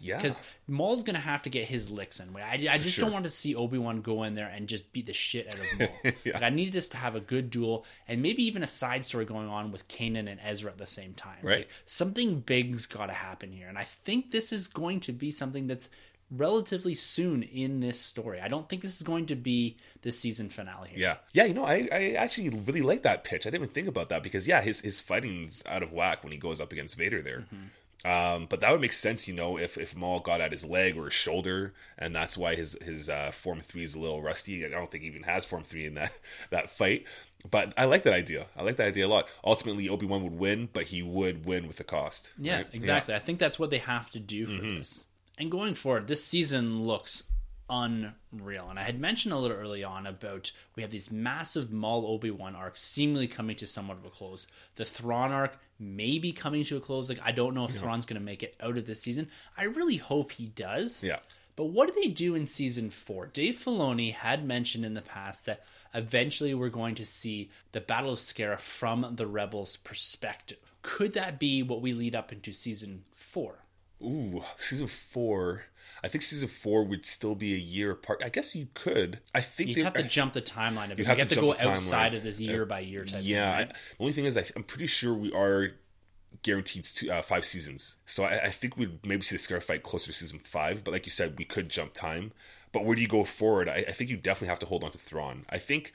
Yeah. 0.00 0.16
Because 0.16 0.40
Maul's 0.66 1.02
gonna 1.02 1.18
have 1.18 1.42
to 1.42 1.50
get 1.50 1.66
his 1.66 1.90
licks 1.90 2.20
in. 2.20 2.34
I, 2.36 2.68
I 2.70 2.78
just 2.78 2.96
sure. 2.96 3.04
don't 3.04 3.12
want 3.12 3.24
to 3.24 3.30
see 3.30 3.54
Obi 3.54 3.78
Wan 3.78 4.00
go 4.00 4.22
in 4.22 4.34
there 4.34 4.48
and 4.48 4.68
just 4.68 4.92
beat 4.92 5.06
the 5.06 5.12
shit 5.12 5.48
out 5.48 5.58
of 5.58 5.66
Maul. 5.78 6.12
Yeah. 6.24 6.34
like, 6.34 6.42
I 6.42 6.50
need 6.50 6.72
this 6.72 6.90
to 6.90 6.96
have 6.96 7.16
a 7.16 7.20
good 7.20 7.50
duel 7.50 7.84
and 8.06 8.22
maybe 8.22 8.44
even 8.44 8.62
a 8.62 8.68
side 8.68 9.04
story 9.04 9.24
going 9.24 9.48
on 9.48 9.72
with 9.72 9.88
Kanan 9.88 10.30
and 10.30 10.40
Ezra 10.42 10.70
at 10.70 10.78
the 10.78 10.86
same 10.86 11.14
time. 11.14 11.38
Right. 11.42 11.58
Like, 11.58 11.68
something 11.84 12.40
big's 12.40 12.86
got 12.86 13.06
to 13.06 13.12
happen 13.12 13.52
here, 13.52 13.68
and 13.68 13.78
I 13.78 13.84
think 13.84 14.30
this 14.30 14.52
is 14.52 14.68
going 14.68 15.00
to 15.00 15.12
be 15.12 15.30
something 15.30 15.66
that's 15.66 15.88
relatively 16.30 16.94
soon 16.94 17.42
in 17.42 17.80
this 17.80 18.00
story. 18.00 18.40
I 18.40 18.48
don't 18.48 18.68
think 18.68 18.82
this 18.82 18.96
is 18.96 19.02
going 19.02 19.26
to 19.26 19.36
be 19.36 19.76
the 20.02 20.10
season 20.10 20.50
finale. 20.50 20.90
Here. 20.90 20.98
Yeah. 20.98 21.16
Yeah, 21.32 21.44
you 21.44 21.54
know, 21.54 21.64
I, 21.64 21.88
I 21.90 22.10
actually 22.12 22.50
really 22.50 22.82
like 22.82 23.02
that 23.02 23.24
pitch. 23.24 23.46
I 23.46 23.50
didn't 23.50 23.62
even 23.62 23.74
think 23.74 23.88
about 23.88 24.10
that 24.10 24.22
because 24.22 24.46
yeah, 24.46 24.60
his 24.60 24.80
his 24.80 25.00
fighting's 25.00 25.62
out 25.66 25.82
of 25.82 25.92
whack 25.92 26.22
when 26.22 26.32
he 26.32 26.38
goes 26.38 26.60
up 26.60 26.72
against 26.72 26.96
Vader 26.96 27.22
there. 27.22 27.40
Mm-hmm. 27.40 27.66
Um, 28.04 28.46
but 28.48 28.60
that 28.60 28.70
would 28.70 28.80
make 28.80 28.92
sense, 28.92 29.26
you 29.26 29.34
know, 29.34 29.58
if 29.58 29.76
if 29.76 29.96
Maul 29.96 30.20
got 30.20 30.40
at 30.40 30.52
his 30.52 30.64
leg 30.64 30.96
or 30.96 31.06
his 31.06 31.14
shoulder, 31.14 31.74
and 31.98 32.14
that's 32.14 32.38
why 32.38 32.54
his 32.54 32.76
his 32.82 33.08
uh, 33.08 33.32
form 33.32 33.60
three 33.60 33.82
is 33.82 33.94
a 33.94 33.98
little 33.98 34.22
rusty. 34.22 34.64
I 34.64 34.68
don't 34.68 34.90
think 34.90 35.02
he 35.02 35.08
even 35.08 35.24
has 35.24 35.44
form 35.44 35.64
three 35.64 35.86
in 35.86 35.94
that 35.94 36.12
that 36.50 36.70
fight. 36.70 37.04
But 37.48 37.72
I 37.76 37.84
like 37.84 38.02
that 38.02 38.14
idea. 38.14 38.46
I 38.56 38.62
like 38.62 38.76
that 38.76 38.88
idea 38.88 39.06
a 39.06 39.08
lot. 39.08 39.28
Ultimately, 39.44 39.88
Obi 39.88 40.06
Wan 40.06 40.22
would 40.24 40.38
win, 40.38 40.68
but 40.72 40.84
he 40.84 41.02
would 41.02 41.44
win 41.44 41.68
with 41.68 41.76
the 41.76 41.84
cost. 41.84 42.32
Yeah, 42.38 42.56
right? 42.56 42.66
exactly. 42.72 43.14
I 43.14 43.20
think 43.20 43.38
that's 43.38 43.58
what 43.58 43.70
they 43.70 43.78
have 43.78 44.10
to 44.12 44.20
do 44.20 44.46
for 44.46 44.60
this. 44.60 45.06
And 45.38 45.50
going 45.50 45.74
forward, 45.74 46.08
this 46.08 46.24
season 46.24 46.82
looks 46.82 47.22
unreal. 47.70 48.68
And 48.70 48.78
I 48.78 48.82
had 48.82 49.00
mentioned 49.00 49.32
a 49.32 49.38
little 49.38 49.56
early 49.56 49.84
on 49.84 50.06
about 50.06 50.52
we 50.76 50.82
have 50.82 50.90
these 50.90 51.10
massive 51.10 51.72
Maul 51.72 52.06
Obi 52.06 52.30
Wan 52.30 52.54
arcs 52.54 52.82
seemingly 52.82 53.28
coming 53.28 53.56
to 53.56 53.66
somewhat 53.66 53.98
of 53.98 54.04
a 54.04 54.10
close. 54.10 54.46
The 54.76 54.84
Thrawn 54.84 55.32
arc 55.32 55.58
may 55.78 56.18
be 56.18 56.32
coming 56.32 56.64
to 56.64 56.76
a 56.76 56.80
close. 56.80 57.08
Like 57.08 57.20
I 57.24 57.32
don't 57.32 57.54
know 57.54 57.64
if 57.64 57.72
Thrawn's 57.72 58.06
going 58.06 58.20
to 58.20 58.24
make 58.24 58.42
it 58.42 58.56
out 58.60 58.78
of 58.78 58.86
this 58.86 59.02
season. 59.02 59.28
I 59.56 59.64
really 59.64 59.96
hope 59.96 60.32
he 60.32 60.46
does. 60.46 61.02
Yeah. 61.02 61.18
But 61.56 61.70
what 61.70 61.92
do 61.92 62.00
they 62.00 62.08
do 62.08 62.36
in 62.36 62.46
season 62.46 62.88
four? 62.88 63.26
Dave 63.26 63.56
Filoni 63.56 64.14
had 64.14 64.46
mentioned 64.46 64.84
in 64.84 64.94
the 64.94 65.02
past 65.02 65.44
that 65.46 65.64
eventually 65.92 66.54
we're 66.54 66.68
going 66.68 66.94
to 66.94 67.04
see 67.04 67.50
the 67.72 67.80
Battle 67.80 68.12
of 68.12 68.20
Scarif 68.20 68.60
from 68.60 69.14
the 69.16 69.26
Rebels' 69.26 69.76
perspective. 69.76 70.58
Could 70.82 71.14
that 71.14 71.40
be 71.40 71.64
what 71.64 71.82
we 71.82 71.92
lead 71.92 72.14
up 72.14 72.32
into 72.32 72.52
season 72.52 73.02
four? 73.12 73.64
Ooh, 74.00 74.42
season 74.56 74.86
four. 74.86 75.64
I 76.02 76.08
think 76.08 76.22
season 76.22 76.48
four 76.48 76.84
would 76.84 77.04
still 77.04 77.34
be 77.34 77.54
a 77.54 77.58
year 77.58 77.92
apart. 77.92 78.22
I 78.24 78.28
guess 78.28 78.54
you 78.54 78.68
could. 78.74 79.20
I 79.34 79.40
think 79.40 79.70
You'd 79.70 79.78
they- 79.78 79.82
have 79.82 79.94
to 79.94 80.02
jump 80.04 80.32
the 80.32 80.42
timeline 80.42 80.86
of 80.86 80.92
it. 80.92 80.98
You 81.00 81.04
have 81.06 81.18
have, 81.18 81.28
to 81.28 81.34
to, 81.34 81.40
go 81.40 81.56
outside 81.60 82.14
of 82.14 82.22
this 82.22 82.40
year 82.40 82.64
by 82.64 82.80
year 82.80 83.04
type. 83.04 83.20
Yeah, 83.24 83.58
thing, 83.58 83.66
I, 83.66 83.70
the 83.70 84.00
only 84.00 84.12
thing 84.12 84.24
is, 84.24 84.36
I, 84.36 84.44
I'm 84.56 84.64
pretty 84.64 84.86
sure 84.86 85.14
we 85.14 85.32
are 85.32 85.68
guaranteed 86.42 86.84
two, 86.84 87.10
uh, 87.10 87.22
five 87.22 87.44
seasons. 87.44 87.96
So 88.06 88.24
I, 88.24 88.44
I 88.44 88.50
think 88.50 88.76
we'd 88.76 89.04
maybe 89.06 89.22
see 89.22 89.36
the 89.36 89.42
Scarif 89.42 89.64
fight 89.64 89.82
closer 89.82 90.06
to 90.06 90.12
season 90.12 90.38
five. 90.38 90.84
But 90.84 90.92
like 90.92 91.06
you 91.06 91.12
said, 91.12 91.38
we 91.38 91.44
could 91.44 91.68
jump 91.68 91.94
time. 91.94 92.32
But 92.72 92.84
where 92.84 92.94
do 92.94 93.02
you 93.02 93.08
go 93.08 93.24
forward? 93.24 93.68
I, 93.68 93.84
I 93.88 93.92
think 93.92 94.10
you 94.10 94.16
definitely 94.16 94.48
have 94.48 94.58
to 94.60 94.66
hold 94.66 94.84
on 94.84 94.90
to 94.90 94.98
Thrawn. 94.98 95.46
I 95.48 95.58
think 95.58 95.92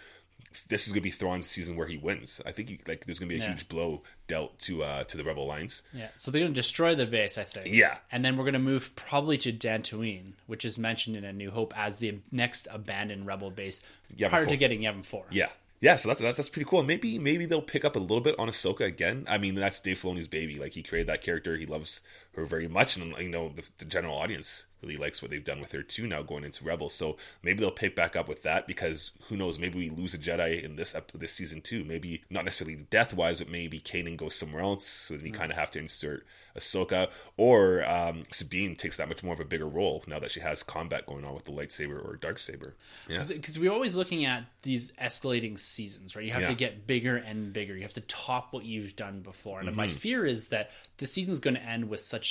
this 0.67 0.87
is 0.87 0.93
going 0.93 1.01
to 1.01 1.03
be 1.03 1.11
Thrawn's 1.11 1.45
season 1.47 1.75
where 1.75 1.87
he 1.87 1.97
wins. 1.97 2.41
I 2.45 2.51
think 2.51 2.69
he, 2.69 2.79
like 2.87 3.05
there's 3.05 3.19
going 3.19 3.29
to 3.29 3.35
be 3.35 3.41
a 3.41 3.43
Yeah. 3.43 3.51
huge 3.53 3.67
blow 3.67 4.03
dealt 4.27 4.57
to 4.59 4.83
uh, 4.83 5.03
to 5.05 5.17
the 5.17 5.23
Rebel 5.23 5.45
lines. 5.47 5.83
Yeah, 5.93 6.07
so 6.15 6.31
they're 6.31 6.41
going 6.41 6.53
to 6.53 6.59
destroy 6.59 6.95
the 6.95 7.05
base, 7.05 7.37
I 7.37 7.43
think. 7.43 7.67
Yeah. 7.73 7.97
and 8.11 8.23
then 8.23 8.37
we're 8.37 8.43
going 8.45 8.53
to 8.53 8.59
move 8.59 8.95
probably 8.95 9.37
to 9.39 9.51
Dantooine, 9.51 10.33
which 10.47 10.65
is 10.65 10.77
mentioned 10.77 11.15
in 11.15 11.23
A 11.23 11.33
New 11.33 11.51
Hope 11.51 11.73
as 11.77 11.97
the 11.97 12.19
next 12.31 12.67
abandoned 12.71 13.25
rebel 13.27 13.51
base 13.51 13.81
Yavin 14.15 14.29
prior 14.29 14.41
to 14.43 14.47
Four. 14.49 14.55
getting 14.57 14.81
Yavin 14.81 15.03
Four. 15.03 15.25
Yeah. 15.31 15.49
Yeah, 15.81 15.97
so 15.97 16.07
that's, 16.07 16.21
that's 16.21 16.37
that's 16.37 16.47
pretty 16.47 16.69
cool. 16.69 16.81
Maybe 16.81 17.19
maybe 17.19 17.45
they'll 17.45 17.61
pick 17.61 17.83
up 17.83 17.97
a 17.97 17.99
little 17.99 18.21
bit 18.21 18.39
on 18.39 18.47
Ahsoka 18.47 18.85
again. 18.85 19.25
I 19.27 19.37
mean, 19.37 19.55
that's 19.55 19.81
Dave 19.81 20.01
Filoni's 20.01 20.29
baby. 20.29 20.55
Like 20.57 20.71
he 20.75 20.81
created 20.81 21.07
that 21.09 21.19
character, 21.21 21.57
he 21.57 21.65
loves 21.65 21.99
her 22.35 22.45
very 22.45 22.67
much, 22.67 22.97
and 22.97 23.15
you 23.17 23.29
know 23.29 23.49
the, 23.49 23.63
the 23.77 23.85
general 23.85 24.17
audience 24.17 24.65
really 24.81 24.97
likes 24.97 25.21
what 25.21 25.31
they've 25.31 25.43
done 25.45 25.61
with 25.61 25.71
her 25.71 25.81
too. 25.81 26.05
Now 26.07 26.21
going 26.23 26.43
into 26.43 26.63
Rebels, 26.65 26.93
so 26.93 27.15
maybe 27.41 27.59
they'll 27.61 27.71
pick 27.71 27.95
back 27.95 28.15
up 28.15 28.27
with 28.27 28.43
that 28.43 28.67
because 28.67 29.11
who 29.29 29.37
knows? 29.37 29.57
Maybe 29.59 29.77
we 29.79 29.89
lose 29.89 30.13
a 30.13 30.17
Jedi 30.17 30.61
in 30.63 30.75
this 30.75 30.95
this 31.13 31.31
season 31.33 31.61
too. 31.61 31.83
Maybe 31.83 32.23
not 32.29 32.43
necessarily 32.45 32.75
death 32.89 33.13
wise, 33.13 33.39
but 33.39 33.49
maybe 33.49 33.79
Kanan 33.79 34.17
goes 34.17 34.35
somewhere 34.35 34.63
else. 34.63 34.85
So 34.85 35.15
then 35.15 35.25
you 35.27 35.31
kind 35.31 35.51
of 35.51 35.57
have 35.57 35.71
to 35.71 35.79
insert 35.79 36.25
Ahsoka, 36.57 37.09
or 37.37 37.83
um, 37.89 38.23
Sabine 38.31 38.75
takes 38.75 38.97
that 38.97 39.07
much 39.09 39.23
more 39.23 39.33
of 39.33 39.39
a 39.39 39.45
bigger 39.45 39.67
role 39.67 40.03
now 40.07 40.19
that 40.19 40.31
she 40.31 40.39
has 40.39 40.61
combat 40.63 41.05
going 41.05 41.25
on 41.25 41.33
with 41.33 41.45
the 41.45 41.51
lightsaber 41.51 42.03
or 42.03 42.15
dark 42.17 42.37
saber. 42.39 42.75
Yeah, 43.09 43.23
because 43.27 43.57
we're 43.57 43.71
always 43.71 43.95
looking 43.95 44.25
at 44.25 44.43
these 44.63 44.91
escalating 44.93 45.59
seasons, 45.59 46.15
right? 46.15 46.25
You 46.25 46.31
have 46.31 46.43
Yeah. 46.43 46.49
to 46.49 46.55
get 46.55 46.85
bigger 46.87 47.15
and 47.17 47.51
bigger. 47.53 47.75
You 47.75 47.83
have 47.83 47.93
to 47.93 48.01
top 48.01 48.53
what 48.53 48.65
you've 48.65 48.95
done 48.95 49.21
before. 49.21 49.59
And 49.61 49.75
my 49.75 49.87
Mm-hmm. 49.87 49.95
fear 49.97 50.25
is 50.25 50.49
that 50.49 50.71
the 50.97 51.07
season's 51.07 51.39
going 51.39 51.55
to 51.55 51.63
end 51.63 51.89
with 51.89 51.99
such 52.01 52.22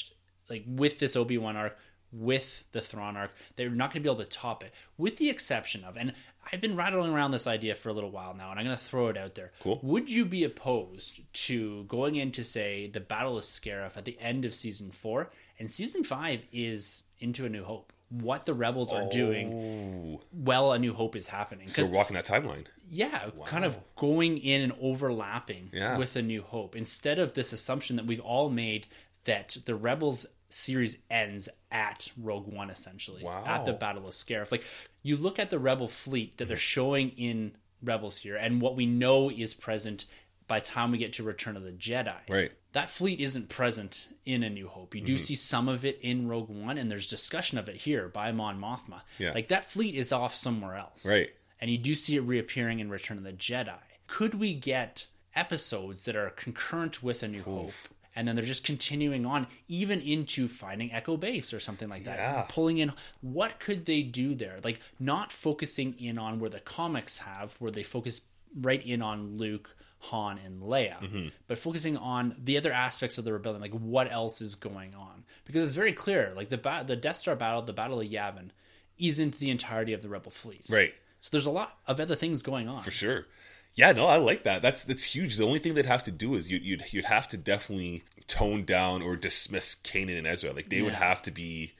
like 0.52 0.64
with 0.66 0.98
this 1.00 1.16
Obi 1.16 1.36
Wan 1.38 1.56
arc, 1.56 1.76
with 2.12 2.64
the 2.72 2.80
Thrawn 2.82 3.16
arc, 3.16 3.32
they're 3.56 3.70
not 3.70 3.90
going 3.92 4.02
to 4.02 4.08
be 4.08 4.12
able 4.12 4.22
to 4.22 4.28
top 4.30 4.62
it. 4.62 4.72
With 4.98 5.16
the 5.16 5.30
exception 5.30 5.82
of, 5.82 5.96
and 5.96 6.12
I've 6.52 6.60
been 6.60 6.76
rattling 6.76 7.10
around 7.12 7.30
this 7.30 7.46
idea 7.46 7.74
for 7.74 7.88
a 7.88 7.92
little 7.94 8.10
while 8.10 8.34
now, 8.34 8.50
and 8.50 8.60
I'm 8.60 8.66
going 8.66 8.76
to 8.76 8.82
throw 8.84 9.08
it 9.08 9.16
out 9.16 9.34
there. 9.34 9.50
Cool. 9.62 9.80
Would 9.82 10.10
you 10.10 10.24
be 10.26 10.44
opposed 10.44 11.20
to 11.46 11.84
going 11.84 12.16
into 12.16 12.44
say 12.44 12.88
the 12.88 13.00
Battle 13.00 13.38
of 13.38 13.44
Scarif 13.44 13.96
at 13.96 14.04
the 14.04 14.18
end 14.20 14.44
of 14.44 14.54
season 14.54 14.90
four, 14.90 15.30
and 15.58 15.70
season 15.70 16.04
five 16.04 16.42
is 16.52 17.02
into 17.18 17.46
A 17.46 17.48
New 17.48 17.64
Hope? 17.64 17.92
What 18.10 18.44
the 18.44 18.52
rebels 18.52 18.92
are 18.92 19.08
doing 19.08 20.18
Oh, 20.20 20.20
well, 20.34 20.72
A 20.74 20.78
New 20.78 20.92
Hope 20.92 21.16
is 21.16 21.26
happening. 21.26 21.66
so 21.66 21.80
'Cause 21.80 21.90
we're 21.90 21.96
walking 21.96 22.14
that 22.16 22.26
timeline. 22.26 22.66
yeah, 22.90 23.30
kind 23.46 23.64
of 23.64 23.78
going 23.96 24.36
in 24.36 24.60
and 24.60 24.72
overlapping 24.82 25.70
Yeah. 25.72 25.96
with 25.96 26.14
A 26.16 26.20
New 26.20 26.42
Hope 26.42 26.76
instead 26.76 27.18
of 27.18 27.32
this 27.32 27.54
assumption 27.54 27.96
that 27.96 28.04
we've 28.04 28.20
all 28.20 28.50
made 28.50 28.86
that 29.24 29.56
the 29.64 29.74
Rebels 29.74 30.26
series 30.52 30.98
ends 31.10 31.48
at 31.70 32.10
Rogue 32.16 32.46
One, 32.46 32.70
essentially 32.70 33.22
Wow. 33.24 33.42
at 33.46 33.64
the 33.64 33.72
Battle 33.72 34.06
of 34.06 34.14
Scarif. 34.14 34.52
Like 34.52 34.64
you 35.02 35.16
look 35.16 35.38
at 35.38 35.50
the 35.50 35.58
Rebel 35.58 35.88
fleet 35.88 36.36
that 36.38 36.48
they're 36.48 36.56
showing 36.56 37.10
in 37.10 37.56
Rebels 37.82 38.18
here, 38.18 38.36
and 38.36 38.60
what 38.60 38.76
we 38.76 38.86
know 38.86 39.30
is 39.30 39.54
present 39.54 40.04
by 40.48 40.58
the 40.60 40.66
time 40.66 40.90
we 40.92 40.98
get 40.98 41.14
to 41.14 41.22
Return 41.22 41.56
of 41.56 41.62
the 41.62 41.72
Jedi. 41.72 42.14
Right. 42.28 42.52
That 42.72 42.90
fleet 42.90 43.20
isn't 43.20 43.48
present 43.48 44.06
in 44.24 44.42
A 44.42 44.50
New 44.50 44.68
Hope. 44.68 44.94
You 44.94 45.00
do 45.00 45.14
Mm-hmm. 45.14 45.22
see 45.22 45.34
some 45.34 45.68
of 45.68 45.84
it 45.84 45.98
in 46.02 46.28
Rogue 46.28 46.48
One, 46.48 46.78
and 46.78 46.90
there's 46.90 47.06
discussion 47.08 47.58
of 47.58 47.68
it 47.68 47.76
here 47.76 48.08
by 48.08 48.32
Mon 48.32 48.58
Mothma. 48.60 49.02
Yeah. 49.18 49.32
Like 49.32 49.48
that 49.48 49.70
fleet 49.70 49.94
is 49.94 50.12
off 50.12 50.34
somewhere 50.34 50.76
else 50.76 51.06
Right. 51.06 51.30
and 51.60 51.70
you 51.70 51.78
do 51.78 51.94
see 51.94 52.16
it 52.16 52.20
reappearing 52.20 52.80
in 52.80 52.88
Return 52.90 53.18
of 53.18 53.24
the 53.24 53.32
Jedi. 53.32 53.74
Could 54.06 54.34
we 54.34 54.54
get 54.54 55.06
episodes 55.34 56.04
that 56.04 56.16
are 56.16 56.30
concurrent 56.30 57.02
with 57.02 57.22
A 57.22 57.28
New 57.28 57.42
Hope? 57.42 57.72
And 58.14 58.28
then 58.28 58.36
they're 58.36 58.44
just 58.44 58.64
continuing 58.64 59.24
on, 59.24 59.46
even 59.68 60.00
into 60.00 60.46
finding 60.48 60.92
Echo 60.92 61.16
Base 61.16 61.54
or 61.54 61.60
something 61.60 61.88
like 61.88 62.04
that. 62.04 62.18
Yeah. 62.18 62.42
Pulling 62.48 62.78
in 62.78 62.92
what 63.22 63.58
could 63.58 63.86
they 63.86 64.02
do 64.02 64.34
there? 64.34 64.58
Like 64.62 64.80
not 65.00 65.32
focusing 65.32 65.94
in 65.98 66.18
on 66.18 66.38
where 66.38 66.50
the 66.50 66.60
comics 66.60 67.18
have, 67.18 67.54
where 67.58 67.70
they 67.70 67.82
focus 67.82 68.20
right 68.60 68.84
in 68.84 69.00
on 69.00 69.38
Luke, 69.38 69.74
Han, 70.00 70.38
and 70.44 70.60
Leia, 70.60 71.00
Mm-hmm. 71.00 71.28
but 71.46 71.58
focusing 71.58 71.96
on 71.96 72.34
the 72.42 72.56
other 72.58 72.72
aspects 72.72 73.16
of 73.18 73.24
the 73.24 73.32
rebellion, 73.32 73.62
like 73.62 73.72
what 73.72 74.10
else 74.12 74.42
is 74.42 74.56
going 74.56 74.94
on? 74.94 75.24
Because 75.46 75.64
it's 75.64 75.74
very 75.74 75.92
clear, 75.92 76.32
like 76.36 76.48
the 76.50 76.58
ba- 76.58 76.84
the 76.86 76.96
Death 76.96 77.16
Star 77.16 77.34
battle, 77.36 77.62
the 77.62 77.72
Battle 77.72 78.00
of 78.00 78.06
Yavin, 78.08 78.50
isn't 78.98 79.38
the 79.38 79.50
entirety 79.50 79.92
of 79.94 80.02
the 80.02 80.08
Rebel 80.08 80.30
fleet. 80.32 80.66
Right. 80.68 80.92
So 81.20 81.28
there's 81.30 81.46
a 81.46 81.50
lot 81.50 81.78
of 81.86 81.98
other 82.00 82.16
things 82.16 82.42
going 82.42 82.68
on. 82.68 82.82
For 82.82 82.90
sure. 82.90 83.26
Yeah, 83.74 83.92
no, 83.92 84.04
I 84.06 84.16
like 84.16 84.42
that. 84.44 84.60
That's 84.60 84.84
that's 84.84 85.04
huge. 85.04 85.36
The 85.36 85.46
only 85.46 85.58
thing 85.58 85.74
they'd 85.74 85.86
have 85.86 86.02
to 86.04 86.10
do 86.10 86.34
is 86.34 86.50
you'd 86.50 86.62
you'd, 86.62 86.92
you'd 86.92 87.04
have 87.06 87.26
to 87.28 87.36
definitely 87.38 88.04
tone 88.26 88.64
down 88.64 89.00
or 89.02 89.16
dismiss 89.16 89.76
Kanan 89.76 90.18
and 90.18 90.26
Ezra. 90.26 90.52
Like 90.52 90.68
they 90.68 90.82
would 90.82 90.92
have 90.94 91.22
to 91.22 91.30
be 91.30 91.72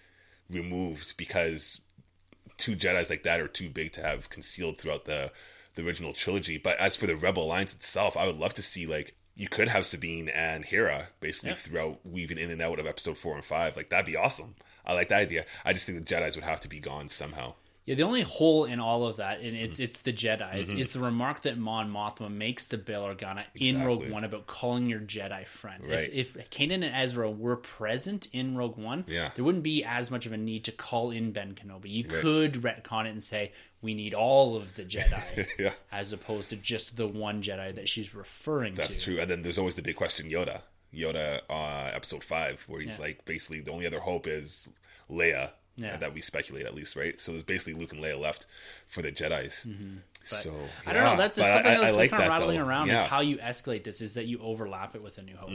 removed 0.48 1.16
because 1.16 1.80
two 2.56 2.76
Jedi's 2.76 3.10
like 3.10 3.22
that 3.24 3.40
are 3.40 3.48
too 3.48 3.68
big 3.68 3.92
to 3.92 4.02
have 4.02 4.30
concealed 4.30 4.78
throughout 4.78 5.04
the 5.04 5.32
the 5.74 5.82
original 5.84 6.12
trilogy. 6.12 6.56
But 6.58 6.78
as 6.78 6.96
for 6.96 7.06
the 7.06 7.16
Rebel 7.16 7.44
Alliance 7.44 7.74
itself, 7.74 8.16
I 8.16 8.26
would 8.26 8.36
love 8.38 8.54
to 8.54 8.62
see 8.62 8.86
like 8.86 9.14
you 9.34 9.48
could 9.48 9.68
have 9.68 9.86
Sabine 9.86 10.28
and 10.28 10.64
Hera 10.64 11.08
basically 11.20 11.50
Yep. 11.50 11.58
throughout 11.58 12.06
weaving 12.06 12.38
in 12.38 12.50
and 12.50 12.60
out 12.62 12.78
of 12.78 12.86
episode 12.86 13.18
four 13.18 13.34
and 13.34 13.44
five. 13.44 13.76
Like 13.76 13.90
that'd 13.90 14.06
be 14.06 14.16
awesome. 14.16 14.54
I 14.84 14.94
like 14.94 15.08
that 15.10 15.20
idea. 15.20 15.44
I 15.64 15.72
just 15.74 15.86
think 15.86 15.98
the 15.98 16.14
Jedi's 16.14 16.36
would 16.36 16.44
have 16.44 16.60
to 16.62 16.68
be 16.68 16.80
gone 16.80 17.08
somehow. 17.08 17.54
Yeah, 17.84 17.96
the 17.96 18.04
only 18.04 18.22
hole 18.22 18.64
in 18.64 18.78
all 18.78 19.08
of 19.08 19.16
that, 19.16 19.40
and 19.40 19.56
it's 19.56 19.74
Mm-hmm. 19.74 19.82
it's 19.82 20.02
the 20.02 20.12
Jedi, 20.12 20.56
is, 20.56 20.70
is 20.70 20.90
the 20.90 21.00
remark 21.00 21.40
that 21.42 21.58
Mon 21.58 21.90
Mothma 21.92 22.30
makes 22.30 22.68
to 22.68 22.78
Bail 22.78 23.02
Organa 23.02 23.42
in 23.56 23.82
Rogue 23.84 24.08
One 24.08 24.22
about 24.22 24.46
calling 24.46 24.88
your 24.88 25.00
Jedi 25.00 25.44
friend. 25.46 25.82
Right. 25.88 26.08
If, 26.12 26.36
if 26.36 26.48
Kanan 26.50 26.84
and 26.84 26.94
Ezra 26.94 27.28
were 27.28 27.56
present 27.56 28.28
in 28.32 28.56
Rogue 28.56 28.76
One, 28.78 29.04
Yeah. 29.08 29.30
there 29.34 29.44
wouldn't 29.44 29.64
be 29.64 29.82
as 29.82 30.12
much 30.12 30.26
of 30.26 30.32
a 30.32 30.36
need 30.36 30.62
to 30.66 30.72
call 30.72 31.10
in 31.10 31.32
Ben 31.32 31.56
Kenobi. 31.56 31.90
You 31.90 32.04
Right. 32.04 32.20
could 32.20 32.52
retcon 32.62 33.06
it 33.06 33.10
and 33.10 33.22
say 33.22 33.50
we 33.80 33.94
need 33.94 34.14
all 34.14 34.54
of 34.54 34.74
the 34.76 34.84
Jedi, 34.84 35.48
Yeah. 35.58 35.72
as 35.90 36.12
opposed 36.12 36.50
to 36.50 36.56
just 36.56 36.96
the 36.96 37.08
one 37.08 37.42
Jedi 37.42 37.74
that 37.74 37.88
she's 37.88 38.14
referring 38.14 38.74
That's 38.74 38.88
to. 38.90 38.94
That's 38.94 39.04
true. 39.04 39.18
And 39.20 39.28
then 39.28 39.42
there's 39.42 39.58
always 39.58 39.74
the 39.74 39.82
big 39.82 39.96
question 39.96 40.30
Yoda. 40.30 40.62
Yoda, 40.94 41.40
uh, 41.50 41.90
episode 41.92 42.22
five, 42.22 42.62
where 42.68 42.80
he's 42.80 42.98
Yeah. 42.98 43.06
like, 43.06 43.24
basically, 43.24 43.60
the 43.60 43.72
only 43.72 43.88
other 43.88 43.98
hope 43.98 44.28
is 44.28 44.68
Leia. 45.10 45.50
Yeah. 45.76 45.96
that 45.96 46.12
we 46.12 46.20
speculate 46.20 46.66
at 46.66 46.74
least, 46.74 46.96
right? 46.96 47.18
So 47.20 47.32
there's 47.32 47.42
basically 47.42 47.74
Luke 47.74 47.92
and 47.92 48.02
Leia 48.02 48.18
left 48.20 48.46
for 48.88 49.00
the 49.02 49.10
Jedi's. 49.10 49.66
So 50.24 50.50
Mm-hmm. 50.50 50.88
I 50.88 50.92
don't 50.92 51.04
know. 51.04 51.16
That's 51.16 51.36
something 51.36 51.66
I- 51.66 51.74
I 51.76 51.78
that's 51.80 51.96
like 51.96 52.10
kind 52.10 52.22
of 52.24 52.28
rattling 52.28 52.58
though. 52.60 52.66
around. 52.66 52.86
Yeah. 52.88 52.94
Mm-hmm. 52.96 53.04
Is 53.04 53.10
how 53.10 53.20
you 53.20 53.36
escalate 53.38 53.82
this 53.84 54.00
is 54.00 54.14
that 54.14 54.26
you 54.26 54.38
overlap 54.40 54.94
it 54.94 55.02
with 55.02 55.18
a 55.18 55.22
New 55.22 55.34
Hope, 55.36 55.50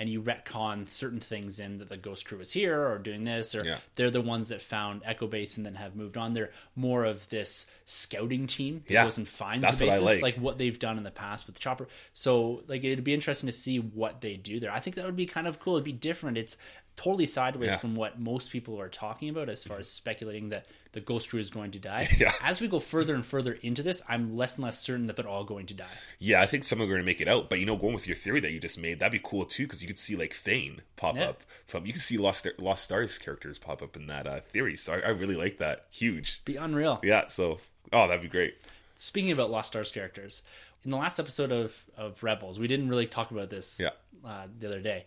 and 0.00 0.08
you 0.08 0.22
retcon 0.22 0.88
certain 0.88 1.18
things 1.18 1.58
in 1.58 1.78
that 1.78 1.88
the 1.88 1.96
Ghost 1.96 2.24
Crew 2.24 2.38
is 2.40 2.52
here 2.52 2.80
or 2.88 2.98
doing 2.98 3.24
this, 3.24 3.54
or 3.56 3.64
Yeah. 3.64 3.78
they're 3.96 4.10
the 4.12 4.20
ones 4.20 4.50
that 4.50 4.62
found 4.62 5.02
Echo 5.04 5.26
Base 5.26 5.56
and 5.56 5.66
then 5.66 5.74
have 5.74 5.96
moved 5.96 6.16
on. 6.16 6.34
They're 6.34 6.52
more 6.76 7.04
of 7.04 7.28
this 7.28 7.66
scouting 7.84 8.46
team 8.46 8.84
that 8.86 8.92
Yeah. 8.94 9.04
goes 9.04 9.18
and 9.18 9.26
finds 9.26 9.62
That's 9.62 9.80
the 9.80 9.86
what 9.86 9.94
I 9.96 9.98
bases, 9.98 10.22
like. 10.22 10.34
what 10.36 10.56
they've 10.56 10.78
done 10.78 10.98
in 10.98 11.02
the 11.04 11.10
past 11.10 11.46
with 11.46 11.56
the 11.56 11.60
Chopper. 11.60 11.88
So 12.14 12.62
like 12.68 12.84
it'd 12.84 13.02
be 13.04 13.12
interesting 13.12 13.48
to 13.48 13.52
see 13.52 13.78
what 13.80 14.20
they 14.20 14.36
do 14.36 14.60
there. 14.60 14.70
I 14.72 14.78
think 14.78 14.96
that 14.96 15.04
would 15.04 15.16
be 15.16 15.26
kind 15.26 15.46
of 15.48 15.58
cool. 15.58 15.74
It'd 15.74 15.84
be 15.84 15.92
different. 15.92 16.38
It's 16.38 16.56
totally 16.98 17.26
sideways 17.26 17.70
Yeah. 17.70 17.76
from 17.78 17.94
what 17.94 18.18
most 18.18 18.50
people 18.50 18.80
are 18.80 18.88
talking 18.88 19.28
about 19.28 19.48
as 19.48 19.62
far 19.64 19.78
as 19.78 19.88
speculating 19.88 20.48
that 20.48 20.66
the 20.92 21.00
Ghost 21.00 21.30
Crew 21.30 21.38
is 21.38 21.48
going 21.48 21.70
to 21.70 21.78
die. 21.78 22.08
Yeah. 22.18 22.32
As 22.42 22.60
we 22.60 22.66
go 22.66 22.80
further 22.80 23.14
and 23.14 23.24
further 23.24 23.52
into 23.62 23.84
this, 23.84 24.02
I'm 24.08 24.36
less 24.36 24.56
and 24.56 24.64
less 24.64 24.80
certain 24.80 25.06
that 25.06 25.14
they're 25.16 25.28
all 25.28 25.44
going 25.44 25.66
to 25.66 25.74
die. 25.74 25.86
Yeah, 26.18 26.40
I 26.42 26.46
think 26.46 26.64
some 26.64 26.82
are 26.82 26.86
going 26.86 26.98
to 26.98 27.04
make 27.04 27.20
it 27.20 27.28
out. 27.28 27.48
But 27.48 27.60
you 27.60 27.66
know, 27.66 27.76
going 27.76 27.94
with 27.94 28.08
your 28.08 28.16
theory 28.16 28.40
that 28.40 28.50
you 28.50 28.58
just 28.58 28.78
made, 28.78 28.98
that'd 28.98 29.12
be 29.12 29.20
cool 29.22 29.44
too, 29.44 29.64
because 29.64 29.80
you 29.80 29.86
could 29.86 29.98
see 29.98 30.16
like 30.16 30.34
Thane 30.34 30.82
pop 30.96 31.14
Yeah. 31.16 31.28
up 31.30 31.42
from. 31.66 31.86
You 31.86 31.92
can 31.92 32.00
see 32.02 32.18
Lost 32.18 32.46
Lost 32.58 32.82
Stars 32.84 33.16
characters 33.16 33.58
pop 33.58 33.80
up 33.80 33.96
in 33.96 34.08
that 34.08 34.26
uh, 34.26 34.40
theory. 34.50 34.76
So 34.76 34.94
I, 34.94 34.98
I 34.98 35.08
really 35.10 35.36
like 35.36 35.58
that. 35.58 35.86
Huge. 35.90 36.42
Be 36.44 36.56
unreal. 36.56 36.98
Yeah. 37.04 37.28
So 37.28 37.58
oh, 37.92 38.08
that'd 38.08 38.22
be 38.22 38.28
great. 38.28 38.56
Speaking 38.94 39.30
about 39.30 39.50
Lost 39.52 39.68
Stars 39.68 39.92
characters, 39.92 40.42
in 40.84 40.90
the 40.90 40.96
last 40.96 41.20
episode 41.20 41.52
of, 41.52 41.72
of 41.96 42.20
Rebels, 42.24 42.58
we 42.58 42.66
didn't 42.66 42.88
really 42.88 43.06
talk 43.06 43.30
about 43.30 43.50
this 43.50 43.78
Yeah. 43.80 43.90
uh, 44.28 44.46
the 44.58 44.66
other 44.68 44.80
day. 44.80 45.06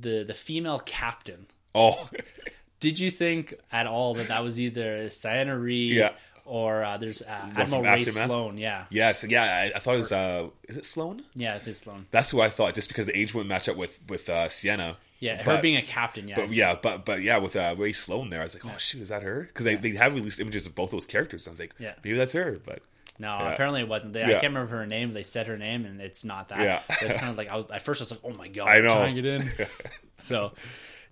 The 0.00 0.24
the 0.24 0.34
female 0.34 0.78
captain. 0.80 1.46
Oh, 1.74 2.08
Did 2.80 2.98
you 2.98 3.10
think 3.10 3.54
at 3.72 3.86
all 3.86 4.14
that 4.14 4.28
that 4.28 4.42
was 4.44 4.60
either 4.60 5.04
Ciena 5.06 5.60
Reed 5.60 5.92
Yeah. 5.92 6.12
or 6.44 6.84
uh, 6.84 6.96
there's 6.98 7.22
uh, 7.22 7.50
Admiral 7.56 7.82
Rae 7.82 8.00
Aftermath? 8.02 8.26
Sloan? 8.26 8.58
Yeah, 8.58 8.84
yes, 8.90 9.24
yeah. 9.24 9.42
I, 9.74 9.76
I 9.76 9.78
thought 9.78 9.94
it 9.94 9.98
was. 9.98 10.12
Uh, 10.12 10.48
is 10.68 10.76
it 10.76 10.84
Sloan? 10.84 11.22
yeah, 11.34 11.58
this 11.58 11.78
Sloan. 11.78 12.06
That's 12.10 12.30
who 12.30 12.40
I 12.40 12.48
thought, 12.50 12.74
just 12.74 12.88
because 12.88 13.06
the 13.06 13.16
age 13.18 13.32
wouldn't 13.34 13.48
match 13.48 13.68
up 13.68 13.76
with 13.76 13.98
with 14.08 14.28
uh, 14.28 14.48
Ciena. 14.48 14.96
Yeah, 15.20 15.38
her 15.38 15.44
But- 15.44 15.62
being 15.62 15.76
a 15.76 15.82
captain. 15.82 16.28
Yeah, 16.28 16.34
But 16.34 16.50
yeah, 16.50 16.76
but 16.80 17.06
but 17.06 17.22
yeah, 17.22 17.38
with 17.38 17.56
uh, 17.56 17.74
Rae 17.78 17.92
Sloan 17.92 18.28
there, 18.30 18.40
I 18.40 18.44
was 18.44 18.54
like, 18.54 18.66
oh 18.66 18.76
shoot, 18.76 19.00
is 19.00 19.08
that 19.08 19.22
her? 19.22 19.44
Because 19.44 19.64
they, 19.64 19.76
they 19.76 19.90
have 19.90 20.14
released 20.14 20.38
images 20.40 20.66
of 20.66 20.74
both 20.74 20.90
those 20.90 21.06
characters. 21.06 21.46
I 21.48 21.50
was 21.52 21.60
like, 21.60 21.72
Yeah. 21.78 21.94
maybe 22.04 22.18
that's 22.18 22.32
her. 22.34 22.58
But 22.62 22.80
No, 23.18 23.28
Yeah. 23.38 23.52
apparently 23.52 23.80
it 23.80 23.88
wasn't. 23.88 24.12
They, 24.14 24.24
I 24.24 24.30
can't 24.32 24.42
remember 24.54 24.76
her 24.76 24.86
name. 24.86 25.12
They 25.14 25.22
said 25.22 25.46
her 25.46 25.56
name, 25.56 25.84
and 25.86 26.00
it's 26.00 26.24
not 26.24 26.48
that. 26.48 26.60
Yeah. 26.60 26.82
It's 27.02 27.16
kind 27.16 27.30
of 27.30 27.36
like 27.38 27.48
I 27.48 27.56
was 27.56 27.66
at 27.72 27.82
first. 27.82 28.00
I 28.00 28.02
was 28.02 28.10
like, 28.10 28.20
"Oh 28.24 28.32
my 28.36 28.48
god!" 28.48 28.68
I 28.68 28.80
know. 28.80 28.88
tying 28.88 29.16
it 29.18 29.24
in. 29.26 29.52
so, 30.18 30.52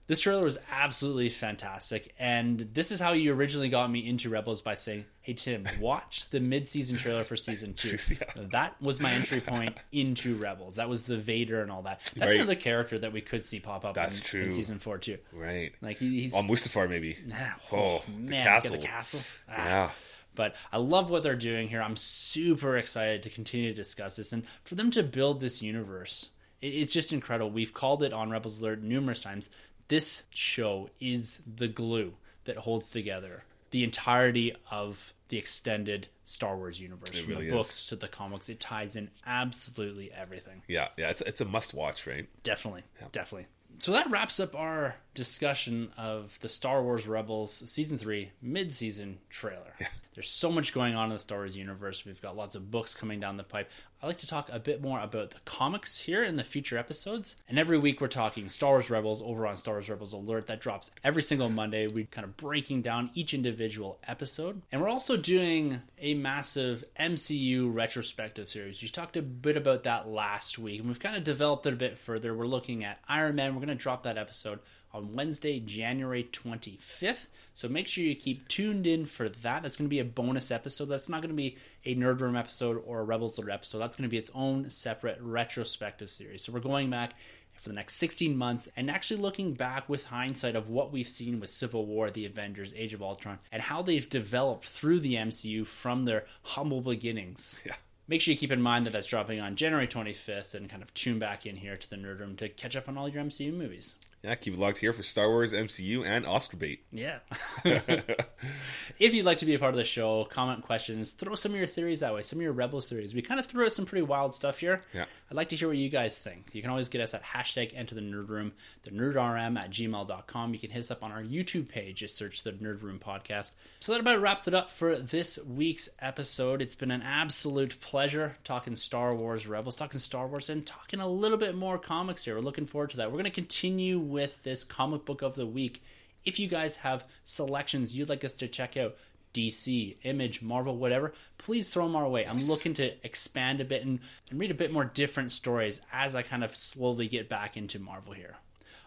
this 0.09 0.19
trailer 0.21 0.43
was 0.43 0.59
absolutely 0.73 1.29
fantastic, 1.29 2.13
and 2.19 2.69
this 2.73 2.91
is 2.91 2.99
how 2.99 3.13
you 3.13 3.33
originally 3.33 3.69
got 3.69 3.89
me 3.91 4.07
into 4.09 4.29
Rebels 4.31 4.61
by 4.63 4.75
saying, 4.75 5.05
"Hey 5.21 5.35
Tim, 5.35 5.65
watch 5.81 6.29
the 6.31 6.41
mid-season 6.41 6.97
trailer 6.99 7.23
for 7.23 7.37
season 7.37 7.75
two. 7.77 7.97
Yeah. 8.11 8.47
That 8.51 8.83
was 8.83 8.99
my 8.99 9.13
entry 9.13 9.41
point 9.41 9.77
into 9.93 10.35
Rebels. 10.35 10.75
That 10.77 10.89
was 10.89 11.05
the 11.05 11.19
Vader 11.19 11.63
and 11.63 11.71
all 11.71 11.83
that. 11.83 12.01
That's 12.17 12.31
Right. 12.33 12.37
another 12.41 12.57
character 12.57 12.99
that 12.99 13.13
we 13.13 13.21
could 13.21 13.45
see 13.45 13.61
pop 13.61 13.85
up. 13.85 13.95
That's 13.95 14.19
in, 14.19 14.25
true. 14.25 14.43
in 14.43 14.51
season 14.51 14.81
four 14.81 14.99
too. 14.99 15.19
right, 15.33 15.73
Like 15.81 15.99
he, 15.99 16.23
he's 16.23 16.35
on 16.35 16.49
Mustafar 16.49 16.91
maybe. 16.91 17.17
Ah, 17.33 17.55
Oh, 17.73 18.03
man, 18.09 18.27
the 18.31 18.37
castle. 18.39 18.73
The 18.77 18.83
castle. 18.83 19.21
Ah. 19.49 19.55
Yeah, 19.65 19.91
But 20.35 20.55
I 20.73 20.79
love 20.79 21.11
what 21.11 21.23
they're 21.23 21.37
doing 21.37 21.69
here. 21.69 21.83
I'm 21.83 21.97
super 21.97 22.77
excited 22.77 23.23
to 23.25 23.31
continue 23.31 23.69
to 23.69 23.75
discuss 23.75 24.17
this 24.17 24.33
and 24.33 24.45
for 24.65 24.75
them 24.75 24.91
to 24.93 25.03
build 25.03 25.41
this 25.41 25.63
universe. 25.63 26.31
It's 26.61 26.93
just 26.93 27.13
incredible. 27.13 27.51
We've 27.51 27.75
called 27.75 28.03
it 28.03 28.13
on 28.13 28.31
Rebels 28.31 28.61
Alert 28.61 28.83
numerous 28.83 29.21
times. 29.21 29.51
This 29.89 30.23
show 30.31 30.89
is 31.01 31.41
the 31.57 31.69
glue 31.69 32.15
that 32.45 32.57
holds 32.57 32.91
together 32.91 33.45
the 33.73 33.83
entirety 33.85 34.55
of 34.71 35.13
the 35.29 35.39
extended 35.39 36.07
Star 36.25 36.57
Wars 36.57 36.79
universe. 36.81 37.11
It 37.11 37.23
From 37.23 37.31
really 37.31 37.49
the 37.49 37.59
is. 37.59 37.67
books 37.67 37.87
to 37.87 37.97
the 37.97 38.07
comics, 38.07 38.49
it 38.49 38.61
ties 38.61 38.97
in 38.97 39.11
absolutely 39.27 40.13
everything. 40.13 40.63
yeah, 40.69 40.89
yeah. 40.97 41.11
It's 41.11 41.23
it's 41.23 41.41
a 41.41 41.45
must 41.47 41.75
watch, 41.75 42.07
right? 42.07 42.29
Definitely. 42.43 42.83
Definitely. 43.13 43.47
So 43.83 43.91
that 43.91 44.09
wraps 44.13 44.39
up 44.39 44.55
our 44.55 44.95
discussion 45.13 45.91
of 45.99 46.39
the 46.39 46.49
Star 46.49 46.85
Wars 46.85 47.05
Rebels 47.05 47.69
Season 47.69 47.99
3 47.99 48.31
mid 48.41 48.73
season 48.73 49.19
trailer. 49.29 49.75
There's 50.15 50.29
so 50.29 50.53
much 50.53 50.73
going 50.73 50.95
on 50.95 51.07
in 51.07 51.15
the 51.15 51.19
Star 51.19 51.39
Wars 51.39 51.57
universe. 51.57 52.05
We've 52.05 52.23
got 52.23 52.37
lots 52.37 52.55
of 52.55 52.71
books 52.71 52.95
coming 52.95 53.19
down 53.19 53.39
the 53.39 53.43
pipe. 53.43 53.69
I'd 54.03 54.09
like 54.09 54.17
to 54.17 54.27
talk 54.27 54.49
a 54.51 54.59
bit 54.59 54.83
more 54.83 54.99
about 54.99 55.31
the 55.31 55.39
comics 55.45 55.97
here 55.97 56.25
in 56.25 56.35
the 56.35 56.43
future 56.43 56.77
episodes. 56.77 57.37
And 57.49 57.57
every 57.57 57.79
week 57.79 58.01
we're 58.01 58.09
talking 58.09 58.49
Star 58.49 58.71
Wars 58.73 58.91
Rebels 58.91 59.23
over 59.23 59.47
on 59.47 59.57
Star 59.57 59.75
Wars 59.75 59.89
Rebels 59.89 60.13
Alert. 60.13 60.49
That 60.49 60.61
drops 60.61 60.91
every 61.05 61.23
single 61.23 61.49
Monday. 61.49 61.87
We're 61.87 62.07
kind 62.07 62.25
of 62.25 62.37
breaking 62.37 62.83
down 62.83 63.11
each 63.15 63.33
individual 63.33 64.01
episode. 64.05 64.61
And 64.73 64.83
we're 64.83 64.89
also 64.89 65.17
doing 65.17 65.83
a 66.01 66.15
massive 66.15 66.83
MCU 66.99 67.73
retrospective 67.73 68.51
series. 68.51 68.83
We 68.83 68.89
talked 68.89 69.17
a 69.17 69.23
bit 69.23 69.57
about 69.57 69.85
that 69.85 70.09
last 70.09 70.59
week, 70.59 70.81
and 70.81 70.89
we've 70.89 70.99
kind 70.99 71.15
of 71.15 71.23
developed 71.23 71.65
it 71.67 71.73
a 71.73 71.77
bit 71.77 71.97
further. 71.97 72.35
We're 72.35 72.47
looking 72.47 72.83
at 72.83 72.99
Iron 73.09 73.37
Man. 73.37 73.55
We're 73.55 73.65
going 73.65 73.69
to 73.69 73.77
drop 73.77 74.03
that 74.03 74.19
episode 74.19 74.59
on 74.95 75.15
Wednesday, 75.15 75.61
January 75.61 76.25
25th. 76.25 77.27
So 77.55 77.69
make 77.69 77.87
sure 77.87 78.05
you 78.05 78.15
keep 78.15 78.49
tuned 78.49 78.87
in 78.87 79.05
for 79.07 79.29
that. 79.29 79.63
That's 79.63 79.77
going 79.77 79.89
to 79.89 79.95
be 79.95 80.01
a 80.01 80.05
bonus 80.05 80.51
episode. 80.51 80.87
That's 80.87 81.09
not 81.09 81.23
going 81.23 81.31
to 81.31 81.35
be 81.35 81.57
a 81.85 81.95
Nerd 81.95 82.21
Room 82.21 82.37
episode 82.37 82.83
or 82.87 83.01
a 83.01 83.05
Rebels 83.05 83.39
Alert 83.39 83.53
episode. 83.53 83.79
That's 83.79 83.97
going 83.97 84.09
to 84.09 84.11
be 84.11 84.19
its 84.19 84.31
own 84.35 84.71
separate 84.71 85.19
retrospective 85.21 86.11
series. 86.11 86.45
So 86.45 86.53
we're 86.53 86.61
going 86.61 86.91
back 86.91 87.15
for 87.63 87.69
the 87.69 87.75
next 87.75 87.95
16 87.95 88.37
months 88.37 88.69
and 88.77 88.91
actually 88.91 89.21
looking 89.21 89.55
back 89.55 89.89
with 89.89 90.05
hindsight 90.05 90.57
of 90.57 90.69
what 90.69 90.93
we've 90.93 91.09
seen 91.09 91.39
with 91.39 91.49
Civil 91.49 91.87
War, 91.87 92.11
The 92.11 92.27
Avengers, 92.27 92.75
Age 92.77 92.93
of 92.93 93.03
Ultron, 93.03 93.39
and 93.53 93.63
how 93.63 93.83
they've 93.83 94.09
developed 94.09 94.67
through 94.67 95.01
the 95.01 95.15
MCU 95.15 95.65
from 95.65 96.05
their 96.05 96.27
humble 96.43 96.81
beginnings. 96.81 97.61
Yeah. 97.73 97.75
Make 98.09 98.21
sure 98.21 98.33
you 98.33 98.39
keep 98.39 98.51
in 98.51 98.61
mind 98.61 98.85
that 98.85 98.91
that's 98.91 99.07
dropping 99.07 99.41
on 99.41 99.55
January 99.55 99.87
25th 99.87 100.55
and 100.55 100.69
kind 100.69 100.83
of 100.83 100.93
tune 100.93 101.21
back 101.21 101.47
in 101.47 101.55
here 101.55 101.77
to 101.77 101.89
the 101.89 101.97
Nerd 101.97 102.19
Room 102.19 102.35
to 102.37 102.49
catch 102.49 102.75
up 102.75 102.89
on 102.89 102.99
all 102.99 103.09
your 103.09 103.23
MCU 103.23 103.55
movies. 103.55 103.95
Yeah, 104.23 104.37
keep 104.37 104.55
it 104.55 104.61
locked 104.61 104.79
here 104.79 104.93
for 104.93 105.03
Star 105.03 105.29
Wars, 105.29 105.53
MCU, 105.53 106.07
and 106.07 106.25
Oscar 106.25 106.57
bait. 106.57 106.85
Yeah. 106.93 107.19
if 107.65 109.15
you'd 109.15 109.27
like 109.27 109.39
to 109.39 109.47
be 109.47 109.55
a 109.55 109.59
part 109.59 109.75
of 109.75 109.77
the 109.77 109.85
show, 109.85 110.25
comment 110.27 110.63
questions, 110.63 111.11
throw 111.11 111.35
some 111.35 111.51
of 111.51 111.59
your 111.59 111.67
theories 111.67 112.01
that 112.01 112.15
way, 112.15 112.23
some 112.23 112.39
of 112.39 112.43
your 112.43 112.53
Rebels 112.53 112.89
theories. 112.89 113.15
We 113.15 113.23
kind 113.23 113.41
of 113.41 113.47
threw 113.47 113.65
out 113.65 113.73
some 113.73 113.85
pretty 113.85 114.03
wild 114.03 114.33
stuff 114.33 114.61
here. 114.61 114.81
Yeah. 114.95 115.07
I'd 115.29 115.37
like 115.37 115.49
to 115.49 115.57
hear 115.57 115.67
what 115.67 115.77
you 115.77 115.89
guys 115.89 116.19
think. 116.19 116.51
You 116.53 116.63
can 116.63 116.71
always 116.71 116.89
get 116.89 117.01
us 117.01 117.15
at 117.15 117.25
hashtag 117.25 117.73
enter 117.75 117.97
the 117.97 118.01
nerd 118.01 118.29
room, 118.29 118.53
the 118.85 118.91
nerdrm 118.91 119.59
at 119.59 119.71
gmail.com. 119.71 120.55
You 120.55 120.61
can 120.61 120.71
hit 120.71 120.81
us 120.81 120.93
up 120.93 121.03
on 121.03 121.11
our 121.11 121.23
YouTube 121.23 121.69
page. 121.69 121.97
Just 121.97 122.17
search 122.17 122.45
the 122.45 122.53
Nerd 122.53 122.83
Room 122.83 123.01
Podcast. 123.05 123.53
So 123.81 123.91
that 123.91 124.01
about 124.01 124.21
wraps 124.21 124.47
it 124.47 124.55
up 124.55 124.71
for 124.71 124.97
this 124.97 125.37
week's 125.39 125.89
episode. 125.99 126.63
It's 126.63 126.77
been 126.77 126.93
an 126.93 127.03
absolute 127.03 127.81
pleasure 127.81 128.37
talking 128.45 128.77
Star 128.77 129.17
Wars 129.17 129.49
Rebels, 129.49 129.75
talking 129.75 129.99
Star 129.99 130.29
Wars, 130.29 130.49
and 130.49 130.65
talking 130.65 131.01
a 131.01 131.09
little 131.09 131.39
bit 131.39 131.57
more 131.57 131.77
comics 131.77 132.25
here. 132.25 132.37
We're 132.37 132.43
looking 132.43 132.67
forward 132.67 132.91
to 132.91 132.99
that. 132.99 133.11
We're 133.11 133.19
going 133.19 133.25
to 133.25 133.31
continue 133.31 134.12
with 134.13 134.43
this 134.45 134.63
comic 134.63 135.05
book 135.05 135.23
of 135.23 135.35
the 135.35 135.47
week. 135.47 135.83
If 136.25 136.39
you 136.39 136.47
guys 136.47 136.77
have 136.77 137.05
selections 137.25 137.95
you'd 137.95 138.09
like 138.09 138.23
us 138.25 138.35
to 138.35 138.47
check 138.47 138.77
out, 138.77 138.95
DC, 139.35 139.97
Image, 140.03 140.43
Marvel, 140.43 140.77
whatever, 140.77 141.15
please 141.39 141.71
throw 141.71 141.87
them 141.87 141.97
our 141.97 142.07
way. 142.09 142.27
I'm 142.27 142.37
looking 142.37 142.75
to 142.75 142.93
expand 143.05 143.61
a 143.61 143.65
bit 143.65 143.83
and, 143.85 143.99
and 144.31 144.39
read 144.39 144.51
a 144.51 144.55
bit 144.55 144.73
more 144.73 144.85
different 144.85 145.31
stories 145.31 145.81
as 145.93 146.15
I 146.15 146.21
kind 146.23 146.45
of 146.45 146.55
slowly 146.55 147.09
get 147.09 147.29
back 147.31 147.57
into 147.57 147.79
Marvel 147.79 148.13
here. 148.13 148.37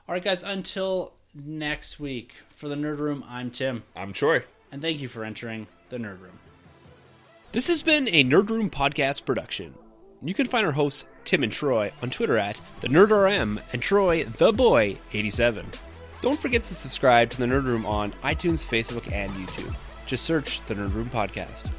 All 0.07 0.13
right, 0.13 0.23
guys, 0.23 0.43
until 0.43 1.13
next 1.33 1.99
week, 1.99 2.35
for 2.49 2.69
the 2.69 2.75
Nerd 2.75 2.99
Room, 2.99 3.25
I'm 3.27 3.49
Tim, 3.49 3.83
I'm 3.95 4.13
Troy. 4.13 4.43
and 4.71 4.81
thank 4.81 4.99
you 5.01 5.07
for 5.07 5.25
entering 5.25 5.65
the 5.89 5.97
Nerd 5.97 6.21
Room. 6.21 6.39
This 7.51 7.67
has 7.67 7.81
been 7.81 8.07
a 8.07 8.23
Nerd 8.23 8.49
Room 8.49 8.69
podcast 8.69 9.25
production. 9.25 9.73
You 10.25 10.33
can 10.33 10.47
find 10.47 10.65
our 10.65 10.71
hosts 10.71 11.05
Tim 11.23 11.43
and 11.43 11.51
Troy 11.51 11.91
on 12.01 12.09
Twitter 12.09 12.39
at 12.39 12.57
the 12.81 12.87
NerdRM 12.87 13.61
and 13.71 13.81
Troy 13.81 14.23
the 14.23 14.51
Boy 14.51 14.97
87. 15.13 15.63
Don't 16.21 16.39
forget 16.39 16.63
to 16.63 16.73
subscribe 16.73 17.29
to 17.29 17.37
the 17.37 17.45
Nerd 17.45 17.65
Room 17.65 17.85
on 17.85 18.11
iTunes, 18.23 18.65
Facebook, 18.65 19.11
and 19.11 19.31
YouTube. 19.33 20.07
Just 20.07 20.25
search 20.25 20.65
the 20.65 20.73
Nerd 20.73 20.95
Room 20.95 21.11
podcast. 21.11 21.71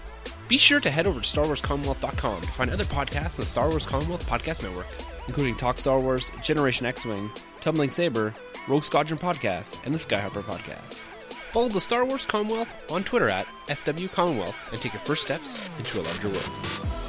Be 0.47 0.59
sure 0.59 0.79
to 0.79 0.93
head 0.93 1.09
over 1.09 1.21
to 1.21 1.27
StarWarsCommonwealth.com 1.27 2.41
to 2.41 2.47
find 2.47 2.71
other 2.71 2.85
podcasts 2.85 3.37
on 3.37 3.41
the 3.41 3.47
Star 3.47 3.69
Wars 3.69 3.85
Commonwealth 3.85 4.29
Podcast 4.29 4.63
Network, 4.63 4.87
including 5.27 5.57
Talk 5.57 5.77
Star 5.77 5.99
Wars, 5.99 6.31
Generation 6.41 6.87
X-Wing, 6.87 7.29
Tumbling 7.61 7.91
Saber, 7.91 8.33
Rogue 8.69 8.85
Squadron 8.85 9.19
Podcast, 9.19 9.85
and 9.85 9.93
the 9.93 9.99
Skyhopper 9.99 10.43
Podcast. 10.43 11.03
Follow 11.51 11.69
the 11.69 11.81
Star 11.81 12.05
Wars 12.05 12.25
Commonwealth 12.25 12.69
on 12.93 13.03
Twitter 13.03 13.29
at 13.29 13.49
SW 13.75 14.07
Commonwealth 14.13 14.55
and 14.71 14.81
take 14.81 14.93
your 14.93 15.01
first 15.01 15.25
steps 15.25 15.69
into 15.81 16.01
a 16.01 16.03
larger 16.03 16.29
world. 16.29 17.06